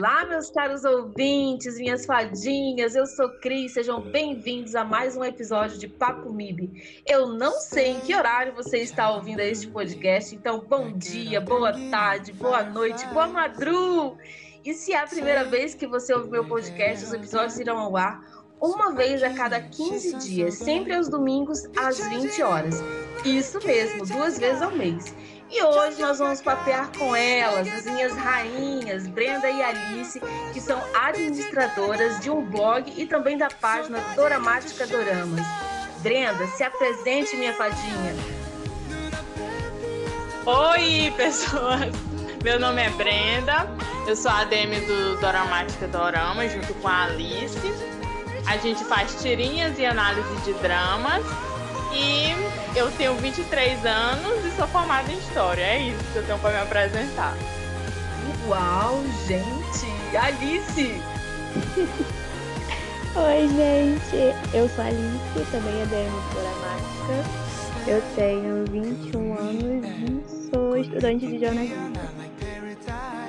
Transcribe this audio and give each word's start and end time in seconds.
Olá, 0.00 0.24
meus 0.24 0.50
caros 0.50 0.82
ouvintes, 0.82 1.76
minhas 1.76 2.06
fadinhas, 2.06 2.94
eu 2.94 3.04
sou 3.04 3.28
Cris, 3.38 3.74
sejam 3.74 4.00
bem-vindos 4.00 4.74
a 4.74 4.82
mais 4.82 5.14
um 5.14 5.22
episódio 5.22 5.76
de 5.76 5.86
Papo 5.86 6.32
MIB. 6.32 7.02
Eu 7.06 7.26
não 7.34 7.52
sei 7.60 7.88
em 7.88 8.00
que 8.00 8.14
horário 8.14 8.54
você 8.54 8.78
está 8.78 9.10
ouvindo 9.10 9.40
este 9.40 9.68
podcast, 9.68 10.34
então 10.34 10.64
bom 10.66 10.90
dia, 10.92 11.38
boa 11.38 11.74
tarde, 11.90 12.32
boa 12.32 12.62
noite, 12.62 13.06
boa 13.08 13.26
madru! 13.26 14.16
E 14.64 14.72
se 14.72 14.94
é 14.94 15.00
a 15.00 15.06
primeira 15.06 15.44
vez 15.44 15.74
que 15.74 15.86
você 15.86 16.14
ouve 16.14 16.30
meu 16.30 16.48
podcast, 16.48 17.04
os 17.04 17.12
episódios 17.12 17.58
irão 17.58 17.76
ao 17.76 17.94
ar 17.94 18.24
uma 18.58 18.94
vez 18.94 19.22
a 19.22 19.34
cada 19.34 19.60
15 19.60 20.16
dias, 20.16 20.54
sempre 20.54 20.94
aos 20.94 21.10
domingos 21.10 21.64
às 21.76 22.00
20 22.08 22.42
horas. 22.42 22.82
Isso 23.22 23.58
mesmo, 23.66 24.06
duas 24.06 24.38
vezes 24.38 24.62
ao 24.62 24.70
mês. 24.70 25.14
E 25.52 25.60
hoje 25.64 26.00
nós 26.00 26.20
vamos 26.20 26.40
papear 26.40 26.88
com 26.96 27.14
elas, 27.14 27.66
as 27.74 27.84
minhas 27.84 28.14
rainhas, 28.16 29.08
Brenda 29.08 29.50
e 29.50 29.60
Alice, 29.60 30.22
que 30.52 30.60
são 30.60 30.80
administradoras 30.94 32.20
de 32.20 32.30
um 32.30 32.40
blog 32.40 32.92
e 32.96 33.04
também 33.04 33.36
da 33.36 33.48
página 33.48 33.98
Doramática 34.14 34.86
Doramas. 34.86 35.44
Brenda, 36.02 36.46
se 36.46 36.62
apresente, 36.62 37.34
minha 37.36 37.52
fadinha. 37.52 38.14
Oi, 40.46 41.12
pessoas! 41.16 41.96
Meu 42.44 42.58
nome 42.60 42.82
é 42.82 42.90
Brenda, 42.90 43.68
eu 44.06 44.14
sou 44.14 44.30
a 44.30 44.42
ADM 44.42 44.86
do 44.86 45.20
Doramática 45.20 45.88
Dorama, 45.88 46.48
junto 46.48 46.72
com 46.74 46.86
a 46.86 47.02
Alice. 47.02 47.58
A 48.46 48.56
gente 48.56 48.82
faz 48.84 49.20
tirinhas 49.20 49.78
e 49.78 49.84
análise 49.84 50.34
de 50.44 50.52
dramas 50.54 51.22
e 51.92 52.34
eu 52.76 52.90
tenho 52.92 53.14
23 53.16 53.84
anos 53.84 54.44
e 54.44 54.50
sou 54.56 54.66
formada 54.68 55.10
em 55.10 55.18
História. 55.18 55.62
É 55.62 55.78
isso 55.78 56.04
que 56.12 56.16
eu 56.16 56.24
tenho 56.24 56.38
para 56.38 56.50
me 56.50 56.58
apresentar. 56.58 57.36
Uau, 58.46 59.02
gente! 59.26 60.16
Alice! 60.16 61.02
Oi, 63.16 63.48
gente! 63.48 64.34
Eu 64.54 64.68
sou 64.68 64.84
a 64.84 64.88
Alice, 64.88 65.50
também 65.50 65.82
é 65.82 65.86
DM. 65.86 67.49
Eu 67.86 68.02
tenho 68.14 68.64
21 68.66 69.38
anos 69.38 69.86
e 69.86 70.50
sou 70.50 70.76
estudante 70.76 71.26
de 71.26 71.38
jornalismo. 71.38 71.92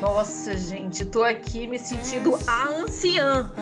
Nossa, 0.01 0.57
gente, 0.57 1.05
tô 1.05 1.23
aqui 1.23 1.67
me 1.67 1.77
sentindo 1.77 2.37
a 2.47 2.67
anciã. 2.69 3.51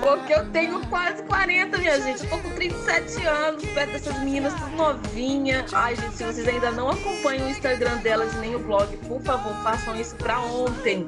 Porque 0.00 0.32
eu 0.32 0.50
tenho 0.50 0.80
quase 0.88 1.22
40, 1.24 1.76
minha 1.78 2.00
gente. 2.00 2.26
Tô 2.26 2.38
com 2.38 2.50
37 2.54 3.26
anos, 3.26 3.64
perto 3.66 3.92
dessas 3.92 4.18
meninas 4.20 4.54
novinha. 4.74 5.66
Ai, 5.72 5.94
gente, 5.96 6.16
se 6.16 6.24
vocês 6.24 6.48
ainda 6.48 6.70
não 6.70 6.88
acompanham 6.88 7.46
o 7.46 7.50
Instagram 7.50 7.96
delas 7.98 8.34
nem 8.36 8.54
o 8.54 8.58
blog, 8.58 8.96
por 9.06 9.20
favor, 9.20 9.54
façam 9.62 9.94
isso 10.00 10.16
pra 10.16 10.40
ontem. 10.40 11.06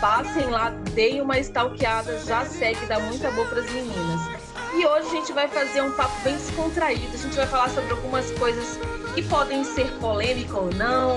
Passem 0.00 0.46
lá, 0.46 0.70
deem 0.94 1.20
uma 1.20 1.38
stalkeada, 1.38 2.18
já 2.20 2.46
segue, 2.46 2.86
dá 2.86 2.98
muita 3.00 3.30
boa 3.32 3.46
pras 3.48 3.70
meninas. 3.70 4.39
E 4.74 4.86
hoje 4.86 5.08
a 5.08 5.10
gente 5.10 5.32
vai 5.32 5.48
fazer 5.48 5.82
um 5.82 5.90
papo 5.92 6.14
bem 6.22 6.36
descontraído. 6.36 7.12
A 7.12 7.18
gente 7.18 7.36
vai 7.36 7.46
falar 7.46 7.68
sobre 7.70 7.90
algumas 7.90 8.30
coisas 8.32 8.78
que 9.14 9.22
podem 9.22 9.64
ser 9.64 9.90
polêmicas 9.98 10.54
ou 10.54 10.72
não, 10.74 11.16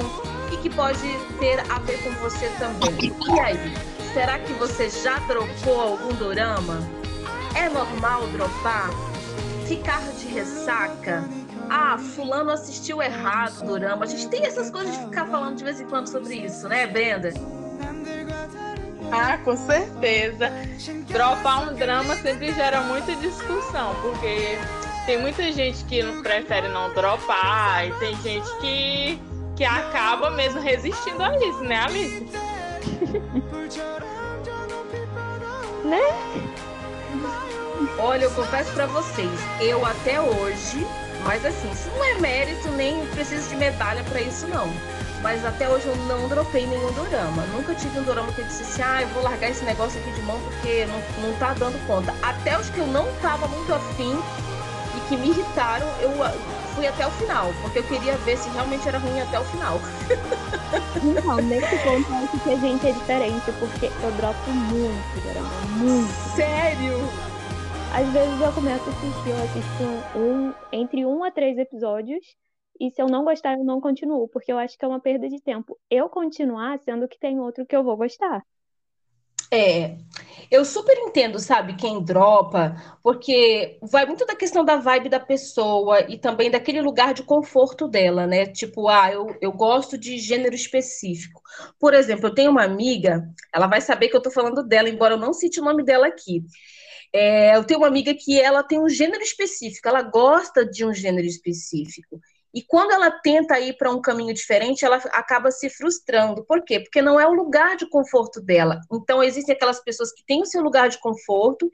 e 0.51 0.57
que 0.57 0.69
pode 0.69 0.99
ter 1.39 1.59
a 1.71 1.79
ver 1.79 2.03
com 2.03 2.11
você 2.21 2.49
também. 2.57 3.13
E 3.35 3.39
aí, 3.39 3.73
será 4.13 4.39
que 4.39 4.53
você 4.53 4.89
já 4.89 5.19
dropou 5.19 5.79
algum 5.79 6.13
dorama? 6.15 6.79
É 7.55 7.69
normal 7.69 8.27
dropar? 8.27 8.89
Ficar 9.67 10.01
de 10.19 10.27
ressaca? 10.27 11.23
Ah, 11.69 11.97
fulano 11.97 12.51
assistiu 12.51 13.01
errado 13.01 13.61
o 13.61 13.65
dorama. 13.65 14.03
A 14.03 14.07
gente 14.07 14.27
tem 14.27 14.45
essas 14.45 14.69
coisas 14.69 14.95
de 14.97 15.05
ficar 15.05 15.25
falando 15.27 15.55
de 15.55 15.63
vez 15.63 15.79
em 15.79 15.85
quando 15.85 16.07
sobre 16.07 16.35
isso, 16.35 16.67
né, 16.67 16.85
Brenda? 16.87 17.31
Ah, 19.11 19.37
com 19.43 19.55
certeza. 19.55 20.51
Dropar 21.07 21.69
um 21.69 21.75
drama 21.75 22.15
sempre 22.15 22.51
gera 22.53 22.81
muita 22.81 23.15
discussão, 23.15 23.95
porque 24.01 24.57
tem 25.05 25.19
muita 25.19 25.51
gente 25.51 25.83
que 25.85 26.03
prefere 26.21 26.67
não 26.67 26.91
dropar, 26.93 27.87
e 27.87 27.93
tem 27.99 28.15
gente 28.21 28.49
que, 28.59 29.21
que 29.55 29.63
acaba 29.63 30.31
mesmo 30.31 30.59
resistindo 30.61 31.21
a 31.21 31.35
isso, 31.37 31.63
né, 31.63 31.77
Alice? 31.77 32.23
né? 35.83 36.01
Olha, 37.99 38.23
eu 38.23 38.31
confesso 38.31 38.71
para 38.73 38.87
vocês, 38.87 39.29
eu 39.59 39.85
até 39.85 40.21
hoje, 40.21 40.87
mas 41.23 41.45
assim, 41.45 41.69
isso 41.71 41.89
não 41.89 42.03
é 42.03 42.15
mérito, 42.15 42.67
nem 42.69 43.05
preciso 43.07 43.49
de 43.49 43.57
medalha 43.57 44.03
para 44.03 44.21
isso 44.21 44.47
não. 44.47 44.67
Mas 45.23 45.43
até 45.45 45.69
hoje 45.69 45.87
eu 45.87 45.95
não 45.95 46.27
dropei 46.27 46.67
nenhum 46.67 46.91
dorama. 46.91 47.43
Nunca 47.53 47.73
tive 47.73 47.97
um 47.97 48.03
dorama 48.03 48.31
que 48.33 48.41
eu 48.41 48.45
disse 48.45 48.63
assim, 48.63 48.81
ah, 48.83 49.01
eu 49.01 49.07
vou 49.07 49.23
largar 49.23 49.49
esse 49.49 49.63
negócio 49.63 49.99
aqui 50.01 50.11
de 50.11 50.21
mão 50.23 50.37
porque 50.41 50.85
não, 50.85 51.29
não 51.29 51.39
tá 51.39 51.53
dando 51.53 51.79
conta. 51.87 52.13
Até 52.21 52.59
os 52.59 52.69
que 52.69 52.79
eu 52.79 52.87
não 52.87 53.07
tava 53.21 53.47
muito 53.47 53.73
afim 53.73 54.19
e 54.97 54.99
que 55.07 55.15
me 55.15 55.29
irritaram, 55.29 55.87
eu 56.01 56.11
fui 56.75 56.85
até 56.85 57.07
o 57.07 57.11
final, 57.11 57.53
porque 57.61 57.79
eu 57.79 57.83
queria 57.83 58.17
ver 58.17 58.37
se 58.37 58.49
realmente 58.49 58.85
era 58.85 58.97
ruim 58.97 59.21
até 59.21 59.39
o 59.39 59.43
final. 59.45 59.79
Não, 61.23 61.37
nesse 61.37 61.77
ponto 61.77 62.13
acho 62.13 62.39
que 62.43 62.49
a 62.51 62.57
gente 62.57 62.87
é 62.87 62.91
diferente, 62.91 63.51
porque 63.59 63.85
eu 63.85 64.11
dropo 64.17 64.51
muito 64.51 65.21
dorama, 65.23 65.49
muito. 65.77 66.11
Sério? 66.35 66.99
Às 67.93 68.07
vezes 68.09 68.41
eu 68.41 68.51
começo 68.51 68.83
a 68.89 68.91
assistir, 68.91 69.29
eu 69.29 69.43
assisto 69.43 70.17
um, 70.17 70.53
entre 70.71 71.05
um 71.05 71.23
a 71.23 71.31
três 71.31 71.57
episódios, 71.57 72.25
e 72.79 72.89
se 72.91 73.01
eu 73.01 73.07
não 73.07 73.23
gostar, 73.23 73.53
eu 73.57 73.63
não 73.63 73.79
continuo, 73.79 74.27
porque 74.27 74.51
eu 74.51 74.57
acho 74.57 74.77
que 74.77 74.85
é 74.85 74.87
uma 74.87 74.99
perda 74.99 75.29
de 75.29 75.41
tempo. 75.41 75.77
Eu 75.89 76.09
continuar, 76.09 76.79
sendo 76.79 77.07
que 77.07 77.19
tem 77.19 77.39
outro 77.39 77.65
que 77.65 77.75
eu 77.75 77.83
vou 77.83 77.97
gostar. 77.97 78.43
É, 79.51 79.97
eu 80.49 80.65
super 80.65 80.97
entendo, 80.97 81.37
sabe, 81.37 81.75
quem 81.75 82.03
dropa, 82.03 82.75
porque 83.03 83.77
vai 83.83 84.03
muito 84.03 84.25
da 84.25 84.35
questão 84.35 84.65
da 84.65 84.77
vibe 84.77 85.09
da 85.09 85.19
pessoa 85.19 86.01
e 86.09 86.17
também 86.17 86.49
daquele 86.49 86.81
lugar 86.81 87.13
de 87.13 87.21
conforto 87.21 87.87
dela, 87.87 88.25
né? 88.25 88.47
Tipo, 88.47 88.87
ah, 88.87 89.11
eu, 89.11 89.27
eu 89.39 89.51
gosto 89.51 89.95
de 89.95 90.17
gênero 90.17 90.55
específico. 90.55 91.39
Por 91.79 91.93
exemplo, 91.93 92.27
eu 92.27 92.33
tenho 92.33 92.49
uma 92.49 92.63
amiga, 92.63 93.29
ela 93.53 93.67
vai 93.67 93.79
saber 93.79 94.09
que 94.09 94.17
eu 94.17 94.21
tô 94.23 94.31
falando 94.31 94.63
dela, 94.63 94.89
embora 94.89 95.13
eu 95.13 95.19
não 95.19 95.33
cite 95.33 95.59
o 95.59 95.63
nome 95.63 95.83
dela 95.83 96.07
aqui. 96.07 96.43
É, 97.13 97.55
eu 97.55 97.63
tenho 97.63 97.79
uma 97.79 97.87
amiga 97.87 98.11
que 98.15 98.41
ela 98.41 98.63
tem 98.63 98.79
um 98.79 98.89
gênero 98.89 99.21
específico, 99.21 99.87
ela 99.87 100.01
gosta 100.01 100.65
de 100.65 100.83
um 100.83 100.91
gênero 100.91 101.27
específico. 101.27 102.19
E 102.53 102.61
quando 102.61 102.91
ela 102.91 103.09
tenta 103.09 103.59
ir 103.59 103.75
para 103.77 103.89
um 103.89 103.99
caminho 103.99 104.33
diferente, 104.33 104.85
ela 104.85 104.97
acaba 105.11 105.49
se 105.49 105.69
frustrando. 105.69 106.45
Por 106.45 106.63
quê? 106.63 106.79
Porque 106.79 107.01
não 107.01 107.19
é 107.19 107.25
o 107.25 107.33
lugar 107.33 107.75
de 107.75 107.89
conforto 107.89 108.39
dela. 108.39 108.79
Então, 108.91 109.23
existem 109.23 109.55
aquelas 109.55 109.79
pessoas 109.83 110.11
que 110.13 110.23
têm 110.23 110.41
o 110.43 110.45
seu 110.45 110.61
lugar 110.61 110.87
de 110.87 110.99
conforto, 110.99 111.69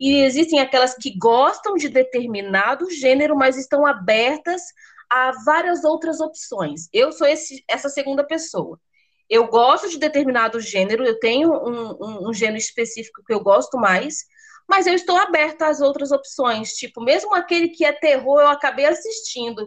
e 0.00 0.22
existem 0.22 0.58
aquelas 0.58 0.94
que 0.94 1.16
gostam 1.16 1.74
de 1.76 1.88
determinado 1.88 2.90
gênero, 2.90 3.36
mas 3.36 3.56
estão 3.56 3.86
abertas 3.86 4.62
a 5.08 5.30
várias 5.44 5.84
outras 5.84 6.20
opções. 6.20 6.88
Eu 6.92 7.12
sou 7.12 7.26
esse, 7.26 7.62
essa 7.68 7.88
segunda 7.88 8.24
pessoa. 8.24 8.80
Eu 9.30 9.46
gosto 9.46 9.88
de 9.88 9.98
determinado 9.98 10.60
gênero, 10.60 11.04
eu 11.04 11.18
tenho 11.20 11.52
um, 11.52 11.90
um, 11.92 12.28
um 12.28 12.34
gênero 12.34 12.58
específico 12.58 13.22
que 13.24 13.32
eu 13.32 13.40
gosto 13.40 13.78
mais, 13.78 14.24
mas 14.68 14.86
eu 14.86 14.94
estou 14.94 15.16
aberta 15.16 15.68
às 15.68 15.80
outras 15.80 16.10
opções. 16.10 16.72
Tipo, 16.72 17.00
mesmo 17.00 17.34
aquele 17.34 17.68
que 17.68 17.84
é 17.84 17.92
terror, 17.92 18.40
eu 18.40 18.48
acabei 18.48 18.86
assistindo, 18.86 19.66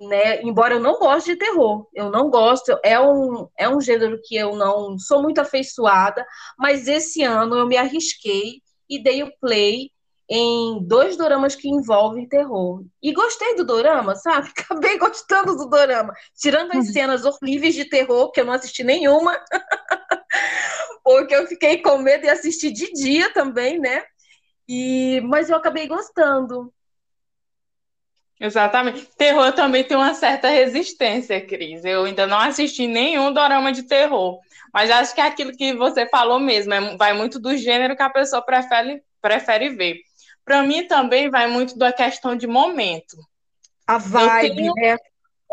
né? 0.00 0.40
Embora 0.42 0.74
eu 0.74 0.80
não 0.80 0.98
goste 0.98 1.32
de 1.32 1.38
terror, 1.38 1.86
eu 1.94 2.10
não 2.10 2.30
gosto, 2.30 2.76
é 2.82 2.98
um, 2.98 3.48
é 3.56 3.68
um 3.68 3.80
gênero 3.80 4.18
que 4.24 4.34
eu 4.34 4.56
não 4.56 4.98
sou 4.98 5.22
muito 5.22 5.40
afeiçoada, 5.40 6.26
mas 6.58 6.88
esse 6.88 7.22
ano 7.22 7.56
eu 7.56 7.66
me 7.66 7.76
arrisquei 7.76 8.62
e 8.88 9.02
dei 9.02 9.22
o 9.22 9.32
play 9.38 9.90
em 10.32 10.78
dois 10.86 11.16
doramas 11.16 11.56
que 11.56 11.68
envolvem 11.68 12.28
terror. 12.28 12.84
E 13.02 13.12
gostei 13.12 13.56
do 13.56 13.64
dorama, 13.64 14.14
sabe? 14.14 14.48
Acabei 14.56 14.96
gostando 14.96 15.56
do 15.56 15.68
dorama. 15.68 16.14
Tirando 16.36 16.70
as 16.70 16.86
uhum. 16.86 16.92
cenas 16.92 17.24
horríveis 17.24 17.74
de 17.74 17.84
terror, 17.84 18.30
que 18.30 18.40
eu 18.40 18.44
não 18.44 18.52
assisti 18.52 18.84
nenhuma, 18.84 19.36
porque 21.04 21.34
eu 21.34 21.46
fiquei 21.48 21.82
com 21.82 21.98
medo 21.98 22.22
de 22.22 22.28
assistir 22.28 22.70
de 22.70 22.92
dia 22.92 23.32
também, 23.32 23.80
né? 23.80 24.04
E, 24.68 25.20
mas 25.22 25.50
eu 25.50 25.56
acabei 25.56 25.88
gostando. 25.88 26.72
Exatamente. 28.40 29.06
Terror 29.18 29.52
também 29.52 29.84
tem 29.84 29.96
uma 29.96 30.14
certa 30.14 30.48
resistência, 30.48 31.40
Cris. 31.44 31.84
Eu 31.84 32.04
ainda 32.04 32.26
não 32.26 32.38
assisti 32.38 32.86
nenhum 32.86 33.32
dorama 33.32 33.70
de 33.70 33.82
terror. 33.82 34.40
Mas 34.72 34.90
acho 34.90 35.14
que 35.14 35.20
é 35.20 35.24
aquilo 35.26 35.52
que 35.52 35.74
você 35.74 36.08
falou 36.08 36.40
mesmo, 36.40 36.72
é, 36.72 36.96
vai 36.96 37.12
muito 37.12 37.38
do 37.38 37.56
gênero 37.56 37.96
que 37.96 38.02
a 38.02 38.08
pessoa 38.08 38.40
prefere, 38.40 39.02
prefere 39.20 39.68
ver. 39.68 39.98
Para 40.44 40.62
mim 40.62 40.86
também 40.86 41.28
vai 41.28 41.46
muito 41.48 41.76
da 41.76 41.92
questão 41.92 42.34
de 42.34 42.46
momento. 42.46 43.16
A 43.86 43.98
vibe, 43.98 44.56
tenho... 44.56 44.72
né? 44.74 44.96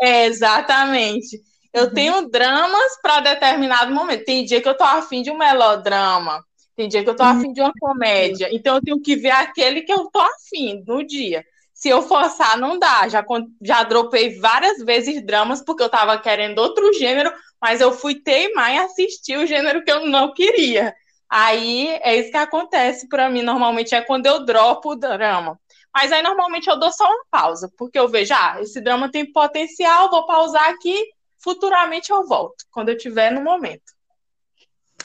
É, 0.00 0.26
exatamente. 0.26 1.40
Eu 1.74 1.84
uhum. 1.84 1.94
tenho 1.94 2.30
dramas 2.30 2.98
para 3.02 3.20
determinado 3.20 3.92
momento. 3.92 4.24
Tem 4.24 4.44
dia 4.44 4.62
que 4.62 4.68
eu 4.68 4.76
tô 4.76 4.84
afim 4.84 5.20
de 5.20 5.30
um 5.30 5.36
melodrama. 5.36 6.42
Tem 6.74 6.88
dia 6.88 7.02
que 7.02 7.10
eu 7.10 7.16
tô 7.16 7.24
afim 7.24 7.52
de 7.52 7.60
uma 7.60 7.72
comédia, 7.76 8.48
então 8.52 8.76
eu 8.76 8.80
tenho 8.80 9.02
que 9.02 9.16
ver 9.16 9.32
aquele 9.32 9.82
que 9.82 9.92
eu 9.92 10.08
tô 10.12 10.20
afim 10.20 10.80
no 10.86 11.04
dia. 11.04 11.44
Se 11.78 11.88
eu 11.88 12.02
forçar, 12.02 12.58
não 12.58 12.76
dá. 12.76 13.08
Já, 13.08 13.24
já 13.62 13.84
dropei 13.84 14.36
várias 14.40 14.78
vezes 14.78 15.24
dramas 15.24 15.62
porque 15.62 15.80
eu 15.80 15.88
tava 15.88 16.18
querendo 16.18 16.58
outro 16.58 16.92
gênero, 16.92 17.32
mas 17.60 17.80
eu 17.80 17.92
fui 17.92 18.16
teimar 18.16 18.72
em 18.72 18.78
assistir 18.80 19.38
o 19.38 19.46
gênero 19.46 19.84
que 19.84 19.92
eu 19.92 20.04
não 20.04 20.34
queria. 20.34 20.92
Aí 21.30 21.86
é 22.02 22.16
isso 22.16 22.32
que 22.32 22.36
acontece 22.36 23.08
para 23.08 23.30
mim 23.30 23.42
normalmente 23.42 23.94
é 23.94 24.00
quando 24.00 24.26
eu 24.26 24.44
dropo 24.44 24.90
o 24.90 24.96
drama. 24.96 25.56
Mas 25.94 26.10
aí 26.10 26.20
normalmente 26.20 26.68
eu 26.68 26.76
dou 26.76 26.90
só 26.90 27.04
uma 27.04 27.24
pausa, 27.30 27.72
porque 27.78 27.96
eu 27.96 28.08
vejo, 28.08 28.34
ah, 28.34 28.56
esse 28.60 28.80
drama 28.80 29.08
tem 29.08 29.30
potencial, 29.30 30.10
vou 30.10 30.26
pausar 30.26 30.68
aqui, 30.70 30.96
futuramente 31.38 32.10
eu 32.10 32.26
volto, 32.26 32.64
quando 32.72 32.88
eu 32.88 32.98
tiver 32.98 33.30
no 33.30 33.40
momento. 33.40 33.92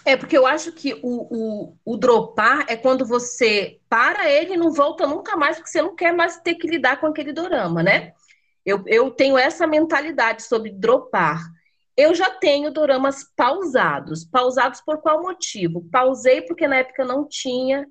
É, 0.06 0.18
porque 0.18 0.38
eu 0.38 0.46
acho 0.46 0.72
que 0.74 0.94
o, 1.02 1.02
o, 1.04 1.78
o 1.86 1.98
dropar 1.98 2.66
é 2.68 2.76
quando 2.76 3.06
você 3.06 3.80
para 3.88 4.30
ele 4.30 4.54
e 4.54 4.58
não 4.58 4.72
volta 4.72 5.08
nunca 5.08 5.38
mais, 5.38 5.58
porque 5.58 5.70
você 5.70 5.82
não 5.82 5.96
quer 5.96 6.14
mais 6.14 6.38
ter 6.38 6.56
que 6.56 6.68
lidar 6.68 7.00
com 7.00 7.08
aquele 7.08 7.32
dorama, 7.32 7.82
né? 7.82 8.14
Eu, 8.66 8.84
eu 8.88 9.12
tenho 9.12 9.38
essa 9.38 9.66
mentalidade 9.66 10.44
sobre 10.44 10.72
dropar. 10.72 11.42
Eu 11.96 12.14
já 12.14 12.30
tenho 12.30 12.72
doramas 12.72 13.24
pausados. 13.36 14.26
Pausados 14.26 14.82
por 14.82 15.02
qual 15.02 15.22
motivo? 15.22 15.88
Pausei 15.92 16.42
porque 16.42 16.68
na 16.68 16.78
época 16.78 17.06
não 17.06 17.28
tinha 17.28 17.86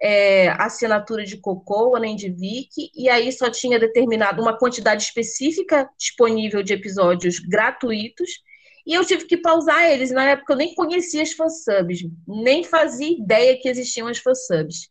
é, 0.00 0.48
assinatura 0.50 1.24
de 1.24 1.38
Cocoa 1.38 1.98
nem 1.98 2.14
de 2.14 2.30
Vic, 2.30 2.90
e 2.94 3.08
aí 3.08 3.32
só 3.32 3.50
tinha 3.50 3.78
determinado 3.78 4.40
uma 4.40 4.56
quantidade 4.56 5.02
específica 5.02 5.90
disponível 5.98 6.62
de 6.62 6.72
episódios 6.72 7.38
gratuitos, 7.40 8.42
e 8.88 8.94
eu 8.94 9.04
tive 9.04 9.26
que 9.26 9.36
pausar 9.36 9.84
eles. 9.84 10.10
Na 10.10 10.30
época 10.30 10.54
eu 10.54 10.56
nem 10.56 10.74
conhecia 10.74 11.22
as 11.22 11.32
fansubs, 11.32 12.00
nem 12.26 12.64
fazia 12.64 13.12
ideia 13.12 13.60
que 13.60 13.68
existiam 13.68 14.08
as 14.08 14.16
fansubs. 14.16 14.88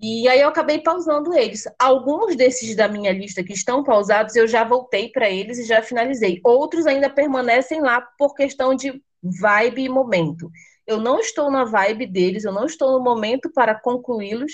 E 0.00 0.26
aí 0.26 0.40
eu 0.40 0.48
acabei 0.48 0.78
pausando 0.78 1.34
eles. 1.34 1.64
Alguns 1.78 2.34
desses 2.34 2.74
da 2.74 2.88
minha 2.88 3.12
lista 3.12 3.44
que 3.44 3.52
estão 3.52 3.84
pausados, 3.84 4.34
eu 4.34 4.48
já 4.48 4.64
voltei 4.64 5.10
para 5.10 5.28
eles 5.28 5.58
e 5.58 5.64
já 5.64 5.82
finalizei. 5.82 6.40
Outros 6.42 6.86
ainda 6.86 7.10
permanecem 7.10 7.82
lá 7.82 8.00
por 8.18 8.34
questão 8.34 8.74
de 8.74 9.02
vibe 9.22 9.82
e 9.82 9.88
momento. 9.90 10.50
Eu 10.86 10.98
não 10.98 11.20
estou 11.20 11.50
na 11.50 11.64
vibe 11.64 12.06
deles, 12.06 12.44
eu 12.44 12.52
não 12.52 12.64
estou 12.64 12.92
no 12.92 13.04
momento 13.04 13.52
para 13.52 13.78
concluí-los, 13.78 14.52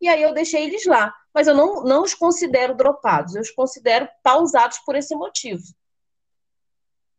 e 0.00 0.08
aí 0.08 0.22
eu 0.22 0.32
deixei 0.32 0.64
eles 0.64 0.86
lá. 0.86 1.12
Mas 1.34 1.46
eu 1.46 1.54
não, 1.54 1.84
não 1.84 2.02
os 2.02 2.14
considero 2.14 2.74
dropados, 2.74 3.34
eu 3.34 3.42
os 3.42 3.50
considero 3.50 4.08
pausados 4.22 4.78
por 4.78 4.96
esse 4.96 5.14
motivo. 5.14 5.62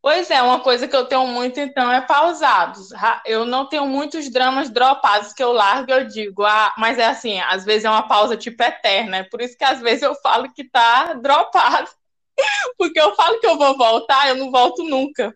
Pois 0.08 0.32
é, 0.32 0.42
uma 0.42 0.62
coisa 0.62 0.88
que 0.88 0.96
eu 0.96 1.04
tenho 1.04 1.28
muito, 1.28 1.60
então, 1.60 1.92
é 1.92 2.00
pausados. 2.00 2.92
Eu 3.26 3.44
não 3.44 3.68
tenho 3.68 3.86
muitos 3.86 4.30
dramas 4.30 4.70
dropados 4.70 5.34
que 5.34 5.44
eu 5.44 5.52
largo 5.52 5.92
eu 5.92 6.08
digo, 6.08 6.46
ah, 6.46 6.74
mas 6.78 6.98
é 6.98 7.08
assim, 7.08 7.42
às 7.42 7.66
vezes 7.66 7.84
é 7.84 7.90
uma 7.90 8.08
pausa 8.08 8.38
tipo 8.38 8.64
eterna, 8.64 9.18
é 9.18 9.24
por 9.24 9.42
isso 9.42 9.58
que 9.58 9.66
às 9.66 9.82
vezes 9.82 10.04
eu 10.04 10.16
falo 10.16 10.50
que 10.54 10.64
tá 10.64 11.12
dropado. 11.12 11.90
Porque 12.78 12.98
eu 12.98 13.16
falo 13.16 13.38
que 13.42 13.48
eu 13.48 13.58
vou 13.58 13.78
voltar, 13.78 14.30
eu 14.30 14.36
não 14.36 14.50
volto 14.50 14.82
nunca. 14.82 15.36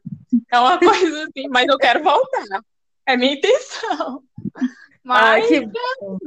É 0.50 0.58
uma 0.58 0.80
coisa 0.80 1.26
assim, 1.26 1.50
mas 1.50 1.68
eu 1.68 1.78
quero 1.78 2.02
voltar. 2.02 2.62
É 3.06 3.18
minha 3.18 3.34
intenção. 3.34 4.24
Mas 5.04 5.44
Ai, 5.44 5.48
que 5.48 5.60
bom. 5.66 6.18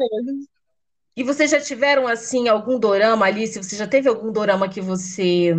E 1.17 1.23
vocês 1.23 1.49
já 1.49 1.61
tiveram, 1.61 2.08
assim, 2.08 2.49
algum 2.49 2.76
dorama, 2.76 3.26
Alice? 3.26 3.56
Você 3.56 3.76
já 3.76 3.87
teve 3.87 4.08
algum 4.08 4.32
dorama 4.32 4.69
que 4.69 4.81
você 4.81 5.55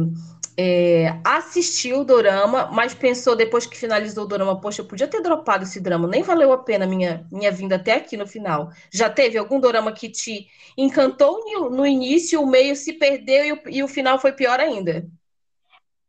é, 0.58 1.20
assistiu 1.24 2.00
o 2.00 2.06
dorama, 2.06 2.70
mas 2.72 2.94
pensou 2.94 3.36
depois 3.36 3.66
que 3.66 3.78
finalizou 3.78 4.24
o 4.24 4.28
dorama, 4.28 4.60
poxa, 4.60 4.82
eu 4.82 4.86
podia 4.86 5.08
ter 5.08 5.22
dropado 5.22 5.64
esse 5.64 5.82
drama, 5.82 6.08
nem 6.08 6.24
valeu 6.24 6.54
a 6.54 6.58
pena 6.58 6.86
minha 6.86 7.28
minha 7.32 7.52
vinda 7.52 7.76
até 7.76 7.94
aqui 7.94 8.16
no 8.16 8.26
final. 8.26 8.70
Já 8.92 9.10
teve 9.10 9.38
algum 9.38 9.60
dorama 9.60 9.92
que 9.92 10.10
te 10.10 10.48
encantou 10.78 11.44
no 11.70 11.86
início, 11.86 12.42
o 12.42 12.48
meio 12.48 12.76
se 12.76 12.94
perdeu 12.94 13.46
e 13.46 13.54
o, 13.54 13.62
e 13.70 13.84
o 13.84 13.88
final 13.88 14.20
foi 14.20 14.32
pior 14.32 14.60
ainda? 14.60 15.06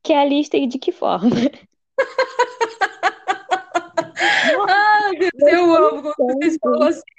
Que 0.03 0.13
é 0.13 0.21
a 0.21 0.25
lista 0.25 0.57
e 0.57 0.67
de 0.67 0.79
que 0.79 0.93
forma? 0.93 1.31
ah, 4.69 5.11
Deus, 5.19 5.53
eu 5.53 5.75
amo 5.75 6.13
quando 6.15 6.35
vocês 6.35 6.57
falam 6.63 6.89
assim 6.89 7.16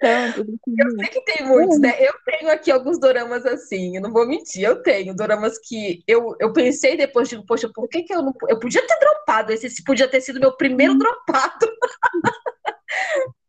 Tanto, 0.00 0.40
eu 0.40 0.90
sei 0.90 1.08
que 1.08 1.20
tem 1.22 1.46
muitos, 1.46 1.80
né? 1.80 1.94
Eu 1.98 2.12
tenho 2.24 2.50
aqui 2.50 2.70
alguns 2.70 3.00
doramas 3.00 3.44
assim, 3.44 3.96
eu 3.96 4.02
não 4.02 4.12
vou 4.12 4.26
mentir, 4.26 4.62
eu 4.62 4.80
tenho 4.80 5.14
doramas 5.14 5.58
que 5.58 6.04
eu, 6.06 6.36
eu 6.38 6.52
pensei 6.52 6.96
depois, 6.96 7.28
digo, 7.28 7.44
poxa, 7.44 7.68
por 7.74 7.88
que, 7.88 8.04
que 8.04 8.14
eu 8.14 8.22
não. 8.22 8.32
Eu 8.48 8.60
podia 8.60 8.86
ter 8.86 8.98
dropado, 9.00 9.52
esse 9.52 9.82
podia 9.82 10.06
ter 10.06 10.20
sido 10.20 10.38
meu 10.38 10.56
primeiro 10.56 10.96
dropado. 10.96 11.66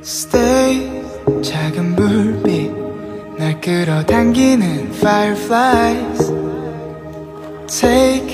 Stay, 0.00 0.88
작은 1.42 1.96
불빛, 1.96 2.70
날 3.36 3.60
끌어당기는 3.60 4.92
fireflies. 4.92 6.30
Take, 7.66 8.31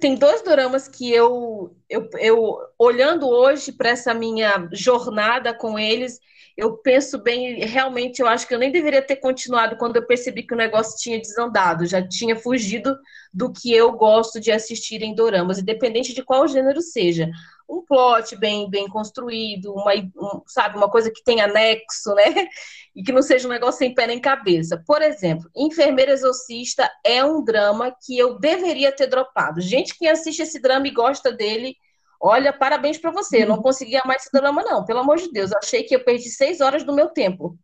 Tem 0.00 0.14
dois 0.14 0.40
doramas 0.40 0.88
que 0.88 1.12
eu, 1.12 1.76
eu, 1.90 2.08
eu 2.18 2.56
olhando 2.78 3.28
hoje 3.28 3.70
para 3.70 3.90
essa 3.90 4.14
minha 4.14 4.66
jornada 4.72 5.52
com 5.52 5.78
eles, 5.78 6.18
eu 6.56 6.76
penso 6.78 7.18
bem, 7.18 7.60
realmente 7.66 8.20
eu 8.20 8.26
acho 8.26 8.46
que 8.48 8.54
eu 8.54 8.58
nem 8.58 8.72
deveria 8.72 9.02
ter 9.02 9.16
continuado 9.16 9.76
quando 9.76 9.96
eu 9.96 10.06
percebi 10.06 10.42
que 10.42 10.54
o 10.54 10.56
negócio 10.56 10.96
tinha 10.98 11.20
desandado, 11.20 11.84
já 11.86 12.06
tinha 12.06 12.34
fugido 12.34 12.96
do 13.32 13.52
que 13.52 13.72
eu 13.72 13.92
gosto 13.92 14.40
de 14.40 14.50
assistir 14.50 15.02
em 15.02 15.14
doramas, 15.14 15.58
independente 15.58 16.14
de 16.14 16.24
qual 16.24 16.48
gênero 16.48 16.80
seja 16.80 17.30
um 17.68 17.82
plot 17.82 18.36
bem, 18.36 18.70
bem 18.70 18.88
construído, 18.88 19.72
uma, 19.72 19.92
um, 19.94 20.42
sabe, 20.46 20.76
uma 20.76 20.90
coisa 20.90 21.10
que 21.10 21.22
tenha 21.22 21.44
anexo, 21.44 22.14
né? 22.14 22.48
E 22.94 23.02
que 23.02 23.12
não 23.12 23.22
seja 23.22 23.46
um 23.46 23.50
negócio 23.50 23.78
sem 23.78 23.94
pé 23.94 24.06
nem 24.06 24.20
cabeça. 24.20 24.82
Por 24.86 25.02
exemplo, 25.02 25.50
Enfermeira 25.54 26.12
Exorcista 26.12 26.88
é 27.04 27.24
um 27.24 27.44
drama 27.44 27.94
que 28.04 28.16
eu 28.16 28.38
deveria 28.38 28.92
ter 28.92 29.08
dropado. 29.08 29.60
Gente 29.60 29.98
que 29.98 30.06
assiste 30.06 30.40
esse 30.40 30.60
drama 30.60 30.86
e 30.88 30.92
gosta 30.92 31.32
dele, 31.32 31.76
olha, 32.20 32.52
parabéns 32.52 32.98
para 32.98 33.10
você. 33.10 33.42
Eu 33.42 33.48
não 33.48 33.62
conseguia 33.62 34.02
mais 34.04 34.22
esse 34.22 34.32
drama, 34.32 34.62
não. 34.62 34.84
Pelo 34.84 35.00
amor 35.00 35.16
de 35.16 35.30
Deus, 35.30 35.52
achei 35.52 35.82
que 35.82 35.94
eu 35.94 36.04
perdi 36.04 36.30
seis 36.30 36.60
horas 36.60 36.84
do 36.84 36.94
meu 36.94 37.08
tempo. 37.08 37.58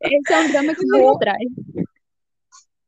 Esse 0.00 0.32
é 0.32 0.38
um 0.38 0.48
drama 0.48 0.74
que 0.74 0.86
não 0.86 1.14
atrás. 1.14 1.38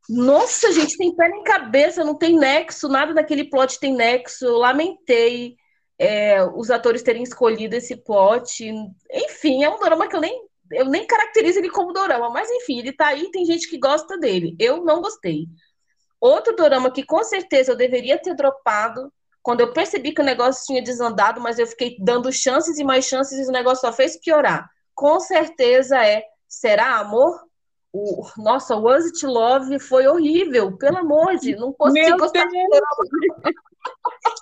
Nossa, 0.09 0.71
gente, 0.73 0.97
tem 0.97 1.15
pé 1.15 1.29
nem 1.29 1.43
cabeça, 1.43 2.05
não 2.05 2.17
tem 2.17 2.39
nexo, 2.39 2.89
nada 2.89 3.13
daquele 3.13 3.45
plot 3.45 3.81
tem 3.81 3.93
nexo. 3.93 4.45
Eu 4.45 4.59
lamentei 4.59 5.57
é, 5.99 6.45
os 6.45 6.71
atores 6.71 7.03
terem 7.03 7.23
escolhido 7.23 7.75
esse 7.75 7.97
plot. 7.97 8.65
Enfim, 9.11 9.65
é 9.65 9.71
um 9.71 9.79
drama 9.79 10.09
que 10.09 10.15
eu 10.15 10.21
nem, 10.21 10.41
eu 10.71 10.87
nem 10.87 11.07
caracterizo 11.07 11.59
ele 11.59 11.71
como 11.71 11.93
dorama, 11.93 12.31
mas 12.31 12.49
enfim, 12.51 12.79
ele 12.79 12.93
tá 12.93 13.09
aí, 13.09 13.31
tem 13.31 13.45
gente 13.45 13.69
que 13.69 13.79
gosta 13.79 14.17
dele. 14.19 14.55
Eu 14.61 14.85
não 14.85 15.01
gostei. 15.01 15.47
Outro 16.21 16.55
dorama 16.55 16.91
que 16.91 17.05
com 17.05 17.23
certeza 17.25 17.73
eu 17.73 17.77
deveria 17.77 18.19
ter 18.19 18.35
dropado, 18.35 19.13
quando 19.47 19.61
eu 19.61 19.73
percebi 19.73 20.11
que 20.11 20.21
o 20.21 20.25
negócio 20.25 20.67
tinha 20.67 20.83
desandado, 20.83 21.41
mas 21.41 21.57
eu 21.57 21.69
fiquei 21.69 21.97
dando 22.01 22.33
chances 22.33 22.81
e 22.81 22.85
mais 22.85 23.05
chances 23.05 23.39
e 23.39 23.49
o 23.49 23.53
negócio 23.53 23.87
só 23.87 23.93
fez 23.93 24.19
piorar. 24.19 24.69
Com 24.93 25.21
certeza 25.21 26.05
é 26.05 26.25
Será 26.49 26.97
Amor? 26.97 27.47
O, 27.93 28.27
nossa, 28.39 28.75
o 28.75 28.83
Was 28.83 29.05
It 29.05 29.25
Love 29.25 29.79
foi 29.79 30.09
horrível, 30.09 30.77
pelo 30.77 30.99
amor 30.99 31.37
de 31.37 31.55
não 31.55 31.73
consigo 31.73 32.19
gostar. 32.19 32.45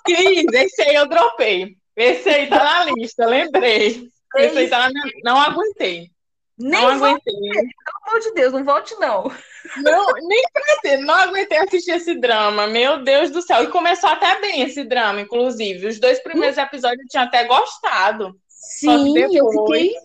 Cris, 0.03 0.45
esse 0.51 0.81
aí 0.81 0.95
eu 0.95 1.07
dropei. 1.07 1.77
Esse 1.95 2.27
aí 2.27 2.49
tá 2.49 2.63
na 2.63 2.91
lista, 2.91 3.27
lembrei. 3.27 4.09
Esse 4.37 4.57
aí 4.57 4.67
tá 4.67 4.79
na 4.79 4.89
minha... 4.89 5.05
Não 5.23 5.37
aguentei. 5.37 6.09
Nem 6.57 6.81
não 6.81 6.89
aguentei. 6.89 7.33
Pelo 7.33 8.07
amor 8.07 8.19
de 8.21 8.31
Deus, 8.33 8.53
não 8.53 8.63
volte, 8.63 8.95
não. 8.95 9.31
Não, 9.77 10.05
nem 10.27 10.43
pra 10.53 10.79
ter, 10.81 10.97
não 10.97 11.15
aguentei 11.15 11.57
assistir 11.57 11.91
esse 11.91 12.15
drama. 12.15 12.67
Meu 12.67 13.03
Deus 13.03 13.29
do 13.31 13.41
céu. 13.41 13.63
E 13.63 13.67
começou 13.67 14.09
até 14.09 14.39
bem 14.39 14.61
esse 14.61 14.83
drama, 14.83 15.21
inclusive. 15.21 15.87
Os 15.87 15.99
dois 15.99 16.21
primeiros 16.21 16.57
episódios 16.57 17.01
eu 17.01 17.07
tinha 17.09 17.23
até 17.23 17.45
gostado. 17.45 18.39
Sim, 18.47 19.13
depois... 19.13 19.35
eu 19.35 19.49
fiquei 19.49 19.95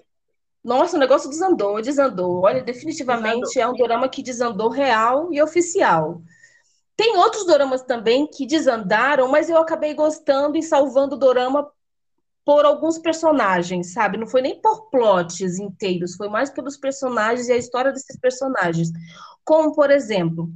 nossa, 0.62 0.96
o 0.96 1.00
negócio 1.00 1.30
desandou, 1.30 1.80
desandou. 1.80 2.42
Olha, 2.42 2.62
definitivamente 2.62 3.40
desandou. 3.40 3.62
é 3.62 3.68
um 3.68 3.76
dorama 3.76 4.08
que 4.08 4.22
desandou 4.22 4.68
real 4.68 5.32
e 5.32 5.40
oficial. 5.42 6.20
Tem 6.96 7.16
outros 7.16 7.46
doramas 7.46 7.82
também 7.82 8.26
que 8.26 8.46
desandaram, 8.46 9.26
mas 9.28 9.48
eu 9.48 9.56
acabei 9.56 9.94
gostando 9.94 10.58
e 10.58 10.62
salvando 10.62 11.14
o 11.14 11.18
dorama 11.18 11.70
por 12.44 12.64
alguns 12.64 12.98
personagens, 12.98 13.92
sabe? 13.92 14.16
Não 14.16 14.26
foi 14.26 14.42
nem 14.42 14.60
por 14.60 14.90
plots 14.90 15.58
inteiros, 15.58 16.16
foi 16.16 16.28
mais 16.28 16.50
pelos 16.50 16.76
personagens 16.76 17.48
e 17.48 17.52
a 17.52 17.56
história 17.56 17.92
desses 17.92 18.18
personagens. 18.18 18.90
Como, 19.44 19.74
por 19.74 19.90
exemplo, 19.90 20.50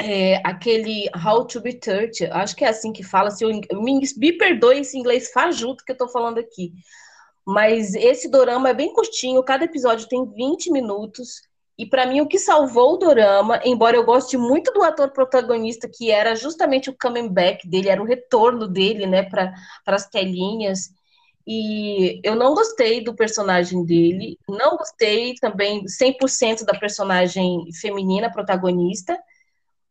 é, 0.00 0.36
aquele 0.44 1.08
How 1.14 1.46
to 1.46 1.60
Be 1.60 1.74
Touched, 1.74 2.30
acho 2.30 2.54
que 2.54 2.64
é 2.64 2.68
assim 2.68 2.92
que 2.92 3.02
fala, 3.02 3.30
se 3.30 3.44
eu, 3.44 3.50
me, 3.80 4.32
perdoe 4.32 4.80
esse 4.80 4.98
inglês 4.98 5.30
fajuto 5.30 5.84
que 5.84 5.92
eu 5.92 5.96
tô 5.96 6.08
falando 6.08 6.38
aqui. 6.38 6.72
Mas 7.46 7.94
esse 7.94 8.28
dorama 8.28 8.68
é 8.68 8.74
bem 8.74 8.92
curtinho, 8.92 9.42
cada 9.42 9.64
episódio 9.64 10.08
tem 10.08 10.24
20 10.24 10.70
minutos. 10.70 11.42
E 11.78 11.86
para 11.86 12.06
mim, 12.06 12.20
o 12.20 12.26
que 12.26 12.38
salvou 12.38 12.94
o 12.94 12.96
dorama, 12.96 13.60
embora 13.64 13.96
eu 13.96 14.04
goste 14.04 14.36
muito 14.36 14.72
do 14.72 14.82
ator 14.82 15.10
protagonista, 15.10 15.88
que 15.88 16.10
era 16.10 16.34
justamente 16.34 16.90
o 16.90 16.96
coming 17.00 17.28
back 17.28 17.68
dele, 17.68 17.88
era 17.88 18.02
o 18.02 18.06
retorno 18.06 18.66
dele, 18.66 19.06
né, 19.06 19.22
para 19.22 19.52
as 19.86 20.08
telinhas. 20.08 20.90
E 21.46 22.20
eu 22.24 22.34
não 22.34 22.54
gostei 22.54 23.04
do 23.04 23.14
personagem 23.14 23.84
dele, 23.84 24.38
não 24.48 24.76
gostei 24.76 25.34
também 25.36 25.84
100% 25.86 26.64
da 26.64 26.76
personagem 26.76 27.68
feminina 27.80 28.32
protagonista, 28.32 29.16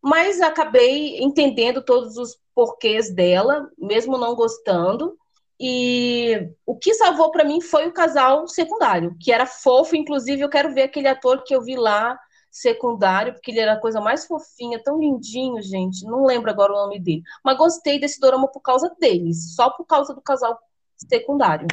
mas 0.01 0.41
acabei 0.41 1.17
entendendo 1.19 1.81
todos 1.81 2.17
os 2.17 2.37
porquês 2.53 3.09
dela, 3.13 3.69
mesmo 3.77 4.17
não 4.17 4.35
gostando. 4.35 5.17
E 5.57 6.49
o 6.65 6.75
que 6.75 6.93
salvou 6.93 7.31
para 7.31 7.45
mim 7.45 7.61
foi 7.61 7.87
o 7.87 7.93
casal 7.93 8.47
secundário, 8.47 9.15
que 9.19 9.31
era 9.31 9.45
fofo. 9.45 9.95
Inclusive, 9.95 10.41
eu 10.41 10.49
quero 10.49 10.73
ver 10.73 10.83
aquele 10.83 11.07
ator 11.07 11.43
que 11.43 11.55
eu 11.55 11.61
vi 11.61 11.77
lá, 11.77 12.19
secundário, 12.51 13.33
porque 13.33 13.51
ele 13.51 13.59
era 13.59 13.73
a 13.73 13.79
coisa 13.79 13.99
mais 13.99 14.25
fofinha, 14.25 14.81
tão 14.81 14.99
lindinho, 14.99 15.61
gente. 15.61 16.05
Não 16.05 16.25
lembro 16.25 16.49
agora 16.49 16.73
o 16.73 16.75
nome 16.75 16.99
dele. 16.99 17.21
Mas 17.43 17.57
gostei 17.57 17.99
desse 17.99 18.19
dorama 18.19 18.47
por 18.47 18.61
causa 18.61 18.93
deles, 18.99 19.55
só 19.55 19.69
por 19.69 19.85
causa 19.85 20.13
do 20.13 20.21
casal 20.21 20.59
secundário. 20.97 21.67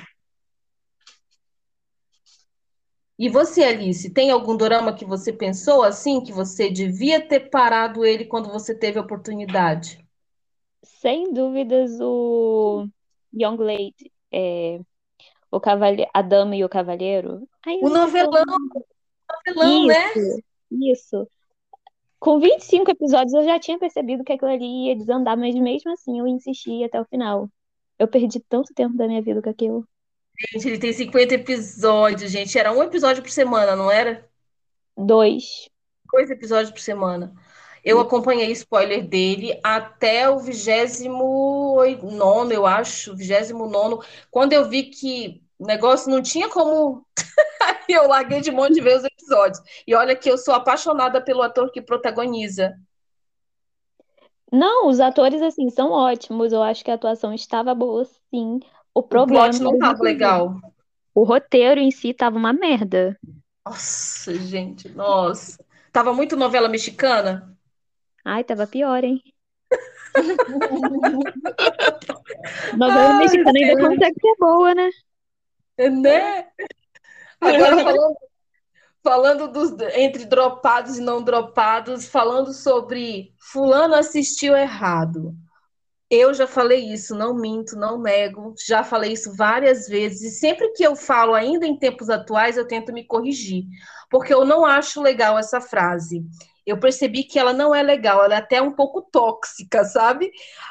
E 3.19 3.29
você, 3.29 3.63
Alice, 3.63 4.13
tem 4.13 4.31
algum 4.31 4.57
dorama 4.57 4.95
que 4.95 5.05
você 5.05 5.33
pensou 5.33 5.83
assim, 5.83 6.21
que 6.21 6.33
você 6.33 6.71
devia 6.71 7.25
ter 7.25 7.51
parado 7.51 8.05
ele 8.05 8.25
quando 8.25 8.51
você 8.51 8.77
teve 8.77 8.99
a 8.99 9.03
oportunidade? 9.03 10.05
Sem 10.83 11.33
dúvidas, 11.33 12.01
o 12.01 12.89
Young 13.33 13.59
Lady, 13.59 14.13
é, 14.33 14.81
o 15.51 15.61
cavale... 15.61 16.07
a 16.13 16.23
Dama 16.23 16.57
e 16.57 16.65
o 16.65 16.69
Cavaleiro. 16.69 17.49
Ai, 17.65 17.79
o 17.81 17.89
novelão, 17.89 18.43
novelão, 19.47 19.87
né? 19.87 20.13
isso, 20.15 20.37
né? 20.37 20.43
Isso. 20.91 21.29
Com 22.19 22.41
25 22.41 22.91
episódios 22.91 23.35
eu 23.35 23.45
já 23.45 23.61
tinha 23.61 23.79
percebido 23.79 24.25
que 24.25 24.33
aquilo 24.33 24.51
ali 24.51 24.87
ia 24.89 24.97
desandar, 24.97 25.37
mas 25.37 25.55
mesmo 25.55 25.93
assim 25.93 26.19
eu 26.19 26.27
insisti 26.27 26.83
até 26.83 27.01
o 27.01 27.05
final. 27.05 27.49
Eu 28.03 28.09
perdi 28.09 28.41
tanto 28.41 28.75
tempo 28.75 28.97
da 28.97 29.07
minha 29.07 29.23
vida 29.23 29.41
com 29.41 29.49
aquilo. 29.49 29.87
Gente, 30.37 30.67
ele 30.67 30.79
tem 30.79 30.93
50 30.93 31.35
episódios, 31.35 32.33
gente. 32.33 32.59
Era 32.59 32.73
um 32.73 32.83
episódio 32.83 33.23
por 33.23 33.31
semana, 33.31 33.77
não 33.77 33.89
era? 33.89 34.29
Dois. 34.97 35.69
Dois 36.13 36.29
episódios 36.29 36.73
por 36.73 36.81
semana. 36.81 37.33
Eu 37.85 38.01
acompanhei 38.01 38.51
spoiler 38.51 39.07
dele 39.07 39.57
até 39.63 40.29
o 40.29 40.41
29, 40.41 42.53
eu 42.53 42.67
acho, 42.67 43.15
29. 43.15 44.05
Quando 44.33 44.53
eu 44.53 44.69
vi 44.69 44.83
que 44.83 45.41
o 45.57 45.65
negócio 45.65 46.11
não 46.11 46.21
tinha 46.21 46.49
como. 46.49 47.07
eu 47.89 48.09
larguei 48.09 48.41
de 48.41 48.51
mão 48.51 48.69
de 48.69 48.81
ver 48.81 48.97
os 48.97 49.05
episódios. 49.05 49.63
E 49.87 49.95
olha 49.95 50.17
que 50.17 50.29
eu 50.29 50.37
sou 50.37 50.55
apaixonada 50.55 51.21
pelo 51.21 51.41
ator 51.41 51.71
que 51.71 51.81
protagoniza. 51.81 52.75
Não, 54.53 54.89
os 54.89 55.01
atores, 55.01 55.41
assim, 55.41 55.71
são 55.71 55.91
ótimos. 55.91 56.53
Eu 56.53 56.63
acho 56.63 56.85
que 56.85 56.91
a 56.91 56.95
atuação 56.95 57.33
estava 57.33 57.75
boa, 57.75 58.05
sim. 58.05 58.61
O 58.95 59.03
problema. 59.03 59.47
O 59.47 59.51
plot 59.51 59.63
não 59.63 59.75
estava 59.75 60.03
legal. 60.03 60.61
O 61.15 61.25
roteiro 61.25 61.81
em 61.81 61.91
si 61.91 62.11
estava 62.11 62.37
uma 62.37 62.53
merda. 62.53 63.19
Nossa, 63.65 64.35
gente, 64.35 64.89
nossa. 64.91 65.65
Tava 65.93 66.13
muito 66.13 66.37
novela 66.37 66.69
mexicana? 66.69 67.57
Ai, 68.25 68.45
tava 68.45 68.67
pior, 68.67 69.03
hein? 69.05 69.23
Novela 72.77 73.19
mexicana 73.19 73.59
ainda 73.59 73.89
consegue 73.89 74.21
ser 74.21 74.35
boa, 74.39 74.75
né? 74.75 74.91
Né? 75.79 76.47
Agora 77.41 77.83
falando, 77.83 78.17
falando 79.03 79.49
dos, 79.49 79.73
entre 79.95 80.25
dropados 80.27 80.99
e 80.99 81.01
não 81.01 81.23
dropados, 81.23 82.07
falando 82.07 82.53
sobre 82.53 83.35
fulano 83.39 83.95
assistiu 83.95 84.57
errado. 84.57 85.35
Eu 86.09 86.35
já 86.35 86.47
falei 86.47 86.93
isso, 86.93 87.15
não 87.15 87.35
minto, 87.35 87.75
não 87.75 87.99
nego, 87.99 88.55
já 88.67 88.85
falei 88.85 89.13
isso 89.13 89.35
várias 89.35 89.89
vezes, 89.89 90.21
e 90.21 90.39
sempre 90.39 90.71
que 90.73 90.83
eu 90.83 90.95
falo, 90.95 91.33
ainda 91.35 91.67
em 91.67 91.79
tempos 91.79 92.11
atuais, 92.11 92.59
eu 92.59 92.67
tento 92.67 92.93
me 92.93 93.07
corrigir, 93.07 93.65
porque 94.11 94.33
eu 94.33 94.45
não 94.45 94.65
acho 94.65 95.01
legal 95.01 95.39
essa 95.39 95.59
frase 95.59 96.23
eu 96.65 96.79
percebi 96.79 97.25
que 97.25 97.39
ela 97.39 97.53
não 97.53 97.75
é 97.75 97.83
legal, 97.83 98.25
ela 98.25 98.35
é 98.35 98.39
até 98.39 98.63
um 98.63 98.73
pouco 98.73 99.03
tóxica, 99.03 99.85
sabe? 99.85 100.31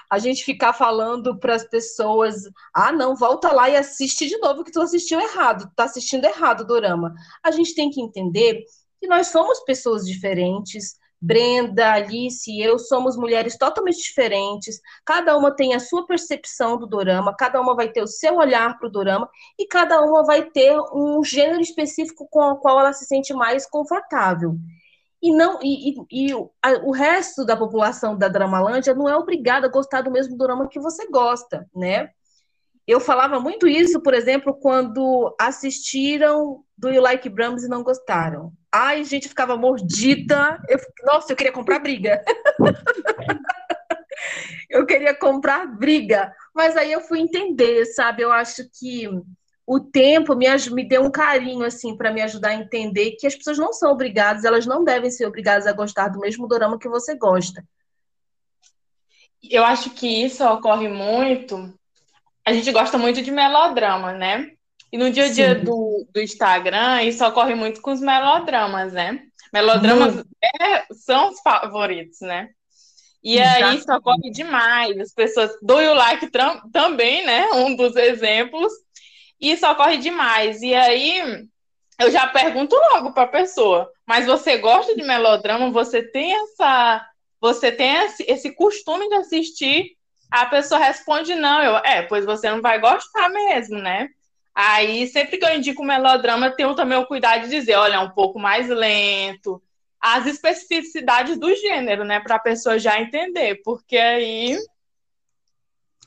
A 0.10 0.18
gente 0.18 0.44
ficar 0.44 0.74
falando 0.74 1.38
para 1.38 1.56
as 1.56 1.66
pessoas: 1.66 2.44
ah, 2.74 2.92
não, 2.92 3.16
volta 3.16 3.52
lá 3.52 3.70
e 3.70 3.76
assiste 3.76 4.28
de 4.28 4.38
novo 4.38 4.64
que 4.64 4.72
tu 4.72 4.82
assistiu 4.82 5.20
errado, 5.20 5.70
tá 5.76 5.84
assistindo 5.84 6.26
errado 6.26 6.62
o 6.62 6.68
dorama. 6.68 7.14
A 7.44 7.52
gente 7.52 7.76
tem 7.76 7.90
que 7.90 8.02
entender 8.02 8.64
que 9.00 9.08
nós 9.08 9.28
somos 9.28 9.60
pessoas 9.62 10.06
diferentes. 10.06 11.00
Brenda, 11.24 11.94
Alice 11.94 12.50
e 12.50 12.64
eu 12.64 12.80
somos 12.80 13.16
mulheres 13.16 13.56
totalmente 13.56 14.02
diferentes. 14.02 14.82
Cada 15.06 15.38
uma 15.38 15.56
tem 15.56 15.76
a 15.76 15.80
sua 15.80 16.08
percepção 16.08 16.80
do 16.80 16.88
dorama, 16.88 17.36
cada 17.36 17.62
uma 17.62 17.76
vai 17.76 17.90
ter 17.90 18.02
o 18.02 18.08
seu 18.08 18.38
olhar 18.38 18.80
para 18.80 18.88
o 18.88 18.92
dorama 18.92 19.30
e 19.60 19.68
cada 19.68 20.02
uma 20.02 20.24
vai 20.24 20.50
ter 20.50 20.76
um 20.92 21.24
gênero 21.24 21.62
específico 21.62 22.28
com 22.28 22.40
o 22.40 22.58
qual 22.58 22.80
ela 22.80 22.92
se 22.92 23.06
sente 23.06 23.36
mais 23.36 23.70
confortável 23.70 24.56
e 25.22 25.34
não 25.34 25.60
e, 25.62 25.92
e, 25.92 26.30
e 26.30 26.34
a, 26.62 26.72
o 26.84 26.92
resto 26.92 27.46
da 27.46 27.56
população 27.56 28.18
da 28.18 28.28
Dramalândia 28.28 28.96
não 28.96 29.08
é 29.08 29.16
obrigada 29.16 29.68
a 29.68 29.72
gostar 29.72 30.02
do 30.02 30.12
mesmo 30.12 30.38
drama 30.38 30.68
que 30.68 30.80
você 30.80 31.08
gosta, 31.10 31.68
né? 31.76 32.10
Eu 32.88 33.00
falava 33.00 33.40
muito 33.40 33.68
isso, 33.68 34.02
por 34.02 34.14
exemplo, 34.14 34.54
quando 34.54 35.34
assistiram 35.40 36.64
do 36.76 36.90
You 36.90 37.02
Like 37.02 37.30
Brahms 37.30 37.64
e 37.64 37.70
não 37.70 37.84
gostaram. 37.84 38.52
Ai, 38.72 39.04
gente, 39.04 39.30
ficava 39.30 39.56
mordida. 39.56 40.60
Eu, 40.68 40.80
nossa, 41.06 41.32
eu 41.32 41.36
queria 41.36 41.52
comprar 41.52 41.80
briga. 41.80 42.24
eu 44.70 44.86
queria 44.86 45.14
comprar 45.14 45.68
briga. 45.68 46.34
Mas 46.54 46.76
aí 46.76 46.92
eu 46.92 47.02
fui 47.02 47.20
entender, 47.20 47.86
sabe? 47.86 48.24
Eu 48.24 48.32
acho 48.32 48.64
que 48.74 49.08
o 49.72 49.80
tempo 49.80 50.36
me, 50.36 50.48
me 50.72 50.84
deu 50.84 51.02
um 51.02 51.10
carinho, 51.10 51.64
assim, 51.64 51.96
para 51.96 52.12
me 52.12 52.22
ajudar 52.22 52.50
a 52.50 52.56
entender 52.56 53.12
que 53.12 53.26
as 53.26 53.34
pessoas 53.34 53.58
não 53.58 53.72
são 53.72 53.90
obrigadas, 53.90 54.44
elas 54.44 54.66
não 54.66 54.84
devem 54.84 55.10
ser 55.10 55.26
obrigadas 55.26 55.66
a 55.66 55.72
gostar 55.72 56.10
do 56.10 56.20
mesmo 56.20 56.46
dorama 56.46 56.78
que 56.78 56.90
você 56.90 57.16
gosta. 57.16 57.64
Eu 59.42 59.64
acho 59.64 59.92
que 59.92 60.26
isso 60.26 60.44
ocorre 60.44 60.90
muito. 60.90 61.74
A 62.46 62.52
gente 62.52 62.70
gosta 62.70 62.98
muito 62.98 63.22
de 63.22 63.32
melodrama, 63.32 64.12
né? 64.12 64.52
E 64.92 64.98
no 64.98 65.10
dia 65.10 65.28
a 65.28 65.32
dia 65.32 65.56
do, 65.56 66.06
do 66.14 66.20
Instagram, 66.20 67.04
isso 67.04 67.26
ocorre 67.26 67.56
muito 67.56 67.82
com 67.82 67.94
os 67.94 68.02
melodramas, 68.02 68.92
né? 68.92 69.22
Melodramas 69.54 70.22
é, 70.44 70.86
são 70.94 71.30
os 71.30 71.40
favoritos, 71.40 72.20
né? 72.20 72.50
E 73.24 73.38
Exatamente. 73.38 73.64
aí 73.64 73.78
isso 73.78 73.94
ocorre 73.94 74.32
demais. 74.32 74.98
As 74.98 75.14
pessoas 75.14 75.50
do 75.62 75.80
You 75.80 75.94
Like 75.94 76.30
também, 76.74 77.26
né? 77.26 77.52
Um 77.54 77.74
dos 77.74 77.96
exemplos 77.96 78.74
isso 79.42 79.66
ocorre 79.68 79.98
demais. 79.98 80.62
E 80.62 80.74
aí 80.74 81.48
eu 82.00 82.12
já 82.12 82.28
pergunto 82.28 82.76
logo 82.94 83.14
para 83.14 83.24
a 83.24 83.28
pessoa: 83.28 83.92
mas 84.06 84.26
você 84.26 84.58
gosta 84.58 84.96
de 84.96 85.04
melodrama? 85.04 85.72
Você 85.72 86.04
tem 86.04 86.34
essa, 86.34 87.06
você 87.40 87.72
tem 87.72 87.96
esse, 88.28 88.54
costume 88.54 89.10
de 89.10 89.16
assistir? 89.16 89.98
A 90.30 90.46
pessoa 90.46 90.80
responde 90.80 91.36
não. 91.36 91.62
Eu, 91.62 91.78
é, 91.78 92.04
pois 92.04 92.26
você 92.26 92.50
não 92.50 92.62
vai 92.62 92.80
gostar 92.80 93.30
mesmo, 93.30 93.80
né? 93.80 94.08
Aí, 94.54 95.08
sempre 95.08 95.38
que 95.38 95.46
eu 95.46 95.56
indico 95.56 95.84
melodrama, 95.84 96.52
tenho 96.52 96.76
também 96.76 96.98
o 96.98 97.06
cuidado 97.06 97.44
de 97.44 97.50
dizer, 97.50 97.76
olha, 97.76 97.96
é 97.96 98.00
um 98.00 98.12
pouco 98.12 98.38
mais 98.38 98.68
lento, 98.68 99.62
as 100.02 100.26
especificidades 100.26 101.38
do 101.38 101.54
gênero, 101.56 102.04
né, 102.04 102.20
para 102.20 102.36
a 102.36 102.40
pessoa 102.40 102.80
já 102.80 103.00
entender, 103.00 103.62
porque 103.64 103.98
aí 103.98 104.58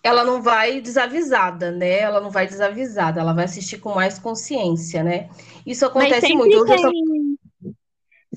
ela 0.04 0.22
não 0.22 0.42
vai 0.42 0.82
desavisada, 0.82 1.72
né? 1.72 2.00
Ela 2.00 2.20
não 2.20 2.30
vai 2.30 2.46
desavisada, 2.46 3.20
ela 3.20 3.32
vai 3.32 3.46
assistir 3.46 3.78
com 3.78 3.94
mais 3.94 4.18
consciência, 4.18 5.02
né? 5.02 5.30
Isso 5.66 5.86
acontece 5.86 6.34
muito. 6.34 6.62
Tem... 6.66 6.76
Tô... 6.82 7.74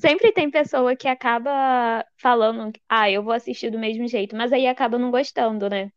Sempre 0.00 0.32
tem 0.32 0.50
pessoa 0.50 0.96
que 0.96 1.06
acaba 1.06 2.02
falando, 2.16 2.72
ah, 2.88 3.10
eu 3.10 3.22
vou 3.22 3.34
assistir 3.34 3.70
do 3.70 3.78
mesmo 3.78 4.08
jeito, 4.08 4.34
mas 4.34 4.50
aí 4.50 4.66
acaba 4.66 4.96
não 4.96 5.10
gostando, 5.10 5.68
né? 5.68 5.92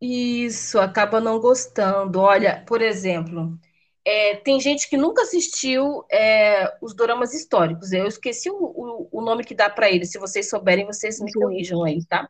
Isso, 0.00 0.78
acaba 0.78 1.20
não 1.20 1.38
gostando. 1.38 2.18
Olha, 2.18 2.64
por 2.66 2.80
exemplo, 2.80 3.58
é, 4.02 4.36
tem 4.36 4.58
gente 4.58 4.88
que 4.88 4.96
nunca 4.96 5.22
assistiu 5.22 6.02
é, 6.10 6.72
os 6.80 6.94
doramas 6.94 7.34
históricos. 7.34 7.92
Eu 7.92 8.06
esqueci 8.06 8.48
o, 8.48 8.56
o, 8.56 9.08
o 9.12 9.20
nome 9.20 9.44
que 9.44 9.54
dá 9.54 9.68
para 9.68 9.90
eles. 9.90 10.10
Se 10.10 10.18
vocês 10.18 10.48
souberem, 10.48 10.86
vocês 10.86 11.20
me 11.20 11.30
corrijam 11.30 11.84
aí, 11.84 12.02
tá? 12.06 12.26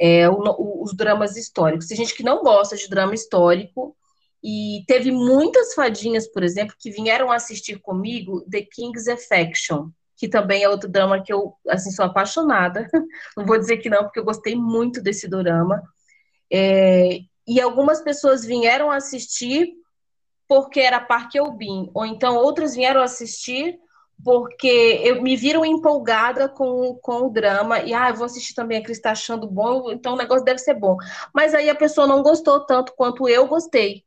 É, 0.00 0.28
o, 0.28 0.34
o, 0.34 0.82
os 0.82 0.94
dramas 0.94 1.36
históricos. 1.36 1.86
Tem 1.86 1.96
gente 1.96 2.14
que 2.14 2.22
não 2.22 2.42
gosta 2.42 2.76
de 2.76 2.88
drama 2.88 3.14
histórico, 3.14 3.94
e 4.42 4.84
teve 4.86 5.10
muitas 5.10 5.74
fadinhas, 5.74 6.26
por 6.26 6.42
exemplo, 6.42 6.74
que 6.78 6.90
vieram 6.90 7.30
assistir 7.30 7.78
comigo 7.78 8.40
The 8.50 8.62
King's 8.62 9.06
Affection, 9.06 9.90
que 10.16 10.28
também 10.28 10.62
é 10.62 10.68
outro 10.68 10.88
drama 10.88 11.22
que 11.22 11.32
eu, 11.32 11.54
assim, 11.68 11.90
sou 11.90 12.06
apaixonada. 12.06 12.88
Não 13.36 13.44
vou 13.44 13.58
dizer 13.58 13.78
que 13.78 13.90
não, 13.90 14.04
porque 14.04 14.18
eu 14.18 14.24
gostei 14.24 14.56
muito 14.56 15.02
desse 15.02 15.28
drama. 15.28 15.82
É, 16.50 17.20
e 17.46 17.60
algumas 17.60 18.00
pessoas 18.00 18.44
vieram 18.44 18.90
assistir 18.90 19.74
porque 20.48 20.80
era 20.80 21.00
Park 21.00 21.34
Eubin, 21.36 21.90
ou 21.94 22.04
então 22.04 22.36
outras 22.36 22.74
vieram 22.74 23.02
assistir 23.02 23.78
porque 24.24 25.00
eu 25.04 25.22
me 25.22 25.36
viram 25.36 25.64
empolgada 25.64 26.48
com, 26.48 26.94
com 27.02 27.26
o 27.26 27.30
drama, 27.30 27.80
e 27.80 27.94
ah, 27.94 28.10
eu 28.10 28.14
vou 28.14 28.26
assistir 28.26 28.54
também, 28.54 28.78
a 28.78 28.82
Cris 28.82 28.98
está 28.98 29.12
achando 29.12 29.46
bom, 29.46 29.90
então 29.90 30.14
o 30.14 30.16
negócio 30.16 30.44
deve 30.44 30.58
ser 30.58 30.74
bom. 30.74 30.96
Mas 31.34 31.54
aí 31.54 31.70
a 31.70 31.74
pessoa 31.74 32.06
não 32.06 32.22
gostou 32.22 32.60
tanto 32.66 32.92
quanto 32.94 33.28
eu 33.28 33.46
gostei. 33.46 34.04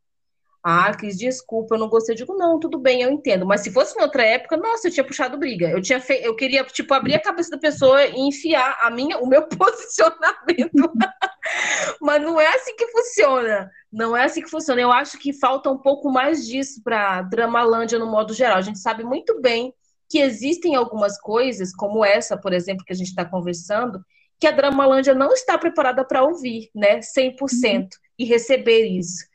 Ah, 0.65 0.93
Cris, 0.95 1.17
desculpa, 1.17 1.75
eu 1.75 1.79
não 1.79 1.89
gostei. 1.89 2.13
Eu 2.13 2.17
digo, 2.17 2.37
não, 2.37 2.57
tudo 2.57 2.79
bem, 2.79 3.01
eu 3.01 3.11
entendo. 3.11 3.45
Mas 3.45 3.61
se 3.61 3.71
fosse 3.71 3.99
em 3.99 4.01
outra 4.01 4.23
época, 4.23 4.55
nossa, 4.55 4.87
eu 4.87 4.91
tinha 4.93 5.03
puxado 5.03 5.37
briga. 5.37 5.69
Eu 5.69 5.81
tinha 5.81 5.99
fe... 5.99 6.21
eu 6.23 6.33
queria, 6.37 6.63
tipo, 6.63 6.93
abrir 6.93 7.15
a 7.15 7.21
cabeça 7.21 7.49
da 7.49 7.57
pessoa 7.57 8.05
e 8.05 8.17
enfiar 8.17 8.79
a 8.81 8.89
minha, 8.89 9.17
o 9.17 9.27
meu 9.27 9.43
posicionamento. 9.49 10.71
Mas 11.99 12.21
não 12.21 12.39
é 12.39 12.47
assim 12.47 12.77
que 12.77 12.87
funciona. 12.87 13.69
Não 13.91 14.15
é 14.15 14.23
assim 14.23 14.41
que 14.41 14.49
funciona. 14.49 14.79
Eu 14.79 14.91
acho 14.91 15.19
que 15.19 15.33
falta 15.33 15.69
um 15.69 15.77
pouco 15.77 16.09
mais 16.09 16.47
disso 16.47 16.81
para 16.81 17.23
Dramalândia 17.23 17.99
no 17.99 18.07
modo 18.09 18.33
geral. 18.33 18.57
A 18.57 18.61
gente 18.61 18.79
sabe 18.79 19.03
muito 19.03 19.41
bem 19.41 19.73
que 20.09 20.19
existem 20.19 20.75
algumas 20.75 21.19
coisas, 21.19 21.75
como 21.75 22.03
essa, 22.03 22.37
por 22.37 22.53
exemplo, 22.53 22.85
que 22.85 22.93
a 22.93 22.95
gente 22.95 23.07
está 23.07 23.25
conversando, 23.25 24.03
que 24.39 24.47
a 24.47 24.51
Dramalândia 24.51 25.15
não 25.15 25.31
está 25.31 25.57
preparada 25.57 26.03
para 26.03 26.23
ouvir, 26.23 26.69
né, 26.75 26.99
100%, 26.99 27.39
uhum. 27.41 27.87
e 28.19 28.25
receber 28.25 28.85
isso. 28.85 29.25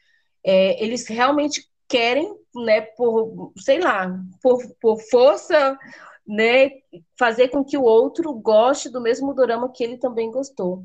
É, 0.45 0.83
eles 0.83 1.07
realmente 1.09 1.67
querem, 1.89 2.37
né, 2.55 2.83
por, 2.83 3.53
sei 3.57 3.81
lá, 3.81 4.15
por, 4.43 4.59
por 4.81 5.01
força, 5.11 5.79
né, 6.27 6.71
fazer 7.19 7.49
com 7.49 7.65
que 7.65 7.79
o 7.79 7.83
outro 7.83 8.33
goste 8.35 8.91
do 8.91 9.01
mesmo 9.01 9.33
drama 9.33 9.73
que 9.73 9.83
ele 9.83 9.97
também 9.97 10.31
gostou. 10.31 10.85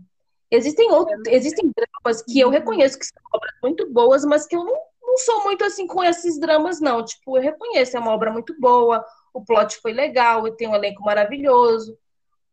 Existem 0.49 0.89
outros, 0.91 1.19
existem 1.27 1.69
dramas 1.75 2.23
que 2.23 2.39
eu 2.39 2.47
uhum. 2.47 2.53
reconheço 2.53 2.97
que 2.97 3.05
são 3.05 3.21
obras 3.33 3.53
muito 3.61 3.91
boas, 3.91 4.23
mas 4.23 4.45
que 4.45 4.55
eu 4.55 4.63
não, 4.63 4.79
não 5.01 5.17
sou 5.17 5.43
muito 5.43 5.65
assim 5.65 5.85
com 5.85 6.03
esses 6.03 6.39
dramas, 6.39 6.79
não. 6.79 7.03
Tipo, 7.03 7.37
eu 7.37 7.41
reconheço, 7.41 7.97
é 7.97 7.99
uma 7.99 8.13
obra 8.13 8.31
muito 8.31 8.55
boa, 8.59 9.03
o 9.33 9.43
plot 9.43 9.77
foi 9.81 9.91
legal, 9.91 10.49
tem 10.51 10.67
um 10.67 10.75
elenco 10.75 11.03
maravilhoso, 11.03 11.97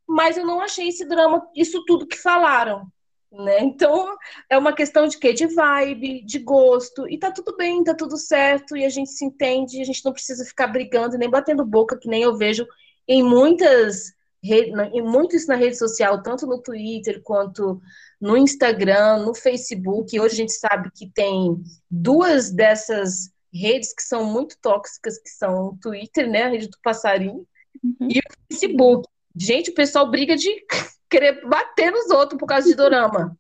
mas 0.09 0.37
eu 0.37 0.47
não 0.47 0.61
achei 0.61 0.89
esse 0.89 1.07
drama, 1.07 1.47
isso 1.55 1.85
tudo 1.85 2.07
que 2.07 2.17
falaram, 2.17 2.87
né? 3.31 3.61
Então, 3.61 4.17
é 4.49 4.59
uma 4.59 4.73
questão 4.73 5.07
de 5.07 5.19
quê? 5.19 5.33
De 5.33 5.47
vibe, 5.47 6.25
de 6.25 6.39
gosto, 6.39 7.09
e 7.09 7.19
tá 7.19 7.31
tudo 7.31 7.57
bem, 7.57 7.85
tá 7.85 7.95
tudo 7.95 8.17
certo, 8.17 8.77
e 8.77 8.85
a 8.85 8.89
gente 8.89 9.11
se 9.11 9.25
entende, 9.25 9.81
a 9.81 9.85
gente 9.85 10.05
não 10.05 10.13
precisa 10.13 10.45
ficar 10.45 10.67
brigando 10.67 11.17
nem 11.17 11.31
batendo 11.31 11.65
boca, 11.65 11.99
que 11.99 12.09
nem 12.09 12.23
eu 12.23 12.37
vejo 12.37 12.67
em 13.07 13.23
muitas 13.23 14.15
em 14.43 15.03
muito 15.03 15.37
isso 15.37 15.49
na 15.49 15.55
rede 15.55 15.77
social, 15.77 16.23
tanto 16.23 16.47
no 16.47 16.63
Twitter 16.63 17.21
quanto 17.23 17.79
no 18.19 18.37
Instagram, 18.37 19.19
no 19.19 19.35
Facebook. 19.35 20.19
Hoje 20.19 20.35
a 20.35 20.37
gente 20.37 20.53
sabe 20.53 20.91
que 20.91 21.11
tem 21.11 21.63
duas 21.91 22.51
dessas 22.51 23.31
redes 23.53 23.95
que 23.95 24.03
são 24.03 24.25
muito 24.25 24.57
tóxicas, 24.61 25.19
que 25.19 25.31
são 25.31 25.69
o 25.69 25.79
Twitter, 25.81 26.29
né, 26.29 26.45
a 26.45 26.49
rede 26.49 26.69
do 26.69 26.79
passarinho, 26.83 27.47
uhum. 27.83 28.09
e 28.09 28.19
o 28.19 28.23
Facebook. 28.51 29.09
Gente, 29.37 29.71
o 29.71 29.75
pessoal 29.75 30.11
briga 30.11 30.37
de 30.37 30.49
querer 31.09 31.47
bater 31.47 31.91
nos 31.91 32.11
outros 32.11 32.39
por 32.39 32.47
causa 32.47 32.69
de 32.69 32.75
dorama. 32.75 33.37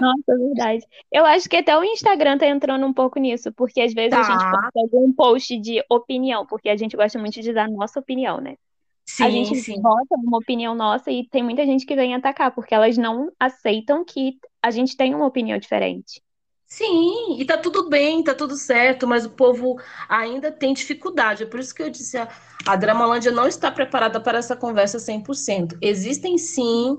Nossa, 0.00 0.32
é 0.32 0.36
verdade. 0.36 0.86
Eu 1.12 1.24
acho 1.24 1.48
que 1.48 1.56
até 1.56 1.76
o 1.76 1.84
Instagram 1.84 2.38
tá 2.38 2.46
entrando 2.46 2.86
um 2.86 2.92
pouco 2.92 3.18
nisso, 3.18 3.52
porque 3.52 3.80
às 3.80 3.92
vezes 3.92 4.10
tá. 4.10 4.20
a 4.20 4.24
gente 4.24 4.50
posta 4.50 4.80
algum 4.80 5.12
post 5.12 5.58
de 5.58 5.82
opinião, 5.90 6.46
porque 6.46 6.68
a 6.68 6.76
gente 6.76 6.96
gosta 6.96 7.18
muito 7.18 7.40
de 7.40 7.52
dar 7.52 7.68
nossa 7.68 8.00
opinião, 8.00 8.40
né? 8.40 8.56
Sim, 9.08 9.24
a 9.24 9.30
gente 9.30 9.54
sim. 9.56 9.80
bota 9.80 10.16
uma 10.16 10.38
opinião 10.38 10.74
nossa 10.74 11.10
e 11.12 11.26
tem 11.28 11.42
muita 11.42 11.64
gente 11.64 11.86
que 11.86 11.94
vem 11.94 12.14
atacar, 12.14 12.52
porque 12.52 12.74
elas 12.74 12.98
não 12.98 13.30
aceitam 13.38 14.04
que 14.04 14.36
a 14.60 14.70
gente 14.70 14.96
tem 14.96 15.14
uma 15.14 15.26
opinião 15.26 15.56
diferente. 15.58 16.20
Sim, 16.76 17.38
e 17.40 17.44
tá 17.46 17.56
tudo 17.56 17.88
bem, 17.88 18.22
tá 18.22 18.34
tudo 18.34 18.54
certo, 18.54 19.06
mas 19.06 19.24
o 19.24 19.30
povo 19.30 19.76
ainda 20.08 20.52
tem 20.52 20.74
dificuldade. 20.74 21.42
É 21.42 21.46
por 21.46 21.58
isso 21.58 21.74
que 21.74 21.82
eu 21.82 21.88
disse, 21.88 22.18
a, 22.18 22.28
a 22.66 22.76
Dramalândia 22.76 23.32
não 23.32 23.46
está 23.48 23.70
preparada 23.70 24.20
para 24.20 24.38
essa 24.38 24.54
conversa 24.54 24.98
100%. 24.98 25.78
Existem 25.80 26.36
sim 26.36 26.98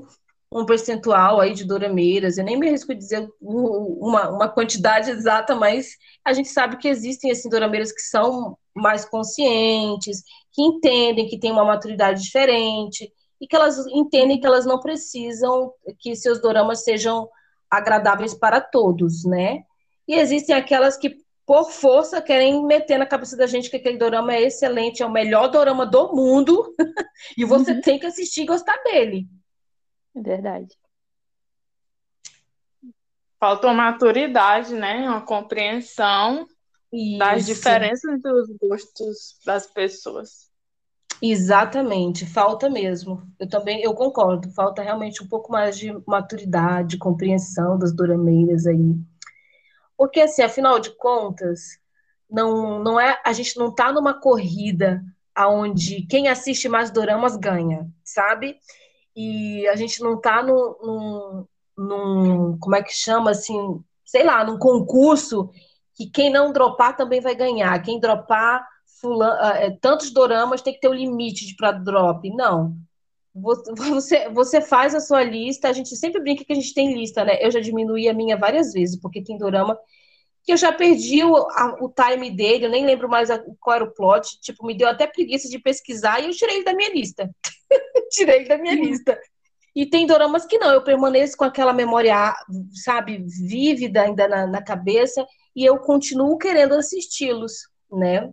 um 0.51 0.65
percentual 0.65 1.39
aí 1.39 1.53
de 1.53 1.63
dorameiras, 1.63 2.37
eu 2.37 2.43
nem 2.45 2.57
me 2.57 2.67
arrisco 2.69 2.95
dizer 2.95 3.29
uma, 3.39 4.29
uma 4.29 4.49
quantidade 4.49 5.11
exata, 5.11 5.53
mas 5.53 5.89
a 6.25 6.33
gente 6.33 6.47
sabe 6.49 6.77
que 6.77 6.87
existem 6.87 7.29
assim 7.29 7.47
dorameiras 7.49 7.91
que 7.91 8.01
são 8.01 8.57
mais 8.73 9.05
conscientes, 9.05 10.23
que 10.53 10.61
entendem 10.61 11.27
que 11.27 11.37
tem 11.37 11.51
uma 11.51 11.65
maturidade 11.65 12.23
diferente 12.23 13.11
e 13.39 13.45
que 13.47 13.55
elas 13.55 13.77
entendem 13.87 14.39
que 14.39 14.47
elas 14.47 14.65
não 14.65 14.79
precisam 14.79 15.71
que 15.99 16.15
seus 16.15 16.41
doramas 16.41 16.83
sejam 16.83 17.29
agradáveis 17.69 18.33
para 18.33 18.61
todos, 18.61 19.23
né? 19.25 19.63
E 20.07 20.15
existem 20.15 20.55
aquelas 20.55 20.97
que, 20.97 21.17
por 21.45 21.71
força, 21.71 22.21
querem 22.21 22.65
meter 22.65 22.97
na 22.97 23.05
cabeça 23.05 23.35
da 23.35 23.47
gente 23.47 23.69
que 23.69 23.77
aquele 23.77 23.97
dorama 23.97 24.33
é 24.33 24.43
excelente, 24.43 25.03
é 25.03 25.05
o 25.05 25.11
melhor 25.11 25.49
dorama 25.49 25.85
do 25.85 26.13
mundo, 26.13 26.75
e 27.37 27.43
você 27.43 27.71
uhum. 27.71 27.81
tem 27.81 27.99
que 27.99 28.05
assistir 28.05 28.41
e 28.41 28.45
gostar 28.45 28.77
dele. 28.83 29.27
É 30.15 30.21
verdade. 30.21 30.75
Faltou 33.39 33.73
maturidade, 33.73 34.73
né? 34.73 35.07
Uma 35.07 35.21
compreensão 35.21 36.47
Isso. 36.91 37.19
das 37.19 37.45
diferenças 37.45 38.21
dos 38.21 38.49
gostos 38.59 39.39
das 39.45 39.67
pessoas. 39.67 40.47
Exatamente, 41.21 42.25
falta 42.25 42.69
mesmo. 42.69 43.23
Eu 43.39 43.49
também, 43.49 43.81
eu 43.81 43.93
concordo, 43.93 44.51
falta 44.51 44.81
realmente 44.81 45.23
um 45.23 45.27
pouco 45.27 45.51
mais 45.51 45.77
de 45.77 45.91
maturidade, 46.05 46.97
compreensão 46.97 47.77
das 47.77 47.93
durameiras 47.93 48.67
aí. 48.67 48.95
Porque 49.97 50.21
assim, 50.21 50.43
afinal 50.43 50.79
de 50.79 50.91
contas, 50.91 51.79
não, 52.29 52.79
não 52.79 52.99
é, 52.99 53.19
a 53.25 53.33
gente 53.33 53.57
não 53.57 53.73
tá 53.73 53.91
numa 53.91 54.13
corrida 54.13 55.03
aonde 55.33 56.03
quem 56.07 56.27
assiste 56.27 56.69
mais 56.69 56.91
doramas 56.91 57.35
ganha, 57.35 57.89
sabe? 58.03 58.57
E 59.15 59.67
a 59.67 59.75
gente 59.75 60.01
não 60.01 60.19
tá 60.19 60.43
num, 60.43 60.75
num, 60.81 61.47
num 61.77 62.57
como 62.59 62.75
é 62.75 62.83
que 62.83 62.93
chama 62.93 63.31
assim, 63.31 63.83
sei 64.05 64.23
lá, 64.23 64.43
num 64.43 64.57
concurso 64.57 65.49
que 65.95 66.09
quem 66.09 66.31
não 66.31 66.53
dropar 66.53 66.95
também 66.95 67.19
vai 67.19 67.35
ganhar. 67.35 67.81
Quem 67.81 67.99
dropar 67.99 68.67
é, 69.55 69.71
tantos 69.71 70.11
doramas 70.11 70.61
tem 70.61 70.73
que 70.73 70.79
ter 70.79 70.89
um 70.89 70.93
limite 70.93 71.55
para 71.55 71.71
drop. 71.71 72.29
Não. 72.31 72.75
Você, 73.89 74.29
você 74.29 74.61
faz 74.61 74.95
a 74.95 74.99
sua 74.99 75.23
lista, 75.23 75.69
a 75.69 75.73
gente 75.73 75.95
sempre 75.95 76.21
brinca 76.21 76.43
que 76.43 76.53
a 76.53 76.55
gente 76.55 76.73
tem 76.73 76.93
lista, 76.93 77.23
né? 77.23 77.37
Eu 77.41 77.51
já 77.51 77.59
diminuí 77.59 78.07
a 78.09 78.13
minha 78.13 78.37
várias 78.37 78.73
vezes, 78.73 78.99
porque 78.99 79.23
tem 79.23 79.37
dorama 79.37 79.77
que 80.43 80.53
eu 80.53 80.57
já 80.57 80.71
perdi 80.71 81.23
o, 81.25 81.35
a, 81.35 81.77
o 81.81 81.89
time 81.93 82.31
dele, 82.31 82.65
eu 82.65 82.69
nem 82.69 82.85
lembro 82.85 83.09
mais 83.09 83.29
a, 83.29 83.37
qual 83.59 83.75
era 83.75 83.83
o 83.83 83.93
plot, 83.93 84.39
tipo, 84.39 84.65
me 84.65 84.75
deu 84.75 84.87
até 84.87 85.05
preguiça 85.05 85.49
de 85.49 85.59
pesquisar 85.59 86.21
e 86.21 86.25
eu 86.25 86.31
tirei 86.31 86.55
ele 86.55 86.63
da 86.63 86.73
minha 86.73 86.89
lista. 86.89 87.29
tirei 88.11 88.37
ele 88.37 88.47
da 88.47 88.57
minha 88.57 88.73
lista. 88.73 89.19
E 89.75 89.85
tem 89.85 90.07
doramas 90.07 90.45
que 90.45 90.57
não, 90.57 90.71
eu 90.71 90.81
permaneço 90.83 91.35
com 91.35 91.43
aquela 91.43 91.73
memória, 91.73 92.33
sabe, 92.83 93.23
vívida 93.47 94.03
ainda 94.03 94.25
na, 94.27 94.47
na 94.47 94.61
cabeça 94.61 95.25
e 95.53 95.65
eu 95.65 95.77
continuo 95.79 96.37
querendo 96.37 96.75
assisti-los, 96.75 97.67
né? 97.91 98.31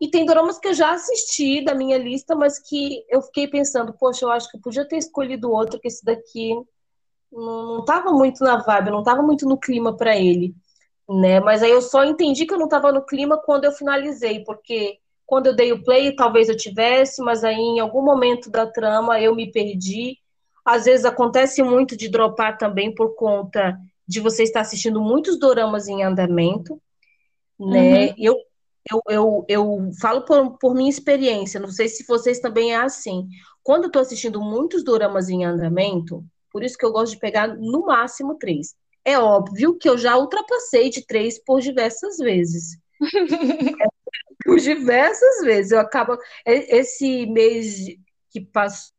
E 0.00 0.08
tem 0.08 0.24
dramas 0.24 0.58
que 0.58 0.68
eu 0.68 0.74
já 0.74 0.92
assisti 0.92 1.64
da 1.64 1.74
minha 1.74 1.98
lista, 1.98 2.34
mas 2.34 2.58
que 2.58 3.04
eu 3.08 3.20
fiquei 3.22 3.48
pensando, 3.48 3.92
poxa, 3.92 4.24
eu 4.24 4.30
acho 4.30 4.50
que 4.50 4.56
eu 4.56 4.60
podia 4.60 4.86
ter 4.86 4.96
escolhido 4.96 5.50
outro, 5.50 5.80
que 5.80 5.88
esse 5.88 6.04
daqui 6.04 6.54
não, 7.32 7.80
estava 7.80 8.12
muito 8.12 8.44
na 8.44 8.62
vibe, 8.62 8.90
não 8.90 9.00
estava 9.00 9.22
muito 9.22 9.46
no 9.46 9.58
clima 9.58 9.96
para 9.96 10.16
ele, 10.16 10.54
né? 11.08 11.40
Mas 11.40 11.62
aí 11.62 11.70
eu 11.70 11.82
só 11.82 12.04
entendi 12.04 12.46
que 12.46 12.54
eu 12.54 12.58
não 12.58 12.66
estava 12.66 12.92
no 12.92 13.04
clima 13.04 13.36
quando 13.36 13.64
eu 13.64 13.72
finalizei, 13.72 14.44
porque 14.44 14.98
quando 15.26 15.48
eu 15.48 15.56
dei 15.56 15.72
o 15.72 15.82
play, 15.82 16.14
talvez 16.14 16.48
eu 16.48 16.56
tivesse, 16.56 17.20
mas 17.20 17.44
aí 17.44 17.56
em 17.56 17.80
algum 17.80 18.02
momento 18.02 18.50
da 18.50 18.66
trama 18.66 19.20
eu 19.20 19.34
me 19.34 19.50
perdi. 19.50 20.16
Às 20.64 20.84
vezes 20.84 21.04
acontece 21.04 21.62
muito 21.62 21.96
de 21.96 22.08
dropar 22.08 22.56
também 22.56 22.94
por 22.94 23.14
conta 23.14 23.76
de 24.06 24.20
você 24.20 24.42
estar 24.42 24.60
assistindo 24.60 25.00
muitos 25.00 25.38
doramas 25.38 25.86
em 25.86 26.02
andamento, 26.02 26.80
né? 27.58 28.06
Uhum. 28.06 28.14
Eu 28.16 28.36
eu, 28.90 29.02
eu, 29.08 29.44
eu 29.48 29.90
falo 30.00 30.22
por, 30.24 30.58
por 30.58 30.74
minha 30.74 30.90
experiência, 30.90 31.60
não 31.60 31.68
sei 31.68 31.88
se 31.88 32.06
vocês 32.06 32.40
também 32.40 32.72
é 32.72 32.76
assim. 32.76 33.28
Quando 33.62 33.84
eu 33.84 33.88
estou 33.88 34.02
assistindo 34.02 34.40
muitos 34.40 34.82
doramas 34.82 35.28
em 35.28 35.44
andamento, 35.44 36.24
por 36.50 36.62
isso 36.62 36.76
que 36.76 36.84
eu 36.84 36.92
gosto 36.92 37.12
de 37.12 37.18
pegar 37.18 37.48
no 37.48 37.86
máximo 37.86 38.36
três. 38.38 38.74
É 39.04 39.18
óbvio 39.18 39.76
que 39.78 39.88
eu 39.88 39.96
já 39.96 40.16
ultrapassei 40.16 40.90
de 40.90 41.04
três 41.06 41.38
por 41.42 41.60
diversas 41.60 42.16
vezes. 42.18 42.78
por 44.44 44.58
diversas 44.58 45.44
vezes. 45.44 45.72
Eu 45.72 45.80
acabo. 45.80 46.16
Esse 46.46 47.26
mês 47.26 47.86
que 48.30 48.40
passou, 48.40 48.92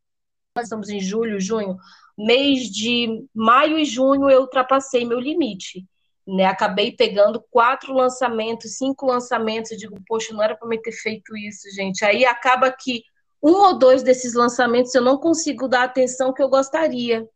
nós 0.55 0.65
estamos 0.65 0.89
em 0.89 0.99
julho, 0.99 1.39
junho, 1.39 1.77
mês 2.17 2.69
de 2.69 3.25
maio 3.33 3.77
e 3.77 3.85
junho 3.85 4.29
eu 4.29 4.41
ultrapassei 4.41 5.05
meu 5.05 5.19
limite 5.19 5.87
né? 6.35 6.45
Acabei 6.45 6.91
pegando 6.91 7.43
quatro 7.51 7.93
lançamentos, 7.93 8.77
cinco 8.77 9.05
lançamentos, 9.05 9.71
eu 9.71 9.77
digo, 9.77 9.97
poxa, 10.07 10.33
não 10.33 10.43
era 10.43 10.55
para 10.55 10.67
me 10.67 10.81
ter 10.81 10.91
feito 10.91 11.35
isso, 11.35 11.69
gente. 11.73 12.03
Aí 12.05 12.25
acaba 12.25 12.71
que 12.71 13.03
um 13.41 13.53
ou 13.53 13.77
dois 13.77 14.03
desses 14.03 14.33
lançamentos 14.33 14.93
eu 14.93 15.01
não 15.01 15.17
consigo 15.17 15.67
dar 15.67 15.81
a 15.81 15.85
atenção 15.85 16.33
que 16.33 16.41
eu 16.41 16.49
gostaria. 16.49 17.27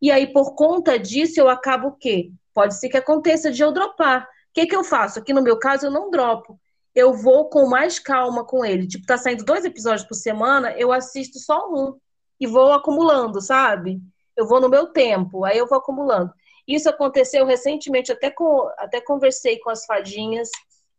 E 0.00 0.10
aí, 0.10 0.32
por 0.32 0.54
conta 0.54 0.98
disso, 0.98 1.38
eu 1.40 1.48
acabo 1.48 1.88
o 1.88 1.96
quê? 1.96 2.30
Pode 2.54 2.78
ser 2.78 2.88
que 2.88 2.96
aconteça 2.96 3.50
de 3.50 3.62
eu 3.62 3.72
dropar. 3.72 4.22
O 4.22 4.26
que, 4.54 4.66
que 4.66 4.74
eu 4.74 4.82
faço? 4.84 5.18
Aqui 5.18 5.32
no 5.32 5.42
meu 5.42 5.58
caso, 5.58 5.86
eu 5.86 5.90
não 5.90 6.10
dropo. 6.10 6.58
eu 6.94 7.14
vou 7.14 7.48
com 7.48 7.68
mais 7.68 7.98
calma 7.98 8.44
com 8.44 8.64
ele. 8.64 8.86
Tipo, 8.86 9.06
tá 9.06 9.16
saindo 9.18 9.44
dois 9.44 9.64
episódios 9.64 10.06
por 10.06 10.14
semana, 10.14 10.72
eu 10.72 10.92
assisto 10.92 11.38
só 11.38 11.68
um 11.70 11.96
e 12.40 12.46
vou 12.46 12.72
acumulando, 12.72 13.40
sabe? 13.40 14.00
Eu 14.36 14.46
vou 14.46 14.60
no 14.60 14.68
meu 14.68 14.86
tempo, 14.88 15.44
aí 15.44 15.58
eu 15.58 15.66
vou 15.68 15.78
acumulando. 15.78 16.32
Isso 16.70 16.88
aconteceu 16.88 17.44
recentemente, 17.44 18.12
até, 18.12 18.30
com, 18.30 18.68
até 18.78 19.00
conversei 19.00 19.58
com 19.58 19.70
as 19.70 19.84
fadinhas 19.84 20.48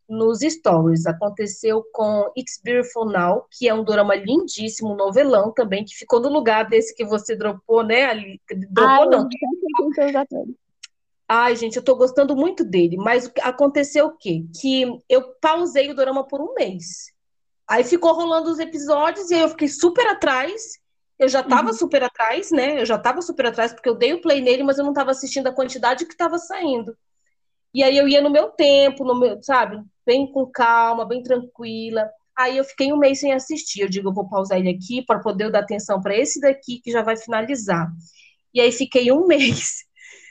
nos 0.08 0.40
stories. 0.40 1.06
Aconteceu 1.06 1.82
com 1.92 2.30
It's 2.36 2.60
Beautiful 2.62 3.06
Now, 3.06 3.46
que 3.50 3.68
é 3.68 3.74
um 3.74 3.82
drama 3.82 4.14
lindíssimo, 4.14 4.94
novelão 4.94 5.52
também, 5.52 5.84
que 5.84 5.94
ficou 5.94 6.20
no 6.20 6.28
lugar 6.28 6.68
desse 6.68 6.94
que 6.94 7.04
você 7.04 7.34
dropou, 7.34 7.82
né? 7.82 8.04
Ali, 8.04 8.40
dropou, 8.70 9.10
não. 9.10 9.28
Ai, 11.26 11.56
gente, 11.56 11.76
eu 11.76 11.82
tô 11.82 11.96
gostando 11.96 12.36
muito 12.36 12.62
dele, 12.62 12.98
mas 12.98 13.32
aconteceu 13.40 14.06
o 14.06 14.16
quê? 14.16 14.44
Que 14.60 14.84
eu 15.08 15.34
pausei 15.40 15.90
o 15.90 15.94
drama 15.94 16.26
por 16.26 16.42
um 16.42 16.52
mês. 16.52 17.10
Aí 17.66 17.84
ficou 17.84 18.12
rolando 18.12 18.50
os 18.50 18.58
episódios 18.58 19.30
e 19.30 19.38
eu 19.38 19.48
fiquei 19.48 19.68
super 19.68 20.06
atrás. 20.08 20.81
Eu 21.22 21.28
já 21.28 21.40
tava 21.40 21.68
uhum. 21.68 21.72
super 21.72 22.02
atrás, 22.02 22.50
né? 22.50 22.80
Eu 22.80 22.84
já 22.84 22.98
tava 22.98 23.22
super 23.22 23.46
atrás 23.46 23.72
porque 23.72 23.88
eu 23.88 23.94
dei 23.94 24.12
o 24.12 24.20
play 24.20 24.40
nele, 24.40 24.64
mas 24.64 24.76
eu 24.76 24.84
não 24.84 24.92
tava 24.92 25.12
assistindo 25.12 25.46
a 25.46 25.54
quantidade 25.54 26.04
que 26.04 26.16
tava 26.16 26.36
saindo. 26.36 26.96
E 27.72 27.80
aí 27.84 27.96
eu 27.96 28.08
ia 28.08 28.20
no 28.20 28.28
meu 28.28 28.48
tempo, 28.48 29.04
no 29.04 29.16
meu, 29.16 29.40
sabe? 29.40 29.80
Bem 30.04 30.30
com 30.32 30.44
calma, 30.46 31.06
bem 31.06 31.22
tranquila. 31.22 32.10
Aí 32.36 32.56
eu 32.56 32.64
fiquei 32.64 32.92
um 32.92 32.96
mês 32.98 33.20
sem 33.20 33.32
assistir. 33.32 33.82
Eu 33.82 33.88
digo, 33.88 34.08
eu 34.08 34.12
vou 34.12 34.28
pausar 34.28 34.58
ele 34.58 34.70
aqui 34.70 35.00
para 35.06 35.20
poder 35.20 35.48
dar 35.48 35.60
atenção 35.60 36.00
para 36.00 36.16
esse 36.16 36.40
daqui 36.40 36.80
que 36.80 36.90
já 36.90 37.02
vai 37.02 37.16
finalizar. 37.16 37.88
E 38.52 38.60
aí 38.60 38.72
fiquei 38.72 39.12
um 39.12 39.24
mês 39.28 39.84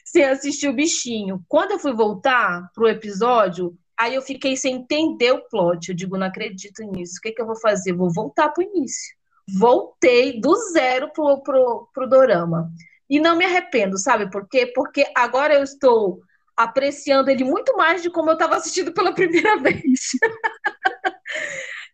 sem 0.03 0.25
assistir 0.25 0.67
o 0.67 0.73
bichinho. 0.73 1.41
Quando 1.47 1.71
eu 1.71 1.79
fui 1.79 1.93
voltar 1.93 2.69
pro 2.73 2.89
episódio, 2.89 3.77
aí 3.97 4.13
eu 4.13 4.21
fiquei 4.21 4.57
sem 4.57 4.75
entender 4.75 5.31
o 5.31 5.47
plot. 5.47 5.87
Eu 5.87 5.95
digo, 5.95 6.17
não 6.17 6.27
acredito 6.27 6.83
nisso. 6.83 7.13
O 7.17 7.21
que, 7.21 7.31
que 7.31 7.41
eu 7.41 7.47
vou 7.47 7.57
fazer? 7.61 7.93
Vou 7.93 8.11
voltar 8.11 8.49
pro 8.49 8.61
início. 8.61 9.20
Voltei 9.59 10.39
do 10.39 10.55
zero 10.71 11.11
pro, 11.13 11.41
pro, 11.41 11.87
pro 11.93 12.07
dorama. 12.07 12.69
E 13.09 13.19
não 13.19 13.35
me 13.35 13.45
arrependo, 13.45 13.97
sabe 13.97 14.29
por 14.29 14.47
quê? 14.47 14.71
Porque 14.73 15.05
agora 15.15 15.53
eu 15.53 15.63
estou 15.63 16.21
apreciando 16.55 17.29
ele 17.29 17.43
muito 17.43 17.75
mais 17.75 18.01
de 18.01 18.09
como 18.09 18.29
eu 18.29 18.33
estava 18.33 18.55
assistindo 18.55 18.93
pela 18.93 19.13
primeira 19.15 19.57
vez. 19.57 20.11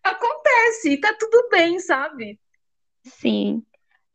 Acontece, 0.04 0.92
e 0.92 1.00
tá 1.00 1.16
tudo 1.20 1.50
bem, 1.50 1.80
sabe? 1.80 2.40
Sim. 3.04 3.64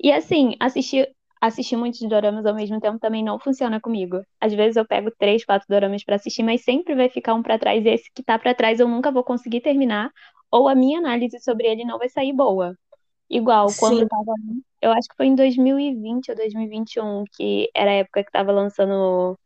E 0.00 0.12
assim, 0.12 0.54
assistir 0.60 1.08
assistir 1.40 1.76
muitos 1.76 2.00
doramas 2.08 2.46
ao 2.46 2.54
mesmo 2.54 2.80
tempo 2.80 3.00
também 3.00 3.22
não 3.24 3.36
funciona 3.38 3.80
comigo. 3.80 4.22
Às 4.40 4.54
vezes 4.54 4.76
eu 4.76 4.86
pego 4.86 5.10
três, 5.18 5.44
quatro 5.44 5.66
doramas 5.68 6.04
para 6.04 6.14
assistir, 6.14 6.44
mas 6.44 6.62
sempre 6.62 6.94
vai 6.94 7.08
ficar 7.08 7.34
um 7.34 7.42
para 7.42 7.58
trás 7.58 7.84
e 7.84 7.88
esse 7.88 8.08
que 8.14 8.22
tá 8.22 8.38
para 8.38 8.54
trás 8.54 8.78
eu 8.78 8.86
nunca 8.86 9.10
vou 9.10 9.24
conseguir 9.24 9.60
terminar, 9.60 10.12
ou 10.52 10.68
a 10.68 10.74
minha 10.74 11.00
análise 11.00 11.40
sobre 11.40 11.66
ele 11.66 11.84
não 11.84 11.98
vai 11.98 12.08
sair 12.08 12.32
boa. 12.32 12.76
Igual, 13.32 13.66
quando 13.78 14.00
Sim. 14.00 14.08
tava. 14.08 14.34
Eu 14.82 14.92
acho 14.92 15.08
que 15.08 15.16
foi 15.16 15.26
em 15.26 15.34
2020 15.34 16.30
ou 16.30 16.36
2021, 16.36 17.24
que 17.32 17.70
era 17.74 17.90
a 17.90 17.94
época 17.94 18.22
que 18.22 18.30
tava 18.30 18.52
lançando 18.52 19.38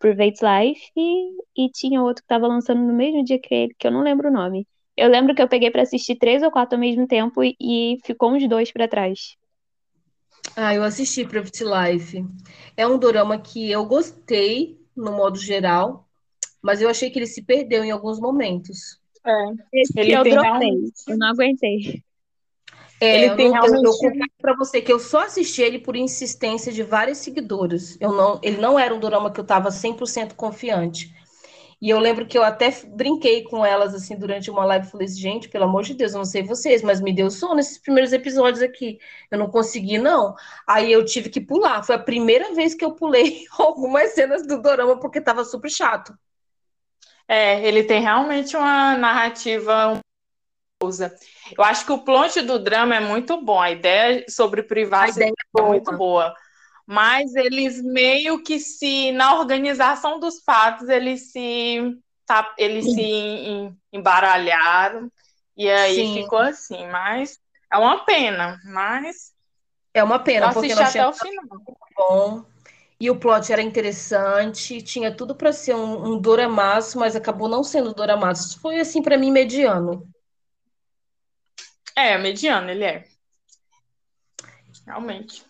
Private 0.00 0.40
Life, 0.44 0.90
e, 0.96 1.66
e 1.66 1.70
tinha 1.70 2.02
outro 2.02 2.22
que 2.22 2.28
tava 2.28 2.48
lançando 2.48 2.80
no 2.82 2.92
mesmo 2.92 3.24
dia 3.24 3.38
que 3.40 3.54
ele, 3.54 3.74
que 3.78 3.86
eu 3.86 3.92
não 3.92 4.02
lembro 4.02 4.28
o 4.28 4.32
nome. 4.32 4.66
Eu 4.96 5.08
lembro 5.08 5.36
que 5.36 5.40
eu 5.40 5.48
peguei 5.48 5.70
para 5.70 5.82
assistir 5.82 6.16
três 6.16 6.42
ou 6.42 6.50
quatro 6.50 6.74
ao 6.74 6.80
mesmo 6.80 7.06
tempo 7.06 7.44
e, 7.44 7.54
e 7.60 7.98
ficou 8.04 8.32
uns 8.32 8.48
dois 8.48 8.72
para 8.72 8.88
trás. 8.88 9.36
Ah, 10.56 10.74
eu 10.74 10.82
assisti 10.82 11.24
Private 11.24 11.62
Life. 11.62 12.24
É 12.76 12.84
um 12.84 12.98
dorama 12.98 13.38
que 13.38 13.70
eu 13.70 13.86
gostei, 13.86 14.76
no 14.96 15.12
modo 15.12 15.38
geral, 15.38 16.08
mas 16.60 16.82
eu 16.82 16.88
achei 16.88 17.08
que 17.08 17.20
ele 17.20 17.26
se 17.28 17.44
perdeu 17.44 17.84
em 17.84 17.92
alguns 17.92 18.18
momentos. 18.18 18.98
É, 19.24 19.80
Esse 19.80 20.00
ele 20.00 20.16
eu 20.16 20.24
tem 20.24 20.32
realmente... 20.32 21.04
eu 21.06 21.16
não 21.16 21.28
aguentei. 21.28 22.02
É, 23.00 23.24
ele 23.24 23.36
tem 23.36 23.50
realmente... 23.50 23.84
eu, 23.84 23.92
confesso 23.92 24.30
para 24.40 24.56
você 24.56 24.80
que 24.80 24.92
eu 24.92 24.98
só 24.98 25.24
assisti 25.24 25.62
ele 25.62 25.78
por 25.78 25.94
insistência 25.94 26.72
de 26.72 26.82
várias 26.82 27.18
seguidoras. 27.18 27.96
Eu 28.00 28.12
não, 28.12 28.40
ele 28.42 28.56
não 28.56 28.78
era 28.78 28.94
um 28.94 28.98
dorama 28.98 29.30
que 29.30 29.38
eu 29.38 29.42
estava 29.42 29.70
100% 29.70 30.34
confiante. 30.34 31.14
E 31.80 31.90
eu 31.90 32.00
lembro 32.00 32.26
que 32.26 32.36
eu 32.36 32.42
até 32.42 32.72
brinquei 32.88 33.44
com 33.44 33.64
elas 33.64 33.94
assim 33.94 34.16
durante 34.16 34.50
uma 34.50 34.64
live, 34.64 34.90
falei 34.90 35.06
assim, 35.06 35.20
gente, 35.20 35.48
pelo 35.48 35.64
amor 35.64 35.84
de 35.84 35.94
Deus, 35.94 36.12
eu 36.12 36.18
não 36.18 36.24
sei 36.24 36.42
vocês, 36.42 36.82
mas 36.82 37.00
me 37.00 37.12
deu 37.12 37.30
sono 37.30 37.54
nesses 37.54 37.78
primeiros 37.78 38.12
episódios 38.12 38.60
aqui. 38.62 38.98
Eu 39.30 39.38
não 39.38 39.48
consegui 39.48 39.96
não. 39.96 40.34
Aí 40.66 40.90
eu 40.90 41.04
tive 41.04 41.28
que 41.28 41.40
pular. 41.40 41.84
Foi 41.84 41.94
a 41.94 42.00
primeira 42.00 42.52
vez 42.52 42.74
que 42.74 42.84
eu 42.84 42.92
pulei 42.94 43.44
algumas 43.56 44.10
cenas 44.12 44.44
do 44.44 44.60
dorama 44.60 44.98
porque 44.98 45.20
estava 45.20 45.44
super 45.44 45.70
chato. 45.70 46.12
É, 47.28 47.64
ele 47.64 47.84
tem 47.84 48.00
realmente 48.00 48.56
uma 48.56 48.96
narrativa 48.96 50.00
eu 51.56 51.64
acho 51.64 51.84
que 51.84 51.92
o 51.92 51.98
plot 51.98 52.40
do 52.42 52.58
drama 52.58 52.94
é 52.94 53.00
muito 53.00 53.40
bom, 53.42 53.60
a 53.60 53.70
ideia 53.70 54.24
sobre 54.28 54.62
privacidade 54.62 55.32
é, 55.56 55.60
é 55.60 55.62
muito 55.62 55.96
boa 55.96 56.34
mas 56.90 57.34
eles 57.34 57.82
meio 57.82 58.42
que 58.42 58.58
se, 58.58 59.12
na 59.12 59.38
organização 59.38 60.18
dos 60.18 60.40
fatos, 60.40 60.88
eles 60.88 61.30
se, 61.30 62.00
tá, 62.24 62.54
eles 62.56 62.86
se 62.94 63.70
embaralharam, 63.92 65.12
e 65.54 65.68
aí 65.68 65.96
Sim. 65.96 66.22
ficou 66.22 66.38
assim, 66.38 66.86
mas 66.86 67.38
é 67.70 67.76
uma 67.76 68.06
pena, 68.06 68.58
mas... 68.64 69.34
É 69.92 70.02
uma 70.02 70.18
pena, 70.18 70.50
porque 70.50 70.74
nós 70.74 70.88
até 70.88 71.06
o 71.06 71.12
final. 71.12 71.44
Bom, 71.94 72.44
e 72.98 73.10
o 73.10 73.16
plot 73.16 73.52
era 73.52 73.60
interessante, 73.60 74.80
tinha 74.80 75.14
tudo 75.14 75.34
para 75.34 75.52
ser 75.52 75.74
um, 75.74 76.14
um 76.14 76.18
doramaço, 76.18 76.98
mas 76.98 77.14
acabou 77.14 77.50
não 77.50 77.62
sendo 77.62 77.92
doramaço. 77.92 78.58
Foi 78.60 78.80
assim 78.80 79.02
para 79.02 79.18
mim 79.18 79.30
mediano. 79.30 80.08
É, 81.98 82.16
mediano 82.16 82.70
ele 82.70 82.84
é. 82.84 83.04
Realmente 84.86 85.48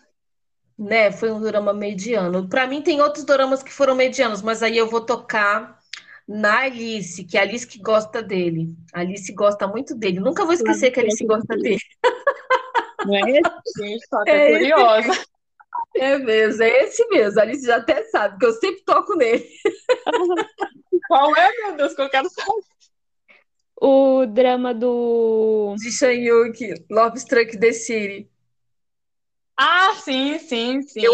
né? 0.79 1.11
Foi 1.11 1.29
um 1.29 1.41
drama 1.41 1.73
mediano. 1.73 2.47
Para 2.47 2.65
mim 2.65 2.81
tem 2.81 3.01
outros 3.01 3.25
dramas 3.25 3.61
que 3.61 3.71
foram 3.71 3.95
medianos, 3.95 4.41
mas 4.41 4.63
aí 4.63 4.77
eu 4.77 4.89
vou 4.89 5.01
tocar 5.01 5.77
na 6.25 6.61
Alice, 6.61 7.25
que 7.25 7.37
é 7.37 7.41
a 7.41 7.43
Alice 7.43 7.67
que 7.67 7.79
gosta 7.79 8.23
dele. 8.23 8.73
A 8.93 9.01
Alice 9.01 9.31
gosta 9.33 9.67
muito 9.67 9.93
dele. 9.93 10.21
Nunca 10.21 10.45
vou 10.45 10.53
esquecer 10.53 10.91
que 10.91 11.01
a 11.01 11.03
Alice 11.03 11.25
gosta 11.25 11.57
dele. 11.57 11.81
Não 13.05 13.15
é 13.15 13.31
esse? 13.31 13.51
Gente, 13.77 14.07
tô 14.09 14.17
até 14.17 14.51
é 14.51 14.57
curiosa. 14.57 15.11
Esse. 15.11 15.29
É 15.95 16.17
mesmo, 16.17 16.63
é 16.63 16.83
esse 16.83 17.07
mesmo. 17.09 17.39
A 17.39 17.43
Alice 17.43 17.65
já 17.65 17.77
até 17.77 18.03
sabe, 18.03 18.37
que 18.37 18.45
eu 18.45 18.53
sempre 18.53 18.81
toco 18.85 19.15
nele. 19.15 19.45
Qual 21.09 21.35
é, 21.35 21.49
meu 21.57 21.75
Deus, 21.75 21.93
que 21.93 22.01
eu 22.01 22.09
quero 22.09 22.29
saber? 22.29 22.51
O 23.81 24.25
drama 24.25 24.73
do. 24.73 25.75
De 25.77 25.91
Shanyuki, 25.91 26.85
Love 26.89 27.17
Struck 27.17 27.57
the 27.57 27.71
City. 27.71 28.29
Ah, 29.57 29.93
sim, 30.03 30.39
sim, 30.39 30.81
sim. 30.81 31.01
Eu, 31.01 31.13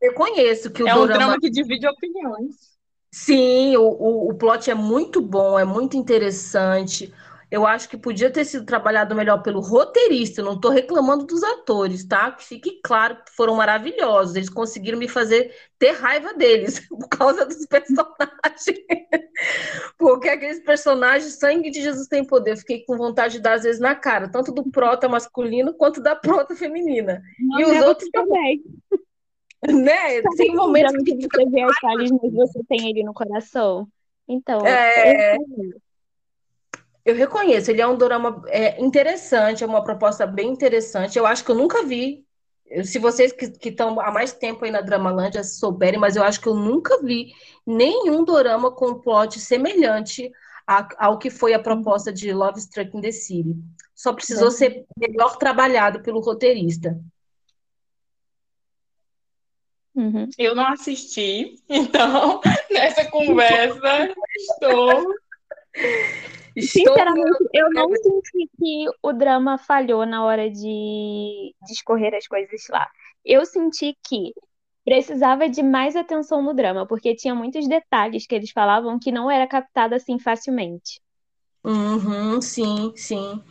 eu 0.00 0.14
conheço 0.14 0.70
que 0.70 0.82
o 0.82 0.88
É 0.88 0.94
um 0.94 1.06
drama 1.06 1.38
que 1.38 1.50
divide 1.50 1.86
opiniões. 1.86 2.72
Sim, 3.10 3.76
o, 3.76 3.82
o, 3.82 4.30
o 4.30 4.34
plot 4.34 4.70
é 4.70 4.74
muito 4.74 5.20
bom, 5.20 5.58
é 5.58 5.64
muito 5.64 5.96
interessante. 5.96 7.12
Eu 7.52 7.66
acho 7.66 7.86
que 7.86 7.98
podia 7.98 8.30
ter 8.30 8.46
sido 8.46 8.64
trabalhado 8.64 9.14
melhor 9.14 9.42
pelo 9.42 9.60
roteirista. 9.60 10.40
Eu 10.40 10.46
não 10.46 10.54
estou 10.54 10.70
reclamando 10.70 11.26
dos 11.26 11.42
atores, 11.42 12.02
tá? 12.02 12.32
Que 12.32 12.42
fique 12.42 12.80
claro 12.82 13.16
que 13.16 13.30
foram 13.36 13.56
maravilhosos. 13.56 14.34
Eles 14.34 14.48
conseguiram 14.48 14.98
me 14.98 15.06
fazer 15.06 15.54
ter 15.78 15.90
raiva 15.90 16.32
deles 16.32 16.80
por 16.88 17.06
causa 17.10 17.44
dos 17.44 17.66
personagens. 17.66 18.80
Porque 19.98 20.30
aqueles 20.30 20.60
personagens, 20.60 21.34
sangue 21.34 21.70
de 21.70 21.82
Jesus 21.82 22.08
tem 22.08 22.24
poder. 22.24 22.52
Eu 22.52 22.56
fiquei 22.56 22.86
com 22.86 22.96
vontade 22.96 23.34
de 23.34 23.40
dar 23.40 23.52
às 23.52 23.64
vezes 23.64 23.82
na 23.82 23.94
cara, 23.94 24.30
tanto 24.30 24.50
do 24.50 24.70
prota 24.70 25.06
masculino 25.06 25.74
quanto 25.74 26.00
da 26.00 26.16
prota 26.16 26.56
feminina. 26.56 27.22
Não, 27.38 27.60
e 27.60 27.64
os 27.66 27.84
outros 27.84 28.08
também. 28.10 28.64
Né? 29.64 30.20
Sabe 30.22 30.36
tem 30.38 30.56
momentos 30.56 31.04
que 31.04 31.14
você 31.14 31.46
vê 31.48 31.64
falhas, 31.80 32.10
mas 32.10 32.32
você 32.32 32.60
tem 32.68 32.90
ele 32.90 33.04
no 33.04 33.14
coração. 33.14 33.86
Então, 34.26 34.66
é... 34.66 35.36
é 35.36 35.38
eu 37.04 37.14
reconheço, 37.14 37.70
ele 37.70 37.80
é 37.80 37.86
um 37.86 37.96
drama 37.96 38.42
é, 38.46 38.80
interessante, 38.80 39.64
é 39.64 39.66
uma 39.66 39.82
proposta 39.82 40.26
bem 40.26 40.50
interessante. 40.50 41.18
Eu 41.18 41.26
acho 41.26 41.44
que 41.44 41.50
eu 41.50 41.56
nunca 41.56 41.82
vi. 41.82 42.24
Se 42.84 42.98
vocês 42.98 43.32
que 43.32 43.68
estão 43.68 44.00
há 44.00 44.10
mais 44.10 44.32
tempo 44.32 44.64
aí 44.64 44.70
na 44.70 44.80
Dramalândia 44.80 45.44
souberem, 45.44 46.00
mas 46.00 46.16
eu 46.16 46.22
acho 46.22 46.40
que 46.40 46.48
eu 46.48 46.54
nunca 46.54 47.02
vi 47.02 47.34
nenhum 47.66 48.24
dorama 48.24 48.70
com 48.70 48.90
um 48.90 49.00
plot 49.00 49.38
semelhante 49.38 50.30
a, 50.66 51.06
ao 51.06 51.18
que 51.18 51.28
foi 51.28 51.52
a 51.52 51.62
proposta 51.62 52.12
de 52.12 52.32
Love 52.32 52.60
Struck 52.60 52.96
in 52.96 53.00
the 53.00 53.12
City. 53.12 53.54
Só 53.94 54.12
precisou 54.12 54.48
é. 54.48 54.52
ser 54.52 54.86
melhor 54.96 55.36
trabalhado 55.36 56.02
pelo 56.02 56.20
roteirista. 56.20 56.98
Uhum. 59.94 60.28
Eu 60.38 60.54
não 60.54 60.66
assisti, 60.68 61.56
então 61.68 62.40
nessa 62.70 63.10
conversa 63.10 64.14
estou 64.34 65.14
Sinceramente, 66.58 67.48
eu 67.52 67.70
não 67.70 67.88
senti 67.94 68.50
que 68.58 68.86
o 69.02 69.12
drama 69.12 69.58
falhou 69.58 70.04
na 70.04 70.24
hora 70.24 70.50
de 70.50 71.54
discorrer 71.66 72.14
as 72.14 72.26
coisas 72.26 72.62
lá. 72.68 72.88
Eu 73.24 73.44
senti 73.46 73.96
que 74.06 74.32
precisava 74.84 75.48
de 75.48 75.62
mais 75.62 75.94
atenção 75.96 76.42
no 76.42 76.54
drama, 76.54 76.86
porque 76.86 77.14
tinha 77.14 77.34
muitos 77.34 77.68
detalhes 77.68 78.26
que 78.26 78.34
eles 78.34 78.50
falavam 78.50 78.98
que 78.98 79.12
não 79.12 79.30
era 79.30 79.46
captado 79.46 79.94
assim 79.94 80.18
facilmente. 80.18 81.00
Uhum, 81.64 82.40
sim, 82.40 82.92
sim. 82.96 83.42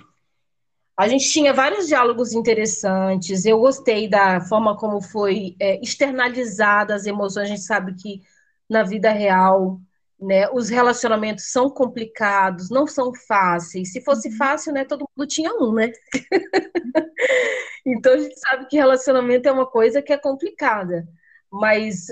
A 0.97 1.07
gente 1.07 1.29
tinha 1.31 1.53
vários 1.53 1.87
diálogos 1.87 2.33
interessantes. 2.33 3.45
Eu 3.45 3.59
gostei 3.59 4.09
da 4.09 4.41
forma 4.41 4.77
como 4.77 5.01
foi 5.01 5.55
é, 5.59 5.81
externalizada 5.81 6.93
as 6.93 7.05
emoções. 7.05 7.45
A 7.45 7.49
gente 7.55 7.61
sabe 7.61 7.95
que 7.95 8.21
na 8.69 8.83
vida 8.83 9.11
real, 9.11 9.79
né, 10.21 10.47
os 10.51 10.69
relacionamentos 10.69 11.51
são 11.51 11.69
complicados, 11.69 12.69
não 12.69 12.85
são 12.85 13.11
fáceis. 13.27 13.91
Se 13.91 14.01
fosse 14.01 14.35
fácil, 14.37 14.71
né, 14.71 14.85
todo 14.85 15.09
mundo 15.17 15.27
tinha 15.27 15.51
um, 15.53 15.73
né? 15.73 15.91
então 17.85 18.13
a 18.13 18.17
gente 18.19 18.39
sabe 18.39 18.67
que 18.67 18.77
relacionamento 18.77 19.49
é 19.49 19.51
uma 19.51 19.65
coisa 19.65 20.01
que 20.01 20.13
é 20.13 20.17
complicada, 20.17 21.07
mas 21.51 22.05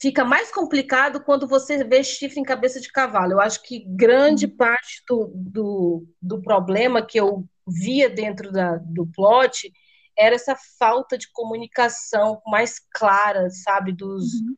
fica 0.00 0.24
mais 0.24 0.50
complicado 0.50 1.22
quando 1.22 1.46
você 1.46 1.84
vê 1.84 2.02
chifre 2.02 2.40
em 2.40 2.44
cabeça 2.44 2.80
de 2.80 2.90
cavalo. 2.90 3.32
Eu 3.32 3.40
acho 3.40 3.62
que 3.62 3.84
grande 3.86 4.48
parte 4.48 5.02
do, 5.06 5.30
do, 5.34 6.06
do 6.20 6.40
problema 6.40 7.04
que 7.04 7.20
eu 7.20 7.46
via 7.66 8.08
dentro 8.08 8.50
da, 8.50 8.76
do 8.76 9.06
plot 9.06 9.70
era 10.18 10.34
essa 10.34 10.56
falta 10.78 11.18
de 11.18 11.30
comunicação 11.32 12.40
mais 12.46 12.78
clara, 12.92 13.48
sabe, 13.50 13.92
dos 13.92 14.24
uhum. 14.34 14.54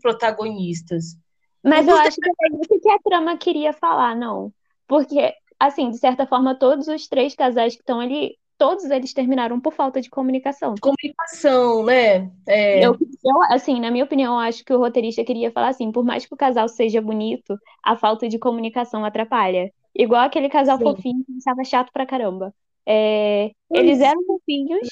protagonistas. 0.00 1.16
Mas 1.62 1.86
eu 1.86 1.96
acho 1.96 2.16
que 2.16 2.28
é 2.28 2.60
isso 2.60 2.80
que 2.80 2.90
a 2.90 2.98
trama 2.98 3.36
queria 3.36 3.72
falar, 3.72 4.16
não. 4.16 4.52
Porque, 4.86 5.34
assim, 5.58 5.90
de 5.90 5.98
certa 5.98 6.26
forma, 6.26 6.54
todos 6.54 6.88
os 6.88 7.06
três 7.06 7.34
casais 7.34 7.74
que 7.74 7.82
estão 7.82 8.00
ali, 8.00 8.36
todos 8.56 8.84
eles 8.84 9.12
terminaram 9.12 9.60
por 9.60 9.72
falta 9.72 10.00
de 10.00 10.10
comunicação. 10.10 10.74
Comunicação, 10.80 11.84
né? 11.84 12.30
É... 12.46 12.84
Eu, 12.84 12.96
eu, 13.24 13.42
assim, 13.50 13.80
na 13.80 13.90
minha 13.90 14.04
opinião, 14.04 14.34
eu 14.34 14.40
acho 14.40 14.64
que 14.64 14.72
o 14.72 14.78
roteirista 14.78 15.24
queria 15.24 15.50
falar 15.50 15.68
assim, 15.68 15.92
por 15.92 16.04
mais 16.04 16.26
que 16.26 16.34
o 16.34 16.36
casal 16.36 16.68
seja 16.68 17.00
bonito, 17.00 17.56
a 17.82 17.96
falta 17.96 18.28
de 18.28 18.38
comunicação 18.38 19.04
atrapalha. 19.04 19.72
Igual 19.94 20.22
aquele 20.22 20.48
casal 20.48 20.78
Sim. 20.78 20.84
fofinho 20.84 21.24
que 21.24 21.32
estava 21.32 21.64
chato 21.64 21.90
pra 21.92 22.06
caramba. 22.06 22.54
É, 22.86 23.50
eles 23.70 24.00
eram 24.00 24.24
fofinhos, 24.24 24.88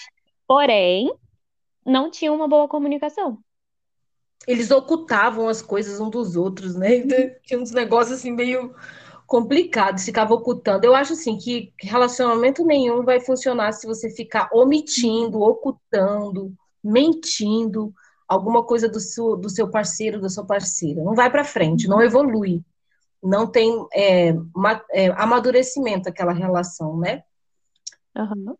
porém, 0.46 1.10
não 1.84 2.10
tinham 2.10 2.34
uma 2.34 2.46
boa 2.46 2.68
comunicação. 2.68 3.38
Eles 4.46 4.70
ocultavam 4.70 5.48
as 5.48 5.60
coisas 5.60 6.00
um 6.00 6.08
dos 6.08 6.36
outros, 6.36 6.74
né? 6.74 6.96
Então, 6.96 7.18
tinha 7.42 7.60
uns 7.60 7.70
negócios 7.70 8.18
assim 8.18 8.32
meio 8.32 8.74
complicados, 9.26 10.04
ficava 10.04 10.32
ocultando. 10.32 10.86
Eu 10.86 10.94
acho 10.94 11.12
assim 11.12 11.36
que 11.36 11.72
relacionamento 11.80 12.64
nenhum 12.64 13.04
vai 13.04 13.20
funcionar 13.20 13.72
se 13.72 13.86
você 13.86 14.08
ficar 14.08 14.48
omitindo, 14.52 15.40
ocultando, 15.40 16.54
mentindo 16.82 17.92
alguma 18.26 18.64
coisa 18.64 18.88
do 18.88 19.00
seu, 19.00 19.36
do 19.36 19.50
seu 19.50 19.70
parceiro, 19.70 20.20
da 20.20 20.28
sua 20.28 20.46
parceira. 20.46 21.02
Não 21.02 21.14
vai 21.14 21.30
para 21.30 21.44
frente, 21.44 21.86
não 21.86 22.00
evolui 22.00 22.62
não 23.22 23.46
tem 23.46 23.86
é, 23.92 24.34
é, 24.92 25.08
amadurecimento 25.16 26.08
aquela 26.08 26.32
relação, 26.32 26.96
né? 26.98 27.22
Uhum. 28.16 28.56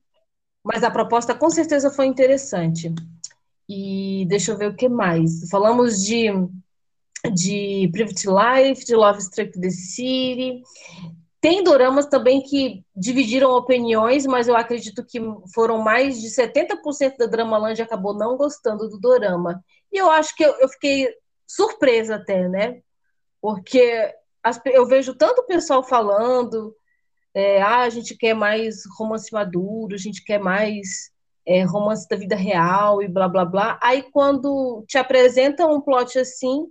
Mas 0.64 0.82
a 0.82 0.90
proposta 0.90 1.34
com 1.34 1.48
certeza 1.48 1.90
foi 1.90 2.06
interessante. 2.06 2.92
E 3.68 4.24
deixa 4.28 4.52
eu 4.52 4.56
ver 4.56 4.70
o 4.70 4.74
que 4.74 4.88
mais. 4.88 5.48
Falamos 5.50 6.02
de, 6.02 6.28
de 7.34 7.88
Private 7.92 8.26
Life, 8.26 8.86
de 8.86 8.94
Love 8.94 9.20
Struck 9.20 9.60
the 9.60 9.70
City. 9.70 10.62
Tem 11.40 11.62
doramas 11.62 12.06
também 12.06 12.42
que 12.42 12.84
dividiram 12.96 13.50
opiniões, 13.50 14.26
mas 14.26 14.48
eu 14.48 14.56
acredito 14.56 15.04
que 15.04 15.20
foram 15.54 15.78
mais 15.78 16.20
de 16.20 16.28
70% 16.28 17.16
da 17.18 17.26
Dramaland 17.26 17.80
acabou 17.80 18.14
não 18.14 18.36
gostando 18.36 18.88
do 18.88 18.98
dorama. 18.98 19.62
E 19.92 19.98
eu 19.98 20.10
acho 20.10 20.34
que 20.34 20.44
eu, 20.44 20.52
eu 20.60 20.68
fiquei 20.68 21.08
surpresa 21.46 22.16
até, 22.16 22.48
né? 22.48 22.80
Porque 23.40 24.12
as, 24.42 24.60
eu 24.66 24.86
vejo 24.86 25.14
tanto 25.14 25.44
pessoal 25.44 25.82
falando, 25.82 26.74
é, 27.34 27.62
ah, 27.62 27.82
a 27.82 27.88
gente 27.90 28.16
quer 28.16 28.34
mais 28.34 28.82
romance 28.98 29.32
maduro, 29.32 29.94
a 29.94 29.98
gente 29.98 30.24
quer 30.24 30.38
mais 30.40 31.12
é, 31.48 31.62
romance 31.62 32.06
da 32.06 32.14
vida 32.14 32.36
real 32.36 33.02
e 33.02 33.08
blá 33.08 33.26
blá 33.26 33.42
blá. 33.42 33.80
Aí 33.82 34.02
quando 34.12 34.84
te 34.86 34.98
apresentam 34.98 35.74
um 35.74 35.80
plot 35.80 36.18
assim, 36.18 36.66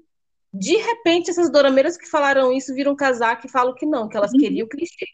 de 0.54 0.78
repente 0.78 1.32
essas 1.32 1.52
dorameiras 1.52 1.98
que 1.98 2.06
falaram 2.08 2.54
isso 2.54 2.76
viram 2.76 2.96
casaco 2.96 3.48
e 3.48 3.50
falam 3.50 3.74
que 3.74 3.88
não, 3.88 4.08
que 4.08 4.16
elas 4.16 4.32
uhum. 4.32 4.40
queriam 4.40 4.66
o 4.66 4.70
clichê. 4.70 5.08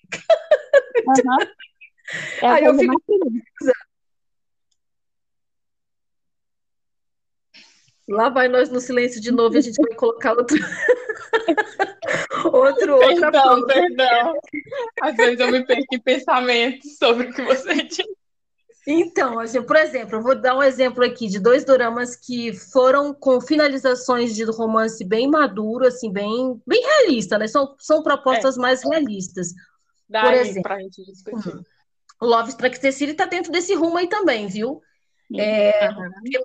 Uhum. 1.08 1.38
É 2.42 2.48
Aí 2.48 2.66
eu 2.66 2.78
fico. 2.78 3.02
Lá 8.10 8.28
vai 8.28 8.50
nós 8.50 8.70
no 8.70 8.82
silêncio 8.82 9.22
de 9.22 9.32
novo 9.32 9.56
e 9.56 9.60
a 9.60 9.62
gente 9.62 9.82
vai 9.82 9.96
colocar 9.96 10.34
outro. 10.34 10.58
outro, 12.52 12.96
outra 12.96 13.32
Perdão, 13.32 13.66
perdão. 13.66 14.34
Às 15.02 15.16
vezes 15.16 15.40
eu 15.40 15.50
me 15.50 15.66
perco 15.66 15.96
em 15.96 16.00
pensamentos 16.02 16.98
sobre 16.98 17.28
o 17.28 17.34
que 17.34 17.42
você 17.42 17.76
disse. 17.84 18.23
Então, 18.86 19.40
assim, 19.40 19.62
por 19.62 19.76
exemplo, 19.76 20.18
eu 20.18 20.22
vou 20.22 20.36
dar 20.36 20.58
um 20.58 20.64
exemplo 20.64 21.04
aqui 21.04 21.28
de 21.28 21.40
dois 21.40 21.64
dramas 21.64 22.16
que 22.16 22.54
foram 22.54 23.14
com 23.14 23.40
finalizações 23.40 24.36
de 24.36 24.44
romance 24.44 25.04
bem 25.06 25.28
maduro, 25.28 25.88
assim, 25.88 26.12
bem, 26.12 26.62
bem 26.68 26.82
realista, 26.82 27.38
né? 27.38 27.48
São, 27.48 27.76
são 27.80 28.04
propostas 28.04 28.58
é. 28.58 28.62
mais 28.62 28.84
realistas. 28.84 29.50
Dá 30.10 30.22
por 30.24 30.34
exemplo, 30.34 30.64
pra 30.64 30.80
gente 30.80 31.04
discutir. 31.06 31.56
Hum, 31.56 31.64
Love 32.22 32.50
Struck 32.50 32.80
the 32.80 32.92
City 32.92 33.14
tá 33.14 33.26
dentro 33.26 33.52
desse 33.52 33.74
rumo 33.74 33.98
aí 33.98 34.08
também, 34.08 34.48
viu? 34.48 34.82
É, 35.36 35.90
uhum 35.90 36.44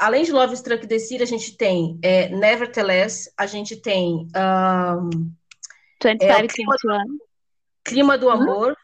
além 0.00 0.24
de 0.24 0.32
Love 0.32 0.54
Struck 0.54 0.86
the 0.86 0.98
City, 0.98 1.22
a 1.22 1.26
gente 1.26 1.56
tem 1.56 1.98
é, 2.02 2.30
Nevertheless, 2.30 3.30
a 3.36 3.46
gente 3.46 3.76
tem 3.76 4.26
um, 4.34 5.10
25, 6.02 6.24
é, 6.24 6.48
clima, 6.48 6.76
do, 6.82 7.20
clima 7.84 8.18
do 8.18 8.30
Amor, 8.30 8.74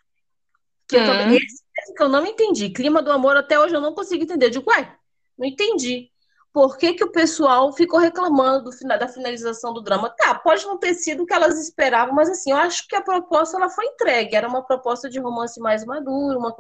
que, 0.87 0.97
eu 0.97 1.07
também, 1.07 1.39
esse, 1.39 1.63
que 1.97 2.03
eu 2.03 2.09
não 2.09 2.25
entendi. 2.25 2.71
Clima 2.71 3.03
do 3.03 3.11
Amor, 3.11 3.37
até 3.37 3.59
hoje 3.59 3.75
eu 3.75 3.81
não 3.81 3.95
consigo 3.95 4.23
entender. 4.23 4.47
Eu 4.47 4.51
digo, 4.51 4.71
ué, 4.71 4.95
não 5.37 5.47
entendi. 5.47 6.11
Por 6.53 6.79
que, 6.79 6.95
que 6.95 7.05
o 7.05 7.13
pessoal 7.13 7.73
ficou 7.73 7.99
reclamando 7.99 8.65
do 8.65 8.73
final, 8.73 8.99
da 8.99 9.09
finalização 9.09 9.75
do 9.75 9.83
drama? 9.83 10.09
Tá, 10.09 10.35
pode 10.35 10.65
não 10.65 10.79
ter 10.79 10.95
sido 10.95 11.23
o 11.23 11.27
que 11.27 11.35
elas 11.35 11.59
esperavam, 11.59 12.15
mas 12.15 12.31
assim, 12.31 12.51
eu 12.51 12.57
acho 12.57 12.87
que 12.89 12.97
a 12.97 13.03
proposta 13.03 13.57
ela 13.57 13.69
foi 13.69 13.85
entregue. 13.87 14.37
Era 14.37 14.49
uma 14.49 14.63
proposta 14.63 15.09
de 15.09 15.19
romance 15.19 15.61
mais 15.61 15.85
maduro. 15.85 16.39
Uma... 16.39 16.55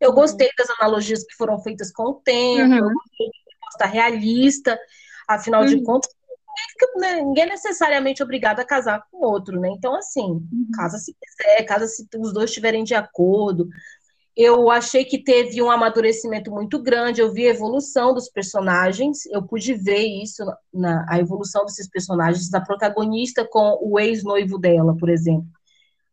Eu 0.00 0.10
uhum. 0.10 0.14
gostei 0.14 0.50
das 0.56 0.70
analogias 0.78 1.24
que 1.24 1.34
foram 1.34 1.60
feitas 1.60 1.90
com 1.92 2.04
o 2.04 2.14
tempo, 2.14 2.74
uhum. 2.74 2.76
eu 2.76 2.94
gostei 2.94 3.30
proposta 3.70 3.86
realista, 3.86 4.78
afinal 5.28 5.62
uhum. 5.62 5.68
de 5.68 5.82
contas, 5.82 6.10
né, 6.96 7.20
ninguém 7.22 7.44
é 7.44 7.48
necessariamente 7.48 8.22
obrigado 8.22 8.60
a 8.60 8.64
casar 8.64 9.04
com 9.10 9.24
outro, 9.24 9.58
né? 9.60 9.68
Então, 9.70 9.94
assim, 9.94 10.22
uhum. 10.22 10.68
casa 10.74 10.98
se 10.98 11.14
quiser, 11.14 11.64
casa 11.64 11.86
se 11.86 12.06
os 12.18 12.32
dois 12.32 12.50
estiverem 12.50 12.84
de 12.84 12.94
acordo. 12.94 13.68
Eu 14.36 14.70
achei 14.70 15.04
que 15.04 15.22
teve 15.22 15.60
um 15.60 15.70
amadurecimento 15.70 16.50
muito 16.50 16.80
grande, 16.80 17.20
eu 17.20 17.32
vi 17.32 17.46
a 17.46 17.50
evolução 17.50 18.14
dos 18.14 18.28
personagens, 18.28 19.26
eu 19.26 19.42
pude 19.42 19.74
ver 19.74 20.04
isso, 20.04 20.44
na, 20.72 21.04
a 21.08 21.18
evolução 21.18 21.64
desses 21.64 21.88
personagens, 21.88 22.48
da 22.48 22.60
protagonista 22.60 23.46
com 23.48 23.78
o 23.82 23.98
ex-noivo 23.98 24.58
dela, 24.58 24.96
por 24.96 25.08
exemplo. 25.08 25.48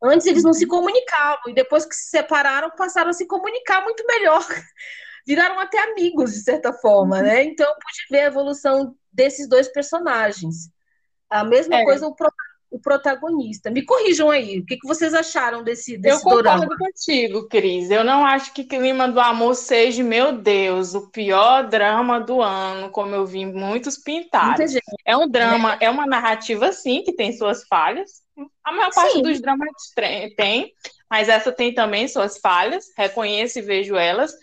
Antes 0.04 0.28
eles 0.28 0.44
não 0.44 0.54
se 0.54 0.66
comunicavam, 0.66 1.44
e 1.48 1.54
depois 1.54 1.86
que 1.86 1.96
se 1.96 2.10
separaram, 2.10 2.72
passaram 2.76 3.10
a 3.10 3.14
se 3.14 3.26
comunicar 3.26 3.84
muito 3.84 4.04
melhor 4.06 4.46
viraram 5.28 5.60
até 5.60 5.78
amigos, 5.92 6.32
de 6.32 6.40
certa 6.40 6.72
forma, 6.72 7.22
né? 7.22 7.44
Então 7.44 7.68
eu 7.68 7.74
pude 7.74 8.08
ver 8.10 8.22
a 8.22 8.28
evolução 8.28 8.96
desses 9.12 9.48
dois 9.50 9.68
personagens. 9.68 10.70
A 11.30 11.44
mesma 11.44 11.76
é. 11.76 11.84
coisa 11.84 12.08
o, 12.08 12.16
pro, 12.16 12.32
o, 12.70 12.80
protagonista. 12.80 13.70
Me 13.70 13.84
corrijam 13.84 14.30
aí, 14.30 14.60
o 14.60 14.66
que, 14.66 14.78
que 14.78 14.88
vocês 14.88 15.14
acharam 15.14 15.64
desse, 15.64 15.98
desse 15.98 16.18
Eu 16.18 16.22
concordo 16.22 16.44
dorama? 16.44 16.78
contigo, 16.78 17.48
Cris. 17.48 17.90
Eu 17.90 18.04
não 18.04 18.26
acho 18.26 18.54
que 18.54 18.64
Clima 18.64 19.08
do 19.08 19.20
Amor 19.20 19.56
seja, 19.56 20.04
meu 20.04 20.34
Deus, 20.34 20.94
o 20.96 21.10
pior 21.10 21.68
drama 21.68 22.20
do 22.20 22.42
ano, 22.42 22.90
como 22.90 23.14
eu 23.14 23.26
vi 23.26 23.46
muitos 23.46 23.98
pintados. 23.98 24.74
É 25.06 25.16
um 25.16 25.28
drama, 25.28 25.78
é. 25.82 25.86
é 25.86 25.90
uma 25.90 26.06
narrativa, 26.06 26.72
sim, 26.72 27.04
que 27.04 27.14
tem 27.14 27.32
suas 27.34 27.66
falhas. 27.68 28.22
A 28.64 28.72
maior 28.72 28.94
parte 28.94 29.14
sim. 29.14 29.22
dos 29.22 29.42
dramas 29.42 29.70
tem, 30.36 30.74
mas 31.10 31.30
essa 31.30 31.52
tem 31.52 31.74
também 31.74 32.08
suas 32.08 32.38
falhas, 32.38 32.86
reconheço 32.98 33.60
e 33.60 33.62
vejo 33.62 33.96
elas. 33.96 34.34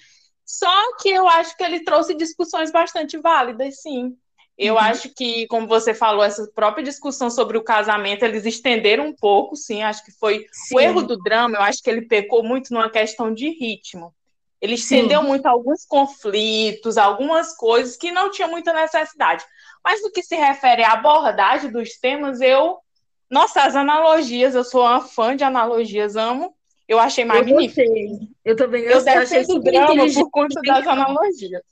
Só 0.44 0.96
que 1.00 1.08
eu 1.08 1.28
acho 1.28 1.56
que 1.56 1.64
ele 1.64 1.84
trouxe 1.84 2.14
discussões 2.14 2.70
bastante 2.70 3.18
válidas, 3.18 3.80
sim. 3.80 4.16
Eu 4.56 4.74
uhum. 4.74 4.80
acho 4.80 5.10
que, 5.10 5.46
como 5.48 5.66
você 5.66 5.92
falou, 5.92 6.22
essa 6.22 6.46
própria 6.54 6.84
discussão 6.84 7.28
sobre 7.28 7.58
o 7.58 7.64
casamento, 7.64 8.24
eles 8.24 8.46
estenderam 8.46 9.06
um 9.06 9.12
pouco, 9.12 9.56
sim. 9.56 9.82
Acho 9.82 10.04
que 10.04 10.12
foi 10.12 10.46
sim. 10.52 10.76
o 10.76 10.80
erro 10.80 11.02
do 11.02 11.16
drama. 11.16 11.56
Eu 11.56 11.62
acho 11.62 11.82
que 11.82 11.90
ele 11.90 12.02
pecou 12.02 12.42
muito 12.44 12.72
numa 12.72 12.88
questão 12.88 13.34
de 13.34 13.48
ritmo. 13.48 14.14
Ele 14.60 14.74
estendeu 14.74 15.20
sim. 15.20 15.26
muito 15.26 15.46
alguns 15.46 15.84
conflitos, 15.84 16.96
algumas 16.96 17.54
coisas 17.56 17.96
que 17.96 18.12
não 18.12 18.30
tinha 18.30 18.46
muita 18.46 18.72
necessidade. 18.72 19.44
Mas 19.82 20.00
no 20.00 20.10
que 20.10 20.22
se 20.22 20.36
refere 20.36 20.84
à 20.84 20.92
abordagem 20.92 21.70
dos 21.70 21.98
temas, 21.98 22.40
eu. 22.40 22.78
Nossa, 23.28 23.62
as 23.62 23.74
analogias, 23.74 24.54
eu 24.54 24.62
sou 24.62 24.82
uma 24.82 25.00
fã 25.00 25.34
de 25.34 25.42
analogias, 25.42 26.14
amo. 26.14 26.54
Eu 26.86 27.00
achei 27.00 27.24
magnífico. 27.24 27.80
Eu, 27.80 27.88
gostei. 27.88 28.28
eu 28.44 28.56
também 28.56 28.82
eu, 28.82 29.00
eu 29.00 29.18
achei 29.18 29.44
do 29.44 29.58
drama 29.58 30.04
por 30.14 30.30
conta 30.30 30.60
das 30.62 30.86
analogias. 30.86 31.62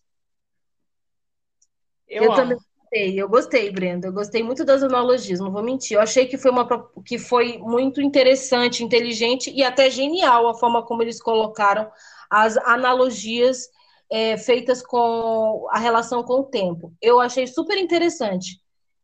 Eu, 2.09 2.25
eu 2.25 2.35
também 2.35 2.59
gostei, 2.93 3.21
eu 3.21 3.29
gostei, 3.29 3.71
Brenda. 3.73 4.09
Eu 4.09 4.13
gostei 4.13 4.43
muito 4.43 4.65
das 4.65 4.83
analogias, 4.83 5.41
não 5.41 5.51
vou 5.51 5.63
mentir. 5.63 5.97
Eu 5.97 6.03
achei 6.03 6.27
que 6.27 6.37
foi 6.37 6.51
uma 6.51 6.67
que 7.05 7.19
foi 7.19 7.59
muito 7.59 8.01
interessante, 8.03 8.85
inteligente 8.85 9.51
e 9.51 9.65
até 9.65 9.89
genial 9.89 10.49
a 10.49 10.55
forma 10.55 10.85
como 10.85 11.03
eles 11.03 11.21
colocaram 11.21 11.91
as 12.31 12.57
analogias 12.59 13.69
é, 14.11 14.37
feitas 14.37 14.83
com 14.83 15.67
a 15.71 15.79
relação 15.79 16.23
com 16.23 16.41
o 16.41 16.45
tempo. 16.45 16.93
Eu 17.01 17.19
achei 17.19 17.47
super 17.47 17.79
interessante. 17.79 18.61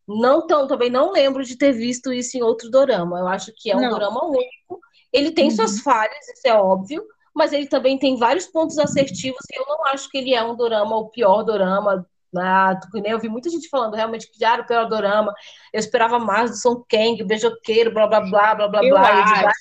Não 0.07 0.46
tão, 0.46 0.66
também 0.66 0.90
não 0.90 1.11
lembro 1.11 1.44
de 1.44 1.57
ter 1.57 1.72
visto 1.72 2.12
isso 2.12 2.37
em 2.37 2.42
outro 2.42 2.70
dorama. 2.70 3.18
Eu 3.18 3.27
acho 3.27 3.53
que 3.57 3.70
é 3.70 3.77
um 3.77 3.81
não. 3.81 3.90
dorama 3.90 4.24
único. 4.24 4.81
Ele 5.12 5.31
tem 5.31 5.46
uhum. 5.46 5.51
suas 5.51 5.81
falhas, 5.81 6.29
isso 6.29 6.46
é 6.46 6.55
óbvio, 6.55 7.03
mas 7.35 7.53
ele 7.53 7.66
também 7.66 7.98
tem 7.98 8.16
vários 8.16 8.46
pontos 8.46 8.79
assertivos 8.79 9.40
e 9.51 9.59
eu 9.59 9.64
não 9.66 9.87
acho 9.87 10.11
que 10.11 10.18
ele 10.18 10.35
é 10.35 10.42
um 10.42 10.55
dorama 10.55 10.96
o 10.96 11.09
pior 11.09 11.42
dorama 11.42 12.07
ah, 12.36 12.78
eu 13.04 13.18
vi 13.18 13.28
muita 13.28 13.48
gente 13.48 13.68
falando 13.68 13.94
realmente 13.94 14.30
que 14.30 14.38
já 14.38 14.52
era 14.52 14.62
o 14.62 14.66
pior 14.66 14.86
dorama. 14.88 15.32
Eu 15.72 15.80
esperava 15.80 16.18
mais 16.18 16.50
do 16.50 16.56
Son 16.56 16.84
Kang, 16.88 17.22
beijoqueiro, 17.24 17.92
blá 17.92 18.06
blá 18.06 18.20
blá 18.20 18.54
blá 18.54 18.68
blá 18.68 18.84
eu 18.84 18.94
blá. 18.94 19.52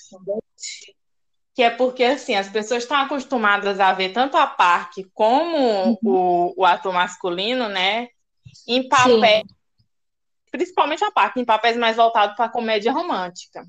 Que 1.54 1.62
é 1.62 1.70
porque 1.70 2.04
assim 2.04 2.34
as 2.34 2.48
pessoas 2.48 2.82
estão 2.82 2.96
acostumadas 2.98 3.80
a 3.80 3.92
ver 3.92 4.10
tanto 4.10 4.36
a 4.36 4.46
Park 4.46 4.98
como 5.12 5.56
uhum. 5.56 5.98
o, 6.04 6.54
o 6.58 6.64
ator 6.64 6.92
masculino, 6.92 7.68
né? 7.68 8.08
Em 8.66 8.88
papéis, 8.88 9.44
principalmente 10.50 11.04
a 11.04 11.10
Park, 11.10 11.36
em 11.36 11.44
papéis 11.44 11.76
mais 11.76 11.96
voltados 11.96 12.36
para 12.36 12.48
comédia 12.48 12.92
romântica. 12.92 13.66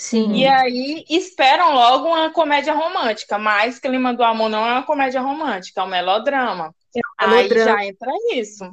Sim. 0.00 0.32
E 0.32 0.46
aí 0.46 1.04
esperam 1.10 1.74
logo 1.74 2.08
uma 2.08 2.30
comédia 2.30 2.72
romântica, 2.72 3.38
mas 3.38 3.78
Clima 3.78 4.14
do 4.14 4.24
Amor 4.24 4.48
não 4.48 4.66
é 4.66 4.72
uma 4.72 4.82
comédia 4.82 5.20
romântica, 5.20 5.82
é 5.82 5.84
um 5.84 5.88
melodrama. 5.88 6.74
Aí 7.20 7.48
já 7.48 7.84
entra 7.84 8.12
isso. 8.32 8.64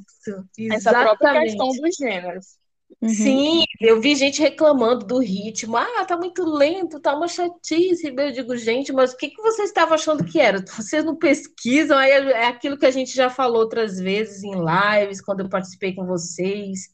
isso. 0.57 0.73
Essa 0.73 0.91
própria 0.91 1.41
questão 1.41 1.67
dos 1.69 1.95
gêneros. 1.95 2.57
Uhum. 3.01 3.09
Sim, 3.09 3.63
eu 3.81 3.99
vi 3.99 4.15
gente 4.15 4.41
reclamando 4.41 5.05
do 5.05 5.19
ritmo. 5.19 5.75
Ah, 5.75 6.05
tá 6.05 6.17
muito 6.17 6.43
lento, 6.45 6.99
tá 6.99 7.13
uma 7.13 7.27
chatice. 7.27 8.13
Eu 8.15 8.31
digo, 8.31 8.55
gente, 8.55 8.93
mas 8.93 9.11
o 9.11 9.17
que, 9.17 9.29
que 9.29 9.41
vocês 9.41 9.69
estavam 9.69 9.93
achando 9.93 10.23
que 10.23 10.39
era? 10.39 10.63
Vocês 10.65 11.03
não 11.03 11.15
pesquisam? 11.15 11.97
Aí 11.97 12.11
é 12.11 12.47
aquilo 12.47 12.77
que 12.77 12.85
a 12.85 12.91
gente 12.91 13.13
já 13.13 13.29
falou 13.29 13.61
outras 13.61 13.99
vezes 13.99 14.43
em 14.43 14.53
lives, 14.53 15.21
quando 15.21 15.41
eu 15.41 15.49
participei 15.49 15.93
com 15.93 16.05
vocês. 16.05 16.87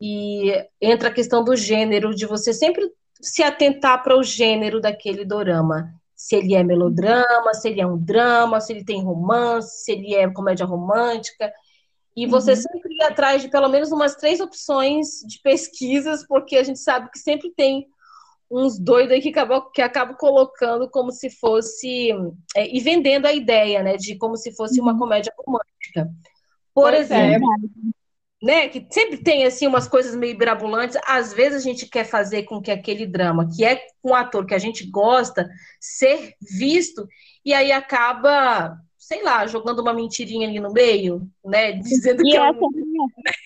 E 0.00 0.52
entra 0.80 1.08
a 1.08 1.12
questão 1.12 1.44
do 1.44 1.54
gênero, 1.54 2.14
de 2.14 2.26
você 2.26 2.52
sempre 2.52 2.90
se 3.20 3.42
atentar 3.42 4.02
para 4.02 4.18
o 4.18 4.22
gênero 4.22 4.80
daquele 4.80 5.24
dorama. 5.24 5.94
Se 6.20 6.36
ele 6.36 6.54
é 6.54 6.62
melodrama, 6.62 7.54
se 7.54 7.66
ele 7.66 7.80
é 7.80 7.86
um 7.86 7.96
drama, 7.96 8.60
se 8.60 8.74
ele 8.74 8.84
tem 8.84 9.02
romance, 9.02 9.84
se 9.84 9.92
ele 9.92 10.14
é 10.14 10.30
comédia 10.30 10.66
romântica. 10.66 11.50
E 12.14 12.26
você 12.26 12.50
uhum. 12.50 12.56
sempre 12.56 12.94
ir 12.94 13.02
atrás 13.04 13.40
de 13.40 13.48
pelo 13.48 13.70
menos 13.70 13.90
umas 13.90 14.14
três 14.16 14.38
opções 14.38 15.20
de 15.26 15.40
pesquisas, 15.40 16.26
porque 16.26 16.56
a 16.58 16.62
gente 16.62 16.78
sabe 16.78 17.10
que 17.10 17.18
sempre 17.18 17.50
tem 17.56 17.86
uns 18.50 18.78
doidos 18.78 19.14
aí 19.14 19.22
que 19.22 19.30
acabam, 19.30 19.62
que 19.72 19.80
acabam 19.80 20.14
colocando 20.14 20.90
como 20.90 21.10
se 21.10 21.30
fosse. 21.30 22.10
É, 22.54 22.76
e 22.76 22.80
vendendo 22.80 23.24
a 23.24 23.32
ideia, 23.32 23.82
né? 23.82 23.96
De 23.96 24.18
como 24.18 24.36
se 24.36 24.54
fosse 24.54 24.78
uma 24.78 24.92
uhum. 24.92 24.98
comédia 24.98 25.32
romântica. 25.38 26.14
Por 26.74 26.92
pois 26.92 27.10
é. 27.10 27.28
exemplo, 27.28 27.48
é 27.50 27.99
né, 28.42 28.68
que 28.68 28.86
sempre 28.90 29.18
tem 29.18 29.44
assim 29.44 29.66
umas 29.66 29.86
coisas 29.86 30.16
meio 30.16 30.36
birabulantes. 30.36 30.98
Às 31.06 31.32
vezes 31.32 31.62
a 31.62 31.64
gente 31.64 31.86
quer 31.86 32.04
fazer 32.04 32.44
com 32.44 32.60
que 32.60 32.70
aquele 32.70 33.06
drama, 33.06 33.48
que 33.54 33.64
é 33.64 33.82
um 34.02 34.14
ator 34.14 34.46
que 34.46 34.54
a 34.54 34.58
gente 34.58 34.88
gosta, 34.90 35.48
ser 35.78 36.34
visto 36.40 37.06
e 37.44 37.52
aí 37.52 37.70
acaba, 37.70 38.76
sei 38.96 39.22
lá, 39.22 39.46
jogando 39.46 39.80
uma 39.80 39.92
mentirinha 39.92 40.48
ali 40.48 40.58
no 40.58 40.72
meio, 40.72 41.28
né, 41.44 41.72
dizendo 41.72 42.22
e 42.26 42.30
que 42.30 42.36
é, 42.36 42.50
um... 42.50 42.70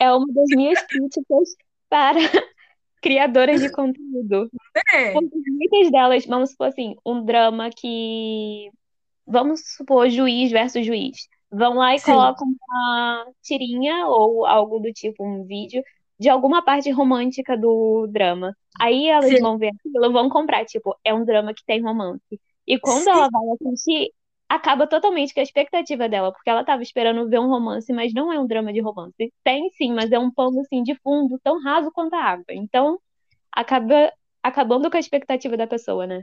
é 0.00 0.12
uma 0.12 0.32
das 0.32 0.48
minhas 0.50 0.80
críticas 0.82 1.56
para 1.88 2.18
criadoras 3.02 3.60
de 3.60 3.70
conteúdo. 3.70 4.48
É. 4.92 5.12
Muitas 5.12 5.90
delas, 5.90 6.24
vamos 6.24 6.50
supor 6.50 6.68
assim, 6.68 6.94
um 7.04 7.24
drama 7.24 7.68
que 7.70 8.70
vamos 9.26 9.60
supor 9.76 10.08
juiz 10.08 10.52
versus 10.52 10.86
juiz 10.86 11.16
vão 11.56 11.74
lá 11.74 11.94
e 11.94 11.98
Sim. 11.98 12.12
colocam 12.12 12.46
uma 12.68 13.26
tirinha 13.42 14.06
ou 14.06 14.44
algo 14.46 14.78
do 14.78 14.92
tipo, 14.92 15.24
um 15.24 15.44
vídeo 15.44 15.82
de 16.18 16.28
alguma 16.28 16.62
parte 16.64 16.90
romântica 16.90 17.56
do 17.56 18.06
drama. 18.08 18.56
Aí 18.80 19.08
elas 19.08 19.30
Sim. 19.30 19.40
vão 19.40 19.58
ver 19.58 19.68
aquilo, 19.74 20.12
vão 20.12 20.28
comprar, 20.28 20.64
tipo, 20.64 20.96
é 21.04 21.12
um 21.14 21.24
drama 21.24 21.54
que 21.54 21.64
tem 21.64 21.82
romance. 21.82 22.40
E 22.66 22.78
quando 22.78 23.04
Sim. 23.04 23.10
ela 23.10 23.28
vai 23.30 23.42
assistir, 23.60 24.10
acaba 24.48 24.86
totalmente 24.86 25.32
com 25.34 25.40
a 25.40 25.42
expectativa 25.42 26.08
dela, 26.08 26.32
porque 26.32 26.50
ela 26.50 26.60
estava 26.60 26.82
esperando 26.82 27.28
ver 27.28 27.40
um 27.40 27.48
romance, 27.48 27.92
mas 27.92 28.12
não 28.12 28.32
é 28.32 28.38
um 28.38 28.46
drama 28.46 28.72
de 28.72 28.80
romance. 28.80 29.32
Tem 29.42 29.70
sim, 29.70 29.92
mas 29.92 30.12
é 30.12 30.18
um 30.18 30.30
pano 30.30 30.60
assim 30.60 30.82
de 30.82 30.94
fundo, 30.96 31.38
tão 31.42 31.60
raso 31.62 31.90
quanto 31.92 32.14
a 32.14 32.22
água. 32.22 32.46
Então, 32.50 32.98
acaba 33.52 34.12
acabando 34.42 34.90
com 34.90 34.96
a 34.96 35.00
expectativa 35.00 35.56
da 35.56 35.66
pessoa, 35.66 36.06
né? 36.06 36.20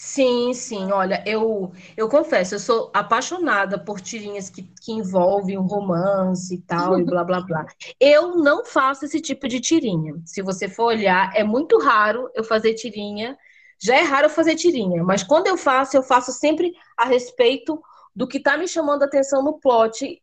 Sim, 0.00 0.54
sim. 0.54 0.92
Olha, 0.92 1.22
eu, 1.26 1.72
eu 1.96 2.08
confesso, 2.08 2.54
eu 2.54 2.60
sou 2.60 2.90
apaixonada 2.94 3.76
por 3.78 4.00
tirinhas 4.00 4.48
que, 4.48 4.62
que 4.62 4.92
envolvem 4.92 5.58
um 5.58 5.66
romance 5.66 6.54
e 6.54 6.60
tal, 6.62 7.00
e 7.00 7.04
blá, 7.04 7.24
blá, 7.24 7.40
blá. 7.40 7.66
Eu 7.98 8.36
não 8.36 8.64
faço 8.64 9.04
esse 9.04 9.20
tipo 9.20 9.48
de 9.48 9.60
tirinha. 9.60 10.14
Se 10.24 10.40
você 10.40 10.68
for 10.68 10.84
olhar, 10.86 11.32
é 11.34 11.42
muito 11.42 11.78
raro 11.80 12.30
eu 12.34 12.44
fazer 12.44 12.74
tirinha. 12.74 13.36
Já 13.80 13.96
é 13.96 14.02
raro 14.02 14.26
eu 14.26 14.30
fazer 14.30 14.54
tirinha, 14.54 15.02
mas 15.02 15.22
quando 15.24 15.48
eu 15.48 15.56
faço, 15.56 15.96
eu 15.96 16.02
faço 16.02 16.32
sempre 16.32 16.72
a 16.96 17.04
respeito 17.04 17.80
do 18.14 18.26
que 18.26 18.38
está 18.38 18.56
me 18.56 18.68
chamando 18.68 19.02
a 19.02 19.06
atenção 19.06 19.42
no 19.42 19.58
plot. 19.58 20.22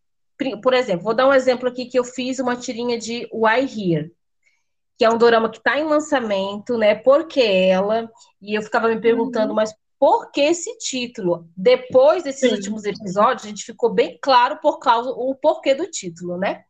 Por 0.64 0.74
exemplo, 0.74 1.04
vou 1.04 1.14
dar 1.14 1.28
um 1.28 1.34
exemplo 1.34 1.68
aqui 1.68 1.86
que 1.86 2.00
eu 2.00 2.04
fiz 2.04 2.40
uma 2.40 2.56
tirinha 2.56 2.98
de 2.98 3.28
Why 3.34 3.62
Here, 3.62 4.12
que 4.98 5.06
é 5.06 5.10
um 5.10 5.18
dorama 5.18 5.50
que 5.50 5.58
está 5.58 5.80
em 5.80 5.84
lançamento, 5.84 6.78
né? 6.78 6.96
Por 6.96 7.28
que 7.28 7.42
ela? 7.42 8.10
E 8.42 8.58
eu 8.58 8.62
ficava 8.62 8.88
me 8.88 9.00
perguntando, 9.00 9.50
uhum. 9.50 9.56
mas 9.56 9.74
por 10.00 10.32
que 10.32 10.42
esse 10.42 10.78
título? 10.78 11.50
Depois 11.56 12.24
desses 12.24 12.50
Sim. 12.50 12.56
últimos 12.56 12.86
episódios, 12.86 13.46
a 13.46 13.50
gente 13.50 13.66
ficou 13.66 13.94
bem 13.94 14.18
claro 14.22 14.60
por 14.62 14.80
causa 14.80 15.10
o 15.10 15.36
porquê 15.36 15.74
do 15.74 15.90
título, 15.90 16.38
né? 16.38 16.64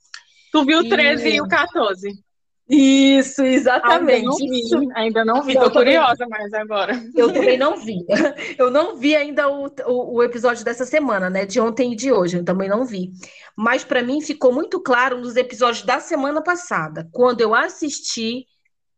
Tu 0.51 0.63
viu 0.63 0.79
o 0.79 0.89
13 0.89 1.27
e, 1.27 1.35
e 1.35 1.41
o 1.41 1.47
14? 1.47 2.24
Isso, 2.67 3.43
exatamente. 3.43 4.25
Ainda 4.25 4.27
não 4.27 4.37
vi, 4.37 4.93
ainda 4.95 5.25
não 5.25 5.43
vi. 5.43 5.53
Tô 5.53 5.69
curiosa 5.69 6.25
mais 6.27 6.51
agora. 6.53 6.99
Eu 7.15 7.31
também 7.31 7.57
não 7.57 7.77
vi. 7.77 8.03
Eu 8.57 8.71
não 8.71 8.95
vi 8.95 9.15
ainda 9.15 9.47
o, 9.47 9.67
o, 9.85 10.15
o, 10.15 10.23
episódio 10.23 10.65
dessa 10.65 10.83
semana, 10.83 11.29
né? 11.29 11.45
De 11.45 11.59
ontem 11.59 11.93
e 11.93 11.95
de 11.95 12.11
hoje, 12.11 12.37
eu 12.37 12.43
também 12.43 12.67
não 12.67 12.85
vi. 12.85 13.11
Mas 13.55 13.83
para 13.83 14.01
mim 14.01 14.21
ficou 14.21 14.51
muito 14.51 14.81
claro 14.81 15.19
nos 15.19 15.35
episódios 15.35 15.83
da 15.83 15.99
semana 15.99 16.41
passada. 16.41 17.07
Quando 17.11 17.41
eu 17.41 17.53
assisti, 17.53 18.45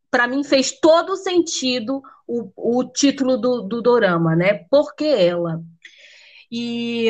para 0.09 0.27
mim 0.27 0.43
fez 0.43 0.71
todo 0.79 1.17
sentido 1.17 2.01
o, 2.25 2.51
o 2.55 2.83
título 2.85 3.37
do, 3.37 3.63
do 3.63 3.81
Dorama, 3.81 4.35
né? 4.35 4.65
Por 4.69 4.95
que 4.95 5.05
ela? 5.05 5.61
E 6.49 7.09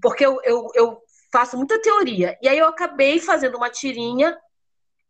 porque 0.00 0.24
eu, 0.24 0.38
eu, 0.42 0.68
eu 0.74 0.98
faço 1.30 1.56
muita 1.56 1.80
teoria. 1.82 2.38
E 2.42 2.48
aí 2.48 2.58
eu 2.58 2.66
acabei 2.66 3.20
fazendo 3.20 3.56
uma 3.56 3.68
tirinha 3.68 4.34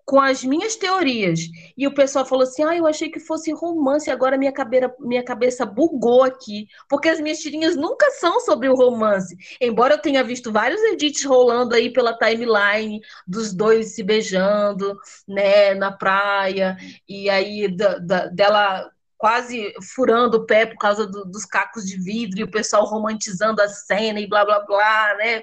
com 0.08 0.18
as 0.18 0.42
minhas 0.42 0.74
teorias. 0.74 1.40
E 1.76 1.86
o 1.86 1.92
pessoal 1.92 2.24
falou 2.24 2.44
assim: 2.44 2.64
ah, 2.64 2.74
eu 2.74 2.86
achei 2.86 3.10
que 3.10 3.20
fosse 3.20 3.52
romance, 3.52 4.10
agora 4.10 4.38
minha, 4.38 4.50
cabeça, 4.50 4.94
minha 5.00 5.22
cabeça 5.22 5.66
bugou 5.66 6.22
aqui. 6.22 6.66
Porque 6.88 7.10
as 7.10 7.20
minhas 7.20 7.40
tirinhas 7.40 7.76
nunca 7.76 8.10
são 8.12 8.40
sobre 8.40 8.70
o 8.70 8.74
romance. 8.74 9.36
Embora 9.60 9.94
eu 9.94 9.98
tenha 10.00 10.24
visto 10.24 10.50
vários 10.50 10.82
edits 10.84 11.22
rolando 11.26 11.74
aí 11.74 11.92
pela 11.92 12.16
timeline 12.16 13.02
dos 13.26 13.52
dois 13.52 13.94
se 13.94 14.02
beijando, 14.02 14.96
né, 15.28 15.74
na 15.74 15.92
praia, 15.92 16.78
e 17.06 17.28
aí 17.28 17.68
da, 17.68 17.98
da, 17.98 18.26
dela 18.28 18.90
quase 19.18 19.74
furando 19.94 20.38
o 20.38 20.46
pé 20.46 20.64
por 20.64 20.78
causa 20.78 21.06
do, 21.06 21.26
dos 21.26 21.44
cacos 21.44 21.84
de 21.84 21.98
vidro 21.98 22.40
e 22.40 22.44
o 22.44 22.50
pessoal 22.50 22.86
romantizando 22.86 23.60
a 23.60 23.68
cena 23.68 24.18
e 24.18 24.26
blá 24.26 24.42
blá 24.42 24.60
blá, 24.64 25.16
né? 25.18 25.42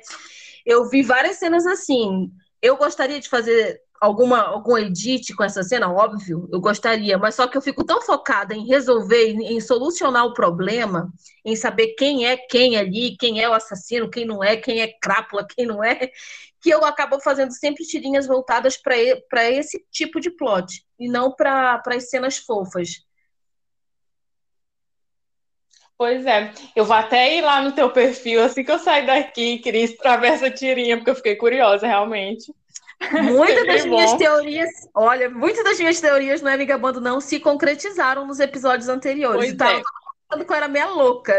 Eu 0.66 0.90
vi 0.90 1.04
várias 1.04 1.38
cenas 1.38 1.68
assim. 1.68 2.32
Eu 2.60 2.78
gostaria 2.78 3.20
de 3.20 3.30
fazer 3.30 3.85
alguma 4.00 4.42
algum 4.42 4.78
edit 4.78 5.34
com 5.34 5.44
essa 5.44 5.64
cena, 5.64 5.92
óbvio, 5.92 6.48
eu 6.52 6.60
gostaria, 6.60 7.18
mas 7.18 7.36
só 7.36 7.48
que 7.48 7.58
eu 7.58 7.62
fico 7.62 7.84
tão 7.84 8.02
focada 8.02 8.54
em 8.54 8.66
resolver, 8.66 9.32
em, 9.32 9.56
em, 9.56 9.62
solucionar 9.62 10.26
o 10.26 10.34
problema, 10.34 11.12
em 11.44 11.56
saber 11.56 11.96
quem 11.98 12.26
é 12.28 12.38
quem 12.38 12.78
ali, 12.78 13.16
quem 13.18 13.42
é 13.42 13.50
o 13.50 13.54
assassino, 13.54 14.10
quem 14.10 14.26
não 14.26 14.44
é, 14.44 14.58
quem 14.58 14.82
é 14.82 14.88
crápula, 15.02 15.48
quem 15.48 15.66
não 15.66 15.84
é, 15.84 16.12
que 16.62 16.70
eu 16.70 16.84
acabo 16.86 17.20
fazendo 17.20 17.52
sempre 17.52 17.86
tirinhas 17.86 18.28
voltadas 18.28 18.78
para 18.78 19.50
esse 19.52 19.86
tipo 19.92 20.20
de 20.20 20.32
plot 20.32 20.84
e 21.00 21.08
não 21.08 21.32
para 21.32 21.82
as 21.88 22.10
cenas 22.10 22.38
fofas. 22.38 23.06
Pois 25.98 26.26
é, 26.26 26.54
eu 26.76 26.84
vou 26.84 26.96
até 26.96 27.38
ir 27.38 27.42
lá 27.42 27.62
no 27.62 27.72
teu 27.72 27.90
perfil 27.90 28.44
assim 28.44 28.66
que 28.66 28.72
eu 28.72 28.80
sair 28.80 29.06
daqui, 29.06 29.60
Cris, 29.60 29.96
para 29.96 30.18
ver 30.18 30.34
essa 30.34 30.52
tirinha, 30.52 30.98
porque 30.98 31.10
eu 31.10 31.16
fiquei 31.16 31.36
curiosa 31.38 31.88
realmente. 31.88 32.54
Muitas 33.12 33.68
das 33.68 33.86
minhas 33.86 34.14
teorias, 34.14 34.70
olha, 34.94 35.30
muitas 35.30 35.64
das 35.64 35.78
minhas 35.78 36.00
teorias 36.00 36.42
não 36.42 36.52
é 36.52 36.58
Ligabando 36.58 37.02
não 37.02 37.20
se 37.20 37.40
concretizaram 37.40 38.26
nos 38.26 38.40
episódios 38.40 38.90
anteriores. 38.90 39.38
Pois 39.38 39.52
então, 39.52 39.68
é. 39.68 39.82
eu 40.32 40.40
tô 40.40 40.46
qual 40.46 40.58
era 40.58 40.68
meia 40.68 40.88
louca. 40.88 41.38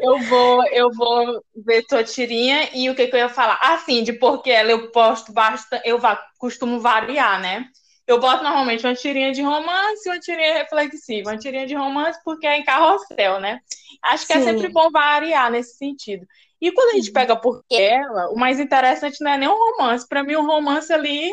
eu 0.00 0.18
vou, 0.20 0.66
eu 0.68 0.90
vou 0.92 1.44
ver 1.64 1.84
tua 1.86 2.02
tirinha 2.02 2.70
e 2.74 2.88
o 2.90 2.94
que, 2.94 3.06
que 3.06 3.14
eu 3.14 3.20
ia 3.20 3.28
falar? 3.28 3.58
Assim, 3.62 4.02
de 4.02 4.12
porque 4.12 4.50
ela 4.50 4.70
eu 4.70 4.90
posto 4.90 5.32
bastante, 5.32 5.88
eu 5.88 6.00
costumo 6.38 6.80
variar, 6.80 7.40
né? 7.40 7.66
Eu 8.06 8.20
boto 8.20 8.42
normalmente 8.42 8.86
uma 8.86 8.94
tirinha 8.94 9.32
de 9.32 9.40
romance 9.40 10.06
e 10.06 10.10
uma 10.10 10.20
tirinha 10.20 10.54
reflexiva. 10.54 11.30
Uma 11.30 11.38
tirinha 11.38 11.66
de 11.66 11.74
romance 11.74 12.20
porque 12.22 12.46
é 12.46 12.58
em 12.58 12.64
carrossel, 12.64 13.40
né? 13.40 13.60
Acho 14.02 14.26
que 14.26 14.34
Sim. 14.34 14.40
é 14.40 14.42
sempre 14.42 14.68
bom 14.68 14.90
variar 14.90 15.50
nesse 15.50 15.76
sentido. 15.78 16.26
E 16.64 16.72
quando 16.72 16.92
a 16.92 16.94
gente 16.94 17.12
pega 17.12 17.36
por 17.36 17.62
ela, 17.70 18.30
o 18.30 18.36
mais 18.36 18.58
interessante 18.58 19.22
não 19.22 19.32
é 19.32 19.36
nem 19.36 19.46
um 19.46 19.52
romance. 19.52 20.08
Para 20.08 20.24
mim, 20.24 20.34
um 20.34 20.46
romance 20.46 20.90
ali 20.90 21.30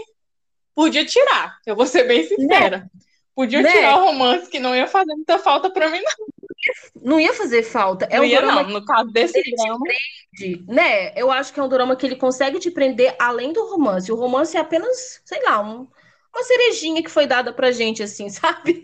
podia 0.75 1.05
tirar. 1.05 1.57
Eu 1.65 1.73
vou 1.73 1.87
ser 1.87 2.03
bem 2.03 2.21
sincera. 2.27 2.79
Né? 2.79 2.89
Podia 3.33 3.61
né? 3.61 3.71
tirar 3.71 3.95
o 3.95 4.07
romance, 4.07 4.49
que 4.49 4.59
não 4.59 4.75
ia 4.75 4.87
fazer 4.87 5.13
muita 5.15 5.39
falta 5.39 5.69
para 5.69 5.89
mim, 5.89 6.01
não. 6.01 7.11
Não 7.13 7.17
ia 7.17 7.33
fazer 7.33 7.63
falta. 7.63 8.09
É 8.11 8.17
não 8.17 8.25
um 8.25 8.27
ia, 8.27 8.41
não. 8.41 8.63
No 8.67 8.83
caso 8.83 9.09
desse 9.09 9.41
drama. 9.55 9.79
Prende, 9.79 10.65
né? 10.67 11.13
Eu 11.15 11.31
acho 11.31 11.53
que 11.53 11.61
é 11.61 11.63
um 11.63 11.69
drama 11.69 11.95
que 11.95 12.05
ele 12.05 12.17
consegue 12.17 12.59
te 12.59 12.69
prender 12.69 13.15
além 13.17 13.53
do 13.53 13.65
romance. 13.71 14.11
O 14.11 14.17
romance 14.17 14.57
é 14.57 14.59
apenas, 14.59 15.21
sei 15.23 15.41
lá, 15.45 15.61
um, 15.61 15.87
uma 16.33 16.43
cerejinha 16.43 17.03
que 17.03 17.09
foi 17.09 17.27
dada 17.27 17.53
pra 17.53 17.71
gente, 17.71 18.01
assim, 18.01 18.29
sabe? 18.31 18.83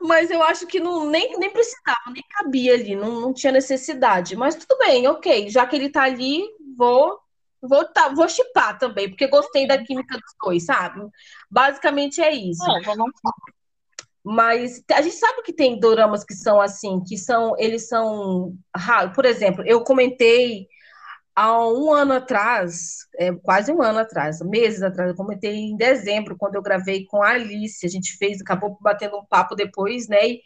Mas 0.00 0.30
eu 0.30 0.42
acho 0.42 0.66
que 0.66 0.80
não, 0.80 1.08
nem, 1.08 1.38
nem 1.38 1.50
precisava, 1.50 2.10
nem 2.12 2.22
cabia 2.30 2.74
ali, 2.74 2.94
não, 2.94 3.20
não 3.20 3.32
tinha 3.32 3.52
necessidade. 3.52 4.36
Mas 4.36 4.54
tudo 4.54 4.78
bem, 4.78 5.06
ok. 5.06 5.48
Já 5.48 5.66
que 5.66 5.76
ele 5.76 5.88
tá 5.88 6.02
ali, 6.02 6.42
vou 6.76 7.20
vou 7.62 7.84
tá, 7.84 8.08
vou 8.08 8.28
chipar 8.28 8.76
também, 8.76 9.08
porque 9.08 9.28
gostei 9.28 9.68
da 9.68 9.78
química 9.78 10.14
dos 10.18 10.34
dois, 10.42 10.64
sabe? 10.64 11.00
Basicamente 11.48 12.20
é 12.20 12.34
isso. 12.34 12.68
É, 12.68 12.80
vamos... 12.82 13.12
Mas 14.24 14.82
a 14.92 15.02
gente 15.02 15.16
sabe 15.16 15.42
que 15.42 15.52
tem 15.52 15.78
doramas 15.78 16.24
que 16.24 16.34
são 16.34 16.60
assim, 16.60 17.02
que 17.04 17.16
são, 17.16 17.54
eles 17.58 17.88
são, 17.88 18.56
por 19.14 19.24
exemplo, 19.24 19.64
eu 19.66 19.82
comentei 19.82 20.68
há 21.34 21.66
um 21.68 21.92
ano 21.92 22.14
atrás, 22.14 23.06
é, 23.18 23.32
quase 23.32 23.72
um 23.72 23.82
ano 23.82 23.98
atrás, 23.98 24.40
meses 24.40 24.82
atrás, 24.82 25.10
eu 25.10 25.16
comentei 25.16 25.54
em 25.54 25.76
dezembro, 25.76 26.36
quando 26.36 26.54
eu 26.54 26.62
gravei 26.62 27.04
com 27.06 27.22
a 27.22 27.30
Alice, 27.30 27.84
a 27.84 27.88
gente 27.88 28.16
fez, 28.16 28.40
acabou 28.40 28.78
batendo 28.80 29.16
um 29.18 29.24
papo 29.24 29.54
depois, 29.54 30.08
né? 30.08 30.28
E, 30.28 30.42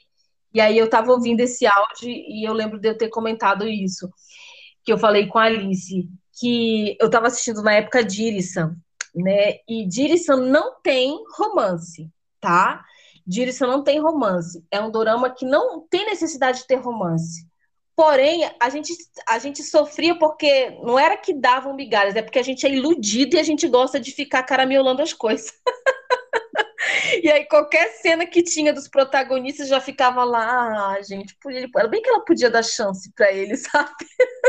e 0.54 0.60
aí 0.60 0.78
eu 0.78 0.86
estava 0.86 1.12
ouvindo 1.12 1.40
esse 1.40 1.66
áudio 1.66 2.08
e 2.08 2.46
eu 2.46 2.52
lembro 2.52 2.78
de 2.78 2.88
eu 2.88 2.96
ter 2.96 3.08
comentado 3.08 3.66
isso, 3.66 4.08
que 4.84 4.92
eu 4.92 4.98
falei 4.98 5.26
com 5.26 5.38
a 5.38 5.44
Alice, 5.44 6.08
que 6.38 6.96
eu 7.00 7.06
estava 7.06 7.26
assistindo 7.26 7.62
na 7.62 7.74
época 7.74 8.04
Dirisan, 8.04 8.76
né? 9.14 9.58
E 9.68 9.86
Dirisan 9.86 10.36
não 10.36 10.80
tem 10.82 11.16
romance, 11.36 12.10
tá? 12.40 12.84
Dirisan 13.26 13.66
não 13.66 13.82
tem 13.82 14.00
romance. 14.00 14.64
É 14.70 14.80
um 14.80 14.90
dorama 14.90 15.30
que 15.30 15.44
não 15.44 15.80
tem 15.88 16.06
necessidade 16.06 16.60
de 16.60 16.66
ter 16.66 16.76
romance. 16.76 17.46
Porém, 17.96 18.46
a 18.60 18.68
gente, 18.68 18.92
a 19.26 19.38
gente 19.38 19.62
sofria 19.62 20.14
porque 20.18 20.68
não 20.82 20.98
era 20.98 21.16
que 21.16 21.32
davam 21.32 21.74
migalhas, 21.74 22.14
é 22.14 22.20
porque 22.20 22.38
a 22.38 22.42
gente 22.42 22.66
é 22.66 22.70
iludido 22.70 23.36
e 23.36 23.38
a 23.38 23.42
gente 23.42 23.66
gosta 23.66 23.98
de 23.98 24.12
ficar 24.12 24.42
caramelando 24.42 25.00
as 25.00 25.14
coisas. 25.14 25.50
e 27.24 27.30
aí, 27.30 27.46
qualquer 27.46 27.88
cena 28.02 28.26
que 28.26 28.42
tinha 28.42 28.70
dos 28.70 28.86
protagonistas 28.86 29.68
já 29.68 29.80
ficava 29.80 30.24
lá, 30.24 30.92
ah, 30.92 31.02
gente, 31.02 31.34
era 31.74 31.88
bem 31.88 32.02
que 32.02 32.10
ela 32.10 32.22
podia 32.22 32.50
dar 32.50 32.62
chance 32.62 33.10
para 33.14 33.32
ele, 33.32 33.56
sabe? 33.56 33.90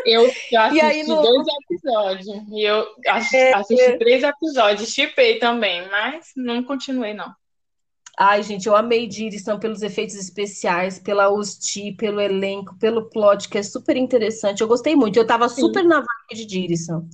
Eu 0.05 0.29
já 0.51 0.65
assisti 0.65 0.85
aí, 0.85 1.03
no... 1.03 1.21
dois 1.21 1.47
episódios. 1.63 2.27
E 2.51 2.63
eu 2.67 2.85
assisti, 3.07 3.37
é, 3.37 3.53
assisti 3.53 3.81
é... 3.81 3.97
três 3.97 4.23
episódios, 4.23 4.89
chipei 4.89 5.39
também, 5.39 5.87
mas 5.89 6.33
não 6.35 6.61
continuei, 6.65 7.13
não. 7.13 7.33
Ai, 8.19 8.41
gente, 8.41 8.67
eu 8.67 8.75
amei 8.75 9.05
Dirisan 9.05 9.59
pelos 9.59 9.83
efeitos 9.83 10.15
especiais, 10.15 10.97
pela 10.97 11.29
Usti, 11.29 11.91
pelo 11.91 12.19
elenco, 12.19 12.75
pelo 12.79 13.09
plot, 13.09 13.47
que 13.47 13.59
é 13.59 13.63
super 13.63 13.95
interessante. 13.95 14.61
Eu 14.61 14.67
gostei 14.67 14.95
muito. 14.95 15.17
Eu 15.17 15.27
tava 15.27 15.47
Sim. 15.47 15.61
super 15.61 15.83
na 15.83 15.97
vibe 15.97 16.33
de 16.33 16.45
Dirisan. 16.45 17.07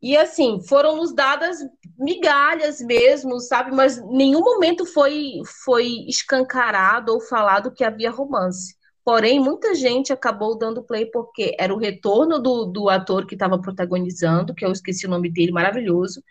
E 0.00 0.16
assim, 0.16 0.60
foram 0.60 0.94
nos 0.94 1.12
dadas 1.12 1.58
migalhas 1.98 2.80
mesmo, 2.80 3.40
sabe? 3.40 3.74
Mas 3.74 4.00
nenhum 4.06 4.40
momento 4.40 4.86
foi, 4.86 5.40
foi 5.64 5.86
escancarado 6.06 7.12
ou 7.12 7.20
falado 7.20 7.72
que 7.72 7.82
havia 7.82 8.10
romance. 8.10 8.76
Porém, 9.04 9.40
muita 9.40 9.74
gente 9.74 10.12
acabou 10.12 10.56
dando 10.56 10.84
play 10.84 11.06
porque 11.06 11.56
era 11.58 11.74
o 11.74 11.78
retorno 11.78 12.38
do, 12.38 12.66
do 12.66 12.88
ator 12.88 13.26
que 13.26 13.34
estava 13.34 13.60
protagonizando, 13.60 14.54
que 14.54 14.64
eu 14.64 14.70
esqueci 14.70 15.06
o 15.06 15.10
nome 15.10 15.32
dele, 15.32 15.50
maravilhoso. 15.50 16.22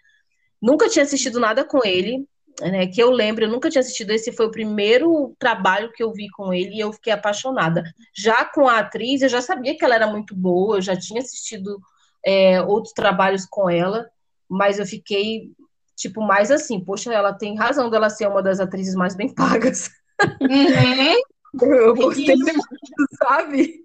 Nunca 0.61 0.87
tinha 0.87 1.03
assistido 1.03 1.39
nada 1.39 1.65
com 1.65 1.79
ele, 1.83 2.25
né, 2.61 2.87
que 2.87 3.01
eu 3.01 3.09
lembro, 3.09 3.45
eu 3.45 3.49
nunca 3.49 3.69
tinha 3.69 3.81
assistido, 3.81 4.11
esse 4.11 4.31
foi 4.31 4.45
o 4.45 4.51
primeiro 4.51 5.35
trabalho 5.37 5.91
que 5.91 6.01
eu 6.01 6.11
vi 6.13 6.29
com 6.29 6.53
ele 6.53 6.75
e 6.75 6.79
eu 6.79 6.93
fiquei 6.93 7.11
apaixonada. 7.11 7.83
Já 8.15 8.45
com 8.45 8.67
a 8.67 8.79
atriz, 8.79 9.21
eu 9.21 9.29
já 9.29 9.41
sabia 9.41 9.77
que 9.77 9.83
ela 9.83 9.95
era 9.95 10.07
muito 10.07 10.35
boa, 10.35 10.77
eu 10.77 10.81
já 10.81 10.95
tinha 10.95 11.21
assistido 11.21 11.79
é, 12.25 12.61
outros 12.61 12.93
trabalhos 12.93 13.45
com 13.45 13.69
ela, 13.69 14.09
mas 14.49 14.79
eu 14.79 14.85
fiquei, 14.85 15.51
tipo, 15.95 16.21
mais 16.21 16.49
assim, 16.51 16.79
poxa, 16.79 17.13
ela 17.13 17.33
tem 17.33 17.57
razão 17.57 17.89
dela 17.89 18.09
ser 18.09 18.27
uma 18.27 18.41
das 18.41 18.59
atrizes 18.59 18.95
mais 18.95 19.15
bem 19.15 19.27
pagas. 19.35 19.89
Uhum. 20.41 21.21
Eu 21.61 21.95
gostei 21.95 22.35
muito, 22.35 22.67
sabe? 23.17 23.81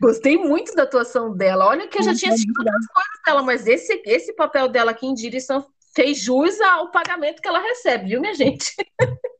Gostei 0.00 0.36
muito 0.36 0.74
da 0.74 0.82
atuação 0.82 1.34
dela. 1.34 1.66
Olha 1.66 1.88
que 1.88 1.98
eu 1.98 2.02
já 2.02 2.14
tinha 2.14 2.32
assistido 2.32 2.58
outras 2.58 2.86
coisas 2.86 3.20
dela, 3.24 3.42
mas 3.42 3.66
esse, 3.66 4.02
esse 4.04 4.34
papel 4.34 4.68
dela 4.68 4.90
aqui 4.90 5.06
em 5.06 5.14
direção 5.14 5.66
fez 5.94 6.20
jus 6.20 6.60
ao 6.60 6.90
pagamento 6.90 7.40
que 7.40 7.48
ela 7.48 7.60
recebe, 7.60 8.08
viu, 8.08 8.20
minha 8.20 8.34
gente? 8.34 8.74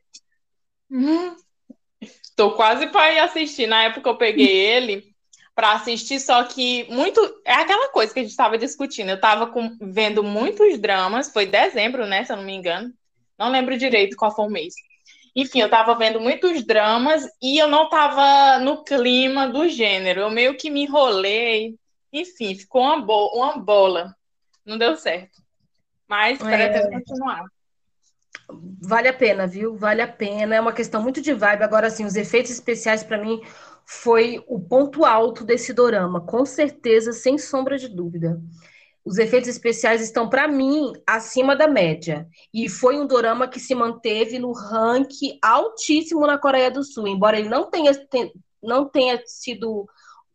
Estou 2.01 2.53
quase 2.53 2.87
para 2.89 3.13
ir 3.13 3.19
assistir. 3.19 3.67
Na 3.67 3.85
época 3.85 4.09
eu 4.09 4.17
peguei 4.17 4.49
ele 4.49 5.15
para 5.55 5.73
assistir, 5.73 6.21
só 6.21 6.43
que 6.45 6.85
muito. 6.93 7.21
É 7.45 7.55
aquela 7.55 7.89
coisa 7.91 8.13
que 8.13 8.21
a 8.21 8.23
gente 8.23 8.33
estava 8.33 8.59
discutindo. 8.59 9.09
Eu 9.09 9.17
estava 9.17 9.53
vendo 9.81 10.23
muitos 10.23 10.79
dramas, 10.79 11.33
foi 11.33 11.47
dezembro, 11.47 12.07
né? 12.07 12.25
Se 12.25 12.33
eu 12.33 12.37
não 12.37 12.45
me 12.45 12.55
engano. 12.55 12.93
Não 13.39 13.51
lembro 13.51 13.79
direito 13.79 14.17
qual 14.17 14.35
foi 14.35 14.47
o 14.47 14.51
mês. 14.51 14.75
Enfim, 15.35 15.61
eu 15.61 15.67
estava 15.67 15.95
vendo 15.97 16.21
muitos 16.21 16.65
dramas 16.65 17.25
e 17.43 17.59
eu 17.59 17.67
não 17.67 17.85
estava 17.85 18.59
no 18.61 18.85
clima 18.85 19.49
do 19.49 19.69
gênero. 19.69 20.21
Eu 20.21 20.31
meio 20.31 20.57
que 20.57 20.71
me 20.71 20.83
enrolei. 20.83 21.77
Enfim, 22.13 22.55
ficou 22.55 22.83
uma, 22.83 23.01
bo 23.01 23.33
uma 23.35 23.59
bola. 23.59 24.15
Não 24.65 24.79
deu 24.79 24.97
certo. 24.97 25.44
Mas 26.09 26.39
pretendo 26.39 26.89
é... 26.89 26.91
continuar. 26.91 27.45
Vale 28.83 29.09
a 29.09 29.13
pena, 29.13 29.47
viu? 29.47 29.77
Vale 29.77 30.03
a 30.03 30.09
pena. 30.09 30.55
É 30.55 30.61
uma 30.61 30.73
questão 30.73 31.03
muito 31.03 31.21
de 31.21 31.33
vibe. 31.33 31.63
Agora, 31.63 31.87
assim, 31.87 32.05
os 32.05 32.15
efeitos 32.15 32.51
especiais, 32.51 33.03
para 33.03 33.19
mim, 33.19 33.41
foi 33.87 34.43
o 34.47 34.61
ponto 34.61 35.05
alto 35.05 35.45
desse 35.45 35.73
dorama, 35.73 36.21
com 36.21 36.45
certeza, 36.45 37.13
sem 37.13 37.39
sombra 37.39 37.79
de 37.79 37.89
dúvida. 37.89 38.41
Os 39.05 39.19
efeitos 39.19 39.49
especiais 39.51 40.01
estão, 40.01 40.31
para 40.31 40.49
mim, 40.49 40.93
acima 41.07 41.55
da 41.55 41.69
média. 41.69 42.27
E 42.53 42.69
foi 42.71 42.99
um 42.99 43.07
dorama 43.07 43.47
que 43.47 43.61
se 43.61 43.75
manteve 43.75 44.39
no 44.39 44.53
ranking 44.53 45.39
altíssimo 45.43 46.27
na 46.27 46.39
Coreia 46.39 46.71
do 46.71 46.83
Sul, 46.83 47.07
embora 47.07 47.39
ele 47.39 47.49
não 47.49 47.71
tenha, 47.71 47.93
não 48.63 48.89
tenha 48.89 49.23
sido 49.27 49.87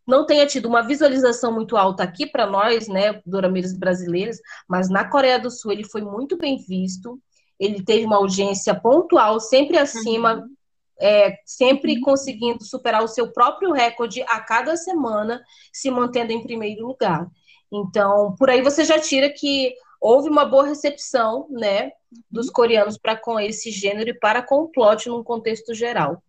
não 0.09 0.25
tenha 0.25 0.45
tido 0.47 0.67
uma 0.67 0.81
visualização 0.81 1.53
muito 1.53 1.77
alta 1.77 2.03
aqui 2.03 2.25
para 2.25 2.47
nós, 2.47 2.87
né, 2.87 3.21
dorameiros 3.25 3.73
brasileiros, 3.73 4.37
mas 4.67 4.89
na 4.89 5.07
Coreia 5.07 5.39
do 5.39 5.51
Sul 5.51 5.71
ele 5.71 5.83
foi 5.83 6.01
muito 6.01 6.35
bem 6.35 6.57
visto, 6.57 7.19
ele 7.59 7.83
teve 7.83 8.05
uma 8.05 8.15
audiência 8.15 8.73
pontual, 8.73 9.39
sempre 9.39 9.77
acima, 9.77 10.35
uhum. 10.35 10.55
é, 10.99 11.37
sempre 11.45 11.95
uhum. 11.95 12.01
conseguindo 12.01 12.63
superar 12.63 13.03
o 13.03 13.07
seu 13.07 13.31
próprio 13.31 13.71
recorde 13.71 14.23
a 14.23 14.39
cada 14.39 14.75
semana, 14.75 15.41
se 15.71 15.91
mantendo 15.91 16.33
em 16.33 16.41
primeiro 16.41 16.87
lugar. 16.87 17.27
Então, 17.71 18.35
por 18.37 18.49
aí 18.49 18.63
você 18.63 18.83
já 18.83 18.99
tira 18.99 19.29
que 19.29 19.75
houve 20.01 20.27
uma 20.27 20.45
boa 20.45 20.65
recepção, 20.65 21.47
né, 21.51 21.91
dos 22.31 22.47
uhum. 22.47 22.53
coreanos 22.53 22.97
para 22.97 23.15
com 23.15 23.39
esse 23.39 23.69
gênero 23.69 24.09
e 24.09 24.19
para 24.19 24.41
com 24.41 24.63
o 24.63 24.69
plot 24.69 25.07
num 25.07 25.23
contexto 25.23 25.73
geral. 25.75 26.23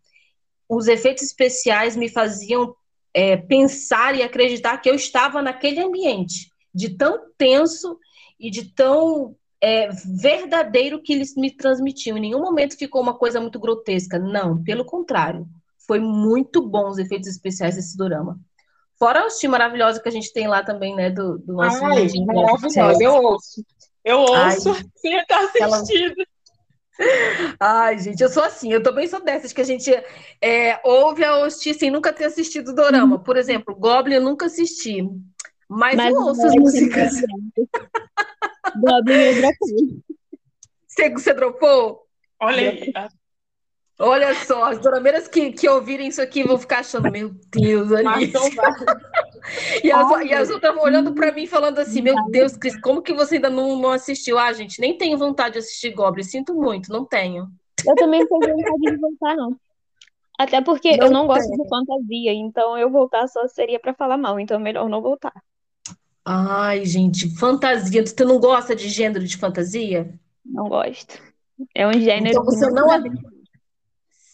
Os 0.69 0.87
efeitos 0.87 1.23
especiais 1.23 1.97
me 1.97 2.09
faziam 2.09 2.77
é, 3.13 3.37
pensar 3.37 4.15
e 4.15 4.23
acreditar 4.23 4.79
que 4.79 4.89
eu 4.89 4.95
estava 4.95 5.43
naquele 5.43 5.81
ambiente, 5.81 6.51
de 6.75 6.97
tão 6.97 7.19
tenso 7.37 7.99
e 8.39 8.51
de 8.51 8.73
tão 8.73 9.35
é, 9.61 9.91
verdadeiro 10.21 11.03
que 11.03 11.13
eles 11.13 11.35
me 11.37 11.51
transmitiam. 11.51 12.17
Em 12.17 12.23
nenhum 12.23 12.41
momento 12.41 12.79
ficou 12.79 13.03
uma 13.03 13.15
coisa 13.15 13.41
muito 13.41 13.59
grotesca. 13.59 14.19
Não, 14.19 14.63
pelo 14.63 14.85
contrário. 14.85 15.47
Foi 15.87 15.99
muito 15.99 16.63
bom 16.63 16.89
os 16.89 16.99
efeitos 16.99 17.29
especiais 17.29 17.75
desse 17.75 17.97
drama. 17.97 18.39
Fora 18.99 19.23
a 19.23 19.27
hostia 19.27 19.49
maravilhosa 19.49 20.01
que 20.01 20.09
a 20.09 20.13
gente 20.13 20.33
tem 20.33 20.47
lá 20.47 20.63
também, 20.63 20.95
né? 20.95 21.11
Do, 21.11 21.39
do 21.39 21.55
nosso. 21.55 21.85
Ai, 21.85 22.07
maravilhosa. 22.25 23.03
Eu 23.03 23.15
ouço. 23.15 23.65
Eu 24.05 24.19
ouço 24.21 24.71
Ai, 24.71 24.85
sem 24.97 25.17
estar 25.19 25.45
assistindo. 25.45 26.15
Ai, 27.59 27.99
gente, 27.99 28.23
eu 28.23 28.29
sou 28.29 28.43
assim, 28.43 28.73
eu 28.73 28.83
também 28.83 29.07
sou 29.07 29.23
dessas, 29.23 29.53
que 29.53 29.61
a 29.61 29.65
gente 29.65 29.91
é, 30.41 30.81
ouve 30.85 31.25
a 31.25 31.39
hostia 31.39 31.75
sem 31.75 31.91
nunca 31.91 32.13
ter 32.13 32.25
assistido 32.25 32.75
Dorama. 32.75 33.19
Por 33.19 33.37
exemplo, 33.37 33.75
Goblin 33.75 34.17
eu 34.17 34.23
nunca 34.23 34.47
assisti, 34.47 35.03
mas, 35.69 35.97
mas 35.97 36.15
eu 36.15 36.21
ouço 36.21 36.47
as 36.47 36.55
músicas. 36.55 37.13
Goblin 38.77 39.15
eu 39.15 39.35
dropei. 39.35 40.03
Você, 40.87 41.11
você 41.11 41.35
dropou? 41.35 42.07
Olha 42.41 42.71
aí. 42.71 42.93
Olha 44.03 44.35
só, 44.47 44.65
as 44.65 44.79
dorameiras 44.79 45.29
que, 45.29 45.53
que 45.53 45.69
ouvirem 45.69 46.09
isso 46.09 46.23
aqui 46.23 46.43
vão 46.43 46.59
ficar 46.59 46.79
achando, 46.79 47.13
meu 47.13 47.33
Deus, 47.51 47.93
ali. 47.93 48.33
e, 49.85 49.93
as, 49.93 50.25
e 50.25 50.33
as 50.33 50.49
outras 50.49 50.75
olhando 50.79 51.13
para 51.13 51.31
mim 51.31 51.47
falando 51.47 51.79
assim, 51.79 52.01
meu 52.01 52.15
Deus, 52.31 52.57
Cris, 52.57 52.81
como 52.81 53.03
que 53.03 53.13
você 53.13 53.35
ainda 53.35 53.51
não, 53.51 53.79
não 53.79 53.91
assistiu? 53.91 54.39
Ah, 54.39 54.51
gente, 54.55 54.81
nem 54.81 54.97
tenho 54.97 55.19
vontade 55.19 55.53
de 55.53 55.59
assistir 55.59 55.91
Goblin, 55.91 56.23
sinto 56.23 56.55
muito, 56.55 56.91
não 56.91 57.05
tenho. 57.05 57.47
Eu 57.87 57.95
também 57.95 58.27
tenho 58.27 58.41
vontade 58.41 58.81
de 58.81 58.97
voltar, 58.97 59.37
não. 59.37 59.55
Até 60.39 60.63
porque 60.63 60.97
não 60.97 61.07
eu 61.07 61.13
não 61.13 61.27
gosto 61.27 61.51
de 61.51 61.69
fantasia, 61.69 62.33
então 62.33 62.79
eu 62.79 62.91
voltar 62.91 63.29
só 63.29 63.47
seria 63.49 63.79
para 63.79 63.93
falar 63.93 64.17
mal, 64.17 64.41
então 64.41 64.57
é 64.57 64.61
melhor 64.61 64.89
não 64.89 65.03
voltar. 65.03 65.35
Ai, 66.25 66.87
gente, 66.87 67.29
fantasia. 67.37 68.07
Você 68.07 68.25
não 68.25 68.41
gosta 68.41 68.75
de 68.75 68.89
gênero 68.89 69.27
de 69.27 69.37
fantasia? 69.37 70.15
Não 70.43 70.71
gosto. 70.71 71.21
É 71.75 71.87
um 71.87 71.93
gênero. 71.93 72.31
Então 72.31 72.45
você 72.45 72.71
não. 72.71 72.87
não... 72.87 73.30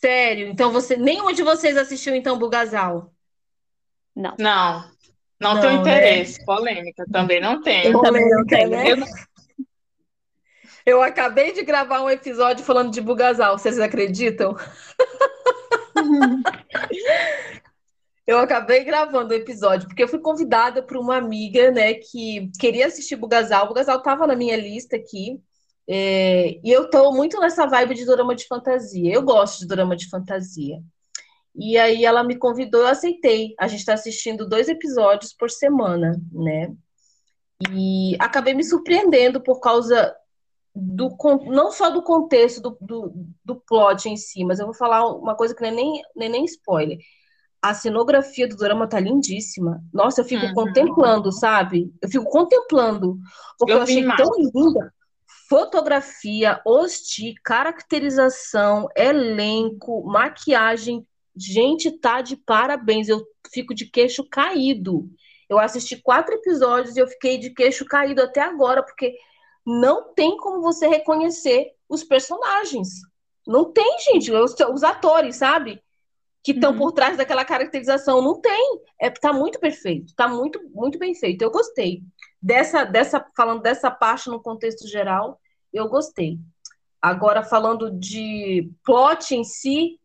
Sério? 0.06 0.46
Então 0.46 0.70
você. 0.70 0.96
Nenhum 0.96 1.32
de 1.32 1.42
vocês 1.42 1.76
assistiu 1.76 2.14
então 2.14 2.38
Bugazal? 2.38 3.12
Não. 4.14 4.36
Não. 4.38 4.88
Não, 5.40 5.54
não 5.54 5.60
tenho 5.60 5.72
né? 5.72 5.80
interesse. 5.80 6.44
Polêmica. 6.44 7.04
Também 7.10 7.40
não 7.40 7.60
tenho. 7.60 7.92
Eu 7.92 8.00
também 8.00 8.30
não 8.30 8.46
tenho. 8.46 8.70
Né? 8.70 8.92
Eu... 8.92 8.98
Eu 10.86 11.02
acabei 11.02 11.52
de 11.52 11.64
gravar 11.64 12.02
um 12.02 12.08
episódio 12.08 12.64
falando 12.64 12.92
de 12.92 13.00
Bugazal, 13.00 13.58
vocês 13.58 13.80
acreditam? 13.80 14.54
eu 18.24 18.38
acabei 18.38 18.84
gravando 18.84 19.34
o 19.34 19.36
episódio, 19.36 19.88
porque 19.88 20.04
eu 20.04 20.08
fui 20.08 20.20
convidada 20.20 20.84
por 20.84 20.96
uma 20.96 21.16
amiga, 21.16 21.72
né, 21.72 21.94
que 21.94 22.52
queria 22.60 22.86
assistir 22.86 23.16
Bugazal. 23.16 23.64
O 23.64 23.68
Bugazal 23.70 23.98
estava 23.98 24.28
na 24.28 24.36
minha 24.36 24.56
lista 24.56 24.94
aqui. 24.94 25.42
É, 25.88 26.58
e 26.64 26.70
eu 26.70 26.90
tô 26.90 27.12
muito 27.12 27.38
nessa 27.38 27.66
vibe 27.66 27.94
de 27.94 28.04
drama 28.04 28.34
de 28.34 28.46
fantasia. 28.46 29.12
Eu 29.14 29.22
gosto 29.22 29.60
de 29.60 29.66
drama 29.66 29.96
de 29.96 30.08
fantasia. 30.08 30.78
E 31.54 31.78
aí 31.78 32.04
ela 32.04 32.22
me 32.22 32.36
convidou, 32.36 32.82
eu 32.82 32.88
aceitei. 32.88 33.54
A 33.58 33.68
gente 33.68 33.80
está 33.80 33.94
assistindo 33.94 34.48
dois 34.48 34.68
episódios 34.68 35.32
por 35.32 35.50
semana, 35.50 36.20
né? 36.32 36.74
E 37.72 38.14
acabei 38.18 38.52
me 38.52 38.64
surpreendendo 38.64 39.40
por 39.40 39.60
causa 39.60 40.14
do 40.74 41.16
não 41.46 41.70
só 41.70 41.88
do 41.88 42.02
contexto 42.02 42.60
do, 42.60 42.76
do, 42.80 43.12
do 43.42 43.56
plot 43.56 44.10
em 44.10 44.16
si, 44.16 44.44
mas 44.44 44.58
eu 44.58 44.66
vou 44.66 44.74
falar 44.74 45.06
uma 45.06 45.34
coisa 45.34 45.54
que 45.54 45.62
não 45.62 45.70
é 45.70 45.72
nem, 45.72 46.02
nem, 46.14 46.28
nem 46.28 46.44
spoiler. 46.44 46.98
A 47.62 47.72
cenografia 47.72 48.46
do 48.46 48.56
drama 48.56 48.86
tá 48.86 49.00
lindíssima. 49.00 49.82
Nossa, 49.92 50.20
eu 50.20 50.24
fico 50.26 50.44
uhum. 50.44 50.52
contemplando, 50.52 51.32
sabe? 51.32 51.90
Eu 52.02 52.08
fico 52.10 52.26
contemplando. 52.26 53.18
Porque 53.58 53.72
eu, 53.72 53.78
eu 53.78 53.82
achei 53.82 54.06
tão 54.16 54.30
linda 54.36 54.92
fotografia, 55.48 56.60
hosti, 56.64 57.34
caracterização, 57.44 58.88
elenco, 58.96 60.04
maquiagem. 60.04 61.06
Gente, 61.36 61.90
tá 61.90 62.20
de 62.20 62.36
parabéns. 62.36 63.08
Eu 63.08 63.24
fico 63.52 63.74
de 63.74 63.86
queixo 63.86 64.24
caído. 64.28 65.08
Eu 65.48 65.58
assisti 65.58 65.96
quatro 65.96 66.34
episódios 66.34 66.96
e 66.96 67.00
eu 67.00 67.06
fiquei 67.06 67.38
de 67.38 67.50
queixo 67.50 67.84
caído 67.84 68.22
até 68.22 68.40
agora, 68.40 68.82
porque 68.82 69.14
não 69.64 70.12
tem 70.14 70.36
como 70.36 70.60
você 70.60 70.88
reconhecer 70.88 71.72
os 71.88 72.02
personagens. 72.02 72.88
Não 73.46 73.72
tem, 73.72 73.98
gente. 74.00 74.32
Os, 74.32 74.54
os 74.72 74.82
atores, 74.82 75.36
sabe? 75.36 75.80
Que 76.42 76.52
estão 76.52 76.72
uhum. 76.72 76.78
por 76.78 76.92
trás 76.92 77.16
daquela 77.16 77.44
caracterização. 77.44 78.20
Não 78.20 78.40
tem. 78.40 78.80
É, 79.00 79.08
tá 79.10 79.32
muito 79.32 79.60
perfeito. 79.60 80.12
Tá 80.16 80.26
muito, 80.26 80.60
muito 80.70 80.98
bem 80.98 81.14
feito. 81.14 81.42
Eu 81.42 81.50
gostei 81.50 82.02
dessa, 82.46 82.84
dessa, 82.84 83.26
falando 83.36 83.60
dessa 83.60 83.90
parte 83.90 84.30
no 84.30 84.40
contexto 84.40 84.86
geral, 84.86 85.40
eu 85.72 85.88
gostei. 85.88 86.38
Agora, 87.02 87.42
falando 87.42 87.90
de 87.90 88.70
plot 88.84 89.34
em 89.34 89.42
si, 89.42 89.98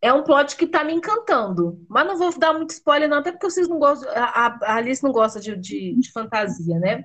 é 0.00 0.10
um 0.10 0.24
plot 0.24 0.56
que 0.56 0.66
tá 0.66 0.82
me 0.82 0.94
encantando. 0.94 1.84
Mas 1.86 2.06
não 2.06 2.16
vou 2.16 2.36
dar 2.38 2.54
muito 2.54 2.70
spoiler, 2.70 3.06
não, 3.06 3.18
até 3.18 3.32
porque 3.32 3.50
vocês 3.50 3.68
não 3.68 3.78
gostam, 3.78 4.10
a, 4.14 4.58
a 4.62 4.76
Alice 4.76 5.02
não 5.02 5.12
gosta 5.12 5.38
de, 5.40 5.54
de, 5.56 5.94
de 5.94 6.10
fantasia, 6.10 6.78
né? 6.78 7.04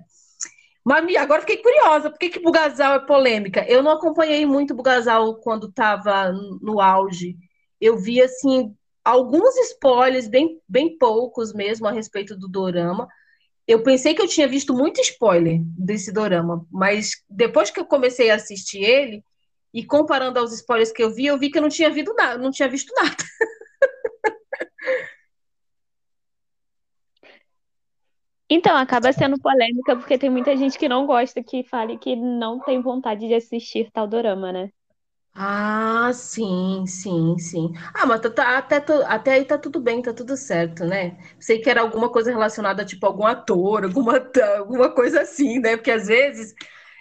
Mas 0.86 1.14
agora 1.18 1.41
fiquei 1.41 1.57
curiosa, 1.57 2.09
por 2.09 2.18
que, 2.18 2.30
que 2.30 2.39
Bugazal 2.39 2.93
é 2.93 2.99
polêmica? 2.99 3.66
Eu 3.68 3.84
não 3.84 3.91
acompanhei 3.91 4.45
muito 4.45 4.74
Bugazal 4.74 5.36
quando 5.36 5.68
estava 5.68 6.32
no 6.61 6.80
auge. 6.80 7.36
Eu 7.82 7.97
vi, 7.97 8.22
assim, 8.22 8.74
alguns 9.03 9.55
spoilers, 9.72 10.30
bem, 10.30 10.61
bem 10.68 10.97
poucos 10.97 11.53
mesmo, 11.53 11.86
a 11.86 11.91
respeito 11.91 12.38
do 12.38 12.47
dorama 12.47 13.09
eu 13.68 13.82
pensei 13.84 14.14
que 14.14 14.22
eu 14.22 14.28
tinha 14.28 14.47
visto 14.47 14.74
muito 14.74 14.99
spoiler 15.01 15.59
desse 15.78 16.11
dorama, 16.11 16.66
mas 16.72 17.24
depois 17.30 17.70
que 17.72 17.80
eu 17.80 17.86
comecei 17.86 18.30
a 18.30 18.36
assistir 18.36 18.84
ele 18.84 19.24
e 19.74 19.86
comparando 19.86 20.39
aos 20.39 20.53
spoilers 20.53 20.91
que 20.91 21.03
eu 21.03 21.14
vi, 21.14 21.26
eu 21.26 21.38
vi 21.38 21.49
que 21.49 21.57
eu 21.57 21.61
não 21.61 21.70
tinha 21.70 21.89
visto 21.89 22.14
nada, 22.14 22.38
não 22.38 22.51
tinha 22.51 22.70
visto 22.70 22.93
nada. 22.95 23.16
Então, 28.49 28.78
acaba 28.78 29.11
sendo 29.11 29.39
polêmica 29.39 29.95
porque 29.95 30.18
tem 30.18 30.30
muita 30.30 30.55
gente 30.55 30.78
que 30.78 30.88
não 30.88 31.07
gosta 31.07 31.43
que 31.43 31.64
fale 31.64 31.97
que 31.97 32.16
não 32.16 32.59
tem 32.59 32.82
vontade 32.82 33.28
de 33.28 33.34
assistir 33.34 33.89
tal 33.91 34.07
dorama, 34.07 34.51
né? 34.51 34.70
Ah, 35.36 36.12
sim, 36.14 36.86
sim, 36.86 37.38
sim. 37.40 37.72
Ah, 37.96 38.06
mas 38.06 38.22
tá, 38.22 38.30
tá- 38.30 38.58
até, 38.58 38.76
até 39.08 39.32
aí 39.34 39.46
tá 39.46 39.58
tudo 39.58 39.80
bem, 39.82 40.00
tá 40.02 40.14
tudo 40.14 40.38
certo, 40.38 40.86
né? 40.86 41.18
Sei 41.40 41.60
que 41.60 41.70
era 41.70 41.82
alguma 41.82 42.12
coisa 42.12 42.30
relacionada, 42.32 42.86
tipo, 42.86 43.04
algum 43.08 43.26
ator, 43.26 43.84
alguma, 43.84 44.14
alguma 44.58 44.92
coisa 44.94 45.22
assim, 45.22 45.60
né? 45.60 45.76
Porque 45.76 45.90
às 45.92 46.06
vezes 46.08 46.54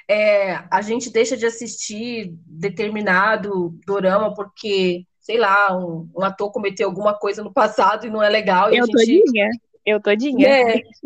é, 0.09 0.55
a 0.71 0.83
gente 0.83 1.11
deixa 1.13 1.37
de 1.37 1.47
assistir 1.47 2.35
determinado 2.47 3.71
dorama 3.87 4.35
porque, 4.35 5.07
sei 5.21 5.39
lá, 5.39 5.77
um, 5.77 6.11
um 6.17 6.23
ator 6.25 6.53
cometeu 6.53 6.89
alguma 6.89 7.19
coisa 7.19 7.43
no 7.45 7.53
passado 7.53 8.07
e 8.07 8.11
não 8.11 8.23
é 8.23 8.31
legal, 8.31 8.73
e 8.73 8.79
a 8.79 8.81
Eu 8.81 8.89
gente. 8.89 9.23
todinha. 9.29 9.49
Eu 9.85 10.01
todinha. 10.01 10.49
É. 10.49 10.83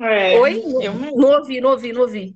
É, 0.00 0.42
Oi? 0.42 0.54
eu 0.78 0.94
Não 0.94 1.28
ouvi, 1.40 1.60
não 1.60 1.70
ouvi, 1.70 1.92
não 1.92 2.02
ouvi. 2.02 2.34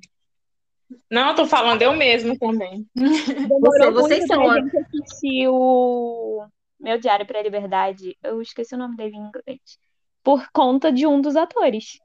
Não, 1.09 1.35
tô 1.35 1.45
falando 1.45 1.81
eu 1.81 1.93
mesmo 1.93 2.37
também. 2.37 2.85
Você, 2.95 3.91
vocês 3.91 4.25
são 4.25 4.49
a 4.49 4.59
gente 4.59 4.77
assistir 4.77 5.47
o 5.49 6.45
Meu 6.79 6.99
Diário 6.99 7.25
para 7.25 7.39
a 7.39 7.43
Liberdade. 7.43 8.17
Eu 8.23 8.41
esqueci 8.41 8.75
o 8.75 8.77
nome 8.77 8.95
dele 8.95 9.15
em 9.15 9.27
inglês. 9.27 9.77
Por 10.23 10.47
conta 10.51 10.91
de 10.91 11.05
um 11.05 11.21
dos 11.21 11.35
atores. 11.35 11.99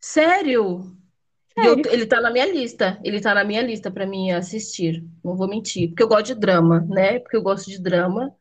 Sério? 0.00 0.96
Sério? 1.58 1.82
Eu, 1.86 1.92
ele 1.92 2.06
tá 2.06 2.20
na 2.20 2.30
minha 2.30 2.46
lista. 2.46 3.00
Ele 3.02 3.20
tá 3.20 3.34
na 3.34 3.44
minha 3.44 3.62
lista 3.62 3.90
para 3.90 4.06
mim 4.06 4.30
assistir. 4.30 5.04
Não 5.24 5.36
vou 5.36 5.48
mentir. 5.48 5.88
Porque 5.88 6.02
eu 6.02 6.08
gosto 6.08 6.26
de 6.26 6.34
drama, 6.34 6.80
né? 6.88 7.20
Porque 7.20 7.36
eu 7.36 7.42
gosto 7.42 7.70
de 7.70 7.80
drama. 7.80 8.34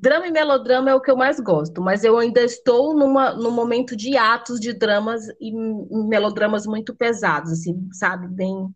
Drama 0.00 0.26
e 0.26 0.30
melodrama 0.30 0.90
é 0.90 0.94
o 0.94 1.00
que 1.00 1.10
eu 1.10 1.16
mais 1.16 1.38
gosto, 1.38 1.82
mas 1.82 2.04
eu 2.04 2.16
ainda 2.16 2.40
estou 2.42 2.96
numa, 2.96 3.34
num 3.34 3.50
momento 3.50 3.94
de 3.94 4.16
atos 4.16 4.58
de 4.58 4.72
dramas 4.72 5.28
e 5.38 5.52
melodramas 5.52 6.64
muito 6.66 6.96
pesados, 6.96 7.52
assim, 7.52 7.86
sabe? 7.92 8.26
Bem, 8.26 8.74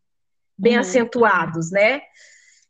bem 0.57 0.74
uhum. 0.74 0.80
acentuados, 0.80 1.70
né? 1.70 2.00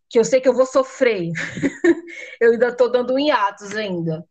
Que 0.08 0.18
eu 0.18 0.24
sei 0.24 0.40
que 0.40 0.48
eu 0.48 0.54
vou 0.54 0.66
sofrer. 0.66 1.30
eu 2.40 2.52
ainda 2.52 2.68
estou 2.68 2.90
dando 2.90 3.14
um 3.14 3.18
hiatos 3.18 3.74
ainda. 3.74 4.24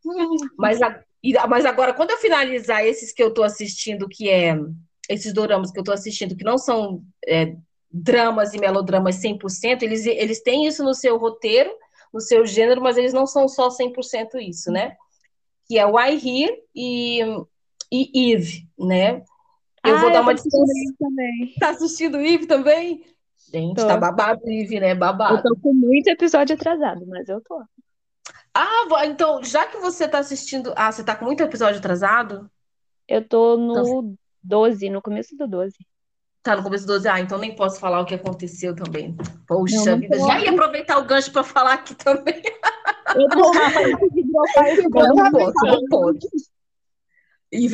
Mas, 0.58 0.82
a, 0.82 1.04
mas 1.48 1.66
agora, 1.66 1.94
quando 1.94 2.12
eu 2.12 2.18
finalizar 2.18 2.86
esses 2.86 3.14
que 3.14 3.22
eu 3.22 3.30
estou 3.30 3.44
assistindo, 3.44 4.08
que 4.08 4.30
é 4.30 4.56
esses 5.10 5.34
doramas 5.34 5.72
que 5.72 5.78
eu 5.78 5.82
estou 5.82 5.94
assistindo, 5.94 6.36
que 6.36 6.46
não 6.46 6.58
são 6.58 7.04
é, 7.28 7.56
dramas 7.92 8.54
e 8.54 8.60
melodramas 8.60 9.22
100%, 9.22 9.84
eles, 9.84 10.06
eles 10.06 10.42
têm 10.42 10.66
isso 10.66 10.84
no 10.84 10.94
seu 10.94 11.18
roteiro, 11.18 11.72
no 12.14 12.22
seu 12.22 12.46
gênero, 12.46 12.82
mas 12.82 12.98
eles 12.98 13.14
não 13.14 13.28
são 13.28 13.48
só 13.48 13.70
100% 13.70 14.40
isso, 14.42 14.72
né? 14.72 14.96
Que 15.68 15.78
é 15.78 15.86
Why 15.86 16.14
Here 16.14 16.58
e, 16.76 17.20
e 17.92 18.34
Eve, 18.34 18.68
né? 18.78 19.24
Eu 19.86 19.96
ah, 19.96 20.00
vou 20.00 20.12
dar 20.12 20.22
uma 20.22 20.34
distância. 20.34 20.94
Também. 20.98 21.54
Tá 21.60 21.70
assistindo 21.70 22.18
Eve 22.18 22.46
também? 22.46 23.04
Gente, 23.54 23.76
tô. 23.78 23.88
tá 23.88 23.98
babado, 23.98 24.50
Ive, 24.50 24.80
né? 24.80 24.96
Babado. 24.96 25.38
Eu 25.38 25.44
tô 25.44 25.56
com 25.62 25.74
muito 25.74 26.08
episódio 26.08 26.56
atrasado, 26.56 27.06
mas 27.06 27.30
eu 27.30 27.40
tô. 27.42 27.64
Ah, 28.54 29.06
então, 29.06 29.44
já 29.44 29.66
que 29.68 29.78
você 29.78 30.08
tá 30.08 30.20
assistindo. 30.20 30.74
Ah, 30.76 30.92
você 30.92 31.04
tá 31.04 31.16
com 31.16 31.26
muito 31.26 31.44
episódio 31.44 31.78
atrasado? 31.78 32.50
Eu 33.08 33.28
tô 33.28 33.58
no 33.58 33.72
então... 33.72 34.16
12, 34.44 34.90
no 34.90 35.02
começo 35.02 35.36
do 35.38 35.48
12. 35.48 35.76
Tá 36.42 36.56
no 36.56 36.64
começo 36.64 36.86
do 36.86 36.94
12. 36.94 37.08
Ah, 37.08 37.20
então 37.20 37.38
nem 37.38 37.56
posso 37.56 37.80
falar 37.80 38.02
o 38.02 38.06
que 38.06 38.16
aconteceu 38.16 38.76
também. 38.76 39.16
Poxa 39.48 39.78
não, 39.78 39.86
não 39.86 40.00
vida, 40.00 40.20
já 40.20 40.40
ia 40.40 40.52
aproveitar 40.52 40.98
o 40.98 41.06
gancho 41.06 41.32
para 41.32 41.44
falar 41.44 41.74
aqui 41.74 41.96
também. 41.96 42.42
Eu 43.16 43.30
tô 43.30 43.38
não 45.14 45.32
posso, 45.32 45.66
não 45.66 45.86
posso. 45.88 46.53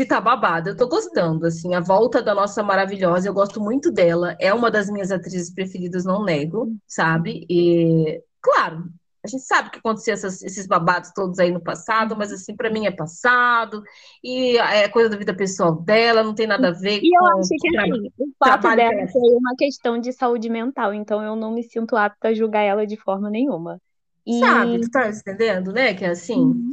Tá 0.08 0.20
babada, 0.20 0.72
eu 0.72 0.76
tô 0.76 0.88
gostando, 0.88 1.46
assim, 1.46 1.74
a 1.74 1.80
volta 1.80 2.22
da 2.22 2.36
nossa 2.36 2.62
maravilhosa, 2.62 3.30
eu 3.30 3.34
gosto 3.34 3.62
muito 3.62 3.92
dela, 3.92 4.36
é 4.40 4.54
uma 4.54 4.70
das 4.70 4.90
minhas 4.90 5.12
atrizes 5.12 5.54
preferidas, 5.54 6.04
não 6.04 6.26
nego, 6.26 6.76
sabe? 6.86 7.46
E, 7.50 8.22
claro, 8.42 8.84
a 9.24 9.28
gente 9.28 9.44
sabe 9.44 9.70
que 9.70 9.80
aconteceu 9.80 10.14
essas, 10.14 10.42
esses 10.42 10.68
babados 10.68 11.12
todos 11.14 11.40
aí 11.40 11.52
no 11.52 11.62
passado, 11.62 12.16
mas 12.18 12.32
assim, 12.32 12.56
para 12.56 12.70
mim 12.70 12.88
é 12.88 12.92
passado, 12.92 13.82
e 14.24 14.58
é 14.58 14.90
coisa 14.90 15.10
da 15.10 15.18
vida 15.18 15.34
pessoal 15.34 15.74
dela, 15.82 16.24
não 16.24 16.34
tem 16.34 16.48
nada 16.48 16.70
a 16.70 16.72
ver 16.72 17.00
e 17.02 17.10
com... 17.12 17.26
eu 17.26 17.40
acho 17.40 17.50
que, 17.50 17.78
assim, 17.78 18.12
o 18.18 18.28
fato 18.38 18.76
dela 18.76 19.08
foi 19.08 19.30
uma 19.34 19.56
questão 19.58 20.00
de 20.00 20.12
saúde 20.12 20.50
mental, 20.50 20.94
então 20.94 21.24
eu 21.24 21.36
não 21.36 21.54
me 21.54 21.64
sinto 21.64 21.96
apta 21.96 22.30
a 22.30 22.34
julgar 22.34 22.64
ela 22.64 22.86
de 22.86 22.98
forma 22.98 23.30
nenhuma. 23.30 23.80
E... 24.26 24.40
Sabe, 24.40 24.82
tu 24.82 24.92
tá 24.92 25.10
entendendo, 25.10 25.72
né? 25.72 25.94
Que 25.94 26.06
é 26.06 26.10
assim. 26.10 26.36
Uhum. 26.36 26.72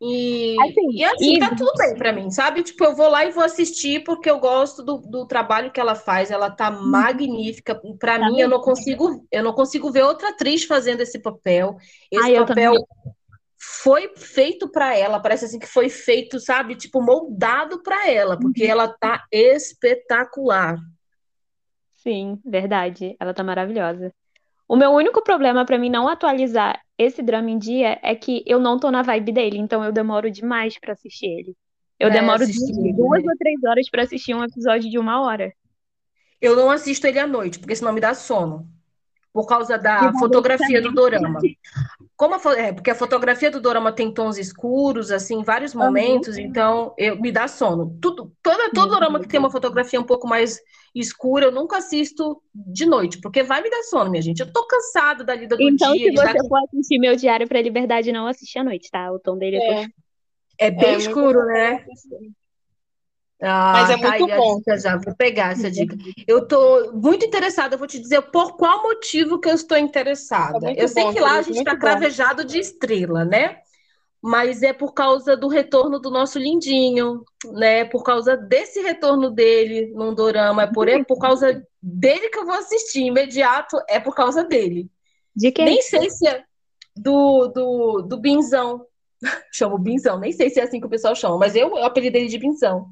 E 0.00 0.56
Assim, 0.60 0.92
e 0.92 1.04
assim, 1.04 1.38
tá 1.38 1.54
tudo 1.54 1.72
bem 1.78 1.94
pra 1.96 2.12
mim, 2.12 2.30
sabe? 2.30 2.62
Tipo, 2.62 2.84
eu 2.84 2.94
vou 2.94 3.08
lá 3.08 3.24
e 3.24 3.30
vou 3.30 3.44
assistir 3.44 4.04
porque 4.04 4.28
eu 4.28 4.38
gosto 4.38 4.82
do, 4.82 4.98
do 4.98 5.26
trabalho 5.26 5.70
que 5.70 5.80
ela 5.80 5.94
faz. 5.94 6.30
Ela 6.30 6.50
tá 6.50 6.70
magnífica. 6.70 7.74
Pra 7.98 8.18
Tá 8.18 8.30
mim, 8.30 8.40
eu 8.40 8.48
não 8.48 8.60
consigo, 8.60 9.26
eu 9.30 9.42
não 9.42 9.52
consigo 9.52 9.90
ver 9.90 10.02
outra 10.04 10.30
atriz 10.30 10.64
fazendo 10.64 11.00
esse 11.00 11.18
papel. 11.18 11.76
Esse 12.10 12.32
eu 12.32 12.44
papel 12.46 12.74
foi 13.58 14.12
feito 14.16 14.70
pra 14.70 14.96
ela. 14.96 15.20
Parece 15.20 15.46
assim 15.46 15.58
que 15.58 15.66
foi 15.66 15.88
feito, 15.88 16.38
sabe? 16.38 16.76
Tipo, 16.76 17.02
moldado 17.02 17.82
pra 17.82 18.08
ela, 18.10 18.38
porque 18.38 18.64
Uhum. 18.64 18.70
ela 18.70 18.88
tá 18.88 19.24
espetacular. 19.32 20.76
Sim, 21.92 22.40
verdade. 22.44 23.16
Ela 23.18 23.34
tá 23.34 23.42
maravilhosa. 23.42 24.12
O 24.68 24.76
meu 24.76 24.90
único 24.90 25.22
problema 25.22 25.64
pra 25.64 25.78
mim 25.78 25.90
não 25.90 26.08
atualizar 26.08 26.80
esse 26.98 27.22
drama 27.22 27.50
em 27.50 27.58
dia 27.58 27.98
é 28.02 28.14
que 28.14 28.42
eu 28.46 28.58
não 28.58 28.78
tô 28.78 28.90
na 28.90 29.02
vibe 29.02 29.32
dele, 29.32 29.58
então 29.58 29.84
eu 29.84 29.92
demoro 29.92 30.30
demais 30.30 30.78
pra 30.78 30.92
assistir 30.92 31.26
ele. 31.26 31.56
Eu 31.98 32.08
Pra 32.10 32.20
demoro 32.20 32.44
duas, 32.96 33.24
né? 33.24 33.30
ou 33.30 33.38
três 33.38 33.62
horas 33.64 33.88
pra 33.90 34.02
assistir 34.02 34.34
um 34.34 34.44
episódio 34.44 34.90
de 34.90 34.98
uma 34.98 35.22
hora. 35.22 35.52
Eu 36.40 36.54
não 36.54 36.70
assisto 36.70 37.06
ele 37.06 37.18
à 37.18 37.26
noite, 37.26 37.58
porque 37.58 37.74
senão 37.74 37.92
me 37.92 38.00
dá 38.00 38.14
sono. 38.14 38.68
Por 39.32 39.46
causa 39.46 39.78
da 39.78 40.12
fotografia 40.14 40.80
do 40.80 40.92
dorama. 40.92 41.40
Como 42.16 42.34
a, 42.34 42.40
é, 42.58 42.72
porque 42.72 42.90
a 42.90 42.94
fotografia 42.94 43.50
do 43.50 43.60
dorama 43.60 43.92
tem 43.92 44.12
tons 44.12 44.38
escuros, 44.38 45.10
assim, 45.10 45.40
em 45.40 45.44
vários 45.44 45.74
momentos, 45.74 46.38
então 46.38 46.94
eu, 46.96 47.20
me 47.20 47.30
dá 47.30 47.46
sono. 47.46 47.98
Tudo, 48.00 48.32
toda, 48.42 48.70
todo 48.72 48.88
dorama 48.88 49.20
que 49.20 49.28
tem 49.28 49.38
uma 49.38 49.50
fotografia 49.50 50.00
um 50.00 50.04
pouco 50.04 50.26
mais 50.26 50.58
escura, 50.94 51.44
eu 51.46 51.52
nunca 51.52 51.76
assisto 51.76 52.40
de 52.54 52.86
noite, 52.86 53.20
porque 53.20 53.42
vai 53.42 53.62
me 53.62 53.68
dar 53.68 53.82
sono, 53.82 54.10
minha 54.10 54.22
gente. 54.22 54.40
Eu 54.40 54.50
tô 54.50 54.66
cansada 54.66 55.22
da 55.24 55.34
lida 55.34 55.56
do 55.56 55.62
Então, 55.62 55.92
dia. 55.92 56.04
se 56.06 56.10
de 56.10 56.16
dar- 56.16 56.32
você 56.32 56.48
for 56.48 56.58
assistir 56.64 56.98
Meu 56.98 57.14
Diário 57.16 57.46
pra 57.46 57.60
Liberdade, 57.60 58.10
não 58.10 58.26
assiste 58.26 58.58
à 58.58 58.64
noite, 58.64 58.90
tá? 58.90 59.12
O 59.12 59.18
tom 59.18 59.36
dele 59.36 59.56
é 59.56 59.60
todo 59.60 59.92
É, 60.58 60.66
É 60.68 60.70
bem 60.70 60.94
é 60.94 60.96
escuro, 60.96 61.44
né? 61.46 61.84
Ah, 63.42 63.72
Mas 63.74 63.90
é 63.90 63.96
tá 63.96 64.10
muito 64.10 64.26
bom. 64.28 64.60
já, 64.78 64.96
vou 64.96 65.14
pegar 65.14 65.52
essa 65.52 65.70
dica. 65.70 65.96
Eu 66.26 66.46
tô 66.48 66.92
muito 66.92 67.24
interessada, 67.26 67.74
eu 67.74 67.78
vou 67.78 67.86
te 67.86 67.98
dizer 67.98 68.22
por 68.22 68.56
qual 68.56 68.82
motivo 68.82 69.38
que 69.38 69.48
eu 69.48 69.54
estou 69.54 69.76
interessada. 69.76 70.70
É 70.70 70.82
eu 70.82 70.88
sei 70.88 71.04
bom, 71.04 71.12
que 71.12 71.20
lá 71.20 71.32
a 71.32 71.42
querido, 71.42 71.52
gente 71.54 71.64
tá 71.64 71.74
bom. 71.74 71.78
cravejado 71.78 72.44
de 72.44 72.58
estrela, 72.58 73.24
né? 73.24 73.58
Mas 74.22 74.62
é 74.62 74.72
por 74.72 74.92
causa 74.92 75.36
do 75.36 75.48
retorno 75.48 76.00
do 76.00 76.10
nosso 76.10 76.38
lindinho, 76.38 77.22
né? 77.52 77.84
Por 77.84 78.02
causa 78.02 78.36
desse 78.36 78.80
retorno 78.80 79.30
dele 79.30 79.92
num 79.94 80.14
dorama, 80.14 80.62
é 80.62 80.66
por, 80.66 80.88
é 80.88 81.04
por 81.04 81.18
causa 81.18 81.62
dele 81.82 82.28
que 82.30 82.38
eu 82.38 82.46
vou 82.46 82.54
assistir. 82.54 83.02
Imediato 83.04 83.76
é 83.88 84.00
por 84.00 84.14
causa 84.14 84.42
dele. 84.44 84.90
De 85.34 85.52
quem? 85.52 85.66
Nem 85.66 85.82
sei 85.82 86.10
se 86.10 86.26
é 86.26 86.44
do, 86.96 87.48
do, 87.48 88.02
do 88.02 88.16
Binzão. 88.16 88.86
Chamo 89.52 89.78
Binzão, 89.78 90.18
nem 90.18 90.32
sei 90.32 90.50
se 90.50 90.60
é 90.60 90.64
assim 90.64 90.80
que 90.80 90.86
o 90.86 90.90
pessoal 90.90 91.14
chama, 91.14 91.38
mas 91.38 91.54
eu, 91.56 91.68
eu 91.70 91.84
apelidei 91.84 92.22
ele 92.22 92.30
de 92.30 92.38
Binzão. 92.38 92.86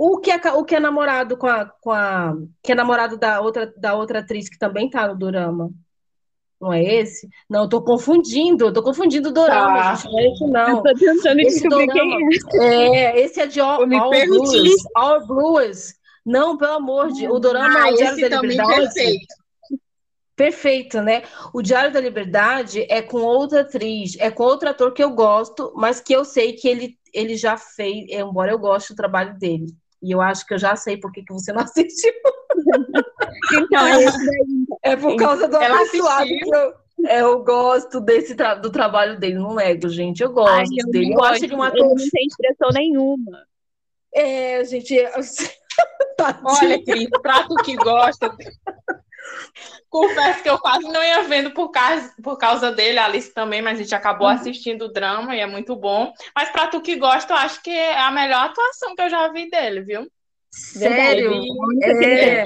O 0.00 0.18
que 0.20 0.30
é, 0.30 0.36
o 0.52 0.64
que 0.64 0.76
é 0.76 0.80
namorado 0.80 1.36
com 1.36 1.48
a, 1.48 1.64
com 1.66 1.90
a. 1.90 2.32
Que 2.62 2.70
é 2.70 2.74
namorado 2.74 3.18
da 3.18 3.40
outra, 3.40 3.66
da 3.76 3.94
outra 3.94 4.20
atriz 4.20 4.48
que 4.48 4.56
também 4.56 4.88
tá 4.88 5.08
no 5.08 5.16
Dorama. 5.18 5.70
Não 6.60 6.72
é 6.72 6.82
esse? 6.82 7.28
Não, 7.50 7.62
eu 7.64 7.68
tô 7.68 7.82
confundindo, 7.82 8.66
eu 8.66 8.72
tô 8.72 8.82
confundindo 8.82 9.28
o 9.28 9.32
Dorama, 9.32 9.74
Tá. 9.76 9.94
gente. 9.96 10.10
Não 10.12 10.18
é 10.20 10.26
esse, 10.28 10.44
não. 10.46 10.68
Eu 10.68 10.82
tô 10.82 10.94
tentando 10.94 11.40
Esse 11.40 11.60
descobrir 11.62 11.86
dorama- 11.88 12.16
quem 12.50 12.60
é. 12.60 12.96
É, 13.18 13.20
esse 13.20 13.40
é 13.40 13.46
de 13.46 13.60
All, 13.60 13.82
All. 13.82 14.10
Blues. 14.10 14.74
All 14.94 15.26
Blues. 15.26 15.94
Não, 16.24 16.56
pelo 16.56 16.72
amor 16.74 17.10
de 17.12 17.28
O 17.28 17.38
Dorama 17.40 17.66
Ah, 17.86 17.88
O 17.90 17.96
Diário 17.96 18.18
esse 18.18 18.28
da 18.28 18.40
Liberdade. 18.40 18.74
perfeito. 18.76 19.34
Perfeito, 20.36 21.00
né? 21.02 21.22
O 21.52 21.60
Diário 21.60 21.92
da 21.92 22.00
Liberdade 22.00 22.86
é 22.88 23.02
com 23.02 23.18
outra 23.18 23.62
atriz, 23.62 24.16
é 24.20 24.30
com 24.30 24.44
outro 24.44 24.68
ator 24.68 24.92
que 24.92 25.02
eu 25.02 25.10
gosto, 25.10 25.72
mas 25.74 26.00
que 26.00 26.12
eu 26.12 26.24
sei 26.24 26.52
que 26.52 26.68
ele, 26.68 26.96
ele 27.12 27.36
já 27.36 27.56
fez, 27.56 28.06
embora 28.10 28.52
eu 28.52 28.58
goste 28.58 28.92
do 28.92 28.96
trabalho 28.96 29.36
dele. 29.36 29.66
E 30.02 30.10
eu 30.12 30.20
acho 30.20 30.46
que 30.46 30.54
eu 30.54 30.58
já 30.58 30.76
sei 30.76 30.96
por 30.96 31.10
que, 31.12 31.22
que 31.22 31.32
você 31.32 31.52
não 31.52 31.62
assistiu. 31.64 32.12
Então, 33.52 33.86
é. 33.86 34.04
É 34.92 34.96
por 34.96 35.16
causa 35.16 35.48
do 35.48 35.56
Ela 35.56 35.80
abençoado 35.80 36.26
que 36.28 36.54
eu, 36.54 36.74
é, 37.06 37.20
eu 37.22 37.42
gosto 37.42 38.00
desse 38.00 38.34
tra- 38.34 38.54
do 38.54 38.70
trabalho 38.70 39.18
dele. 39.18 39.34
Não 39.38 39.54
nego, 39.54 39.88
gente. 39.88 40.22
Eu 40.22 40.32
gosto 40.32 40.52
Ai, 40.52 40.64
eu 40.78 40.90
dele. 40.90 41.10
não 41.10 41.18
Eu 41.18 41.24
acho 41.24 41.30
gosto. 41.40 41.44
ele 41.44 41.54
um 41.56 41.64
Ele 41.64 41.68
ator. 41.82 41.88
não 41.88 41.96
tem 41.96 42.26
expressão 42.26 42.68
nenhuma. 42.72 43.44
É, 44.14 44.64
gente. 44.64 44.94
Olha, 46.44 46.84
Cris, 46.84 47.08
pra 47.22 47.42
tu 47.44 47.54
que 47.56 47.76
gosta. 47.76 48.34
Confesso 49.90 50.42
que 50.42 50.50
eu 50.50 50.58
quase 50.58 50.84
não 50.84 51.02
ia 51.02 51.22
vendo 51.22 51.50
por 51.52 51.70
causa, 51.70 52.14
por 52.22 52.36
causa 52.36 52.70
dele, 52.70 52.98
a 52.98 53.06
Alice 53.06 53.32
também, 53.32 53.62
mas 53.62 53.78
a 53.78 53.82
gente 53.82 53.94
acabou 53.94 54.26
Uhum. 54.28 54.34
assistindo 54.34 54.82
o 54.86 54.92
drama 54.92 55.34
e 55.34 55.40
é 55.40 55.46
muito 55.46 55.74
bom. 55.74 56.12
Mas 56.34 56.50
pra 56.50 56.66
tu 56.66 56.80
que 56.80 56.96
gosta, 56.96 57.32
eu 57.32 57.38
acho 57.38 57.62
que 57.62 57.70
é 57.70 57.98
a 57.98 58.10
melhor 58.10 58.44
atuação 58.46 58.94
que 58.94 59.02
eu 59.02 59.10
já 59.10 59.28
vi 59.28 59.48
dele, 59.50 59.80
viu? 59.82 60.10
Sério? 60.50 61.42
É. 61.82 62.44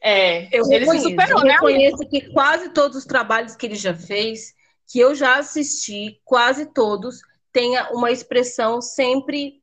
É, 0.00 0.48
Eu 0.56 0.64
ele 0.70 0.86
se 0.86 0.98
reconheço, 0.98 1.08
superou, 1.10 1.38
eu 1.40 1.44
né? 1.44 1.50
Alice? 1.50 1.52
reconheço 1.66 2.08
que 2.08 2.20
quase 2.32 2.68
todos 2.70 2.96
os 2.98 3.04
trabalhos 3.04 3.56
que 3.56 3.66
ele 3.66 3.74
já 3.74 3.94
fez, 3.94 4.54
que 4.90 5.00
eu 5.00 5.14
já 5.14 5.38
assisti, 5.38 6.20
quase 6.24 6.66
todos, 6.72 7.20
tenha 7.52 7.88
uma 7.90 8.10
expressão 8.10 8.80
sempre 8.80 9.62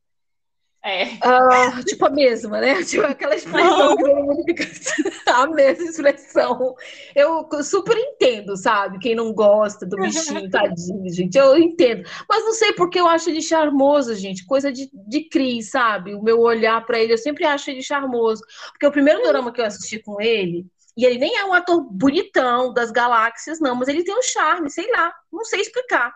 É. 0.84 1.16
ah, 1.22 1.82
tipo 1.82 2.04
a 2.04 2.10
mesma, 2.10 2.60
né? 2.60 2.74
Tipo 2.84 3.06
aquela 3.06 3.34
expressão 3.34 3.96
que 3.96 4.02
todo 4.02 4.16
mundo 4.16 4.42
fica 4.44 4.64
a 5.32 5.46
mesma 5.46 5.84
expressão. 5.86 6.74
Eu 7.16 7.48
super 7.62 7.96
entendo, 7.96 8.54
sabe? 8.54 8.98
Quem 8.98 9.14
não 9.14 9.32
gosta 9.32 9.86
do 9.86 9.96
bichinho, 9.96 10.48
tadinho, 10.52 11.10
gente, 11.10 11.38
eu 11.38 11.56
entendo. 11.56 12.06
Mas 12.28 12.44
não 12.44 12.52
sei 12.52 12.74
porque 12.74 13.00
eu 13.00 13.08
acho 13.08 13.30
ele 13.30 13.40
charmoso, 13.40 14.14
gente. 14.14 14.44
Coisa 14.44 14.70
de, 14.70 14.90
de 14.92 15.26
Cris, 15.30 15.70
sabe? 15.70 16.14
O 16.14 16.22
meu 16.22 16.38
olhar 16.40 16.84
pra 16.84 16.98
ele, 16.98 17.14
eu 17.14 17.18
sempre 17.18 17.46
acho 17.46 17.70
ele 17.70 17.82
charmoso. 17.82 18.42
Porque 18.72 18.86
o 18.86 18.92
primeiro 18.92 19.22
drama 19.22 19.50
que 19.50 19.62
eu 19.62 19.64
assisti 19.64 19.98
com 19.98 20.20
ele, 20.20 20.66
e 20.94 21.06
ele 21.06 21.18
nem 21.18 21.38
é 21.38 21.44
um 21.46 21.54
ator 21.54 21.82
bonitão 21.82 22.74
das 22.74 22.90
galáxias, 22.90 23.58
não, 23.58 23.74
mas 23.74 23.88
ele 23.88 24.04
tem 24.04 24.16
um 24.16 24.22
charme, 24.22 24.70
sei 24.70 24.90
lá, 24.92 25.12
não 25.32 25.44
sei 25.44 25.62
explicar. 25.62 26.12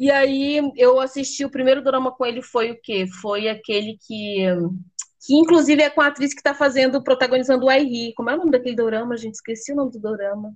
E 0.00 0.10
aí 0.10 0.58
eu 0.78 0.98
assisti 0.98 1.44
o 1.44 1.50
primeiro 1.50 1.84
drama 1.84 2.10
com 2.10 2.24
ele 2.24 2.40
foi 2.40 2.70
o 2.70 2.80
quê? 2.82 3.06
Foi 3.20 3.50
aquele 3.50 3.98
que 4.00 4.46
que 5.26 5.34
inclusive 5.34 5.82
é 5.82 5.90
com 5.90 6.00
a 6.00 6.06
atriz 6.06 6.32
que 6.32 6.42
tá 6.42 6.54
fazendo, 6.54 7.04
protagonizando 7.04 7.66
o 7.66 7.68
Airi. 7.68 8.14
Como 8.14 8.30
é 8.30 8.34
o 8.34 8.38
nome 8.38 8.50
daquele 8.50 8.74
dorama, 8.74 9.14
gente? 9.18 9.34
Esqueci 9.34 9.72
o 9.72 9.76
nome 9.76 9.92
do 9.92 10.00
dorama. 10.00 10.54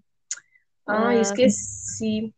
Ai, 0.86 1.18
Ah. 1.18 1.20
esqueci. 1.20 2.32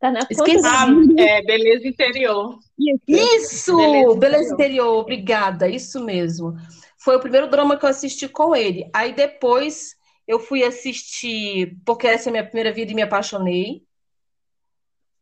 Tá 0.00 0.10
na 0.10 0.18
Esqueci. 0.28 0.66
Ah, 0.66 0.88
é, 1.16 1.42
beleza 1.42 1.86
interior. 1.86 2.58
Isso. 2.76 3.02
Isso! 3.06 3.76
Beleza 3.76 4.16
Beleza, 4.16 4.54
Interior, 4.54 4.96
obrigada, 4.96 5.68
isso 5.68 6.04
mesmo. 6.04 6.56
Foi 6.98 7.14
o 7.16 7.20
primeiro 7.20 7.48
drama 7.48 7.76
que 7.76 7.84
eu 7.84 7.88
assisti 7.88 8.28
com 8.28 8.56
ele. 8.56 8.90
Aí 8.92 9.12
depois 9.12 9.94
eu 10.26 10.40
fui 10.40 10.64
assistir, 10.64 11.76
porque 11.86 12.08
essa 12.08 12.28
é 12.28 12.30
a 12.30 12.32
minha 12.32 12.44
primeira 12.44 12.72
vida 12.72 12.90
e 12.90 12.94
me 12.96 13.02
apaixonei. 13.02 13.82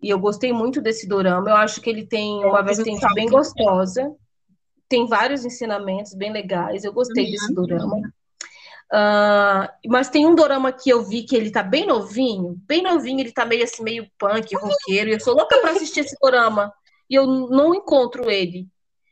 E 0.07 0.11
eu 0.11 0.21
gostei 0.21 0.53
muito 0.53 0.81
desse 0.81 1.09
dorama. 1.09 1.51
Eu 1.51 1.57
acho 1.57 1.81
que 1.81 1.91
ele 1.91 2.07
tem 2.07 2.45
uma 2.45 2.63
vertente 2.63 3.05
bem 3.13 3.29
gostosa. 3.29 4.15
Tem 4.89 5.05
vários 5.05 5.45
ensinamentos 5.45 6.15
bem 6.15 6.33
legais. 6.33 6.85
Eu 6.85 6.93
gostei 6.93 7.29
desse 7.29 7.53
dorama. 7.53 8.01
Ah, 8.93 9.75
mas 9.85 10.09
tem 10.09 10.25
um 10.25 10.37
dorama 10.37 10.71
que 10.71 10.89
eu 10.91 11.03
vi 11.03 11.25
que 11.25 11.35
ele 11.35 11.51
tá 11.51 11.61
bem 11.61 11.85
novinho, 11.85 12.55
bem 12.69 12.85
novinho, 12.85 13.19
ele 13.19 13.33
tá 13.33 13.45
meio 13.45 13.65
assim, 13.65 13.83
meio 13.83 14.09
punk, 14.17 14.55
roqueiro, 14.55 15.11
e 15.11 15.15
eu 15.15 15.19
sou 15.21 15.35
louca 15.35 15.59
pra 15.59 15.73
assistir 15.73 16.01
esse 16.01 16.17
dorama. 16.23 16.73
E 17.11 17.17
eu 17.17 17.27
não 17.27 17.75
encontro 17.75 18.31
ele. 18.31 18.69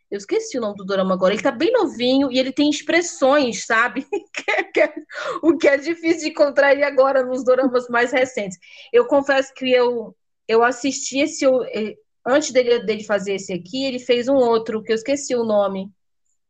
Eu 0.09 0.19
esqueci 0.19 0.57
o 0.57 0.61
nome 0.61 0.77
do 0.77 0.85
dorama 0.85 1.15
agora. 1.15 1.35
Ele 1.35 1.43
tá 1.43 1.51
bem 1.51 1.73
novinho 1.73 2.31
e 2.31 2.39
ele 2.39 2.53
tem 2.53 2.71
expressões, 2.71 3.67
sabe? 3.67 4.07
Que 4.73 4.81
é- 4.81 4.95
o 5.43 5.57
que 5.57 5.69
é 5.69 5.77
difícil 5.77 6.21
de 6.23 6.29
encontrar 6.31 6.73
ele 6.73 6.85
agora 6.85 7.25
nos 7.25 7.45
doramas 7.45 7.89
mais 7.89 8.13
recentes. 8.13 8.59
Eu 8.93 9.07
confesso 9.07 9.53
que 9.55 9.71
eu, 9.71 10.15
eu 10.49 10.63
assisti 10.63 11.19
esse. 11.21 11.45
eh, 11.47 11.97
Antes 12.27 12.53
dele, 12.53 12.79
dele 12.85 13.05
fazer 13.05 13.35
esse 13.35 13.53
aqui, 13.53 13.85
ele 13.85 13.99
fez 13.99 14.29
um 14.29 14.37
outro, 14.37 14.83
que 14.83 14.91
eu 14.93 14.95
esqueci 14.97 15.35
o 15.37 15.45
nome. 15.45 15.91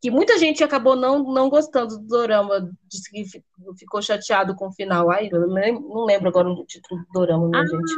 Que 0.01 0.09
muita 0.11 0.39
gente 0.39 0.63
acabou 0.63 0.95
não, 0.95 1.25
não 1.25 1.49
gostando 1.49 1.99
do 1.99 2.07
dorama, 2.07 2.71
disse 2.85 3.11
que 3.11 3.25
fi- 3.25 3.43
ficou 3.79 4.01
chateado 4.03 4.55
com 4.55 4.69
o 4.69 4.73
final. 4.73 5.11
Ai, 5.11 5.29
eu 5.33 5.49
não 5.49 6.05
lembro 6.05 6.29
agora 6.29 6.49
o 6.49 6.65
título 6.65 7.01
do 7.01 7.07
dorama, 7.13 7.49
minha 7.49 7.63
Ah, 7.63 7.67
gente. 7.67 7.95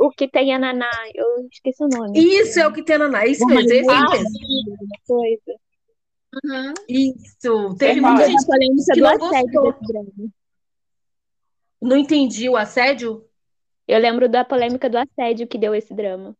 O 0.00 0.10
que 0.10 0.26
tem 0.26 0.54
a 0.54 0.58
Naná, 0.58 0.90
eu 1.14 1.46
esqueci 1.52 1.84
o 1.84 1.88
nome. 1.88 2.18
Isso 2.18 2.58
é 2.58 2.66
o 2.66 2.72
que 2.72 2.82
tem 2.82 2.98
na 2.98 3.06
Naná, 3.08 3.26
isso 3.26 3.46
mesmo, 3.46 3.70
esse 3.70 3.90
Ah, 3.90 4.08
mesmo. 4.10 4.38
Coisa. 5.06 5.60
Uhum. 6.44 6.74
Isso, 6.88 7.76
teve 7.78 7.98
É 7.98 8.02
muita 8.02 8.26
gente 8.26 8.44
a 8.90 8.94
que 8.94 9.00
não 9.00 9.10
assédio 9.14 9.60
gostou. 9.60 10.30
Não 11.80 11.96
entendi 11.96 12.48
o 12.48 12.56
assédio? 12.56 13.24
Eu 13.88 13.98
lembro 13.98 14.28
da 14.28 14.44
polêmica 14.44 14.90
do 14.90 14.98
assédio 14.98 15.48
que 15.48 15.56
deu 15.58 15.74
esse 15.74 15.94
drama. 15.94 16.36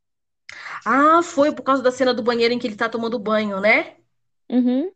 Ah, 0.84 1.22
foi 1.22 1.53
por 1.55 1.62
causa 1.62 1.82
da 1.82 1.90
cena 1.92 2.14
do 2.14 2.22
banheiro 2.22 2.55
em 2.55 2.59
que 2.59 2.66
ele 2.66 2.76
tá 2.76 2.88
tomando 2.88 3.18
banho, 3.18 3.61
né? 3.61 3.97
Uhum. 4.51 4.92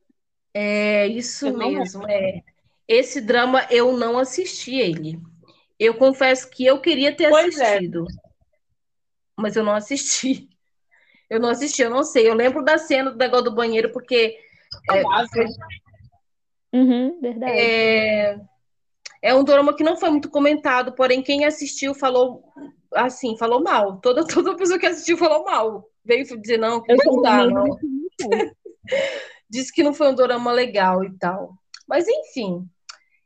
É 0.54 1.06
isso 1.06 1.50
mesmo, 1.56 2.06
é. 2.08 2.42
Esse 2.86 3.20
drama 3.20 3.66
eu 3.70 3.96
não 3.96 4.18
assisti 4.18 4.74
ele. 4.76 5.18
Eu 5.78 5.94
confesso 5.94 6.50
que 6.50 6.64
eu 6.66 6.80
queria 6.80 7.16
ter 7.16 7.26
Pois 7.26 7.56
é. 7.56 7.80
assistido, 7.80 8.06
mas 9.36 9.56
eu 9.56 9.64
não 9.64 9.74
assisti. 9.74 10.48
Eu 11.30 11.40
não 11.40 11.50
assisti, 11.50 11.82
eu 11.82 11.90
não 11.90 12.04
sei. 12.04 12.28
Eu 12.28 12.34
lembro 12.34 12.64
da 12.64 12.78
cena 12.78 13.10
do 13.10 13.16
negócio 13.18 13.46
do 13.46 13.54
banheiro, 13.54 13.92
porque 13.92 14.38
é, 14.90 15.02
Uhum, 16.72 17.20
verdade. 17.20 17.70
é, 17.70 18.36
é 19.22 19.34
um 19.34 19.44
dorama 19.44 19.74
que 19.74 19.84
não 19.84 19.96
foi 19.96 20.10
muito 20.10 20.30
comentado, 20.30 20.92
porém 20.92 21.22
quem 21.22 21.44
assistiu 21.44 21.94
falou 21.94 22.42
assim, 22.94 23.36
falou 23.36 23.62
mal. 23.62 24.00
Toda, 24.00 24.24
toda 24.26 24.56
pessoa 24.56 24.78
que 24.78 24.86
assistiu 24.86 25.16
falou 25.16 25.44
mal. 25.44 25.88
Veio 26.04 26.24
dizer, 26.40 26.58
não, 26.58 26.82
que 26.82 26.94
não 26.94 27.22
dá, 27.22 27.46
não. 27.46 27.64
não. 27.64 27.78
Disse 29.50 29.72
que 29.72 29.82
não 29.82 29.94
foi 29.94 30.10
um 30.10 30.14
dorama 30.14 30.52
legal 30.52 31.04
e 31.04 31.16
tal. 31.18 31.54
Mas 31.86 32.06
enfim, 32.06 32.66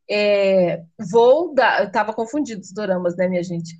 é, 0.08 0.82
vou 1.10 1.54
dar. 1.54 1.84
Eu 1.84 1.92
tava 1.92 2.12
confundido 2.12 2.60
os 2.60 2.72
doramas, 2.72 3.16
né, 3.16 3.28
minha 3.28 3.42
gente? 3.42 3.76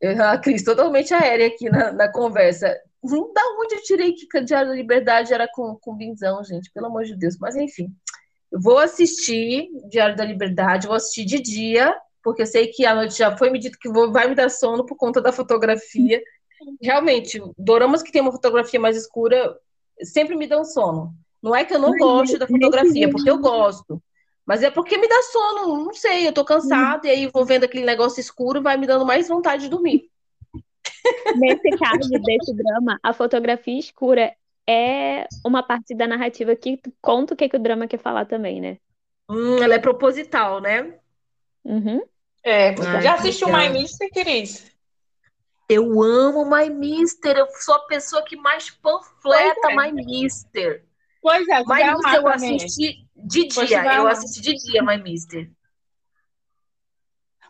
Eu, 0.00 0.22
a 0.22 0.38
Cris 0.38 0.64
totalmente 0.64 1.12
aérea 1.12 1.46
aqui 1.46 1.68
na, 1.68 1.92
na 1.92 2.10
conversa. 2.10 2.74
Hum, 3.02 3.32
Da 3.34 3.42
onde 3.60 3.74
eu 3.74 3.82
tirei 3.82 4.12
que 4.14 4.40
Diário 4.42 4.70
da 4.70 4.74
Liberdade 4.74 5.34
era 5.34 5.48
com, 5.52 5.76
com 5.80 5.96
Binzão, 5.96 6.42
gente? 6.44 6.70
Pelo 6.72 6.86
amor 6.86 7.04
de 7.04 7.16
Deus. 7.16 7.36
Mas 7.38 7.56
enfim, 7.56 7.94
eu 8.52 8.60
vou 8.60 8.78
assistir 8.78 9.68
Diário 9.88 10.14
da 10.14 10.24
Liberdade, 10.24 10.86
vou 10.86 10.94
assistir 10.94 11.24
de 11.24 11.40
dia, 11.40 11.96
porque 12.22 12.42
eu 12.42 12.46
sei 12.46 12.68
que 12.68 12.84
à 12.84 12.94
noite 12.94 13.16
já 13.18 13.34
foi 13.36 13.50
me 13.50 13.58
dito 13.58 13.78
que 13.78 13.88
vou, 13.88 14.12
vai 14.12 14.28
me 14.28 14.34
dar 14.34 14.50
sono 14.50 14.84
por 14.84 14.96
conta 14.96 15.20
da 15.20 15.32
fotografia. 15.32 16.22
Realmente, 16.80 17.42
doramas 17.56 18.02
que 18.02 18.12
tem 18.12 18.20
uma 18.20 18.30
fotografia 18.30 18.78
mais 18.78 18.96
escura 18.96 19.56
sempre 20.02 20.36
me 20.36 20.46
dão 20.46 20.64
sono. 20.64 21.14
Não 21.42 21.56
é 21.56 21.64
que 21.64 21.74
eu 21.74 21.78
não 21.78 21.90
Mas 21.90 21.98
goste 21.98 22.38
da 22.38 22.46
fotografia, 22.46 23.10
porque 23.10 23.30
eu 23.30 23.38
gosto. 23.38 24.00
Mas 24.46 24.62
é 24.62 24.70
porque 24.70 24.98
me 24.98 25.08
dá 25.08 25.22
sono, 25.22 25.84
não 25.84 25.94
sei, 25.94 26.26
eu 26.26 26.32
tô 26.32 26.44
cansada 26.44 27.06
e 27.06 27.10
aí 27.10 27.30
vou 27.32 27.44
vendo 27.44 27.64
aquele 27.64 27.84
negócio 27.84 28.20
escuro 28.20 28.58
e 28.58 28.62
vai 28.62 28.76
me 28.76 28.86
dando 28.86 29.06
mais 29.06 29.28
vontade 29.28 29.62
de 29.62 29.68
dormir. 29.68 30.10
Nesse 31.36 31.70
caso 31.70 32.08
desse 32.10 32.54
drama, 32.54 32.98
a 33.02 33.12
fotografia 33.12 33.78
escura 33.78 34.34
é 34.68 35.26
uma 35.44 35.62
parte 35.66 35.94
da 35.94 36.06
narrativa 36.06 36.56
que 36.56 36.80
conta 37.00 37.34
o 37.34 37.36
que, 37.36 37.48
que 37.48 37.56
o 37.56 37.62
drama 37.62 37.88
quer 37.88 37.98
falar 37.98 38.26
também, 38.26 38.60
né? 38.60 38.78
Hum, 39.28 39.60
ela 39.62 39.74
é 39.74 39.78
proposital, 39.80 40.60
né? 40.60 41.00
Uhum. 41.64 42.02
É, 42.44 42.74
Ai, 42.80 43.02
já 43.02 43.14
assistiu. 43.14 43.48
My 43.50 43.68
Mister, 43.68 44.10
Cris? 44.12 44.70
Eu 45.68 46.02
amo 46.02 46.44
My 46.44 46.68
Mister, 46.70 47.36
eu 47.36 47.46
sou 47.60 47.74
a 47.74 47.86
pessoa 47.86 48.24
que 48.24 48.36
mais 48.36 48.70
panfleta 48.70 49.70
é. 49.70 49.76
My 49.76 49.92
Mister. 49.92 50.84
Pois 51.20 51.48
é, 51.48 51.60
My 51.64 51.84
Mister 51.84 52.20
eu 52.20 52.24
também. 52.24 52.56
assisti 52.56 53.08
de 53.16 53.46
dia, 53.48 53.96
eu 53.96 54.06
assisti 54.08 54.40
de 54.40 54.54
dia 54.54 54.82
My 54.82 55.02
Mister. 55.02 55.50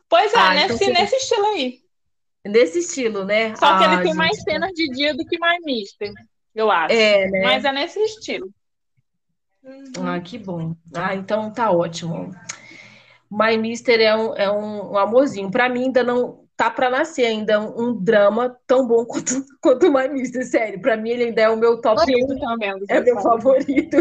Pois 0.08 0.32
é, 0.32 0.38
Ah, 0.38 0.56
então 0.56 0.78
nesse, 0.78 0.78
você- 0.78 0.92
nesse 0.92 1.16
estilo 1.16 1.46
aí. 1.46 1.82
Nesse 2.46 2.78
estilo, 2.80 3.24
né? 3.24 3.56
Só 3.56 3.74
que 3.74 3.84
Ah, 3.84 3.84
ele 3.84 4.02
tem 4.02 4.14
mais 4.14 4.42
cenas 4.42 4.72
de 4.74 4.88
dia 4.90 5.14
do 5.14 5.24
que 5.26 5.38
My 5.38 5.58
Mister, 5.64 6.12
eu 6.55 6.70
acho. 6.70 6.94
É, 6.94 7.28
né? 7.28 7.40
Mas 7.42 7.64
é 7.64 7.72
nesse 7.72 7.98
estilo. 8.00 8.50
Ah, 10.00 10.20
que 10.20 10.38
bom. 10.38 10.74
Ah, 10.94 11.14
então 11.14 11.53
tá 11.53 11.70
ótimo. 11.70 12.30
My 13.30 13.57
Mister 13.57 14.00
é 14.00 14.14
um, 14.14 14.34
é 14.34 14.50
um, 14.50 14.92
um 14.92 14.98
amorzinho. 14.98 15.50
Pra 15.50 15.68
mim 15.68 15.84
ainda 15.84 16.03
não 16.03 16.42
tá 16.57 16.70
pra 16.70 16.90
nascer 16.90 17.24
ainda 17.24 17.61
um, 17.61 17.88
um 17.88 18.05
drama 18.05 18.57
tão 18.66 18.86
bom 18.86 19.05
quanto, 19.07 19.32
quanto 19.62 19.92
My 19.92 20.09
Mister, 20.09 20.44
sério. 20.44 20.80
Pra 20.80 20.96
mim 20.96 21.11
ele 21.11 21.24
ainda 21.24 21.42
é 21.42 21.48
o 21.48 21.57
meu 21.57 21.80
top 21.80 22.00
Favorito 22.00 22.34
1, 22.34 22.38
também. 22.38 22.72
é 22.88 23.00
meu 23.00 23.20
favorito. 23.20 23.96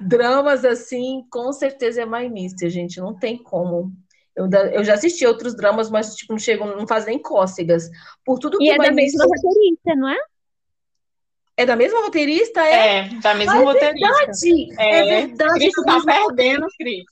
Dramas 0.00 0.64
assim, 0.64 1.24
com 1.30 1.52
certeza 1.52 2.02
é 2.02 2.06
My 2.06 2.28
Mister, 2.28 2.70
gente, 2.70 3.00
não 3.00 3.14
tem 3.18 3.42
como. 3.42 3.92
Eu, 4.36 4.48
eu 4.72 4.84
já 4.84 4.94
assisti 4.94 5.26
outros 5.26 5.56
dramas, 5.56 5.90
mas 5.90 6.14
tipo, 6.14 6.34
não 6.34 6.38
chegam, 6.38 6.76
não 6.76 6.86
fazem 6.86 7.14
nem 7.14 7.22
cócegas. 7.22 7.90
Por 8.24 8.38
tudo 8.38 8.58
que 8.58 8.64
E 8.64 8.70
é 8.70 8.78
My 8.78 8.86
da 8.86 8.92
mesma 8.92 9.24
Mister 9.24 9.26
roteirista, 9.26 9.94
não 9.96 10.08
é? 10.08 10.18
É 11.56 11.64
da 11.66 11.76
mesma 11.76 12.00
roteirista, 12.02 12.60
é? 12.62 13.04
É, 13.06 13.08
da 13.20 13.34
mesma 13.34 13.54
Ah, 13.54 13.62
é 13.62 13.64
roteirista. 13.64 14.32
verdade. 14.32 14.74
É, 14.78 14.90
É, 14.92 15.04
verdade. 15.04 15.52
Cris, 15.60 15.74
tá 15.84 16.00
perdendo, 16.06 16.66
Cris. 16.78 17.04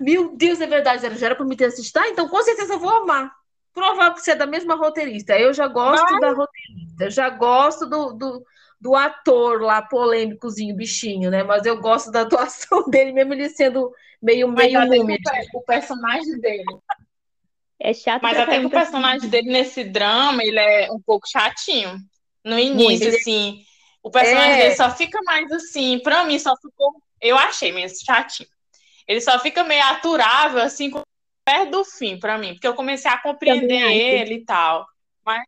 Meu 0.00 0.36
Deus, 0.36 0.60
é 0.60 0.66
verdade, 0.66 1.18
já 1.18 1.26
era 1.26 1.34
pra 1.36 1.44
me 1.44 1.56
ter 1.56 1.66
assistido. 1.66 1.98
Ah, 1.98 2.08
então 2.08 2.28
com 2.28 2.42
certeza 2.42 2.74
eu 2.74 2.78
vou 2.78 2.90
amar. 2.90 3.32
Provável 3.72 4.14
que 4.14 4.20
você 4.20 4.32
é 4.32 4.36
da 4.36 4.46
mesma 4.46 4.74
roteirista. 4.76 5.38
Eu 5.38 5.52
já 5.52 5.66
gosto 5.66 6.18
da 6.20 6.28
roteirista, 6.32 7.04
eu 7.04 7.10
já 7.10 7.28
gosto 7.28 7.86
do, 7.86 8.12
do, 8.12 8.44
do 8.80 8.94
ator 8.94 9.60
lá, 9.62 9.82
polêmicozinho, 9.82 10.76
bichinho, 10.76 11.30
né? 11.30 11.42
Mas 11.42 11.66
eu 11.66 11.80
gosto 11.80 12.10
da 12.10 12.20
atuação 12.22 12.84
dele, 12.88 13.12
mesmo 13.12 13.34
ele 13.34 13.48
sendo 13.48 13.92
meio, 14.22 14.48
meio 14.48 14.80
múmia. 14.80 15.16
o, 15.16 15.22
pe- 15.30 15.48
o 15.58 15.60
personagem 15.62 16.38
dele. 16.40 16.64
É 17.80 17.92
chato 17.92 18.22
Mas 18.22 18.38
até 18.38 18.60
que 18.60 18.66
o 18.66 18.70
personagem 18.70 19.28
dele 19.28 19.50
nesse 19.52 19.84
drama, 19.84 20.42
ele 20.42 20.58
é 20.58 20.90
um 20.92 21.00
pouco 21.00 21.26
chatinho. 21.28 21.98
No 22.44 22.58
início, 22.58 23.06
Muito. 23.06 23.16
assim. 23.16 23.64
O 24.02 24.10
personagem 24.10 24.52
É. 24.52 24.56
dele 24.64 24.76
só 24.76 24.90
fica 24.90 25.18
mais 25.24 25.50
assim. 25.50 25.98
Pra 26.00 26.24
mim, 26.24 26.38
só 26.38 26.54
ficou. 26.56 26.92
Eu 27.20 27.38
achei 27.38 27.72
mesmo 27.72 28.04
chatinho. 28.04 28.48
Ele 29.08 29.20
só 29.20 29.38
fica 29.38 29.64
meio 29.64 29.82
aturável, 29.84 30.60
assim, 30.62 30.90
perto 31.44 31.70
do 31.70 31.84
fim, 31.84 32.18
pra 32.18 32.36
mim. 32.36 32.52
Porque 32.52 32.66
eu 32.68 32.74
comecei 32.74 33.10
a 33.10 33.18
compreender 33.18 33.90
ele 33.92 34.34
e 34.34 34.44
tal. 34.44 34.86
Mas 35.24 35.42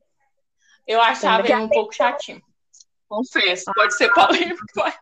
eu 0.86 1.00
achava 1.02 1.42
Também 1.42 1.56
ele 1.56 1.64
um 1.64 1.68
pouco 1.68 1.94
chatinho. 1.94 2.40
Confesso. 3.08 3.64
Pode 3.74 3.94
ser 3.96 4.12
polêmico, 4.12 4.64
mas. 4.76 4.94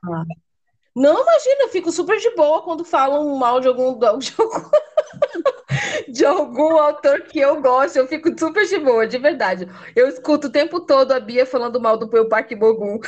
Não, 0.94 1.22
imagina, 1.22 1.62
eu 1.62 1.68
fico 1.70 1.90
super 1.90 2.18
de 2.18 2.30
boa 2.36 2.62
quando 2.62 2.84
falam 2.84 3.36
mal 3.36 3.60
de 3.60 3.66
algum, 3.66 3.98
de 3.98 4.06
algum, 4.06 4.20
de 6.08 6.24
algum 6.24 6.78
autor 6.78 7.22
que 7.22 7.38
eu 7.38 7.60
gosto. 7.60 7.96
Eu 7.96 8.06
fico 8.06 8.28
super 8.38 8.66
de 8.66 8.78
boa, 8.78 9.06
de 9.06 9.18
verdade. 9.18 9.68
Eu 9.94 10.08
escuto 10.08 10.48
o 10.48 10.52
tempo 10.52 10.80
todo 10.80 11.12
a 11.12 11.20
Bia 11.20 11.46
falando 11.46 11.80
mal 11.80 11.96
do 11.96 12.08
meu 12.08 12.28
Parque 12.28 12.54
Bogum. 12.54 12.98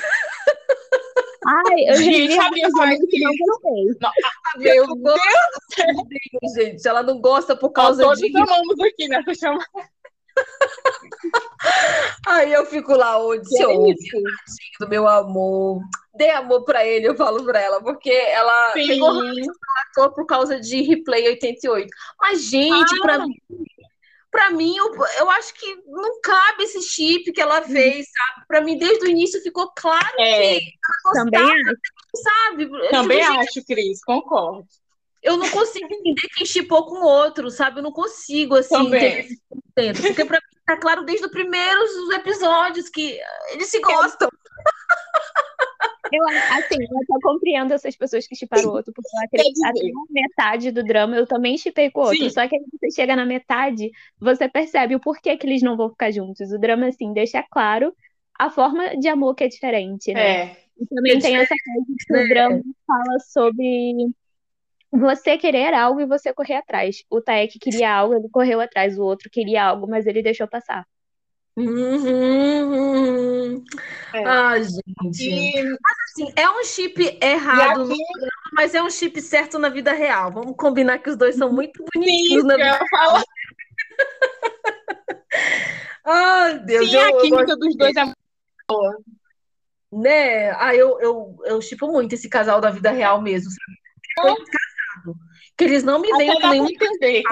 Ai, 1.47 1.81
eu 1.89 1.95
já 1.95 2.03
Gente, 2.03 2.29
vi 2.29 2.39
a 2.39 2.51
Bia 2.51 2.69
faz 2.77 2.99
que 3.09 3.21
não 3.21 3.33
gostei. 3.37 4.11
Meu 4.57 4.75
Eu 4.75 4.97
gosto, 4.97 6.55
gente. 6.57 6.89
Ela 6.89 7.03
não 7.03 7.21
gosta 7.21 7.55
por 7.55 7.71
causa 7.71 8.03
Todos 8.03 8.19
de. 8.19 8.37
amamos 8.37 8.81
aqui 8.81 9.09
nessa 9.09 9.35
chamada. 9.35 9.65
Aí 12.27 12.53
eu 12.53 12.67
fico 12.67 12.95
lá, 12.95 13.19
onde 13.25 13.49
se 13.49 13.63
isso? 13.63 14.23
do 14.81 14.89
meu 14.89 15.07
amor. 15.07 15.81
Dê 16.15 16.31
amor 16.31 16.65
pra 16.65 16.85
ele, 16.85 17.07
eu 17.09 17.17
falo 17.17 17.45
pra 17.45 17.61
ela, 17.61 17.81
porque 17.83 18.11
ela 18.11 18.73
Sim. 18.73 19.01
ator 19.91 20.13
por 20.15 20.27
causa 20.27 20.59
de 20.61 20.83
Replay 20.83 21.29
88. 21.29 21.89
Mas, 22.21 22.43
gente, 22.45 22.99
pra 23.01 23.19
mim, 23.19 23.35
pra 24.31 24.51
mim 24.51 24.77
eu, 24.77 24.93
eu 25.19 25.31
acho 25.31 25.55
que 25.55 25.77
não 25.87 26.21
cabe 26.21 26.65
esse 26.65 26.83
chip 26.83 27.33
que 27.33 27.41
ela 27.41 27.63
fez, 27.63 28.07
sabe? 28.11 28.47
Pra 28.49 28.61
mim, 28.61 28.79
desde 28.79 29.05
o 29.05 29.09
início 29.09 29.43
ficou 29.43 29.71
claro 29.77 30.07
É, 30.19 30.59
que 30.59 30.73
ela 31.05 31.25
Também 31.25 31.41
gostava, 31.41 31.71
acho. 31.71 32.23
sabe? 32.25 32.65
Eu 32.65 32.91
também 32.91 33.21
digo, 33.21 33.33
gente, 33.33 33.49
acho, 33.49 33.67
Cris, 33.67 34.05
concordo. 34.05 34.67
Eu 35.27 35.37
não 35.37 35.51
consigo 35.51 35.87
entender 35.93 36.29
quem 36.37 36.47
chipou 36.47 36.87
com 36.87 36.97
o 37.01 37.05
outro, 37.07 37.51
sabe? 37.51 37.81
Eu 37.81 37.83
não 37.83 37.93
consigo, 37.93 38.55
assim, 38.55 38.75
Também. 38.75 39.27
entender. 39.77 40.01
Porque 40.01 40.25
pra 40.25 40.39
mim 40.39 40.61
tá 40.65 40.77
claro 40.77 41.05
desde 41.05 41.27
os 41.27 41.33
primeiros 41.33 41.91
episódios 42.15 42.89
que 42.89 43.19
eles 43.53 43.69
se 43.69 43.81
gostam. 43.81 44.29
Eu, 46.13 46.23
assim, 46.29 46.77
eu 46.81 46.99
até 47.03 47.21
compreendo 47.21 47.75
essas 47.75 47.97
pessoas 47.97 48.29
que 48.29 48.37
chiparam 48.37 48.71
o 48.71 48.75
outro, 48.75 48.93
porque 48.95 49.11
eu 49.13 49.25
acredito 49.25 49.65
até 49.65 49.81
metade 50.11 50.71
do 50.71 50.85
drama 50.85 51.17
eu 51.17 51.27
também 51.27 51.59
chipei 51.59 51.91
com 51.91 52.01
o 52.01 52.05
outro. 52.05 52.19
Sim. 52.19 52.31
Só 52.31 52.47
que 52.47 52.55
aí 52.55 52.63
você 52.73 52.91
chega 52.95 53.17
na 53.17 53.27
metade, 53.27 53.91
você 54.21 54.49
percebe 54.49 54.95
o 54.95 55.01
porquê 55.01 55.37
que 55.37 55.45
eles 55.47 55.63
não 55.63 55.77
vão 55.77 55.91
ficar 55.91 56.13
juntos. 56.13 56.53
O 56.53 56.59
drama, 56.61 56.87
assim, 56.87 57.13
deixa 57.13 57.43
claro 57.51 57.93
a 58.39 58.49
forma 58.51 58.97
de 58.97 59.09
amor 59.09 59.35
que 59.35 59.43
é 59.45 59.49
diferente, 59.49 60.15
né? 60.15 60.43
É, 60.43 60.57
E 60.79 60.87
também 60.87 61.17
É 61.17 61.21
tem 61.21 61.37
essa 61.37 61.55
coisa 61.65 61.87
que 61.99 62.13
né? 62.13 62.25
o 62.25 62.29
drama 62.29 62.63
fala 62.87 63.19
sobre 63.19 64.15
você 64.93 65.37
querer 65.39 65.75
algo 65.75 66.01
e 66.01 66.07
você 66.07 66.33
correr 66.33 66.55
atrás. 66.57 67.03
O 67.11 67.21
Taek 67.21 67.59
queria 67.59 67.93
algo, 67.95 68.15
ele 68.15 68.29
correu 68.31 68.61
atrás. 68.61 68.99
O 68.99 69.03
outro 69.03 69.29
queria 69.31 69.65
algo, 69.65 69.87
mas 69.89 70.07
ele 70.07 70.23
deixou 70.23 70.47
passar. 70.49 70.87
Uhum. 71.57 73.65
É. 74.15 74.25
Ah, 74.27 74.59
gente. 74.61 75.23
e, 75.23 75.77
Assim, 76.11 76.33
é 76.37 76.49
um 76.51 76.65
chip 76.65 77.19
errado, 77.23 77.81
aqui, 77.83 77.89
no- 77.89 77.97
mas 78.55 78.75
é 78.75 78.83
um 78.83 78.91
chip 78.91 79.21
certo 79.21 79.59
na 79.59 79.69
vida 79.69 79.93
real. 79.93 80.33
Vamos 80.33 80.55
combinar 80.57 80.99
que 80.99 81.11
os 81.11 81.17
dois 81.17 81.37
são 81.37 81.53
muito 81.53 81.83
sim, 81.83 81.89
bonitinhos 81.95 82.45
na 82.45 82.57
vida. 82.57 82.79
falar, 82.91 83.23
Ai, 86.05 86.59
Deus, 86.61 86.89
sim, 86.89 86.97
eu, 86.97 87.19
a 87.19 87.21
química 87.21 87.45
gosto, 87.47 87.59
dos 87.59 87.77
dois 87.77 87.97
é 87.97 88.05
muito 88.05 88.17
boa. 88.69 88.99
né? 89.93 90.51
Ah, 90.53 90.75
eu, 90.75 91.01
eu, 91.01 91.37
eu 91.45 91.61
chipo 91.61 91.89
muito 91.89 92.15
esse 92.15 92.29
casal 92.29 92.61
da 92.61 92.71
vida 92.71 92.91
real 92.91 93.21
mesmo, 93.21 93.51
sabe? 93.51 94.37
Que 95.57 95.65
eles 95.65 95.83
não 95.83 96.01
me 96.01 96.13
veem 96.17 96.41
com 96.41 96.49
nenhum. 96.49 96.69
entender. 96.69 97.23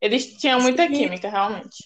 eles- 0.00 0.36
tinham 0.36 0.60
muita 0.60 0.86
química, 0.88 1.28
realmente. 1.28 1.84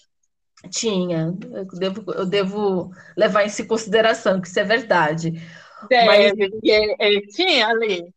Tinha. 0.69 1.33
Eu 1.51 1.65
devo, 1.65 2.13
eu 2.13 2.25
devo 2.25 2.91
levar 3.17 3.45
isso 3.45 3.61
em 3.61 3.67
consideração, 3.67 4.39
que 4.39 4.47
isso 4.47 4.59
é 4.59 4.63
verdade. 4.63 5.33
Mas- 6.05 6.33
ele, 6.37 6.95
ele 6.99 7.21
tinha 7.27 7.67
ali. 7.67 8.13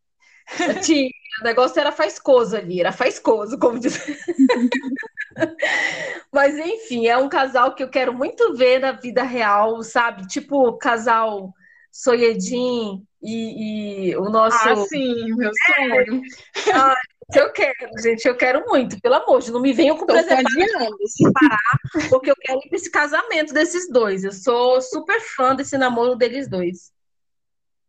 Tinha, 0.84 1.09
o 1.40 1.44
negócio 1.44 1.80
era 1.80 1.90
faiscoso 1.90 2.55
ali, 2.55 2.80
era 2.80 2.92
faiscoso, 2.92 3.59
como 3.59 3.78
diz. 3.78 3.98
Mas 6.30 6.55
enfim, 6.59 7.07
é 7.07 7.16
um 7.16 7.30
casal 7.30 7.74
que 7.74 7.82
eu 7.82 7.88
quero 7.88 8.12
muito 8.12 8.55
ver 8.55 8.78
na 8.78 8.92
vida 8.92 9.22
real, 9.22 9.82
sabe? 9.82 10.26
Tipo, 10.26 10.74
casal 10.74 11.55
Soyedin 11.95 13.07
e, 13.22 14.09
e 14.11 14.16
o 14.16 14.24
nosso. 14.24 14.68
Ah, 14.68 14.76
sim, 14.88 15.32
meu 15.36 15.53
sonho. 15.64 16.22
É. 16.66 16.72
Ah, 16.72 16.97
eu 17.36 17.53
quero, 17.53 17.74
gente, 18.03 18.26
eu 18.26 18.36
quero 18.36 18.66
muito, 18.66 19.01
pelo 19.01 19.14
amor 19.14 19.40
de 19.40 19.53
não 19.53 19.61
me 19.61 19.72
venham 19.72 19.97
com 19.97 20.05
preservativo 20.05 21.32
parar, 21.32 22.09
porque 22.11 22.32
eu 22.32 22.36
quero 22.36 22.59
ir 22.59 22.68
para 22.68 22.76
esse 22.76 22.90
casamento 22.90 23.55
desses 23.55 23.88
dois. 23.88 24.24
Eu 24.24 24.32
sou 24.32 24.82
super 24.82 25.20
fã 25.20 25.55
desse 25.55 25.78
namoro 25.78 26.16
deles 26.16 26.49
dois. 26.49 26.92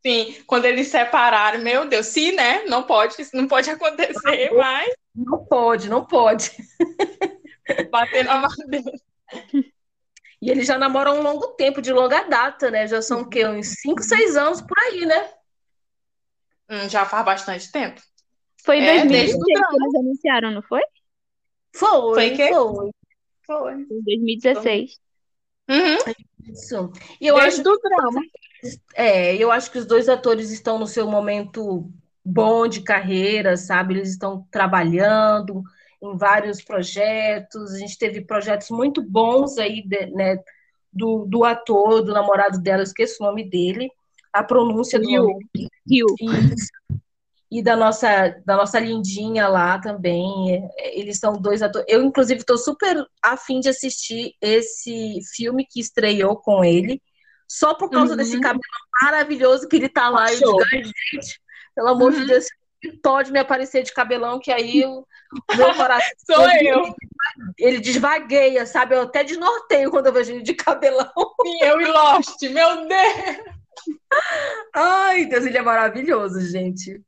Sim, 0.05 0.35
quando 0.45 0.65
eles 0.65 0.87
separaram, 0.87 1.59
meu 1.61 1.89
Deus, 1.89 2.05
sim, 2.05 2.31
né? 2.33 2.63
Não 2.65 2.83
pode, 2.83 3.19
isso 3.19 3.35
não 3.35 3.47
pode 3.47 3.71
acontecer, 3.71 4.51
não, 4.51 4.57
mas. 4.59 4.93
Não 5.15 5.45
pode, 5.45 5.89
não 5.89 6.05
pode. 6.05 6.51
Bater 7.89 8.23
na 8.23 8.37
madeira. 8.37 8.91
E 10.41 10.49
eles 10.49 10.67
já 10.67 10.77
namoram 10.77 11.19
um 11.19 11.21
longo 11.21 11.47
tempo, 11.53 11.81
de 11.81 11.91
longa 11.91 12.23
data, 12.23 12.69
né? 12.69 12.87
Já 12.87 13.01
são 13.01 13.21
o 13.21 13.29
quê? 13.29 13.45
Uns 13.47 13.67
5, 13.81 14.03
6 14.03 14.35
anos 14.35 14.61
por 14.61 14.77
aí, 14.83 15.05
né? 15.05 15.29
Hum, 16.69 16.89
já 16.89 17.05
faz 17.05 17.25
bastante 17.25 17.71
tempo. 17.71 18.01
Foi 18.63 18.77
em 18.77 18.83
é, 18.83 19.05
2016 19.05 19.37
que 19.43 19.51
eles 19.51 19.95
anunciaram, 19.95 20.51
não 20.51 20.61
foi? 20.61 20.81
Foi, 21.75 22.13
foi. 22.13 22.29
Que? 22.31 22.49
Foi. 22.49 22.91
foi. 23.45 23.73
Em 23.73 24.03
2016. 24.03 24.99
Uhum. 25.69 26.13
Isso. 26.51 26.91
E 27.19 27.27
eu 27.27 27.35
Desde 27.35 27.61
acho 27.61 27.63
do 27.63 27.79
drama. 27.79 28.21
É, 28.95 29.35
eu 29.35 29.51
acho 29.51 29.71
que 29.71 29.77
os 29.77 29.85
dois 29.85 30.09
atores 30.09 30.51
estão 30.51 30.79
no 30.79 30.87
seu 30.87 31.07
momento 31.07 31.91
bom 32.23 32.67
de 32.67 32.81
carreira, 32.81 33.55
sabe? 33.55 33.95
Eles 33.95 34.09
estão 34.09 34.47
trabalhando 34.49 35.63
em 36.01 36.17
vários 36.17 36.61
projetos. 36.61 37.73
A 37.73 37.77
gente 37.77 37.97
teve 37.97 38.21
projetos 38.21 38.69
muito 38.69 39.01
bons 39.01 39.57
aí, 39.57 39.83
né? 40.13 40.37
Do, 40.91 41.25
do 41.25 41.43
ator, 41.43 42.01
do 42.01 42.13
namorado 42.13 42.61
dela, 42.61 42.79
eu 42.79 42.85
esqueço 42.85 43.21
o 43.21 43.25
nome 43.25 43.49
dele, 43.49 43.89
a 44.31 44.41
pronúncia 44.41 44.97
do 44.97 45.07
Rio. 45.07 45.27
Rio. 45.89 46.05
E 47.51 47.61
da 47.61 47.75
nossa, 47.75 48.29
da 48.45 48.55
nossa 48.55 48.79
lindinha 48.79 49.47
lá 49.47 49.79
também. 49.79 50.67
Eles 50.77 51.19
são 51.19 51.33
dois 51.33 51.61
atores. 51.61 51.85
Eu, 51.89 52.01
inclusive, 52.03 52.39
estou 52.39 52.57
super 52.57 53.05
afim 53.21 53.59
de 53.59 53.69
assistir 53.69 54.33
esse 54.41 55.19
filme 55.35 55.65
que 55.69 55.79
estreou 55.79 56.37
com 56.37 56.63
ele 56.63 57.01
só 57.47 57.73
por 57.73 57.89
causa 57.89 58.11
uhum. 58.11 58.17
desse 58.17 58.39
cabelo 58.39 58.61
maravilhoso 59.01 59.67
que 59.67 59.75
ele 59.75 59.89
tá 59.89 60.09
lá. 60.09 60.25
Digo, 60.25 60.57
gente, 60.71 61.39
pelo 61.75 61.89
amor 61.89 62.11
uhum. 62.13 62.19
de 62.19 62.27
Deus, 62.27 62.45
pode 62.91 63.31
me 63.31 63.39
aparecer 63.39 63.83
de 63.83 63.93
cabelão, 63.93 64.39
que 64.39 64.51
aí 64.51 64.83
o 64.85 65.05
meu 65.55 65.73
coração. 65.75 66.09
Sou 66.25 66.49
eu. 66.61 66.95
Ele 67.57 67.79
desvagueia, 67.79 68.65
sabe? 68.65 68.95
Eu 68.95 69.01
até 69.01 69.23
desnorteio 69.23 69.91
quando 69.91 70.07
eu 70.07 70.13
vejo 70.13 70.31
ele 70.31 70.41
de 70.41 70.53
cabelão. 70.53 71.11
Sim, 71.43 71.57
eu 71.61 71.81
e 71.81 71.85
Lost, 71.85 72.41
meu 72.43 72.87
Deus! 72.87 73.55
Ai, 74.73 75.25
Deus, 75.25 75.45
ele 75.45 75.57
é 75.57 75.61
maravilhoso, 75.61 76.39
gente. 76.41 77.01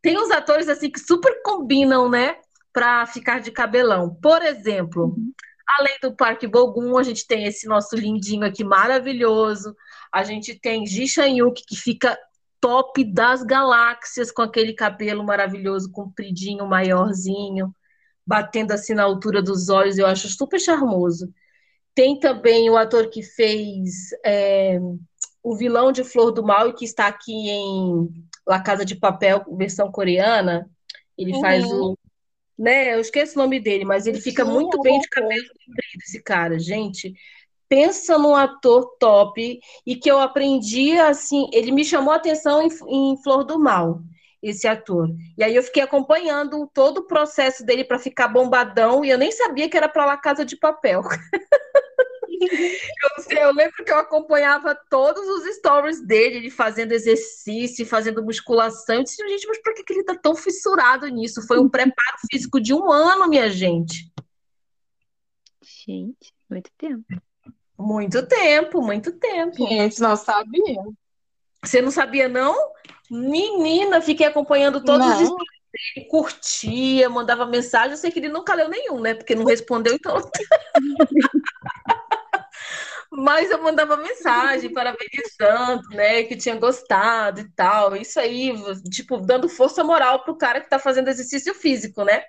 Tem 0.00 0.18
uns 0.18 0.30
atores 0.30 0.68
assim 0.68 0.90
que 0.90 1.00
super 1.00 1.42
combinam, 1.42 2.08
né? 2.08 2.36
Pra 2.72 3.06
ficar 3.06 3.40
de 3.40 3.50
cabelão. 3.50 4.14
Por 4.20 4.42
exemplo, 4.42 5.14
uhum. 5.16 5.32
Além 5.78 5.96
do 6.02 6.14
Parque 6.14 6.46
Bogum, 6.46 6.98
a 6.98 7.02
gente 7.02 7.26
tem 7.26 7.44
esse 7.44 7.66
nosso 7.66 7.96
lindinho 7.96 8.44
aqui 8.44 8.62
maravilhoso. 8.62 9.74
A 10.12 10.22
gente 10.22 10.54
tem 10.54 10.86
Ji 10.86 11.08
Shanyuk, 11.08 11.62
que 11.66 11.76
fica 11.76 12.18
top 12.62 13.04
das 13.04 13.42
galáxias 13.42 14.30
com 14.30 14.40
aquele 14.40 14.72
cabelo 14.72 15.24
maravilhoso, 15.24 15.90
compridinho, 15.90 16.64
maiorzinho, 16.64 17.74
batendo 18.24 18.70
assim 18.70 18.94
na 18.94 19.02
altura 19.02 19.42
dos 19.42 19.68
olhos. 19.68 19.98
Eu 19.98 20.06
acho 20.06 20.28
super 20.28 20.60
charmoso. 20.60 21.34
Tem 21.92 22.18
também 22.20 22.70
o 22.70 22.76
ator 22.76 23.10
que 23.10 23.20
fez 23.20 24.10
é, 24.24 24.78
o 25.42 25.56
vilão 25.56 25.90
de 25.90 26.04
Flor 26.04 26.30
do 26.30 26.44
Mal 26.44 26.68
e 26.68 26.72
que 26.72 26.84
está 26.84 27.08
aqui 27.08 27.50
em 27.50 28.08
La 28.46 28.60
Casa 28.60 28.84
de 28.84 28.94
Papel, 28.94 29.44
versão 29.58 29.90
coreana. 29.90 30.70
Ele 31.18 31.34
uhum. 31.34 31.40
faz 31.40 31.64
o 31.64 31.98
né? 32.56 32.94
Eu 32.94 33.00
esqueço 33.00 33.34
o 33.34 33.42
nome 33.42 33.58
dele, 33.58 33.84
mas 33.84 34.06
ele 34.06 34.20
fica 34.20 34.44
Sim, 34.44 34.52
muito 34.52 34.80
bem 34.80 35.00
de 35.00 35.08
cabelo 35.08 35.42
comprido, 35.48 36.02
esse 36.06 36.22
cara, 36.22 36.58
gente. 36.60 37.12
Pensa 37.72 38.18
num 38.18 38.36
ator 38.36 38.98
top 38.98 39.58
e 39.86 39.96
que 39.96 40.10
eu 40.10 40.20
aprendi 40.20 40.98
assim, 40.98 41.48
ele 41.54 41.72
me 41.72 41.86
chamou 41.86 42.12
a 42.12 42.16
atenção 42.16 42.60
em, 42.60 42.68
em 42.86 43.16
Flor 43.22 43.44
do 43.44 43.58
Mal, 43.58 44.02
esse 44.42 44.68
ator. 44.68 45.08
E 45.38 45.42
aí 45.42 45.56
eu 45.56 45.62
fiquei 45.62 45.82
acompanhando 45.82 46.70
todo 46.74 46.98
o 46.98 47.06
processo 47.06 47.64
dele 47.64 47.82
para 47.82 47.98
ficar 47.98 48.28
bombadão 48.28 49.02
e 49.02 49.08
eu 49.08 49.16
nem 49.16 49.32
sabia 49.32 49.70
que 49.70 49.76
era 49.78 49.88
para 49.88 50.04
lá 50.04 50.18
Casa 50.18 50.44
de 50.44 50.54
Papel. 50.54 51.00
eu, 53.30 53.38
eu, 53.38 53.54
lembro 53.54 53.82
que 53.82 53.90
eu 53.90 53.96
acompanhava 53.96 54.78
todos 54.90 55.26
os 55.26 55.56
stories 55.56 56.06
dele, 56.06 56.36
ele 56.36 56.50
fazendo 56.50 56.92
exercício, 56.92 57.86
fazendo 57.86 58.22
musculação. 58.22 58.96
Eu 58.96 59.04
disse, 59.04 59.26
gente, 59.26 59.46
mas 59.46 59.62
por 59.62 59.72
que, 59.72 59.82
que 59.82 59.94
ele 59.94 60.04
tá 60.04 60.14
tão 60.14 60.36
fissurado 60.36 61.08
nisso? 61.08 61.40
Foi 61.46 61.58
um 61.58 61.70
preparo 61.70 62.18
físico 62.30 62.60
de 62.60 62.74
um 62.74 62.92
ano, 62.92 63.30
minha 63.30 63.48
gente. 63.48 64.12
Gente, 65.86 66.34
muito 66.50 66.70
tempo. 66.76 67.06
Muito 67.82 68.24
tempo, 68.26 68.80
muito 68.80 69.12
tempo. 69.12 69.56
Gente, 69.68 70.00
não 70.00 70.16
sabia. 70.16 70.82
Você 71.64 71.82
não 71.82 71.90
sabia, 71.90 72.28
não? 72.28 72.56
Menina, 73.10 74.00
fiquei 74.00 74.26
acompanhando 74.26 74.82
todos 74.84 75.06
não. 75.06 75.22
os 75.24 75.30
dele, 75.72 76.06
curtia, 76.08 77.10
mandava 77.10 77.44
mensagem. 77.44 77.90
Eu 77.92 77.96
sei 77.96 78.10
que 78.12 78.20
ele 78.20 78.28
nunca 78.28 78.54
leu 78.54 78.68
nenhum, 78.68 79.00
né? 79.00 79.14
Porque 79.14 79.34
não 79.34 79.44
respondeu, 79.44 79.94
então. 79.94 80.16
Mas 83.10 83.50
eu 83.50 83.62
mandava 83.62 83.96
mensagem 83.96 84.72
parabenizando, 84.72 85.86
né, 85.90 86.22
que 86.22 86.34
tinha 86.34 86.56
gostado 86.56 87.40
e 87.40 87.50
tal. 87.50 87.94
Isso 87.94 88.18
aí, 88.18 88.54
tipo, 88.90 89.18
dando 89.18 89.50
força 89.50 89.84
moral 89.84 90.24
pro 90.24 90.36
cara 90.36 90.62
que 90.62 90.70
tá 90.70 90.78
fazendo 90.78 91.08
exercício 91.08 91.52
físico, 91.52 92.04
né? 92.04 92.22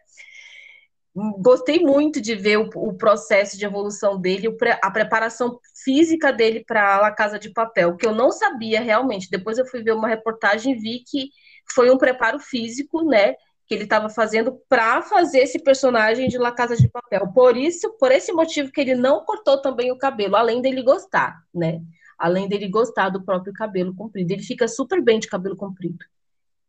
Gostei 1.15 1.79
muito 1.79 2.19
de 2.19 2.33
ver 2.33 2.57
o, 2.57 2.69
o 2.75 2.93
processo 2.95 3.57
de 3.57 3.65
evolução 3.65 4.19
dele, 4.19 4.47
a 4.81 4.89
preparação 4.89 5.59
física 5.83 6.33
dele 6.33 6.63
para 6.65 7.05
a 7.05 7.11
Casa 7.11 7.37
de 7.37 7.51
Papel, 7.51 7.95
que 7.95 8.05
eu 8.05 8.15
não 8.15 8.31
sabia 8.31 8.81
realmente. 8.81 9.29
Depois 9.29 9.57
eu 9.57 9.65
fui 9.65 9.83
ver 9.83 9.93
uma 9.93 10.07
reportagem 10.07 10.73
e 10.73 10.79
vi 10.79 11.03
que 11.05 11.29
foi 11.73 11.91
um 11.91 11.97
preparo 11.97 12.39
físico, 12.39 13.03
né? 13.03 13.35
que 13.65 13.73
ele 13.73 13.83
estava 13.83 14.09
fazendo 14.09 14.59
para 14.67 15.01
fazer 15.01 15.39
esse 15.39 15.59
personagem 15.59 16.27
de 16.27 16.37
La 16.37 16.51
Casa 16.51 16.75
de 16.75 16.89
Papel. 16.89 17.31
Por 17.33 17.55
isso, 17.55 17.91
por 17.97 18.11
esse 18.11 18.31
motivo 18.31 18.71
que 18.71 18.81
ele 18.81 18.95
não 18.95 19.23
cortou 19.23 19.61
também 19.61 19.91
o 19.91 19.97
cabelo, 19.97 20.35
além 20.35 20.61
dele 20.61 20.83
gostar, 20.83 21.41
né? 21.53 21.81
Além 22.17 22.47
dele 22.47 22.67
gostar 22.67 23.09
do 23.09 23.23
próprio 23.23 23.53
cabelo 23.53 23.95
comprido. 23.95 24.31
Ele 24.31 24.43
fica 24.43 24.67
super 24.67 25.01
bem 25.01 25.19
de 25.19 25.27
cabelo 25.27 25.55
comprido. 25.55 25.97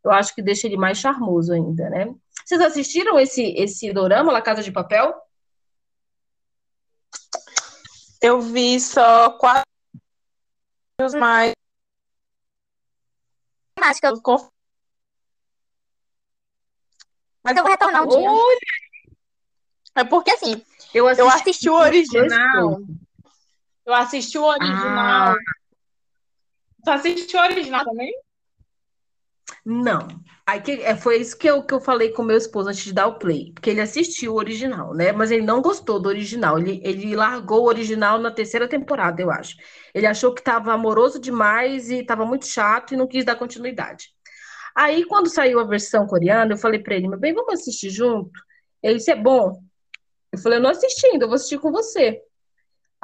Eu 0.05 0.12
acho 0.12 0.34
que 0.34 0.42
deixa 0.42 0.66
ele 0.66 0.76
mais 0.76 0.99
charmoso 0.99 1.53
ainda, 1.53 1.90
né? 1.90 2.14
Vocês 2.45 2.61
assistiram 2.61 3.18
esse 3.18 3.42
esse 3.57 3.92
dorama 3.92 4.32
La 4.32 4.42
Casa 4.42 4.62
de 4.62 4.70
Papel? 4.70 5.14
Eu 8.20 8.40
vi 8.40 8.78
só 8.80 9.30
quatro 9.38 9.64
mais 11.18 11.53
acho 13.82 14.01
que 14.01 14.07
eu 14.07 14.22
mas 17.42 17.57
eu 17.59 17.62
vou 17.62 17.70
retornar 17.70 18.03
um 18.05 18.09
dia. 18.09 18.30
Olha! 18.30 18.59
É 19.97 20.05
porque 20.05 20.30
assim, 20.30 20.64
eu 20.95 21.07
assisti, 21.07 21.20
eu 21.20 21.28
assisti 21.28 21.70
o 21.70 21.74
original. 21.74 22.80
Eu 23.84 23.95
assisti 23.95 24.38
o 24.38 24.45
original. 24.45 25.34
Ah. 25.34 25.36
Tu 26.82 26.90
assistiu 26.90 27.40
o 27.40 27.42
original 27.42 27.84
também? 27.84 28.12
Não. 29.64 30.08
Aí 30.46 30.60
que, 30.60 30.72
é, 30.72 30.94
foi 30.94 31.16
isso 31.18 31.38
que 31.38 31.48
eu, 31.48 31.62
que 31.62 31.72
eu 31.72 31.80
falei 31.80 32.10
com 32.10 32.22
meu 32.22 32.36
esposo 32.36 32.68
antes 32.68 32.84
de 32.84 32.92
dar 32.92 33.06
o 33.06 33.18
play. 33.18 33.52
Porque 33.54 33.70
ele 33.70 33.80
assistiu 33.80 34.34
o 34.34 34.36
original, 34.36 34.92
né? 34.92 35.10
Mas 35.10 35.30
ele 35.30 35.42
não 35.42 35.62
gostou 35.62 35.98
do 35.98 36.08
original. 36.08 36.58
Ele, 36.58 36.82
ele 36.84 37.16
largou 37.16 37.62
o 37.62 37.68
original 37.68 38.18
na 38.18 38.30
terceira 38.30 38.68
temporada, 38.68 39.22
eu 39.22 39.30
acho. 39.30 39.56
Ele 39.94 40.06
achou 40.06 40.34
que 40.34 40.40
estava 40.42 40.72
amoroso 40.72 41.18
demais 41.18 41.88
e 41.90 42.00
estava 42.00 42.26
muito 42.26 42.46
chato 42.46 42.92
e 42.92 42.96
não 42.96 43.06
quis 43.06 43.24
dar 43.24 43.36
continuidade. 43.36 44.08
Aí, 44.74 45.04
quando 45.06 45.30
saiu 45.30 45.60
a 45.60 45.64
versão 45.64 46.06
coreana, 46.06 46.52
eu 46.52 46.58
falei 46.58 46.80
para 46.80 46.96
ele, 46.96 47.08
meu 47.08 47.18
bem, 47.18 47.32
vamos 47.32 47.54
assistir 47.54 47.90
junto? 47.90 48.32
Ele 48.82 48.96
disse, 48.96 49.12
é 49.12 49.16
bom. 49.16 49.62
Eu 50.32 50.38
falei, 50.38 50.58
eu 50.58 50.62
não 50.62 50.70
assisti 50.70 51.06
ainda, 51.06 51.24
eu 51.24 51.28
vou 51.28 51.36
assistir 51.36 51.58
com 51.58 51.70
você. 51.72 52.20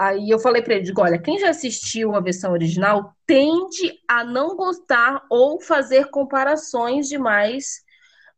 Aí 0.00 0.30
eu 0.30 0.38
falei 0.38 0.62
para 0.62 0.76
ele, 0.76 0.84
digo, 0.84 1.02
olha, 1.02 1.20
quem 1.20 1.38
já 1.38 1.50
assistiu 1.50 2.14
a 2.14 2.20
versão 2.20 2.52
original 2.52 3.14
tende 3.26 4.00
a 4.08 4.24
não 4.24 4.56
gostar 4.56 5.22
ou 5.28 5.60
fazer 5.60 6.06
comparações 6.06 7.06
demais, 7.06 7.82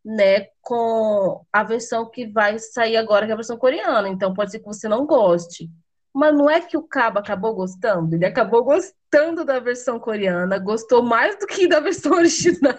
né, 0.05 0.49
com 0.61 1.47
a 1.53 1.63
versão 1.63 2.11
que 2.11 2.27
vai 2.27 2.59
sair 2.59 2.97
agora, 2.97 3.27
que 3.27 3.31
é 3.31 3.35
a 3.35 3.37
versão 3.37 3.57
coreana. 3.57 4.09
Então 4.09 4.35
pode 4.35 4.51
ser 4.51 4.59
que 4.59 4.67
você 4.67 4.89
não 4.89 5.07
goste. 5.07 5.71
Mas 6.13 6.35
não 6.35 6.51
é 6.51 6.61
que 6.61 6.77
o 6.77 6.83
Cabo 6.83 7.21
acabou 7.21 7.55
gostando, 7.55 8.17
ele 8.17 8.27
acabou 8.27 8.65
gostando 8.65 9.45
da 9.45 9.61
versão 9.61 10.01
coreana, 10.01 10.59
gostou 10.59 11.01
mais 11.01 11.39
do 11.39 11.47
que 11.47 11.69
da 11.69 11.79
versão 11.79 12.11
original. 12.19 12.75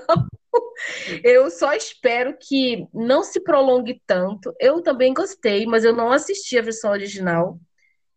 eu 1.24 1.50
só 1.50 1.72
espero 1.72 2.38
que 2.38 2.86
não 2.94 3.24
se 3.24 3.40
prolongue 3.40 4.02
tanto. 4.06 4.54
Eu 4.60 4.82
também 4.82 5.14
gostei, 5.14 5.66
mas 5.66 5.86
eu 5.86 5.96
não 5.96 6.12
assisti 6.12 6.60
a 6.60 6.62
versão 6.62 6.92
original. 6.92 7.58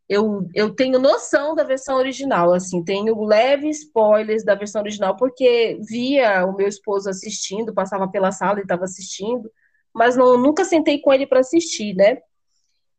Eu, 0.09 0.49
eu 0.55 0.75
tenho 0.75 1.01
noção 1.01 1.55
da 1.55 1.65
versão 1.65 1.97
original, 1.97 2.53
assim, 2.53 2.85
tenho 2.85 3.25
leves 3.25 3.81
spoilers 3.81 4.45
da 4.45 4.55
versão 4.55 4.81
original, 4.83 5.17
porque 5.17 5.81
via 5.89 6.47
o 6.47 6.55
meu 6.55 6.69
esposo 6.69 7.11
assistindo, 7.11 7.75
passava 7.75 8.07
pela 8.07 8.31
sala 8.31 8.61
e 8.61 8.63
estava 8.63 8.85
assistindo, 8.85 9.51
mas 9.93 10.17
não, 10.17 10.39
nunca 10.39 10.65
sentei 10.65 11.01
com 11.01 11.13
ele 11.13 11.27
para 11.27 11.41
assistir, 11.41 11.95
né? 11.95 12.19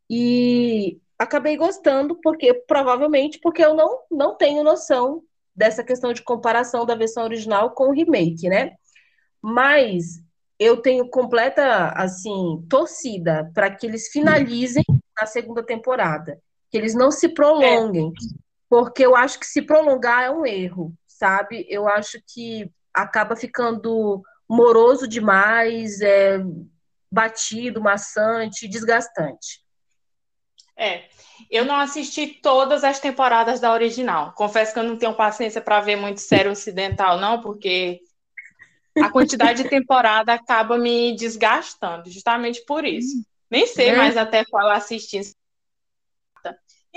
E 0.10 1.00
acabei 1.18 1.56
gostando, 1.56 2.16
porque 2.22 2.54
provavelmente 2.54 3.40
porque 3.42 3.64
eu 3.64 3.74
não, 3.74 4.00
não 4.12 4.36
tenho 4.36 4.64
noção 4.64 5.24
dessa 5.56 5.84
questão 5.84 6.14
de 6.14 6.22
comparação 6.22 6.86
da 6.86 6.96
versão 6.96 7.24
original 7.24 7.72
com 7.72 7.90
o 7.90 7.94
remake, 7.94 8.48
né? 8.50 8.76
Mas 9.42 10.22
eu 10.60 10.78
tenho 10.82 11.10
completa 11.10 11.90
assim 11.96 12.66
torcida 12.70 13.50
para 13.54 13.74
que 13.74 13.86
eles 13.88 14.10
finalizem 14.10 14.84
na 15.20 15.26
segunda 15.26 15.64
temporada, 15.64 16.40
que 16.78 16.84
eles 16.84 16.94
não 16.94 17.10
se 17.10 17.30
prolonguem, 17.30 18.10
é. 18.10 18.12
porque 18.70 19.04
eu 19.04 19.16
acho 19.16 19.40
que 19.40 19.46
se 19.46 19.62
prolongar 19.62 20.24
é 20.24 20.30
um 20.30 20.46
erro, 20.46 20.94
sabe? 21.08 21.66
Eu 21.68 21.88
acho 21.88 22.22
que 22.28 22.72
acaba 22.94 23.36
ficando 23.36 24.22
moroso 24.48 25.08
demais, 25.08 26.00
é 26.02 26.40
batido, 27.12 27.82
maçante, 27.82 28.68
desgastante. 28.68 29.62
É, 30.78 31.06
eu 31.50 31.66
não 31.66 31.76
assisti 31.76 32.28
todas 32.28 32.84
as 32.84 33.00
temporadas 33.00 33.60
da 33.60 33.74
original. 33.74 34.34
Confesso 34.34 34.74
que 34.74 34.80
eu 34.80 34.84
não 34.84 34.98
tenho 34.98 35.16
paciência 35.16 35.60
para 35.60 35.82
ver 35.82 35.96
muito 35.96 36.22
série 36.22 36.50
ocidental, 36.50 37.20
não, 37.20 37.42
porque 37.42 38.00
a 39.02 39.10
quantidade 39.10 39.64
de 39.64 39.70
temporada 39.70 40.34
acaba 40.34 40.78
me 40.78 41.16
desgastando, 41.16 42.12
justamente 42.12 42.64
por 42.66 42.86
isso. 42.86 43.26
Nem 43.50 43.66
sei 43.66 43.90
é. 43.90 43.96
mais 43.96 44.16
até 44.16 44.46
qual 44.46 44.70
assistir. 44.70 45.22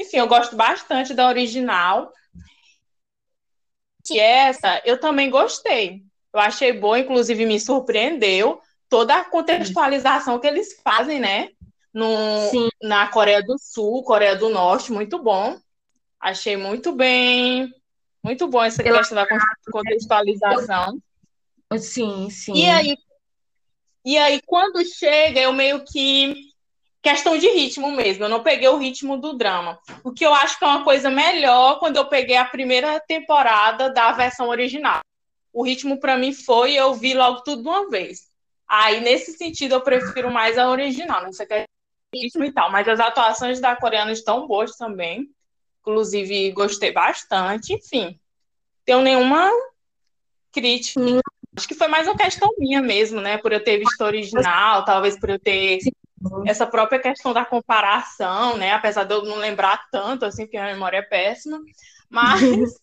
Enfim, 0.01 0.17
eu 0.17 0.27
gosto 0.27 0.57
bastante 0.57 1.13
da 1.13 1.29
original. 1.29 2.13
E 4.11 4.19
essa 4.19 4.81
eu 4.85 4.99
também 4.99 5.29
gostei. 5.29 6.03
Eu 6.33 6.41
achei 6.41 6.73
boa, 6.73 6.99
inclusive 6.99 7.45
me 7.45 7.61
surpreendeu 7.61 8.61
toda 8.89 9.17
a 9.17 9.25
contextualização 9.25 10.39
que 10.39 10.47
eles 10.47 10.81
fazem, 10.83 11.21
né? 11.21 11.51
No, 11.93 12.09
na 12.83 13.09
Coreia 13.09 13.43
do 13.43 13.57
Sul, 13.59 14.03
Coreia 14.05 14.37
do 14.37 14.49
Norte, 14.49 14.93
muito 14.93 15.23
bom. 15.23 15.59
Achei 16.19 16.57
muito 16.57 16.93
bem, 16.93 17.73
muito 18.23 18.49
bom 18.49 18.63
essa 18.63 18.83
questão 18.83 19.17
da 19.17 19.27
contextualização. 19.71 20.99
Sim, 21.79 22.31
sim. 22.31 22.55
E 22.55 22.69
aí, 22.69 22.97
e 24.05 24.17
aí, 24.17 24.41
quando 24.47 24.85
chega, 24.85 25.41
eu 25.41 25.53
meio 25.53 25.85
que. 25.85 26.50
Questão 27.03 27.39
de 27.39 27.49
ritmo 27.49 27.91
mesmo, 27.93 28.25
eu 28.25 28.29
não 28.29 28.43
peguei 28.43 28.69
o 28.69 28.77
ritmo 28.77 29.17
do 29.17 29.33
drama. 29.33 29.79
O 30.05 30.13
que 30.13 30.25
eu 30.25 30.35
acho 30.35 30.59
que 30.59 30.65
é 30.65 30.69
uma 30.69 30.85
coisa 30.85 31.11
melhor 31.11 31.79
quando 31.79 31.97
eu 31.97 32.07
peguei 32.07 32.37
a 32.37 32.45
primeira 32.45 33.01
temporada 33.01 33.91
da 33.91 34.13
versão 34.13 34.49
original. 34.49 35.01
O 35.53 35.65
ritmo 35.65 35.99
para 35.99 36.17
mim 36.17 36.33
foi 36.33 36.75
eu 36.75 36.93
vi 36.93 37.15
logo 37.15 37.43
tudo 37.43 37.63
de 37.63 37.69
uma 37.69 37.89
vez. 37.89 38.29
Aí, 38.69 39.01
nesse 39.01 39.33
sentido, 39.33 39.75
eu 39.75 39.81
prefiro 39.81 40.31
mais 40.31 40.59
a 40.59 40.69
original, 40.69 41.23
nessa 41.23 41.47
questão 41.47 41.67
de 42.13 42.21
ritmo 42.21 42.45
e 42.45 42.53
tal. 42.53 42.71
Mas 42.71 42.87
as 42.87 43.01
atuações 43.01 43.61
da 43.61 43.75
coreana 43.75 44.13
estão 44.13 44.47
boas 44.47 44.77
também. 44.77 45.29
Inclusive, 45.81 46.53
gostei 46.53 46.93
bastante. 46.93 47.73
Enfim, 47.73 48.21
tenho 48.85 49.01
nenhuma 49.01 49.51
crítica, 50.53 51.01
Acho 51.57 51.67
que 51.67 51.75
foi 51.75 51.89
mais 51.89 52.07
uma 52.07 52.17
questão 52.17 52.49
minha 52.59 52.81
mesmo, 52.81 53.21
né? 53.21 53.37
Por 53.39 53.53
eu 53.53 53.63
ter 53.63 53.79
visto 53.79 54.01
original, 54.03 54.85
talvez 54.85 55.19
por 55.19 55.31
eu 55.31 55.39
ter 55.39 55.79
essa 56.47 56.67
própria 56.67 57.01
questão 57.01 57.33
da 57.33 57.45
comparação, 57.45 58.57
né? 58.57 58.73
Apesar 58.73 59.05
de 59.05 59.15
eu 59.15 59.25
não 59.25 59.37
lembrar 59.37 59.89
tanto, 59.91 60.25
assim, 60.25 60.45
porque 60.45 60.57
a 60.57 60.67
memória 60.67 60.99
é 60.99 61.03
péssima. 61.03 61.61
Mas. 62.09 62.41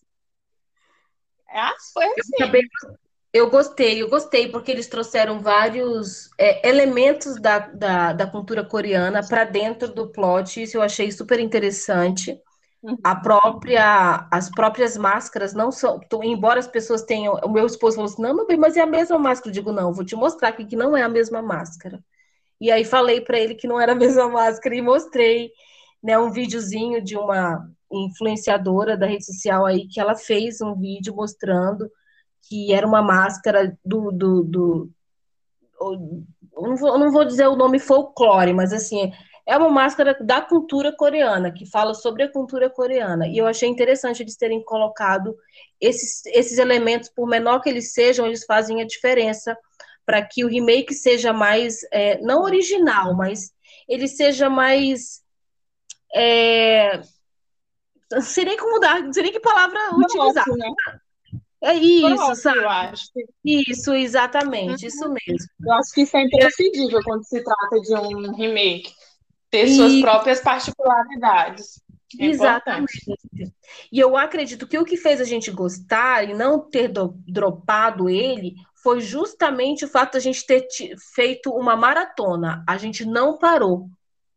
é, 1.48 1.68
foi 1.92 2.06
assim. 2.06 2.60
Eu 3.30 3.50
gostei, 3.50 4.02
eu 4.02 4.08
gostei, 4.08 4.50
porque 4.50 4.70
eles 4.70 4.88
trouxeram 4.88 5.40
vários 5.40 6.30
é, 6.38 6.66
elementos 6.66 7.38
da, 7.40 7.58
da, 7.58 8.12
da 8.14 8.26
cultura 8.26 8.64
coreana 8.64 9.20
para 9.26 9.44
dentro 9.44 9.92
do 9.92 10.10
plot, 10.10 10.62
isso 10.62 10.78
eu 10.78 10.82
achei 10.82 11.12
super 11.12 11.38
interessante. 11.38 12.40
A 13.04 13.14
própria, 13.14 14.26
as 14.32 14.48
próprias 14.48 14.96
máscaras 14.96 15.52
não 15.52 15.70
são, 15.70 16.00
embora 16.22 16.58
as 16.58 16.68
pessoas 16.68 17.02
tenham, 17.02 17.34
o 17.44 17.50
meu 17.50 17.66
esposo 17.66 17.96
falou 17.96 18.10
assim, 18.10 18.22
não, 18.22 18.34
meu 18.34 18.46
bem, 18.46 18.56
mas 18.56 18.76
é 18.76 18.80
a 18.80 18.86
mesma 18.86 19.18
máscara. 19.18 19.50
Eu 19.50 19.54
digo, 19.54 19.72
não, 19.72 19.92
vou 19.92 20.04
te 20.04 20.16
mostrar 20.16 20.48
aqui 20.48 20.64
que 20.64 20.76
não 20.76 20.96
é 20.96 21.02
a 21.02 21.08
mesma 21.08 21.42
máscara. 21.42 22.02
E 22.60 22.70
aí 22.70 22.84
falei 22.84 23.20
para 23.20 23.38
ele 23.38 23.54
que 23.54 23.68
não 23.68 23.80
era 23.80 23.92
a 23.92 23.96
mesma 23.96 24.28
máscara 24.30 24.74
e 24.74 24.82
mostrei, 24.82 25.50
né, 26.02 26.18
um 26.18 26.30
videozinho 26.30 27.02
de 27.02 27.16
uma 27.16 27.68
influenciadora 27.90 28.96
da 28.96 29.06
rede 29.06 29.24
social 29.24 29.64
aí 29.64 29.86
que 29.86 30.00
ela 30.00 30.14
fez 30.14 30.60
um 30.60 30.74
vídeo 30.74 31.14
mostrando 31.14 31.90
que 32.42 32.72
era 32.72 32.86
uma 32.86 33.02
máscara 33.02 33.76
do, 33.84 34.10
do, 34.10 34.42
do 34.44 34.90
não 36.52 36.76
vou, 36.76 36.98
não 36.98 37.10
vou 37.10 37.24
dizer 37.24 37.46
o 37.46 37.56
nome 37.56 37.78
folclore, 37.78 38.52
mas 38.52 38.72
assim, 38.72 39.12
é 39.46 39.56
uma 39.56 39.70
máscara 39.70 40.16
da 40.20 40.40
cultura 40.42 40.92
coreana, 40.92 41.52
que 41.52 41.64
fala 41.64 41.94
sobre 41.94 42.22
a 42.22 42.30
cultura 42.30 42.68
coreana. 42.68 43.26
E 43.26 43.38
eu 43.38 43.46
achei 43.46 43.68
interessante 43.68 44.22
eles 44.22 44.36
terem 44.36 44.62
colocado 44.62 45.36
esses, 45.80 46.26
esses 46.26 46.58
elementos, 46.58 47.08
por 47.08 47.26
menor 47.26 47.60
que 47.60 47.68
eles 47.68 47.92
sejam, 47.92 48.26
eles 48.26 48.44
fazem 48.44 48.82
a 48.82 48.86
diferença 48.86 49.56
para 50.08 50.22
que 50.22 50.42
o 50.42 50.48
remake 50.48 50.94
seja 50.94 51.34
mais, 51.34 51.80
é, 51.92 52.18
não 52.22 52.40
original, 52.40 53.14
mas 53.14 53.52
ele 53.86 54.08
seja 54.08 54.48
mais. 54.48 55.20
É, 56.14 57.02
não 58.10 58.22
sei 58.22 58.46
nem 58.46 58.56
como 58.56 58.80
dar, 58.80 59.02
não 59.02 59.12
sei 59.12 59.24
nem 59.24 59.32
que 59.32 59.38
palavra 59.38 59.78
utilizar. 59.92 60.46
Né? 60.48 60.72
É 61.62 61.74
isso, 61.74 62.34
sabe? 62.36 62.58
Eu 62.58 62.70
acho. 62.70 63.04
Isso, 63.44 63.92
exatamente, 63.92 64.84
uhum. 64.84 64.88
isso 64.88 65.08
mesmo. 65.10 65.46
Eu 65.62 65.72
acho 65.74 65.92
que 65.92 66.00
isso 66.00 66.16
é 66.16 66.22
imprescindível 66.22 67.00
quando 67.04 67.24
se 67.26 67.44
trata 67.44 67.78
de 67.78 67.94
um 67.94 68.34
remake 68.34 68.90
ter 69.50 69.66
e... 69.66 69.76
suas 69.76 70.00
próprias 70.00 70.40
particularidades. 70.40 71.82
É 72.18 72.24
Exatamente. 72.24 73.02
Importante. 73.02 73.54
E 73.92 74.00
eu 74.00 74.16
acredito 74.16 74.66
que 74.66 74.78
o 74.78 74.86
que 74.86 74.96
fez 74.96 75.20
a 75.20 75.24
gente 75.24 75.50
gostar 75.50 76.26
e 76.26 76.32
não 76.32 76.58
ter 76.58 76.88
do, 76.88 77.14
dropado 77.26 78.08
ele 78.08 78.54
foi 78.88 79.02
justamente 79.02 79.84
o 79.84 79.88
fato 79.88 80.12
de 80.12 80.16
a 80.16 80.20
gente 80.20 80.46
ter 80.46 80.66
feito 81.14 81.52
uma 81.52 81.76
maratona. 81.76 82.64
A 82.66 82.78
gente 82.78 83.04
não 83.04 83.36
parou. 83.36 83.90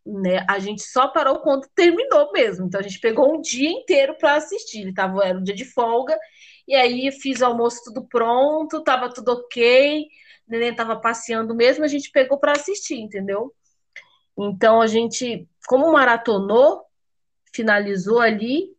Né? 0.06 0.46
A 0.46 0.60
gente 0.60 0.82
só 0.82 1.08
parou 1.08 1.40
quando 1.40 1.70
terminou 1.74 2.34
mesmo. 2.34 2.66
Então 2.66 2.82
a 2.82 2.84
gente 2.84 3.00
pegou 3.00 3.34
um 3.34 3.40
dia 3.40 3.70
inteiro 3.70 4.14
para 4.18 4.36
assistir. 4.36 4.82
Ele 4.82 4.94
tava, 4.94 5.24
era 5.24 5.40
um 5.40 5.42
dia 5.44 5.56
de 5.56 5.64
folga, 5.64 6.20
e 6.68 6.76
aí 6.76 7.10
fiz 7.14 7.40
o 7.40 7.46
almoço 7.46 7.80
tudo 7.86 8.06
pronto, 8.06 8.84
tava 8.84 9.08
tudo 9.08 9.32
ok, 9.32 10.06
o 10.46 10.52
neném 10.52 10.76
tava 10.76 10.98
passeando 11.00 11.56
mesmo, 11.56 11.86
a 11.86 11.88
gente 11.88 12.12
pegou 12.12 12.38
para 12.38 12.52
assistir, 12.52 13.00
entendeu? 13.00 13.54
Então 14.38 14.82
a 14.82 14.88
gente, 14.88 15.48
como 15.66 15.94
maratonou, 15.94 16.84
finalizou 17.54 18.20
ali 18.20 18.76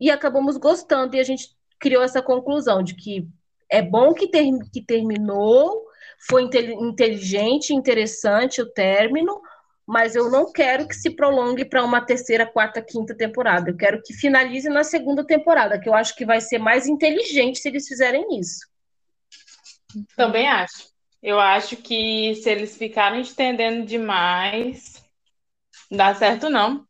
e 0.00 0.10
acabamos 0.10 0.56
gostando 0.56 1.14
e 1.14 1.20
a 1.20 1.24
gente 1.24 1.54
criou 1.78 2.02
essa 2.02 2.22
conclusão 2.22 2.82
de 2.82 2.94
que 2.94 3.28
é 3.70 3.80
bom 3.80 4.12
que, 4.12 4.28
ter, 4.28 4.44
que 4.72 4.82
terminou, 4.82 5.86
foi 6.28 6.42
inteligente, 6.42 7.72
interessante 7.72 8.60
o 8.60 8.70
término, 8.70 9.40
mas 9.86 10.14
eu 10.14 10.30
não 10.30 10.52
quero 10.52 10.86
que 10.86 10.94
se 10.94 11.10
prolongue 11.10 11.64
para 11.64 11.84
uma 11.84 12.00
terceira, 12.00 12.46
quarta, 12.46 12.82
quinta 12.82 13.16
temporada. 13.16 13.70
Eu 13.70 13.76
quero 13.76 14.02
que 14.02 14.12
finalize 14.12 14.68
na 14.68 14.84
segunda 14.84 15.24
temporada, 15.24 15.80
que 15.80 15.88
eu 15.88 15.94
acho 15.94 16.14
que 16.14 16.24
vai 16.24 16.40
ser 16.40 16.58
mais 16.58 16.86
inteligente 16.86 17.58
se 17.58 17.68
eles 17.68 17.88
fizerem 17.88 18.38
isso. 18.38 18.60
Também 20.16 20.46
acho. 20.46 20.90
Eu 21.22 21.38
acho 21.38 21.76
que 21.76 22.34
se 22.36 22.48
eles 22.48 22.76
ficarem 22.76 23.20
estendendo 23.20 23.84
demais, 23.84 25.02
não 25.90 25.98
dá 25.98 26.14
certo, 26.14 26.48
não. 26.48 26.84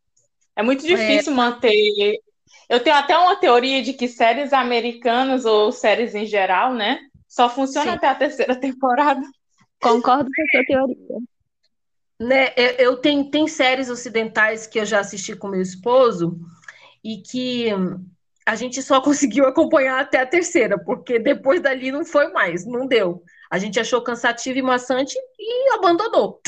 É 0.54 0.62
muito 0.62 0.86
difícil 0.86 1.32
é. 1.32 1.36
manter. 1.36 2.20
Eu 2.68 2.80
tenho 2.80 2.96
até 2.96 3.16
uma 3.16 3.36
teoria 3.36 3.82
de 3.82 3.92
que 3.92 4.06
séries 4.06 4.52
americanas 4.52 5.44
ou 5.44 5.72
séries 5.72 6.14
em 6.14 6.26
geral, 6.26 6.74
né? 6.74 7.00
Só 7.28 7.48
funciona 7.48 7.92
Sim. 7.92 7.96
até 7.96 8.08
a 8.08 8.14
terceira 8.14 8.54
temporada. 8.54 9.20
Concordo 9.80 10.30
com 10.30 10.42
a 10.42 10.46
sua 10.52 10.64
teoria. 10.66 11.18
Né, 12.20 12.52
eu 12.78 12.98
tenho 12.98 13.30
tem 13.30 13.48
séries 13.48 13.88
ocidentais 13.88 14.66
que 14.66 14.78
eu 14.78 14.84
já 14.84 15.00
assisti 15.00 15.34
com 15.34 15.48
meu 15.48 15.62
esposo 15.62 16.38
e 17.02 17.22
que 17.22 17.68
a 18.46 18.54
gente 18.54 18.82
só 18.82 19.00
conseguiu 19.02 19.46
acompanhar 19.46 20.00
até 20.00 20.20
a 20.20 20.26
terceira, 20.26 20.78
porque 20.78 21.18
depois 21.18 21.62
dali 21.62 21.90
não 21.90 22.04
foi 22.04 22.28
mais, 22.28 22.66
não 22.66 22.86
deu. 22.86 23.22
A 23.50 23.58
gente 23.58 23.80
achou 23.80 24.02
cansativo 24.02 24.58
e 24.58 24.62
maçante 24.62 25.16
e 25.38 25.70
abandonou. 25.74 26.40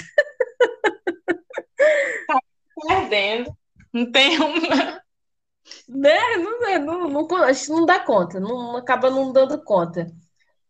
Tá 2.26 2.38
perdendo. 2.86 3.56
Não 3.92 4.10
tem 4.10 4.38
uma. 4.38 5.01
Né? 5.94 6.18
Não, 6.38 7.08
não, 7.08 7.08
não, 7.08 7.36
a 7.44 7.52
gente 7.52 7.68
não 7.70 7.84
dá 7.84 8.00
conta, 8.00 8.40
não 8.40 8.76
acaba 8.76 9.10
não 9.10 9.32
dando 9.32 9.62
conta. 9.62 10.10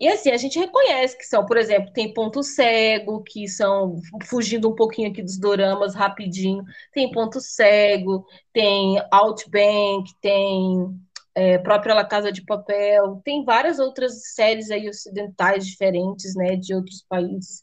E 0.00 0.08
assim, 0.08 0.30
a 0.30 0.36
gente 0.36 0.58
reconhece 0.58 1.16
que 1.16 1.24
são, 1.24 1.46
por 1.46 1.56
exemplo, 1.56 1.92
tem 1.92 2.12
Ponto 2.12 2.42
Cego, 2.42 3.22
que 3.22 3.46
são, 3.46 4.00
fugindo 4.24 4.68
um 4.68 4.74
pouquinho 4.74 5.10
aqui 5.10 5.22
dos 5.22 5.38
doramas 5.38 5.94
rapidinho, 5.94 6.64
tem 6.92 7.08
Ponto 7.12 7.40
Cego, 7.40 8.26
tem 8.52 9.00
Outbank, 9.12 10.12
tem 10.20 10.88
é, 11.36 11.58
própria 11.58 11.94
La 11.94 12.04
Casa 12.04 12.32
de 12.32 12.44
Papel, 12.44 13.20
tem 13.24 13.44
várias 13.44 13.78
outras 13.78 14.34
séries 14.34 14.72
aí 14.72 14.88
ocidentais 14.88 15.64
diferentes, 15.64 16.34
né, 16.34 16.56
de 16.56 16.74
outros 16.74 17.04
países, 17.08 17.62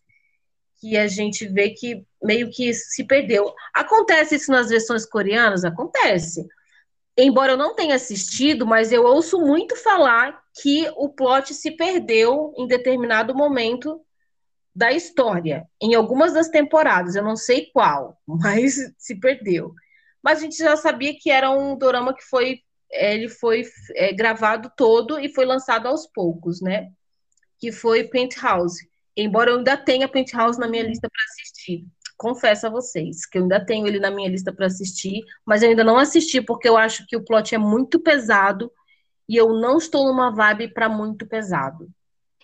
que 0.80 0.98
a 0.98 1.08
gente 1.08 1.46
vê 1.46 1.72
que 1.72 2.06
meio 2.24 2.50
que 2.50 2.74
se 2.74 3.04
perdeu. 3.04 3.54
Acontece 3.76 4.36
isso 4.36 4.50
nas 4.50 4.70
versões 4.70 5.06
coreanas? 5.06 5.66
Acontece. 5.66 6.48
Embora 7.22 7.54
eu 7.54 7.58
não 7.58 7.76
tenha 7.76 7.96
assistido, 7.96 8.66
mas 8.66 8.92
eu 8.94 9.04
ouço 9.04 9.40
muito 9.40 9.76
falar 9.76 10.42
que 10.62 10.90
o 10.96 11.10
plot 11.10 11.54
se 11.54 11.72
perdeu 11.72 12.54
em 12.58 12.66
determinado 12.66 13.36
momento 13.36 14.02
da 14.74 14.94
história, 14.94 15.68
em 15.82 15.96
algumas 15.96 16.32
das 16.32 16.48
temporadas, 16.48 17.16
eu 17.16 17.24
não 17.24 17.36
sei 17.36 17.70
qual, 17.74 18.18
mas 18.26 18.76
se 18.98 19.20
perdeu. 19.20 19.74
Mas 20.24 20.40
a 20.40 20.42
gente 20.44 20.58
já 20.58 20.78
sabia 20.78 21.14
que 21.18 21.30
era 21.30 21.52
um 21.52 21.78
dorama 21.78 22.14
que 22.14 22.24
foi 22.24 22.62
ele 22.92 23.30
foi 23.30 23.64
é, 23.96 24.12
gravado 24.12 24.72
todo 24.76 25.20
e 25.20 25.30
foi 25.30 25.46
lançado 25.46 25.88
aos 25.88 26.08
poucos, 26.08 26.60
né? 26.60 26.90
Que 27.60 27.72
foi 27.72 28.06
Penthouse. 28.06 28.90
Embora 29.16 29.52
eu 29.52 29.58
ainda 29.58 29.78
tenha 29.78 30.08
Penthouse 30.08 30.60
na 30.60 30.68
minha 30.68 30.84
lista 30.84 31.08
para 31.08 31.24
assistir. 31.26 31.86
Confesso 32.20 32.68
a 32.68 32.70
vocês 32.70 33.26
que 33.26 33.38
eu 33.38 33.44
ainda 33.44 33.66
tenho 33.66 33.88
ele 33.88 33.98
na 33.98 34.12
minha 34.12 34.30
lista 34.30 34.52
para 34.52 34.66
assistir, 34.66 35.24
mas 35.46 35.64
eu 35.64 35.70
ainda 35.70 35.86
não 35.86 35.98
assisti 35.98 36.42
porque 36.42 36.68
eu 36.68 36.76
acho 36.76 37.08
que 37.08 37.16
o 37.16 37.24
plot 37.24 37.56
é 37.56 37.58
muito 37.58 37.98
pesado 37.98 38.70
e 39.28 39.38
eu 39.38 39.54
não 39.54 39.78
estou 39.78 40.06
numa 40.06 40.30
vibe 40.30 40.74
para 40.74 40.90
muito 40.90 41.26
pesado. 41.26 41.90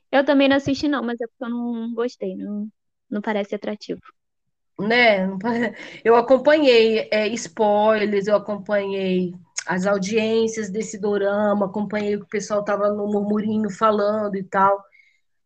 Eu 0.10 0.24
também 0.24 0.48
não 0.48 0.56
assisti, 0.56 0.88
não, 0.88 1.04
mas 1.04 1.20
é 1.20 1.28
porque 1.28 1.44
eu 1.44 1.50
não 1.50 1.94
gostei, 1.94 2.38
não, 2.38 2.70
não 3.10 3.22
parece 3.22 3.54
atrativo. 3.54 4.00
Né? 4.80 5.28
Eu 6.06 6.16
acompanhei 6.16 7.10
é, 7.12 7.28
spoilers, 7.30 8.28
eu 8.28 8.36
acompanhei 8.36 9.34
as 9.66 9.86
audiências 9.86 10.70
desse 10.70 10.98
dorama, 10.98 11.66
acompanhei 11.66 12.16
o 12.16 12.20
que 12.20 12.26
o 12.26 12.30
pessoal 12.30 12.62
estava 12.62 12.90
no 12.92 13.08
murmurinho 13.08 13.70
falando 13.70 14.36
e 14.36 14.44
tal. 14.44 14.82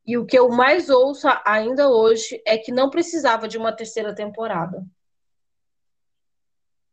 E 0.10 0.18
o 0.18 0.26
que 0.26 0.40
eu 0.40 0.50
mais 0.50 0.90
ouço 0.90 1.28
ainda 1.46 1.88
hoje 1.88 2.42
é 2.44 2.58
que 2.58 2.72
não 2.72 2.90
precisava 2.90 3.48
de 3.48 3.60
uma 3.60 3.72
terceira 3.72 4.12
temporada. 4.12 4.84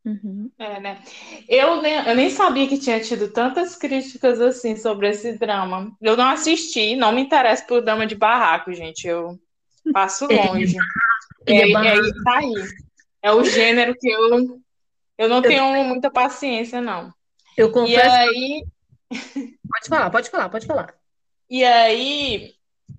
Uhum. 0.05 0.51
É, 0.59 0.79
né? 0.79 1.03
Eu 1.49 1.81
nem, 1.81 1.95
eu 1.95 2.15
nem 2.15 2.29
sabia 2.29 2.69
que 2.69 2.77
tinha 2.77 3.01
tido 3.01 3.33
tantas 3.33 3.75
críticas 3.75 4.39
assim 4.39 4.77
sobre 4.77 5.09
esse 5.09 5.33
drama. 5.39 5.97
Eu 5.99 6.15
não 6.15 6.29
assisti, 6.29 6.95
não 6.95 7.11
me 7.11 7.23
interessa 7.23 7.65
por 7.65 7.81
drama 7.81 8.07
de 8.07 8.15
barraco, 8.15 8.71
gente. 8.75 9.09
Eu 9.09 9.41
passo 9.95 10.31
é. 10.31 10.49
longe. 10.49 10.77
É, 11.47 11.57
é, 11.57 11.73
é, 11.73 11.97
tá 12.23 12.37
aí. 12.37 12.53
É 13.23 13.33
o 13.33 13.43
gênero 13.43 13.95
que 13.99 14.11
eu, 14.11 14.61
eu 15.17 15.27
não 15.27 15.41
tenho 15.41 15.85
muita 15.85 16.11
paciência, 16.11 16.83
não. 16.83 17.11
Eu 17.57 17.73
confesso. 17.73 17.97
E 17.97 18.01
aí. 18.03 18.65
Pode 19.73 19.89
falar, 19.89 20.11
pode 20.11 20.29
falar, 20.29 20.49
pode 20.51 20.67
falar. 20.67 20.95
E 21.49 21.65
aí, 21.65 22.56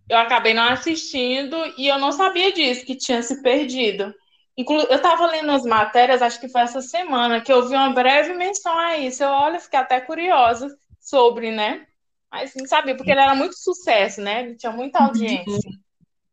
eu 0.09 0.17
acabei 0.17 0.53
não 0.53 0.63
assistindo 0.63 1.55
e 1.77 1.87
eu 1.87 1.97
não 1.99 2.11
sabia 2.11 2.51
disso, 2.51 2.85
que 2.85 2.95
tinha 2.95 3.21
se 3.21 3.41
perdido. 3.41 4.13
Inclu 4.57 4.79
eu 4.89 4.95
estava 4.95 5.27
lendo 5.27 5.51
as 5.51 5.63
matérias, 5.63 6.21
acho 6.21 6.39
que 6.39 6.49
foi 6.49 6.61
essa 6.61 6.81
semana, 6.81 7.41
que 7.41 7.51
eu 7.51 7.67
vi 7.67 7.75
uma 7.75 7.93
breve 7.93 8.33
menção 8.33 8.77
a 8.77 8.97
isso. 8.97 9.23
Eu, 9.23 9.29
olha, 9.29 9.59
fiquei 9.59 9.79
até 9.79 10.01
curiosa 10.01 10.75
sobre, 10.99 11.51
né? 11.51 11.85
Mas 12.31 12.53
não 12.55 12.65
sabia, 12.65 12.95
porque 12.95 13.11
ele 13.11 13.21
era 13.21 13.35
muito 13.35 13.55
sucesso, 13.55 14.21
né? 14.21 14.43
Ele 14.43 14.55
tinha 14.55 14.71
muita 14.71 14.99
audiência. 14.99 15.71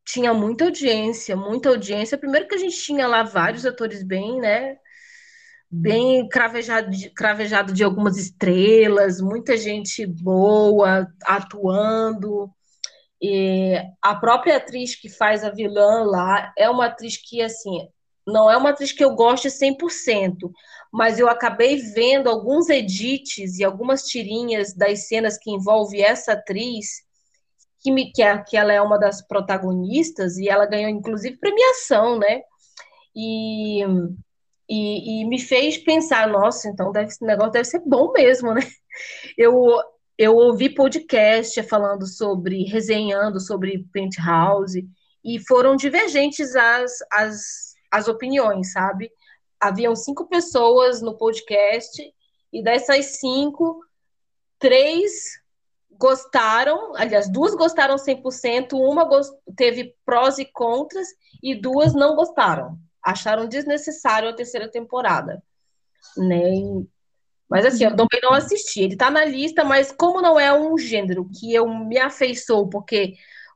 Tinha 0.05 0.35
muita 0.35 0.65
audiência, 0.65 1.37
muita 1.37 1.69
audiência. 1.69 2.19
Primeiro 2.19 2.49
que 2.49 2.55
a 2.55 2.59
gente 2.59 2.77
tinha 2.77 3.07
lá 3.07 3.23
vários 3.23 3.67
atores 3.67 4.03
bem, 4.03 4.41
né? 4.41 4.77
Bem 5.71 6.29
cravejado 6.29 6.91
de, 6.91 7.11
cravejado 7.11 7.73
de 7.73 7.83
algumas 7.83 8.17
estrelas, 8.17 9.21
muita 9.21 9.57
gente 9.57 10.07
boa 10.07 11.07
atuando. 11.25 12.51
E 13.27 13.81
a 14.03 14.15
própria 14.15 14.59
atriz 14.59 14.95
que 14.95 15.09
faz 15.09 15.43
a 15.43 15.51
vilã 15.51 16.05
lá 16.05 16.53
é 16.59 16.69
uma 16.69 16.85
atriz 16.85 17.17
que, 17.17 17.41
assim, 17.41 17.89
não 18.27 18.51
é 18.51 18.57
uma 18.59 18.69
atriz 18.69 18.93
que 18.93 19.03
eu 19.03 19.15
goste 19.15 19.49
100%, 19.49 20.37
mas 20.93 21.19
eu 21.19 21.27
acabei 21.27 21.79
vendo 21.95 22.29
alguns 22.29 22.69
edits 22.69 23.59
e 23.59 23.65
algumas 23.65 24.03
tirinhas 24.03 24.75
das 24.75 25.09
cenas 25.09 25.39
que 25.39 25.51
envolve 25.51 26.03
essa 26.03 26.33
atriz, 26.33 27.03
que, 27.81 27.91
me, 27.91 28.13
que, 28.13 28.23
é, 28.23 28.37
que 28.43 28.59
ela 28.59 28.75
é 28.75 28.81
uma 28.83 28.99
das 28.99 29.27
protagonistas, 29.27 30.37
e 30.37 30.47
ela 30.47 30.67
ganhou 30.67 30.91
inclusive 30.91 31.39
premiação, 31.39 32.19
né? 32.19 32.43
E, 33.17 33.83
e, 34.69 35.23
e 35.23 35.25
me 35.25 35.41
fez 35.41 35.79
pensar, 35.79 36.29
nossa, 36.29 36.69
então 36.69 36.93
deve, 36.93 37.09
esse 37.09 37.25
negócio 37.25 37.53
deve 37.53 37.65
ser 37.65 37.81
bom 37.87 38.13
mesmo, 38.13 38.53
né? 38.53 38.61
Eu, 39.39 39.81
eu 40.19 40.37
ouvi 40.37 40.73
podcast 40.73 41.63
falando 41.65 42.07
sobre, 42.07 42.65
resenhando 42.65 43.41
sobre 43.41 43.87
Penthouse, 43.93 44.87
e 45.25 45.39
foram 45.47 45.75
divergentes 45.75 46.55
as, 46.55 46.99
as 47.11 47.75
as 47.95 48.09
opiniões, 48.09 48.73
sabe? 48.73 49.09
Haviam 49.61 49.95
cinco 49.95 50.27
pessoas 50.27 51.01
no 51.01 51.17
podcast 51.17 52.03
e 52.53 52.61
dessas 52.61 53.21
cinco, 53.21 53.81
três 54.59 55.13
gostaram, 55.93 56.97
aliás, 56.97 57.31
duas 57.31 57.55
gostaram 57.55 57.95
100%, 57.95 58.73
uma 58.73 59.09
teve 59.57 59.95
prós 60.05 60.39
e 60.39 60.45
contras 60.45 61.07
e 61.41 61.55
duas 61.55 61.95
não 61.95 62.17
gostaram. 62.17 62.77
Acharam 63.01 63.47
desnecessário 63.47 64.29
a 64.29 64.35
terceira 64.35 64.69
temporada, 64.69 65.41
né? 66.17 66.85
Mas 67.49 67.65
assim, 67.67 67.85
eu 67.85 67.91
também 67.91 68.21
não 68.23 68.33
assisti. 68.33 68.83
Ele 68.83 68.97
tá 68.97 69.11
na 69.11 69.25
lista, 69.25 69.65
mas 69.65 69.93
como 69.93 70.21
não 70.21 70.39
é 70.39 70.53
um 70.53 70.77
gênero 70.79 71.29
que 71.29 71.53
eu 71.53 71.69
me 71.69 71.99
afeiçoo, 71.99 72.69
porque 72.69 73.15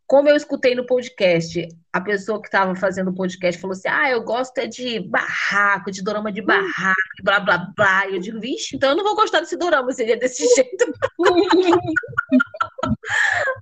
como 0.08 0.26
eu 0.26 0.36
escutei 0.36 0.74
no 0.74 0.86
podcast, 0.86 1.68
a 1.92 2.00
pessoa 2.00 2.40
que 2.40 2.48
estava 2.48 2.74
fazendo 2.74 3.10
o 3.10 3.14
podcast 3.14 3.60
falou 3.60 3.72
assim: 3.72 3.88
Ah, 3.88 4.10
eu 4.10 4.22
gosto 4.22 4.56
é 4.56 4.66
de 4.66 5.00
barraco, 5.00 5.90
de 5.90 6.02
dorama 6.02 6.32
de 6.32 6.40
barraco, 6.40 6.96
blá 7.22 7.40
blá 7.40 7.58
blá. 7.76 8.08
E 8.08 8.14
eu 8.14 8.18
digo, 8.18 8.40
vixe, 8.40 8.74
então 8.74 8.88
eu 8.88 8.96
não 8.96 9.04
vou 9.04 9.14
gostar 9.14 9.40
desse 9.40 9.58
dorama, 9.58 9.92
seria 9.92 10.16
desse 10.16 10.46
jeito. 10.56 10.92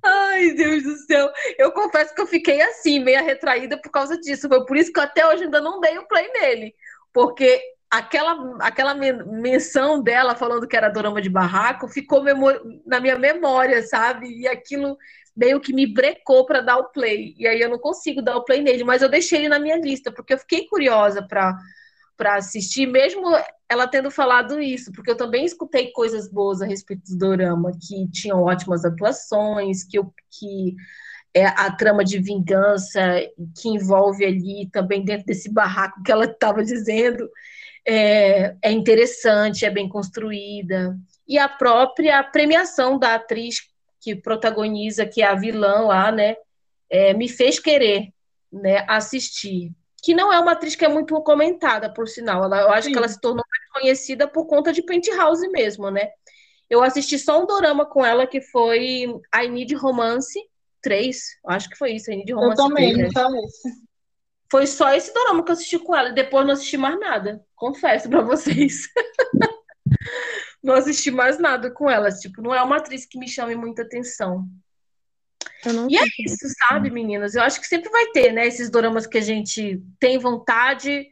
Ai, 0.05 0.53
Deus 0.53 0.85
do 0.85 0.97
céu. 0.99 1.29
Eu 1.59 1.73
confesso 1.73 2.15
que 2.15 2.21
eu 2.21 2.27
fiquei 2.29 2.63
assim, 2.63 3.01
meio 3.01 3.25
retraída 3.25 3.77
por 3.77 3.91
causa 3.91 4.17
disso. 4.17 4.49
Foi 4.49 4.65
por 4.65 4.77
isso 4.77 4.93
que 4.93 5.01
até 5.01 5.27
hoje 5.27 5.45
ainda 5.45 5.61
não 5.61 5.81
dei 5.81 5.99
o 5.99 6.07
play 6.07 6.31
nele. 6.33 6.77
Porque 7.13 7.61
aquela, 7.91 8.57
aquela 8.61 8.95
menção 8.95 10.03
dela 10.03 10.35
falando 10.35 10.67
que 10.67 10.77
era 10.77 10.89
dorama 10.89 11.21
de 11.21 11.31
barraco 11.31 11.89
ficou 11.89 12.23
na 12.85 13.01
minha 13.01 13.19
memória, 13.19 13.83
sabe? 13.83 14.29
E 14.29 14.49
aquilo 14.49 14.97
meio 15.37 15.61
que 15.61 15.73
me 15.73 15.87
brecou 15.87 16.47
para 16.47 16.61
dar 16.61 16.79
o 16.79 16.91
play. 16.91 17.35
E 17.39 17.47
aí 17.47 17.61
eu 17.61 17.69
não 17.69 17.79
consigo 17.79 18.23
dar 18.23 18.37
o 18.37 18.45
play 18.45 18.63
nele, 18.63 18.85
mas 18.85 19.03
eu 19.03 19.09
deixei 19.09 19.41
ele 19.41 19.49
na 19.49 19.59
minha 19.59 19.77
lista, 19.77 20.11
porque 20.11 20.35
eu 20.35 20.39
fiquei 20.39 20.67
curiosa 20.67 21.23
para 21.23 21.57
para 22.17 22.37
assistir, 22.37 22.87
mesmo 22.87 23.27
ela 23.69 23.87
tendo 23.87 24.11
falado 24.11 24.59
isso, 24.59 24.91
porque 24.93 25.11
eu 25.11 25.17
também 25.17 25.45
escutei 25.45 25.93
coisas 25.93 26.31
boas 26.31 26.63
a 26.63 26.67
respeito 26.67 27.03
do 27.11 27.19
dorama, 27.19 27.73
que 27.73 28.09
tinham 28.11 28.43
ótimas 28.43 28.87
atuações, 28.87 29.85
que, 29.85 29.99
eu, 29.99 30.11
que 30.31 30.75
é 31.35 31.45
a 31.45 31.71
trama 31.71 32.03
de 32.03 32.19
vingança 32.19 33.21
que 33.61 33.69
envolve 33.69 34.25
ali 34.25 34.71
também 34.73 35.05
dentro 35.05 35.27
desse 35.27 35.53
barraco 35.53 36.03
que 36.03 36.11
ela 36.11 36.25
estava 36.25 36.65
dizendo 36.65 37.29
é, 37.87 38.57
é 38.61 38.73
interessante, 38.73 39.65
é 39.65 39.71
bem 39.71 39.89
construída. 39.89 40.97
E 41.27 41.39
a 41.39 41.49
própria 41.49 42.23
premiação 42.25 42.99
da 42.99 43.15
atriz 43.15 43.61
que 44.01 44.15
protagoniza, 44.15 45.07
que 45.07 45.23
é 45.23 45.27
a 45.27 45.35
vilã 45.35 45.87
lá, 45.87 46.11
né, 46.13 46.37
é, 46.91 47.15
me 47.15 47.29
fez 47.29 47.59
querer 47.59 48.13
né, 48.53 48.85
assistir. 48.89 49.73
Que 50.03 50.15
não 50.15 50.33
é 50.33 50.39
uma 50.39 50.53
atriz 50.53 50.77
que 50.77 50.85
é 50.85 50.89
muito 50.89 51.21
comentada, 51.23 51.93
por 51.93 52.09
sinal. 52.09 52.45
Ela, 52.45 52.61
eu 52.61 52.71
acho 52.71 52.87
Sim. 52.87 52.93
que 52.93 52.99
ela 52.99 53.09
se 53.09 53.21
tornou 53.21 53.45
mais 53.49 53.73
conhecida 53.73 54.29
por 54.29 54.47
conta 54.47 54.73
de 54.73 54.83
Penthouse 54.83 55.49
mesmo, 55.49 55.91
né? 55.91 56.11
Eu 56.69 56.83
assisti 56.83 57.19
só 57.19 57.41
um 57.43 57.47
dorama 57.47 57.87
com 57.87 58.05
ela 58.05 58.27
que 58.27 58.41
foi 58.41 59.07
I 59.35 59.49
Need 59.49 59.75
Romance 59.75 60.39
3. 60.83 61.19
Acho 61.47 61.69
que 61.69 61.77
foi 61.77 61.93
isso, 61.93 62.11
I 62.11 62.17
Need 62.17 62.33
Romance 62.33 62.61
eu 62.61 62.69
também, 62.69 62.95
3. 62.95 63.15
Né? 63.15 63.21
Foi 64.51 64.67
só 64.67 64.95
esse 64.95 65.13
dorama 65.13 65.45
que 65.45 65.51
eu 65.51 65.55
assisti 65.55 65.79
com 65.79 65.95
ela. 65.95 66.11
Depois 66.13 66.47
não 66.47 66.53
assisti 66.53 66.77
mais 66.77 66.99
nada. 66.99 67.45
Confesso 67.55 68.09
para 68.09 68.23
vocês. 68.23 68.89
não 70.63 70.75
assisti 70.75 71.11
mais 71.11 71.39
nada 71.39 71.71
com 71.71 71.91
ela. 71.91 72.11
Tipo, 72.11 72.43
não 72.43 72.55
é 72.55 72.63
uma 72.63 72.77
atriz 72.77 73.07
que 73.07 73.19
me 73.19 73.29
chame 73.29 73.55
muita 73.55 73.83
atenção. 73.83 74.49
E 75.89 75.97
é 75.97 76.03
isso, 76.25 76.47
sabe, 76.69 76.91
meninas? 76.91 77.35
Eu 77.35 77.43
acho 77.43 77.61
que 77.61 77.67
sempre 77.67 77.91
vai 77.91 78.07
ter, 78.07 78.33
né? 78.33 78.47
Esses 78.47 78.71
doramas 78.71 79.07
que 79.07 79.19
a 79.19 79.23
gente 79.23 79.83
tem 79.99 80.19
vontade, 80.19 81.09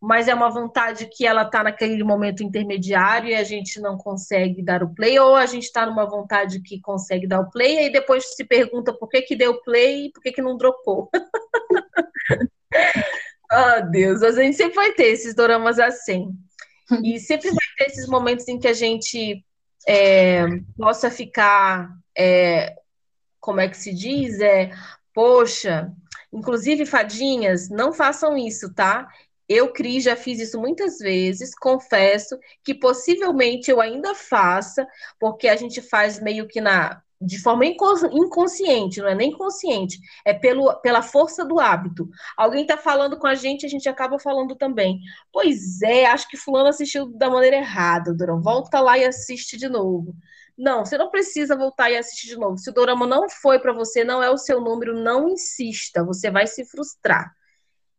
mas 0.00 0.28
é 0.28 0.34
uma 0.34 0.48
vontade 0.48 1.08
que 1.12 1.26
ela 1.26 1.42
está 1.42 1.62
naquele 1.62 2.02
momento 2.02 2.42
intermediário 2.42 3.28
e 3.28 3.34
a 3.34 3.44
gente 3.44 3.80
não 3.80 3.98
consegue 3.98 4.62
dar 4.62 4.82
o 4.82 4.94
play, 4.94 5.18
ou 5.18 5.34
a 5.34 5.44
gente 5.46 5.64
está 5.64 5.84
numa 5.84 6.06
vontade 6.06 6.62
que 6.62 6.80
consegue 6.80 7.26
dar 7.26 7.40
o 7.40 7.50
play, 7.50 7.86
e 7.86 7.92
depois 7.92 8.34
se 8.34 8.44
pergunta 8.44 8.94
por 8.94 9.08
que, 9.08 9.22
que 9.22 9.36
deu 9.36 9.60
play 9.62 10.06
e 10.06 10.12
por 10.12 10.22
que, 10.22 10.32
que 10.32 10.42
não 10.42 10.56
dropou. 10.56 11.10
Oh, 13.50 13.90
Deus, 13.90 14.22
a 14.22 14.32
gente 14.32 14.56
sempre 14.56 14.74
vai 14.74 14.92
ter 14.92 15.06
esses 15.06 15.34
doramas 15.34 15.78
assim. 15.78 16.28
E 17.02 17.18
sempre 17.18 17.48
vai 17.48 17.58
ter 17.78 17.86
esses 17.86 18.06
momentos 18.06 18.46
em 18.48 18.58
que 18.58 18.68
a 18.68 18.72
gente 18.72 19.44
é, 19.86 20.44
possa 20.76 21.10
ficar, 21.10 21.90
é, 22.16 22.74
como 23.40 23.60
é 23.60 23.68
que 23.68 23.76
se 23.76 23.92
diz? 23.92 24.40
É, 24.40 24.70
poxa, 25.14 25.90
inclusive 26.32 26.84
fadinhas, 26.84 27.68
não 27.68 27.92
façam 27.92 28.36
isso, 28.36 28.72
tá? 28.74 29.08
Eu, 29.48 29.72
Cris, 29.72 30.04
já 30.04 30.14
fiz 30.14 30.38
isso 30.40 30.60
muitas 30.60 30.98
vezes, 30.98 31.54
confesso 31.54 32.38
que 32.62 32.74
possivelmente 32.74 33.70
eu 33.70 33.80
ainda 33.80 34.14
faça, 34.14 34.86
porque 35.18 35.48
a 35.48 35.56
gente 35.56 35.80
faz 35.80 36.20
meio 36.20 36.46
que 36.46 36.60
na 36.60 37.02
de 37.20 37.40
forma 37.40 37.64
inconsciente, 37.66 39.00
não 39.00 39.08
é 39.08 39.14
nem 39.14 39.32
consciente, 39.32 39.98
é 40.24 40.32
pelo, 40.32 40.72
pela 40.80 41.02
força 41.02 41.44
do 41.44 41.58
hábito. 41.58 42.08
Alguém 42.36 42.62
está 42.62 42.76
falando 42.76 43.18
com 43.18 43.26
a 43.26 43.34
gente, 43.34 43.66
a 43.66 43.68
gente 43.68 43.88
acaba 43.88 44.18
falando 44.18 44.54
também. 44.54 45.00
Pois 45.32 45.82
é, 45.82 46.06
acho 46.06 46.28
que 46.28 46.36
fulano 46.36 46.68
assistiu 46.68 47.06
da 47.06 47.28
maneira 47.28 47.56
errada, 47.56 48.14
Durão. 48.14 48.40
Volta 48.40 48.80
lá 48.80 48.96
e 48.96 49.04
assiste 49.04 49.56
de 49.56 49.68
novo. 49.68 50.14
Não, 50.56 50.84
você 50.84 50.96
não 50.98 51.10
precisa 51.10 51.56
voltar 51.56 51.90
e 51.90 51.96
assistir 51.96 52.28
de 52.28 52.36
novo. 52.36 52.58
Se 52.58 52.70
o 52.70 52.72
dorama 52.72 53.06
não 53.06 53.28
foi 53.28 53.60
para 53.60 53.72
você, 53.72 54.04
não 54.04 54.22
é 54.22 54.30
o 54.30 54.36
seu 54.36 54.60
número, 54.60 54.92
não 54.98 55.28
insista, 55.28 56.04
você 56.04 56.30
vai 56.30 56.46
se 56.46 56.64
frustrar. 56.64 57.32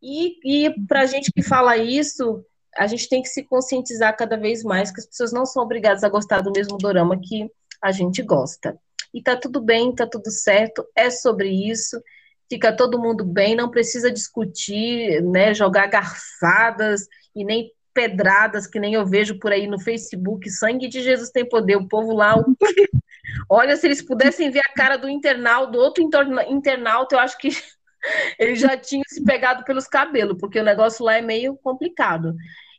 E, 0.02 0.36
e 0.44 0.86
para 0.86 1.02
a 1.02 1.06
gente 1.06 1.32
que 1.32 1.42
fala 1.42 1.76
isso, 1.76 2.44
a 2.76 2.86
gente 2.86 3.08
tem 3.08 3.22
que 3.22 3.28
se 3.28 3.42
conscientizar 3.44 4.16
cada 4.16 4.36
vez 4.36 4.62
mais 4.62 4.90
que 4.90 5.00
as 5.00 5.06
pessoas 5.06 5.32
não 5.32 5.44
são 5.44 5.62
obrigadas 5.62 6.04
a 6.04 6.08
gostar 6.08 6.40
do 6.40 6.52
mesmo 6.52 6.78
dorama 6.78 7.18
que 7.18 7.50
a 7.82 7.90
gente 7.90 8.22
gosta. 8.22 8.78
E 9.12 9.22
tá 9.22 9.36
tudo 9.36 9.60
bem, 9.60 9.94
tá 9.94 10.06
tudo 10.06 10.30
certo, 10.30 10.86
é 10.94 11.10
sobre 11.10 11.48
isso. 11.48 12.00
Fica 12.48 12.74
todo 12.74 13.00
mundo 13.00 13.24
bem, 13.24 13.54
não 13.54 13.70
precisa 13.70 14.10
discutir, 14.10 15.22
né, 15.22 15.54
jogar 15.54 15.86
garfadas 15.86 17.06
e 17.34 17.44
nem 17.44 17.70
pedradas 17.92 18.66
que 18.66 18.80
nem 18.80 18.94
eu 18.94 19.06
vejo 19.06 19.38
por 19.38 19.52
aí 19.52 19.66
no 19.66 19.78
Facebook. 19.78 20.48
Sangue 20.50 20.88
de 20.88 21.00
Jesus 21.00 21.30
tem 21.30 21.48
poder. 21.48 21.76
O 21.76 21.88
povo 21.88 22.14
lá, 22.14 22.34
olha, 23.48 23.76
se 23.76 23.86
eles 23.86 24.02
pudessem 24.02 24.50
ver 24.50 24.60
a 24.60 24.74
cara 24.74 24.96
do 24.96 25.08
internauta, 25.08 25.72
do 25.72 25.78
outro 25.78 26.02
internauta, 26.48 27.14
eu 27.14 27.20
acho 27.20 27.38
que 27.38 27.48
ele 28.38 28.56
já 28.56 28.76
tinha 28.76 29.04
se 29.06 29.22
pegado 29.22 29.64
pelos 29.64 29.86
cabelos, 29.86 30.36
porque 30.38 30.58
o 30.58 30.64
negócio 30.64 31.04
lá 31.04 31.16
é 31.16 31.22
meio 31.22 31.56
complicado. 31.56 32.34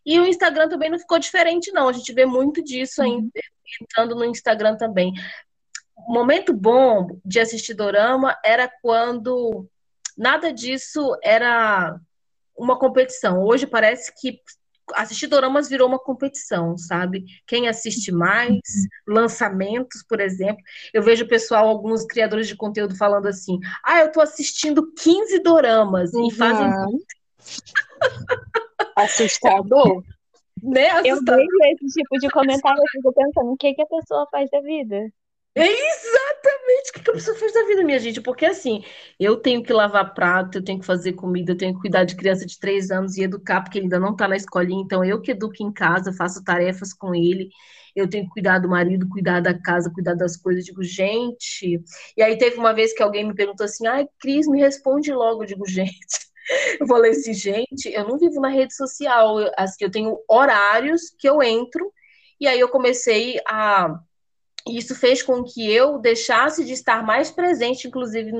E 0.05 0.19
o 0.19 0.25
Instagram 0.25 0.67
também 0.67 0.89
não 0.89 0.97
ficou 0.97 1.19
diferente, 1.19 1.71
não. 1.71 1.87
A 1.87 1.93
gente 1.93 2.11
vê 2.13 2.25
muito 2.25 2.63
disso 2.63 3.01
aí, 3.01 3.11
entrando 3.81 4.15
no 4.15 4.25
Instagram 4.25 4.75
também. 4.75 5.13
O 5.95 6.13
momento 6.13 6.53
bom 6.53 7.19
de 7.23 7.39
assistir 7.39 7.73
Dorama 7.73 8.37
era 8.43 8.71
quando 8.81 9.67
nada 10.17 10.51
disso 10.51 11.17
era 11.23 11.99
uma 12.55 12.77
competição. 12.77 13.43
Hoje 13.43 13.65
parece 13.65 14.13
que 14.19 14.39
assistir 14.93 15.27
doramas 15.27 15.69
virou 15.69 15.87
uma 15.87 15.99
competição, 15.99 16.77
sabe? 16.77 17.25
Quem 17.47 17.67
assiste 17.67 18.11
mais, 18.11 18.59
lançamentos, 19.07 20.03
por 20.07 20.19
exemplo. 20.19 20.61
Eu 20.93 21.01
vejo 21.01 21.25
o 21.25 21.27
pessoal, 21.27 21.67
alguns 21.67 22.05
criadores 22.05 22.47
de 22.47 22.55
conteúdo 22.55 22.95
falando 22.95 23.27
assim: 23.27 23.59
ah, 23.83 23.99
eu 23.99 24.11
tô 24.11 24.21
assistindo 24.21 24.91
15 24.93 25.39
doramas 25.39 26.13
uhum. 26.13 26.27
e 26.27 26.33
fazem. 26.33 26.67
Assustador. 28.95 30.03
Né? 30.61 30.89
Assustador. 30.89 31.39
Eu 31.39 31.47
vejo 31.47 31.85
esse 31.85 31.99
tipo 31.99 32.19
de 32.19 32.29
comentário 32.29 32.81
e 32.83 32.91
fico 32.91 33.13
pensando: 33.13 33.51
o 33.51 33.57
que, 33.57 33.73
que 33.73 33.81
a 33.81 33.87
pessoa 33.87 34.27
faz 34.31 34.49
da 34.49 34.61
vida? 34.61 35.11
É 35.53 35.65
exatamente 35.67 36.89
o 36.91 36.93
que 37.03 37.09
a 37.09 37.13
pessoa 37.13 37.37
fez 37.37 37.53
da 37.53 37.65
vida, 37.65 37.83
minha 37.83 37.99
gente. 37.99 38.21
Porque 38.21 38.45
assim, 38.45 38.83
eu 39.19 39.35
tenho 39.37 39.61
que 39.61 39.73
lavar 39.73 40.13
prato, 40.13 40.57
eu 40.57 40.63
tenho 40.63 40.79
que 40.79 40.85
fazer 40.85 41.13
comida, 41.13 41.51
eu 41.51 41.57
tenho 41.57 41.73
que 41.73 41.81
cuidar 41.81 42.05
de 42.05 42.15
criança 42.15 42.45
de 42.45 42.57
três 42.57 42.89
anos 42.89 43.17
e 43.17 43.23
educar, 43.23 43.61
porque 43.61 43.77
ele 43.77 43.85
ainda 43.85 43.99
não 43.99 44.13
está 44.13 44.27
na 44.29 44.37
escolinha, 44.37 44.81
então 44.81 45.03
eu 45.03 45.19
que 45.21 45.31
educo 45.31 45.55
em 45.61 45.71
casa, 45.71 46.13
faço 46.13 46.41
tarefas 46.43 46.93
com 46.93 47.13
ele, 47.13 47.49
eu 47.93 48.09
tenho 48.09 48.23
que 48.25 48.29
cuidar 48.31 48.59
do 48.59 48.69
marido, 48.69 49.09
cuidar 49.09 49.41
da 49.41 49.53
casa, 49.53 49.91
cuidar 49.93 50.15
das 50.15 50.37
coisas. 50.37 50.61
Eu 50.67 50.73
digo, 50.73 50.83
gente. 50.83 51.83
E 52.15 52.23
aí 52.23 52.37
teve 52.37 52.55
uma 52.57 52.73
vez 52.73 52.93
que 52.93 53.03
alguém 53.03 53.27
me 53.27 53.35
perguntou 53.35 53.65
assim: 53.65 53.85
ai, 53.87 54.07
Cris, 54.19 54.47
me 54.47 54.59
responde 54.61 55.11
logo. 55.13 55.43
Eu 55.43 55.47
digo, 55.47 55.65
gente. 55.67 56.31
Eu 56.79 56.87
falei 56.87 57.11
assim, 57.11 57.33
gente, 57.33 57.87
eu 57.91 58.07
não 58.07 58.17
vivo 58.17 58.39
na 58.41 58.49
rede 58.49 58.75
social, 58.75 59.39
eu, 59.39 59.51
assim, 59.57 59.83
eu 59.85 59.91
tenho 59.91 60.17
horários 60.29 61.01
que 61.17 61.27
eu 61.29 61.41
entro, 61.41 61.91
e 62.39 62.47
aí 62.47 62.59
eu 62.59 62.69
comecei 62.69 63.39
a 63.47 63.95
isso 64.67 64.95
fez 64.95 65.23
com 65.23 65.43
que 65.43 65.71
eu 65.71 65.99
deixasse 65.99 66.63
de 66.63 66.73
estar 66.73 67.03
mais 67.03 67.31
presente, 67.31 67.87
inclusive 67.87 68.31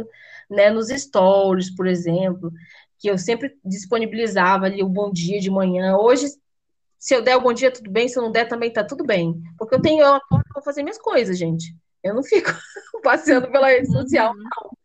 né, 0.50 0.70
nos 0.70 0.90
stories, 0.90 1.74
por 1.76 1.88
exemplo, 1.88 2.52
que 3.00 3.10
eu 3.10 3.18
sempre 3.18 3.58
disponibilizava 3.66 4.66
ali 4.66 4.84
o 4.84 4.90
bom 4.90 5.12
dia 5.12 5.40
de 5.40 5.50
manhã. 5.50 5.98
Hoje, 5.98 6.28
se 7.00 7.16
eu 7.16 7.22
der 7.22 7.36
o 7.36 7.42
bom 7.42 7.52
dia, 7.52 7.72
tudo 7.72 7.90
bem, 7.90 8.08
se 8.08 8.18
eu 8.18 8.24
não 8.24 8.32
der, 8.32 8.48
também 8.48 8.72
tá 8.72 8.84
tudo 8.84 9.04
bem. 9.04 9.42
Porque 9.58 9.74
eu 9.74 9.82
tenho, 9.82 10.04
eu 10.04 10.14
acordo 10.14 10.46
para 10.54 10.62
fazer 10.62 10.84
minhas 10.84 11.00
coisas, 11.00 11.38
gente. 11.38 11.76
Eu 12.04 12.14
não 12.14 12.24
fico 12.24 12.52
passeando 13.04 13.50
pela 13.52 13.68
rede 13.68 13.92
social, 13.92 14.32
uhum. 14.32 14.38
não. 14.38 14.78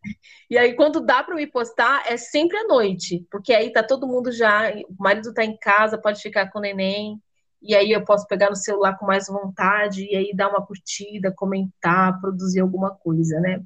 E 0.49 0.57
aí, 0.57 0.75
quando 0.75 1.01
dá 1.01 1.23
para 1.23 1.35
me 1.35 1.47
postar, 1.47 2.05
é 2.07 2.17
sempre 2.17 2.57
à 2.57 2.65
noite, 2.65 3.27
porque 3.31 3.53
aí 3.53 3.73
tá 3.73 3.83
todo 3.83 4.07
mundo 4.07 4.31
já, 4.31 4.71
o 4.89 5.03
marido 5.03 5.35
tá 5.35 5.45
em 5.45 5.57
casa, 5.59 5.99
pode 5.99 6.23
ficar 6.23 6.51
com 6.51 6.59
o 6.59 6.63
neném, 6.63 7.21
e 7.63 7.75
aí 7.75 7.93
eu 7.93 8.05
posso 8.05 8.27
pegar 8.27 8.51
no 8.51 8.57
celular 8.57 8.97
com 8.99 9.07
mais 9.07 9.27
vontade 9.27 10.05
e 10.05 10.17
aí 10.17 10.35
dar 10.35 10.49
uma 10.49 10.65
curtida, 10.65 11.33
comentar, 11.33 12.21
produzir 12.21 12.61
alguma 12.61 12.91
coisa, 12.95 13.41
né? 13.41 13.63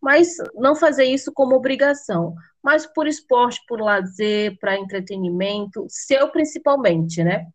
Mas 0.00 0.36
não 0.54 0.74
fazer 0.76 1.04
isso 1.04 1.32
como 1.32 1.56
obrigação, 1.56 2.34
mas 2.62 2.86
por 2.86 3.06
esporte, 3.06 3.60
por 3.66 3.80
lazer, 3.80 4.58
para 4.58 4.78
entretenimento, 4.78 5.86
seu 5.88 6.28
principalmente, 6.30 7.22
né? 7.24 7.46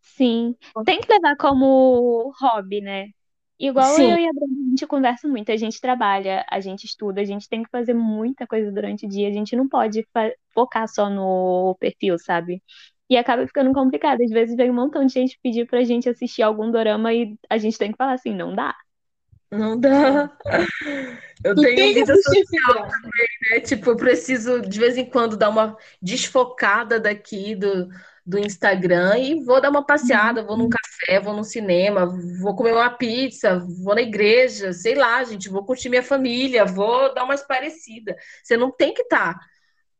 Sim, 0.00 0.54
tem 0.84 1.00
que 1.00 1.12
levar 1.12 1.36
como 1.36 2.32
hobby, 2.40 2.80
né? 2.80 3.08
Igual 3.58 3.94
Sim. 3.94 4.10
eu 4.10 4.18
e 4.18 4.28
a 4.28 4.32
Bruna, 4.32 4.66
a 4.66 4.70
gente 4.70 4.86
conversa 4.86 5.28
muito, 5.28 5.50
a 5.52 5.56
gente 5.56 5.80
trabalha, 5.80 6.44
a 6.50 6.60
gente 6.60 6.84
estuda, 6.84 7.20
a 7.20 7.24
gente 7.24 7.48
tem 7.48 7.62
que 7.62 7.70
fazer 7.70 7.94
muita 7.94 8.46
coisa 8.46 8.70
durante 8.70 9.06
o 9.06 9.08
dia, 9.08 9.28
a 9.28 9.32
gente 9.32 9.54
não 9.54 9.68
pode 9.68 10.06
focar 10.52 10.88
só 10.88 11.08
no 11.08 11.76
perfil, 11.78 12.18
sabe? 12.18 12.62
E 13.14 13.16
acaba 13.16 13.46
ficando 13.46 13.72
complicado. 13.72 14.22
Às 14.22 14.30
vezes 14.30 14.56
vem 14.56 14.70
um 14.72 14.74
montão 14.74 15.06
de 15.06 15.12
gente 15.12 15.38
pedir 15.40 15.68
pra 15.68 15.84
gente 15.84 16.08
assistir 16.08 16.42
algum 16.42 16.68
dorama 16.68 17.14
e 17.14 17.36
a 17.48 17.56
gente 17.58 17.78
tem 17.78 17.92
que 17.92 17.96
falar 17.96 18.14
assim, 18.14 18.34
não 18.34 18.52
dá. 18.52 18.74
Não 19.52 19.78
dá. 19.78 20.36
Eu 21.44 21.54
tenho 21.54 21.76
tem 21.76 21.94
vida 21.94 22.12
social 22.16 22.74
também, 22.74 23.28
né? 23.50 23.60
Tipo, 23.60 23.90
eu 23.90 23.96
preciso 23.96 24.60
de 24.62 24.80
vez 24.80 24.96
em 24.96 25.04
quando 25.04 25.36
dar 25.36 25.50
uma 25.50 25.76
desfocada 26.02 26.98
daqui 26.98 27.54
do, 27.54 27.88
do 28.26 28.36
Instagram 28.36 29.16
e 29.18 29.44
vou 29.44 29.60
dar 29.60 29.70
uma 29.70 29.86
passeada, 29.86 30.42
vou 30.42 30.56
num 30.56 30.68
café, 30.68 31.20
vou 31.20 31.36
no 31.36 31.44
cinema, 31.44 32.04
vou 32.40 32.56
comer 32.56 32.72
uma 32.72 32.90
pizza, 32.90 33.64
vou 33.84 33.94
na 33.94 34.02
igreja, 34.02 34.72
sei 34.72 34.96
lá, 34.96 35.22
gente, 35.22 35.48
vou 35.48 35.64
curtir 35.64 35.88
minha 35.88 36.02
família, 36.02 36.64
vou 36.64 37.14
dar 37.14 37.22
uma 37.22 37.34
esparecida. 37.34 38.16
Você 38.42 38.56
não 38.56 38.72
tem 38.72 38.92
que 38.92 39.02
estar. 39.02 39.34
Tá 39.34 39.53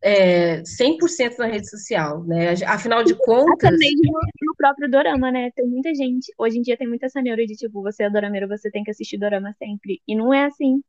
é, 0.06 0.62
100% 0.62 1.38
na 1.38 1.46
rede 1.46 1.66
social, 1.66 2.22
né? 2.24 2.52
Afinal 2.66 3.02
de 3.02 3.14
contas. 3.14 3.72
Até 3.72 3.78
mesmo 3.78 4.12
no 4.42 4.54
próprio 4.54 4.90
Dorama, 4.90 5.32
né? 5.32 5.50
Tem 5.56 5.66
muita 5.66 5.94
gente. 5.94 6.30
Hoje 6.36 6.58
em 6.58 6.62
dia 6.62 6.76
tem 6.76 6.86
muita 6.86 7.06
essa 7.06 7.22
de 7.22 7.56
tipo, 7.56 7.80
você 7.80 8.02
é 8.02 8.10
dorameiro, 8.10 8.46
você 8.46 8.70
tem 8.70 8.84
que 8.84 8.90
assistir 8.90 9.16
Dorama 9.16 9.54
sempre. 9.58 10.02
E 10.06 10.14
não 10.14 10.32
é 10.32 10.44
assim. 10.44 10.82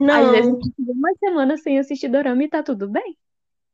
Não. 0.00 0.26
Às 0.26 0.30
vezes 0.32 0.52
uma 0.80 1.14
semana 1.20 1.56
sem 1.56 1.78
assistir 1.78 2.08
Dorama 2.08 2.42
e 2.42 2.48
tá 2.48 2.60
tudo 2.60 2.88
bem. 2.88 3.16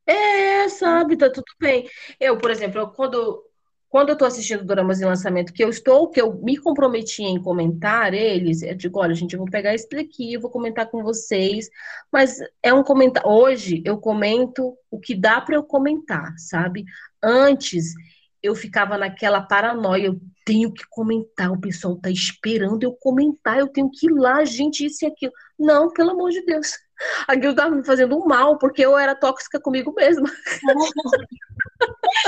É, 0.06 0.68
sabe, 0.68 1.16
tá 1.16 1.30
tudo 1.30 1.50
bem. 1.58 1.88
Eu, 2.20 2.36
por 2.36 2.50
exemplo, 2.50 2.78
eu, 2.78 2.88
quando 2.88 3.42
quando 3.92 4.08
eu 4.08 4.14
estou 4.14 4.26
assistindo 4.26 4.64
dramas 4.64 5.02
em 5.02 5.04
lançamento, 5.04 5.52
que 5.52 5.62
eu 5.62 5.68
estou, 5.68 6.08
que 6.08 6.18
eu 6.18 6.32
me 6.42 6.56
comprometi 6.56 7.22
em 7.24 7.38
comentar 7.38 8.14
eles, 8.14 8.62
eu 8.62 8.74
digo, 8.74 8.98
olha, 8.98 9.14
gente, 9.14 9.34
eu 9.34 9.38
vou 9.38 9.50
pegar 9.50 9.74
esse 9.74 9.86
daqui, 9.86 10.32
eu 10.32 10.40
vou 10.40 10.50
comentar 10.50 10.90
com 10.90 11.02
vocês, 11.02 11.68
mas 12.10 12.38
é 12.62 12.72
um 12.72 12.82
comentário. 12.82 13.28
Hoje 13.28 13.82
eu 13.84 13.98
comento 13.98 14.74
o 14.90 14.98
que 14.98 15.14
dá 15.14 15.42
para 15.42 15.56
eu 15.56 15.62
comentar, 15.62 16.32
sabe? 16.38 16.86
Antes 17.22 17.92
eu 18.42 18.54
ficava 18.54 18.96
naquela 18.96 19.42
paranoia, 19.42 20.06
eu 20.06 20.18
tenho 20.42 20.72
que 20.72 20.84
comentar, 20.88 21.52
o 21.52 21.60
pessoal 21.60 21.94
tá 21.94 22.08
esperando 22.08 22.84
eu 22.84 22.94
comentar, 22.94 23.58
eu 23.58 23.68
tenho 23.68 23.90
que 23.90 24.06
ir 24.06 24.14
lá, 24.14 24.42
gente, 24.42 24.86
isso 24.86 25.04
e 25.04 25.08
aquilo. 25.08 25.34
Não, 25.58 25.92
pelo 25.92 26.12
amor 26.12 26.30
de 26.30 26.42
Deus. 26.46 26.70
Aquilo 27.26 27.54
tava 27.54 27.74
me 27.74 27.84
fazendo 27.84 28.16
um 28.16 28.26
mal, 28.26 28.58
porque 28.58 28.84
eu 28.84 28.96
era 28.96 29.14
tóxica 29.14 29.60
comigo 29.60 29.92
mesma. 29.92 30.28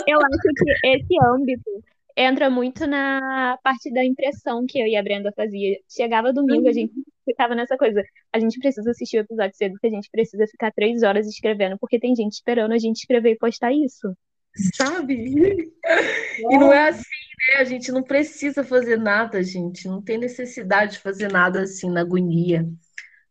Eu 0.06 0.18
acho 0.18 0.38
que 0.40 0.88
esse 0.88 1.14
âmbito 1.22 1.70
entra 2.16 2.48
muito 2.48 2.86
na 2.86 3.58
parte 3.62 3.92
da 3.92 4.04
impressão 4.04 4.64
que 4.66 4.78
eu 4.78 4.86
e 4.86 4.96
a 4.96 5.02
Brenda 5.02 5.32
fazia. 5.36 5.76
Chegava 5.88 6.32
domingo, 6.32 6.66
a 6.66 6.68
uhum. 6.68 6.72
gente 6.72 6.92
ficava 7.24 7.54
nessa 7.54 7.76
coisa. 7.76 8.02
A 8.32 8.38
gente 8.38 8.58
precisa 8.58 8.90
assistir 8.90 9.18
o 9.18 9.20
episódio 9.20 9.56
cedo, 9.56 9.72
porque 9.72 9.88
a 9.88 9.90
gente 9.90 10.10
precisa 10.10 10.46
ficar 10.46 10.72
três 10.72 11.02
horas 11.02 11.26
escrevendo, 11.26 11.78
porque 11.78 11.98
tem 11.98 12.14
gente 12.14 12.32
esperando 12.32 12.72
a 12.72 12.78
gente 12.78 12.98
escrever 12.98 13.32
e 13.32 13.38
postar 13.38 13.72
isso. 13.72 14.16
sabe? 14.74 15.72
E 16.36 16.58
não 16.58 16.72
é 16.72 16.88
assim, 16.88 17.02
né? 17.52 17.60
A 17.60 17.64
gente 17.64 17.92
não 17.92 18.02
precisa 18.02 18.64
fazer 18.64 18.98
nada, 18.98 19.40
gente. 19.40 19.86
Não 19.86 20.02
tem 20.02 20.18
necessidade 20.18 20.94
de 20.94 20.98
fazer 20.98 21.30
nada 21.30 21.62
assim 21.62 21.88
na 21.88 22.00
agonia. 22.00 22.68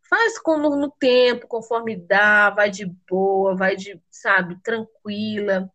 Faz 0.09 0.37
como 0.39 0.75
no 0.75 0.91
tempo, 0.91 1.47
conforme 1.47 1.95
dá, 1.95 2.49
vai 2.49 2.69
de 2.69 2.85
boa, 3.09 3.55
vai 3.55 3.75
de, 3.75 3.99
sabe, 4.11 4.57
tranquila. 4.61 5.69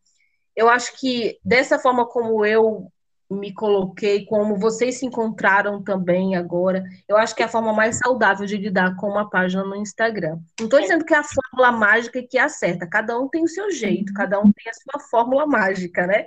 Eu 0.55 0.69
acho 0.69 0.99
que 0.99 1.39
dessa 1.45 1.79
forma 1.79 2.07
como 2.07 2.45
eu 2.45 2.91
me 3.31 3.53
coloquei, 3.53 4.25
como 4.25 4.57
vocês 4.57 4.99
se 4.99 5.07
encontraram 5.07 5.83
também 5.83 6.35
agora, 6.35 6.83
eu 7.07 7.17
acho 7.17 7.35
que 7.35 7.43
é 7.43 7.47
a 7.47 7.49
forma 7.49 7.73
mais 7.73 7.99
saudável 7.99 8.47
de 8.47 8.57
lidar 8.57 8.97
com 8.97 9.09
uma 9.09 9.29
página 9.29 9.63
no 9.65 9.77
Instagram. 9.77 10.39
Não 10.59 10.65
estou 10.65 10.81
dizendo 10.81 11.05
que 11.05 11.13
é 11.13 11.19
a 11.19 11.23
fórmula 11.23 11.71
mágica 11.71 12.23
que 12.23 12.39
é 12.39 12.49
certa, 12.49 12.89
cada 12.89 13.19
um 13.19 13.29
tem 13.29 13.45
o 13.45 13.49
seu 13.49 13.71
jeito, 13.71 14.15
cada 14.15 14.39
um 14.41 14.51
tem 14.51 14.71
a 14.71 14.75
sua 14.75 15.09
fórmula 15.11 15.47
mágica, 15.47 16.07
né? 16.07 16.27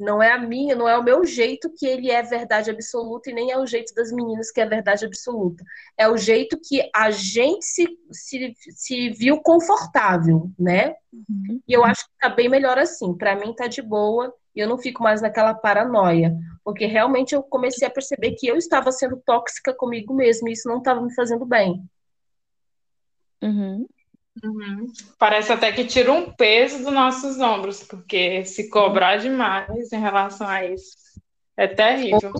Não 0.00 0.22
é 0.22 0.32
a 0.32 0.38
minha, 0.38 0.74
não 0.74 0.88
é 0.88 0.96
o 0.96 1.02
meu 1.02 1.26
jeito 1.26 1.70
que 1.78 1.86
ele 1.86 2.10
é 2.10 2.22
verdade 2.22 2.70
absoluta 2.70 3.30
e 3.30 3.34
nem 3.34 3.52
é 3.52 3.58
o 3.58 3.66
jeito 3.66 3.94
das 3.94 4.10
meninas 4.10 4.50
que 4.50 4.58
é 4.58 4.64
verdade 4.64 5.04
absoluta. 5.04 5.62
É 5.94 6.08
o 6.08 6.16
jeito 6.16 6.58
que 6.58 6.90
a 6.96 7.10
gente 7.10 7.62
se, 7.66 7.86
se, 8.10 8.54
se 8.70 9.10
viu 9.10 9.42
confortável, 9.42 10.50
né? 10.58 10.94
Uhum. 11.12 11.60
E 11.68 11.72
eu 11.74 11.84
acho 11.84 12.06
que 12.06 12.12
tá 12.18 12.30
bem 12.30 12.48
melhor 12.48 12.78
assim. 12.78 13.14
Para 13.14 13.36
mim 13.36 13.54
tá 13.54 13.66
de 13.66 13.82
boa 13.82 14.34
e 14.56 14.60
eu 14.60 14.68
não 14.68 14.78
fico 14.78 15.02
mais 15.02 15.20
naquela 15.20 15.52
paranoia, 15.52 16.34
porque 16.64 16.86
realmente 16.86 17.34
eu 17.34 17.42
comecei 17.42 17.86
a 17.86 17.90
perceber 17.90 18.32
que 18.32 18.46
eu 18.46 18.56
estava 18.56 18.90
sendo 18.90 19.20
tóxica 19.24 19.74
comigo 19.74 20.14
mesma 20.14 20.48
e 20.48 20.52
isso 20.52 20.66
não 20.66 20.78
estava 20.78 21.02
me 21.02 21.14
fazendo 21.14 21.44
bem. 21.44 21.84
Uhum. 23.42 23.86
Uhum. 24.42 24.92
Parece 25.18 25.52
até 25.52 25.70
que 25.70 25.84
tira 25.84 26.12
um 26.12 26.32
peso 26.32 26.78
dos 26.78 26.92
nossos 26.92 27.38
ombros, 27.38 27.82
porque 27.82 28.44
se 28.44 28.68
cobrar 28.70 29.16
demais 29.16 29.92
em 29.92 30.00
relação 30.00 30.48
a 30.48 30.64
isso 30.64 30.96
é 31.56 31.66
terrível. 31.66 32.32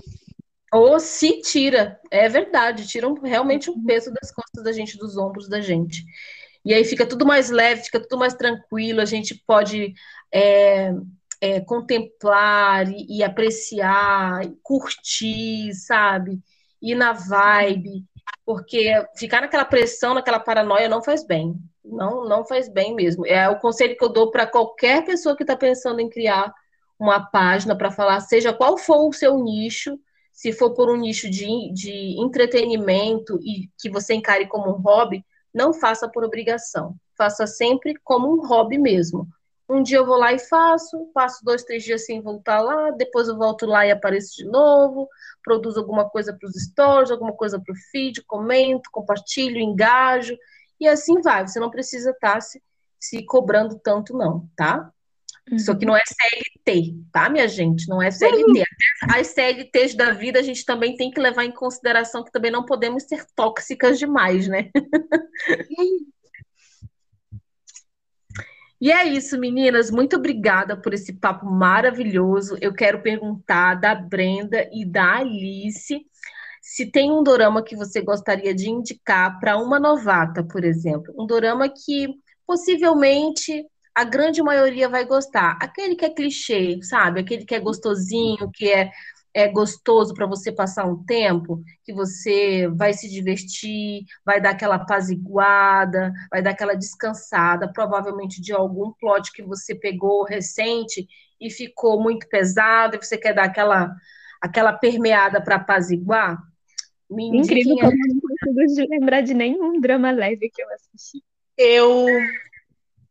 Ou, 0.73 0.91
ou 0.93 0.99
se 0.99 1.41
tira, 1.41 1.99
é 2.09 2.27
verdade, 2.27 2.87
tira 2.87 3.07
um, 3.07 3.13
realmente 3.13 3.69
um 3.69 3.83
peso 3.83 4.11
das 4.11 4.31
costas 4.31 4.63
da 4.63 4.71
gente, 4.71 4.97
dos 4.97 5.15
ombros 5.15 5.47
da 5.47 5.61
gente. 5.61 6.03
E 6.65 6.73
aí 6.73 6.83
fica 6.83 7.05
tudo 7.05 7.25
mais 7.25 7.49
leve, 7.49 7.83
fica 7.83 7.99
tudo 7.99 8.17
mais 8.17 8.33
tranquilo, 8.33 9.01
a 9.01 9.05
gente 9.05 9.35
pode 9.45 9.93
é, 10.31 10.91
é, 11.39 11.59
contemplar 11.61 12.87
e, 12.89 13.17
e 13.17 13.23
apreciar, 13.23 14.45
e 14.45 14.55
curtir, 14.63 15.73
sabe? 15.73 16.39
Ir 16.81 16.95
na 16.95 17.13
vibe, 17.13 18.05
porque 18.45 18.91
ficar 19.15 19.41
naquela 19.41 19.65
pressão, 19.65 20.13
naquela 20.13 20.39
paranoia 20.39 20.89
não 20.89 21.03
faz 21.03 21.25
bem. 21.25 21.55
Não, 21.83 22.27
não 22.27 22.45
faz 22.45 22.69
bem 22.69 22.95
mesmo. 22.95 23.25
É 23.25 23.49
o 23.49 23.59
conselho 23.59 23.97
que 23.97 24.03
eu 24.03 24.09
dou 24.09 24.31
para 24.31 24.47
qualquer 24.47 25.03
pessoa 25.03 25.35
que 25.35 25.43
está 25.43 25.55
pensando 25.55 25.99
em 25.99 26.09
criar 26.09 26.53
uma 26.99 27.19
página 27.19 27.75
para 27.75 27.91
falar, 27.91 28.19
seja 28.19 28.53
qual 28.53 28.77
for 28.77 29.09
o 29.09 29.13
seu 29.13 29.39
nicho, 29.39 29.99
se 30.31 30.53
for 30.53 30.73
por 30.73 30.89
um 30.89 30.95
nicho 30.95 31.29
de, 31.29 31.73
de 31.73 32.21
entretenimento 32.21 33.39
e 33.41 33.69
que 33.79 33.89
você 33.89 34.13
encare 34.13 34.47
como 34.47 34.69
um 34.69 34.79
hobby, 34.79 35.25
não 35.53 35.73
faça 35.73 36.07
por 36.07 36.23
obrigação. 36.23 36.95
Faça 37.17 37.47
sempre 37.47 37.95
como 38.03 38.31
um 38.31 38.47
hobby 38.47 38.77
mesmo. 38.77 39.27
Um 39.67 39.81
dia 39.81 39.97
eu 39.97 40.05
vou 40.05 40.17
lá 40.17 40.33
e 40.33 40.39
faço, 40.39 41.09
passo 41.13 41.43
dois, 41.43 41.63
três 41.63 41.83
dias 41.83 42.05
sem 42.05 42.21
voltar 42.21 42.59
lá, 42.61 42.91
depois 42.91 43.27
eu 43.27 43.37
volto 43.37 43.65
lá 43.65 43.85
e 43.85 43.91
apareço 43.91 44.35
de 44.35 44.45
novo, 44.45 45.07
produzo 45.43 45.79
alguma 45.79 46.09
coisa 46.09 46.33
para 46.37 46.47
os 46.47 46.53
stories, 46.55 47.09
alguma 47.09 47.33
coisa 47.33 47.59
para 47.59 47.71
o 47.71 47.77
feed, 47.89 48.21
comento, 48.23 48.89
compartilho, 48.91 49.59
engajo, 49.59 50.37
e 50.81 50.87
assim 50.87 51.21
vai. 51.21 51.47
Você 51.47 51.59
não 51.59 51.69
precisa 51.69 52.09
estar 52.09 52.33
tá 52.33 52.41
se, 52.41 52.61
se 52.99 53.23
cobrando 53.25 53.79
tanto, 53.79 54.17
não, 54.17 54.49
tá? 54.55 54.91
Uhum. 55.49 55.55
Isso 55.55 55.71
aqui 55.71 55.85
não 55.85 55.95
é 55.95 56.01
CLT, 56.05 56.95
tá, 57.11 57.29
minha 57.29 57.47
gente? 57.47 57.87
Não 57.87 58.01
é 58.01 58.09
CLT. 58.09 58.43
Uhum. 58.43 58.65
As 59.13 59.27
CLTs 59.27 59.95
da 59.95 60.11
vida 60.11 60.39
a 60.39 60.43
gente 60.43 60.65
também 60.65 60.95
tem 60.95 61.11
que 61.11 61.21
levar 61.21 61.45
em 61.45 61.51
consideração 61.51 62.23
que 62.23 62.31
também 62.31 62.51
não 62.51 62.65
podemos 62.65 63.03
ser 63.03 63.23
tóxicas 63.35 63.99
demais, 63.99 64.47
né? 64.47 64.69
Uhum. 64.75 66.11
E 68.83 68.91
é 68.91 69.03
isso, 69.03 69.37
meninas. 69.39 69.91
Muito 69.91 70.15
obrigada 70.15 70.75
por 70.75 70.91
esse 70.91 71.13
papo 71.13 71.45
maravilhoso. 71.45 72.57
Eu 72.59 72.73
quero 72.73 73.03
perguntar 73.03 73.75
da 73.75 73.93
Brenda 73.93 74.67
e 74.73 74.83
da 74.83 75.17
Alice 75.17 76.03
se 76.71 76.85
tem 76.85 77.11
um 77.11 77.21
dorama 77.21 77.61
que 77.61 77.75
você 77.75 78.01
gostaria 78.01 78.55
de 78.55 78.69
indicar 78.69 79.37
para 79.41 79.57
uma 79.57 79.77
novata, 79.77 80.41
por 80.41 80.63
exemplo. 80.63 81.13
Um 81.17 81.25
dorama 81.25 81.67
que 81.67 82.07
possivelmente 82.47 83.65
a 83.93 84.05
grande 84.05 84.41
maioria 84.41 84.87
vai 84.87 85.03
gostar. 85.03 85.57
Aquele 85.61 85.97
que 85.97 86.05
é 86.05 86.09
clichê, 86.09 86.79
sabe? 86.81 87.19
Aquele 87.19 87.43
que 87.43 87.53
é 87.53 87.59
gostosinho, 87.59 88.49
que 88.53 88.71
é 88.71 88.89
é 89.33 89.47
gostoso 89.47 90.13
para 90.13 90.25
você 90.25 90.51
passar 90.51 90.85
um 90.85 91.03
tempo, 91.05 91.61
que 91.85 91.93
você 91.93 92.67
vai 92.67 92.91
se 92.93 93.09
divertir, 93.09 94.03
vai 94.25 94.41
dar 94.41 94.51
aquela 94.51 94.75
apaziguada, 94.75 96.11
vai 96.29 96.41
dar 96.41 96.51
aquela 96.51 96.75
descansada, 96.75 97.71
provavelmente 97.71 98.41
de 98.41 98.51
algum 98.51 98.91
plot 98.93 99.31
que 99.31 99.41
você 99.41 99.73
pegou 99.73 100.25
recente 100.25 101.07
e 101.39 101.49
ficou 101.49 102.01
muito 102.01 102.27
pesado, 102.27 102.97
e 102.97 102.99
você 103.05 103.17
quer 103.17 103.33
dar 103.33 103.45
aquela, 103.45 103.93
aquela 104.41 104.73
permeada 104.73 105.41
para 105.41 105.55
apaziguar. 105.55 106.50
Me 107.11 107.27
Incrível 107.27 107.75
como 107.75 107.91
eu 107.91 108.15
não 108.15 108.53
consigo 108.55 108.89
lembrar 108.89 109.21
de 109.21 109.33
nenhum 109.33 109.79
drama 109.81 110.11
leve 110.11 110.49
que 110.49 110.61
eu 110.61 110.67
assisti. 110.73 111.21
Eu, 111.57 112.05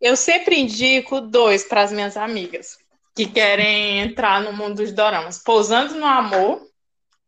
eu 0.01 0.17
sempre 0.17 0.59
indico 0.59 1.21
dois 1.21 1.65
para 1.65 1.83
as 1.83 1.93
minhas 1.93 2.17
amigas 2.17 2.79
que 3.15 3.27
querem 3.27 4.01
entrar 4.01 4.43
no 4.43 4.55
mundo 4.55 4.77
dos 4.77 4.93
doramas. 4.93 5.39
Pousando 5.39 5.95
no 5.97 6.07
Amor 6.07 6.67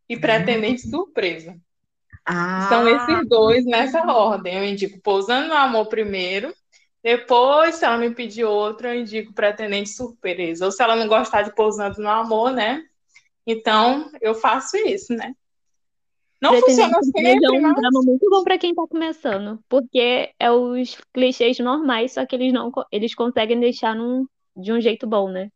e 0.09 0.17
Pretendente 0.17 0.89
Surpresa. 0.89 1.55
Ah. 2.25 2.67
São 2.71 2.89
esses 2.89 3.29
dois 3.29 3.67
nessa 3.67 4.11
ordem. 4.11 4.57
Eu 4.57 4.65
indico 4.65 4.99
Pousando 5.03 5.49
no 5.49 5.55
Amor 5.55 5.87
primeiro, 5.87 6.55
depois, 7.03 7.75
se 7.75 7.85
ela 7.85 7.99
me 7.99 8.15
pedir 8.15 8.45
outro, 8.45 8.87
eu 8.89 8.95
indico 8.95 9.35
Pretendente 9.35 9.91
Surpresa. 9.91 10.65
Ou 10.65 10.73
se 10.73 10.83
ela 10.83 10.97
não 10.97 11.09
gostar 11.09 11.43
de 11.43 11.55
Pousando 11.55 12.01
no 12.01 12.09
Amor, 12.09 12.53
né? 12.53 12.83
Então, 13.47 14.11
eu 14.21 14.35
faço 14.35 14.77
isso, 14.77 15.13
né? 15.13 15.35
Não 16.43 16.59
funciona 16.61 17.01
sempre, 17.05 17.45
é 17.45 17.51
um 17.53 17.61
mas... 17.63 17.77
drama 17.77 18.01
muito 18.05 18.29
bom 18.29 18.43
para 18.43 18.59
quem 18.59 18.71
está 18.71 18.83
começando, 18.89 19.63
porque 19.69 20.35
é 20.41 20.51
os 20.51 20.99
clichês 21.15 21.57
normais, 21.61 22.15
só 22.15 22.27
que 22.27 22.35
eles 22.35 22.53
não 22.53 22.73
eles 22.91 23.15
conseguem 23.15 23.61
deixar 23.61 23.95
num, 23.95 24.27
de 24.57 24.73
um 24.73 24.81
jeito 24.81 25.07
bom, 25.07 25.31
né? 25.31 25.51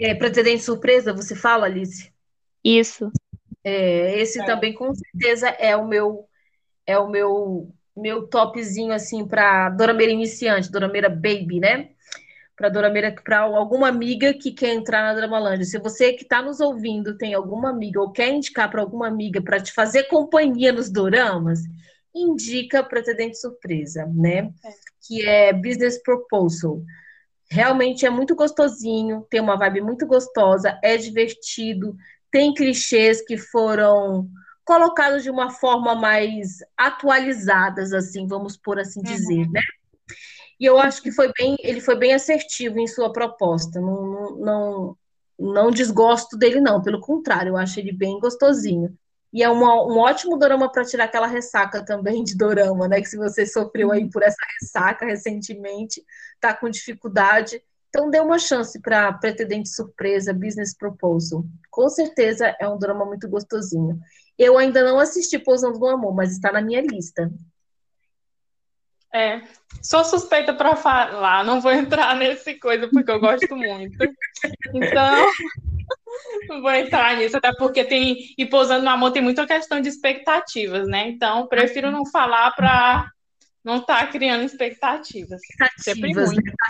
É, 0.00 0.14
pretendente 0.16 0.64
surpresa, 0.64 1.14
você 1.14 1.36
fala, 1.36 1.66
Alice? 1.66 2.12
Isso. 2.64 3.08
É, 3.62 4.18
esse 4.18 4.40
é. 4.40 4.44
também 4.44 4.72
com 4.74 4.92
certeza 4.92 5.48
é 5.50 5.76
o 5.76 5.86
meu 5.86 6.26
é 6.84 6.98
o 6.98 7.08
meu 7.08 7.72
meu 7.96 8.26
topzinho 8.26 8.92
assim 8.92 9.24
para 9.24 9.68
Dorameira 9.70 10.12
iniciante, 10.12 10.72
Dorameira 10.72 11.08
baby, 11.08 11.60
né? 11.60 11.90
Para 12.62 12.68
Dorameira 12.68 13.12
para 13.24 13.40
alguma 13.40 13.88
amiga 13.88 14.32
que 14.32 14.52
quer 14.52 14.72
entrar 14.72 15.02
na 15.02 15.14
Dramalândia. 15.14 15.64
Se 15.64 15.80
você 15.80 16.12
que 16.12 16.22
está 16.22 16.40
nos 16.40 16.60
ouvindo 16.60 17.18
tem 17.18 17.34
alguma 17.34 17.70
amiga 17.70 18.00
ou 18.00 18.12
quer 18.12 18.28
indicar 18.28 18.70
para 18.70 18.80
alguma 18.80 19.08
amiga 19.08 19.42
para 19.42 19.60
te 19.60 19.72
fazer 19.72 20.04
companhia 20.04 20.70
nos 20.70 20.88
doramas, 20.88 21.58
indica 22.14 22.84
Pretendente 22.84 23.36
Surpresa, 23.40 24.06
né? 24.06 24.52
É. 24.64 24.72
Que 25.04 25.26
é 25.26 25.52
Business 25.52 26.00
Proposal. 26.00 26.80
Realmente 27.50 28.06
é 28.06 28.10
muito 28.10 28.36
gostosinho, 28.36 29.26
tem 29.28 29.40
uma 29.40 29.56
vibe 29.56 29.80
muito 29.80 30.06
gostosa, 30.06 30.78
é 30.84 30.96
divertido, 30.96 31.96
tem 32.30 32.54
clichês 32.54 33.20
que 33.22 33.36
foram 33.36 34.30
colocados 34.64 35.24
de 35.24 35.30
uma 35.30 35.50
forma 35.50 35.96
mais 35.96 36.58
atualizadas, 36.76 37.92
assim, 37.92 38.24
vamos 38.24 38.56
por 38.56 38.78
assim 38.78 39.00
uhum. 39.00 39.04
dizer, 39.04 39.50
né? 39.50 39.60
E 40.62 40.64
eu 40.64 40.78
acho 40.78 41.02
que 41.02 41.10
foi 41.10 41.32
bem, 41.36 41.56
ele 41.58 41.80
foi 41.80 41.96
bem 41.96 42.14
assertivo 42.14 42.78
em 42.78 42.86
sua 42.86 43.12
proposta. 43.12 43.80
Não, 43.80 44.36
não, 44.36 44.96
não 45.36 45.70
desgosto 45.72 46.38
dele, 46.38 46.60
não. 46.60 46.80
Pelo 46.80 47.00
contrário, 47.00 47.50
eu 47.50 47.56
acho 47.56 47.80
ele 47.80 47.90
bem 47.90 48.20
gostosinho. 48.20 48.96
E 49.32 49.42
é 49.42 49.48
uma, 49.48 49.74
um 49.84 49.98
ótimo 49.98 50.38
dorama 50.38 50.70
para 50.70 50.84
tirar 50.84 51.06
aquela 51.06 51.26
ressaca 51.26 51.84
também 51.84 52.22
de 52.22 52.36
dorama, 52.36 52.86
né? 52.86 53.00
Que 53.00 53.08
se 53.08 53.16
você 53.16 53.44
sofreu 53.44 53.90
aí 53.90 54.08
por 54.08 54.22
essa 54.22 54.36
ressaca 54.60 55.04
recentemente, 55.04 56.00
tá 56.40 56.54
com 56.54 56.70
dificuldade, 56.70 57.60
então 57.88 58.08
dê 58.08 58.20
uma 58.20 58.38
chance 58.38 58.80
para 58.80 59.12
Pretendente 59.14 59.68
Surpresa, 59.68 60.32
Business 60.32 60.76
Proposal. 60.76 61.44
Com 61.72 61.88
certeza 61.88 62.54
é 62.60 62.68
um 62.68 62.78
drama 62.78 63.04
muito 63.04 63.28
gostosinho. 63.28 63.98
Eu 64.38 64.56
ainda 64.56 64.84
não 64.84 65.00
assisti 65.00 65.40
Pousando 65.40 65.80
no 65.80 65.88
Amor, 65.88 66.14
mas 66.14 66.30
está 66.30 66.52
na 66.52 66.62
minha 66.62 66.80
lista. 66.80 67.32
É, 69.14 69.42
sou 69.82 70.04
suspeita 70.04 70.54
para 70.54 70.74
falar, 70.74 71.44
não 71.44 71.60
vou 71.60 71.70
entrar 71.72 72.14
nesse 72.16 72.54
coisa 72.54 72.88
porque 72.88 73.10
eu 73.10 73.20
gosto 73.20 73.54
muito. 73.54 73.96
Então, 74.72 75.26
não 76.48 76.62
vou 76.62 76.72
entrar 76.72 77.16
nisso, 77.16 77.36
até 77.36 77.52
porque 77.54 77.84
tem. 77.84 78.34
E 78.38 78.46
pousando 78.46 78.84
no 78.84 78.90
amor 78.90 79.12
tem 79.12 79.22
muita 79.22 79.46
questão 79.46 79.80
de 79.80 79.88
expectativas, 79.88 80.88
né? 80.88 81.08
Então, 81.08 81.46
prefiro 81.46 81.90
não 81.90 82.06
falar 82.06 82.52
para 82.52 83.10
não 83.64 83.80
tá 83.80 84.06
criando 84.06 84.44
expectativas. 84.44 85.40
Expectativas, 85.42 86.32
né? 86.32 86.42
tá 86.58 86.66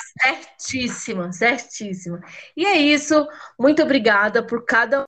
certíssima, 0.58 1.32
certíssima. 1.32 2.20
E 2.56 2.66
é 2.66 2.76
isso. 2.76 3.26
Muito 3.58 3.82
obrigada 3.82 4.42
por 4.46 4.64
cada 4.64 5.04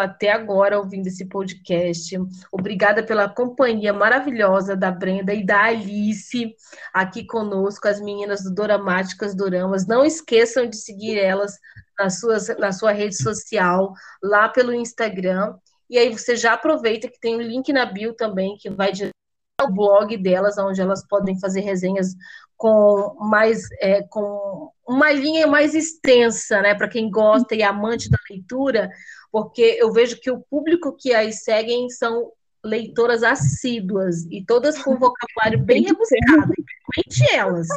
até 0.00 0.30
agora 0.30 0.78
ouvindo 0.78 1.06
esse 1.06 1.26
podcast. 1.26 2.18
Obrigada 2.50 3.02
pela 3.02 3.28
companhia 3.28 3.92
maravilhosa 3.92 4.76
da 4.76 4.90
Brenda 4.90 5.34
e 5.34 5.44
da 5.44 5.64
Alice 5.64 6.54
aqui 6.92 7.24
conosco, 7.24 7.86
as 7.88 8.00
meninas 8.00 8.42
do 8.42 8.54
Doramáticas 8.54 9.34
Doramas. 9.34 9.86
Não 9.86 10.04
esqueçam 10.04 10.66
de 10.66 10.76
seguir 10.76 11.18
elas 11.18 11.58
nas 11.98 12.18
suas, 12.18 12.48
na 12.58 12.72
sua 12.72 12.92
rede 12.92 13.16
social, 13.16 13.92
lá 14.22 14.48
pelo 14.48 14.72
Instagram. 14.72 15.54
E 15.88 15.98
aí 15.98 16.10
você 16.10 16.36
já 16.36 16.54
aproveita 16.54 17.08
que 17.08 17.20
tem 17.20 17.34
o 17.34 17.38
um 17.38 17.42
link 17.42 17.72
na 17.72 17.84
bio 17.84 18.14
também, 18.14 18.56
que 18.56 18.70
vai 18.70 18.92
direto 18.92 19.19
ao 19.60 19.72
blog 19.72 20.16
delas, 20.16 20.58
onde 20.58 20.80
elas 20.80 21.06
podem 21.06 21.38
fazer 21.38 21.60
resenhas 21.60 22.14
com 22.56 23.16
mais 23.20 23.68
é, 23.80 24.02
com 24.02 24.70
uma 24.86 25.10
linha 25.12 25.46
mais 25.46 25.74
extensa, 25.74 26.60
né, 26.60 26.74
para 26.74 26.88
quem 26.88 27.10
gosta 27.10 27.54
e 27.54 27.62
é 27.62 27.64
amante 27.64 28.10
da 28.10 28.18
leitura, 28.28 28.90
porque 29.32 29.78
eu 29.80 29.92
vejo 29.92 30.20
que 30.20 30.30
o 30.30 30.40
público 30.40 30.96
que 30.96 31.14
as 31.14 31.42
seguem 31.42 31.88
são 31.88 32.32
leitoras 32.62 33.22
assíduas 33.22 34.26
e 34.30 34.44
todas 34.44 34.76
com 34.82 34.98
vocabulário 34.98 35.60
bem 35.64 35.82
rebuscado, 35.82 36.52
principalmente 36.52 37.34
elas. 37.34 37.68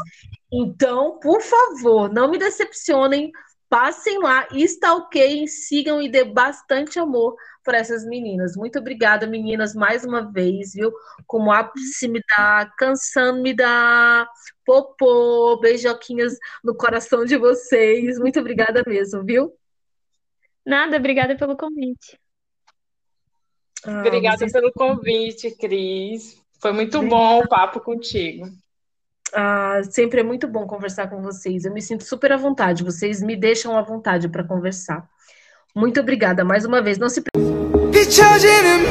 Então, 0.51 1.17
por 1.19 1.41
favor, 1.41 2.11
não 2.11 2.29
me 2.29 2.37
decepcionem, 2.37 3.31
passem 3.73 4.19
lá, 4.19 4.47
stalkeiem, 4.51 5.47
sigam 5.47 5.99
e 5.99 6.07
dê 6.07 6.23
bastante 6.23 6.99
amor 6.99 7.35
para 7.63 7.79
essas 7.79 8.05
meninas. 8.05 8.55
Muito 8.55 8.77
obrigada, 8.77 9.25
meninas, 9.25 9.73
mais 9.73 10.05
uma 10.05 10.31
vez, 10.31 10.73
viu? 10.73 10.93
Como 11.25 11.51
ápice 11.51 12.07
me 12.07 12.21
dá, 12.37 12.71
cansando 12.77 13.41
me 13.41 13.51
dá, 13.51 14.29
popô, 14.63 15.57
beijoquinhas 15.59 16.37
no 16.63 16.77
coração 16.77 17.25
de 17.25 17.35
vocês. 17.35 18.19
Muito 18.19 18.39
obrigada 18.39 18.83
mesmo, 18.85 19.25
viu? 19.25 19.51
Nada, 20.63 20.97
obrigada 20.97 21.35
pelo 21.35 21.57
convite. 21.57 22.19
Ah, 23.83 24.01
obrigada 24.01 24.37
vocês... 24.37 24.51
pelo 24.51 24.71
convite, 24.71 25.49
Cris. 25.49 26.39
Foi 26.59 26.71
muito 26.71 27.01
bom 27.01 27.39
o 27.39 27.49
papo 27.49 27.79
contigo. 27.79 28.45
Ah, 29.34 29.80
sempre 29.90 30.20
é 30.20 30.22
muito 30.22 30.48
bom 30.48 30.66
conversar 30.66 31.08
com 31.08 31.20
vocês. 31.20 31.64
Eu 31.64 31.72
me 31.72 31.82
sinto 31.82 32.04
super 32.04 32.32
à 32.32 32.36
vontade. 32.36 32.84
Vocês 32.84 33.22
me 33.22 33.36
deixam 33.36 33.76
à 33.76 33.82
vontade 33.82 34.28
para 34.28 34.44
conversar. 34.44 35.06
Muito 35.74 36.00
obrigada 36.00 36.44
mais 36.44 36.64
uma 36.64 36.82
vez. 36.82 36.98
Não 36.98 37.08
se 37.08 37.22
비춰지는 37.92 38.88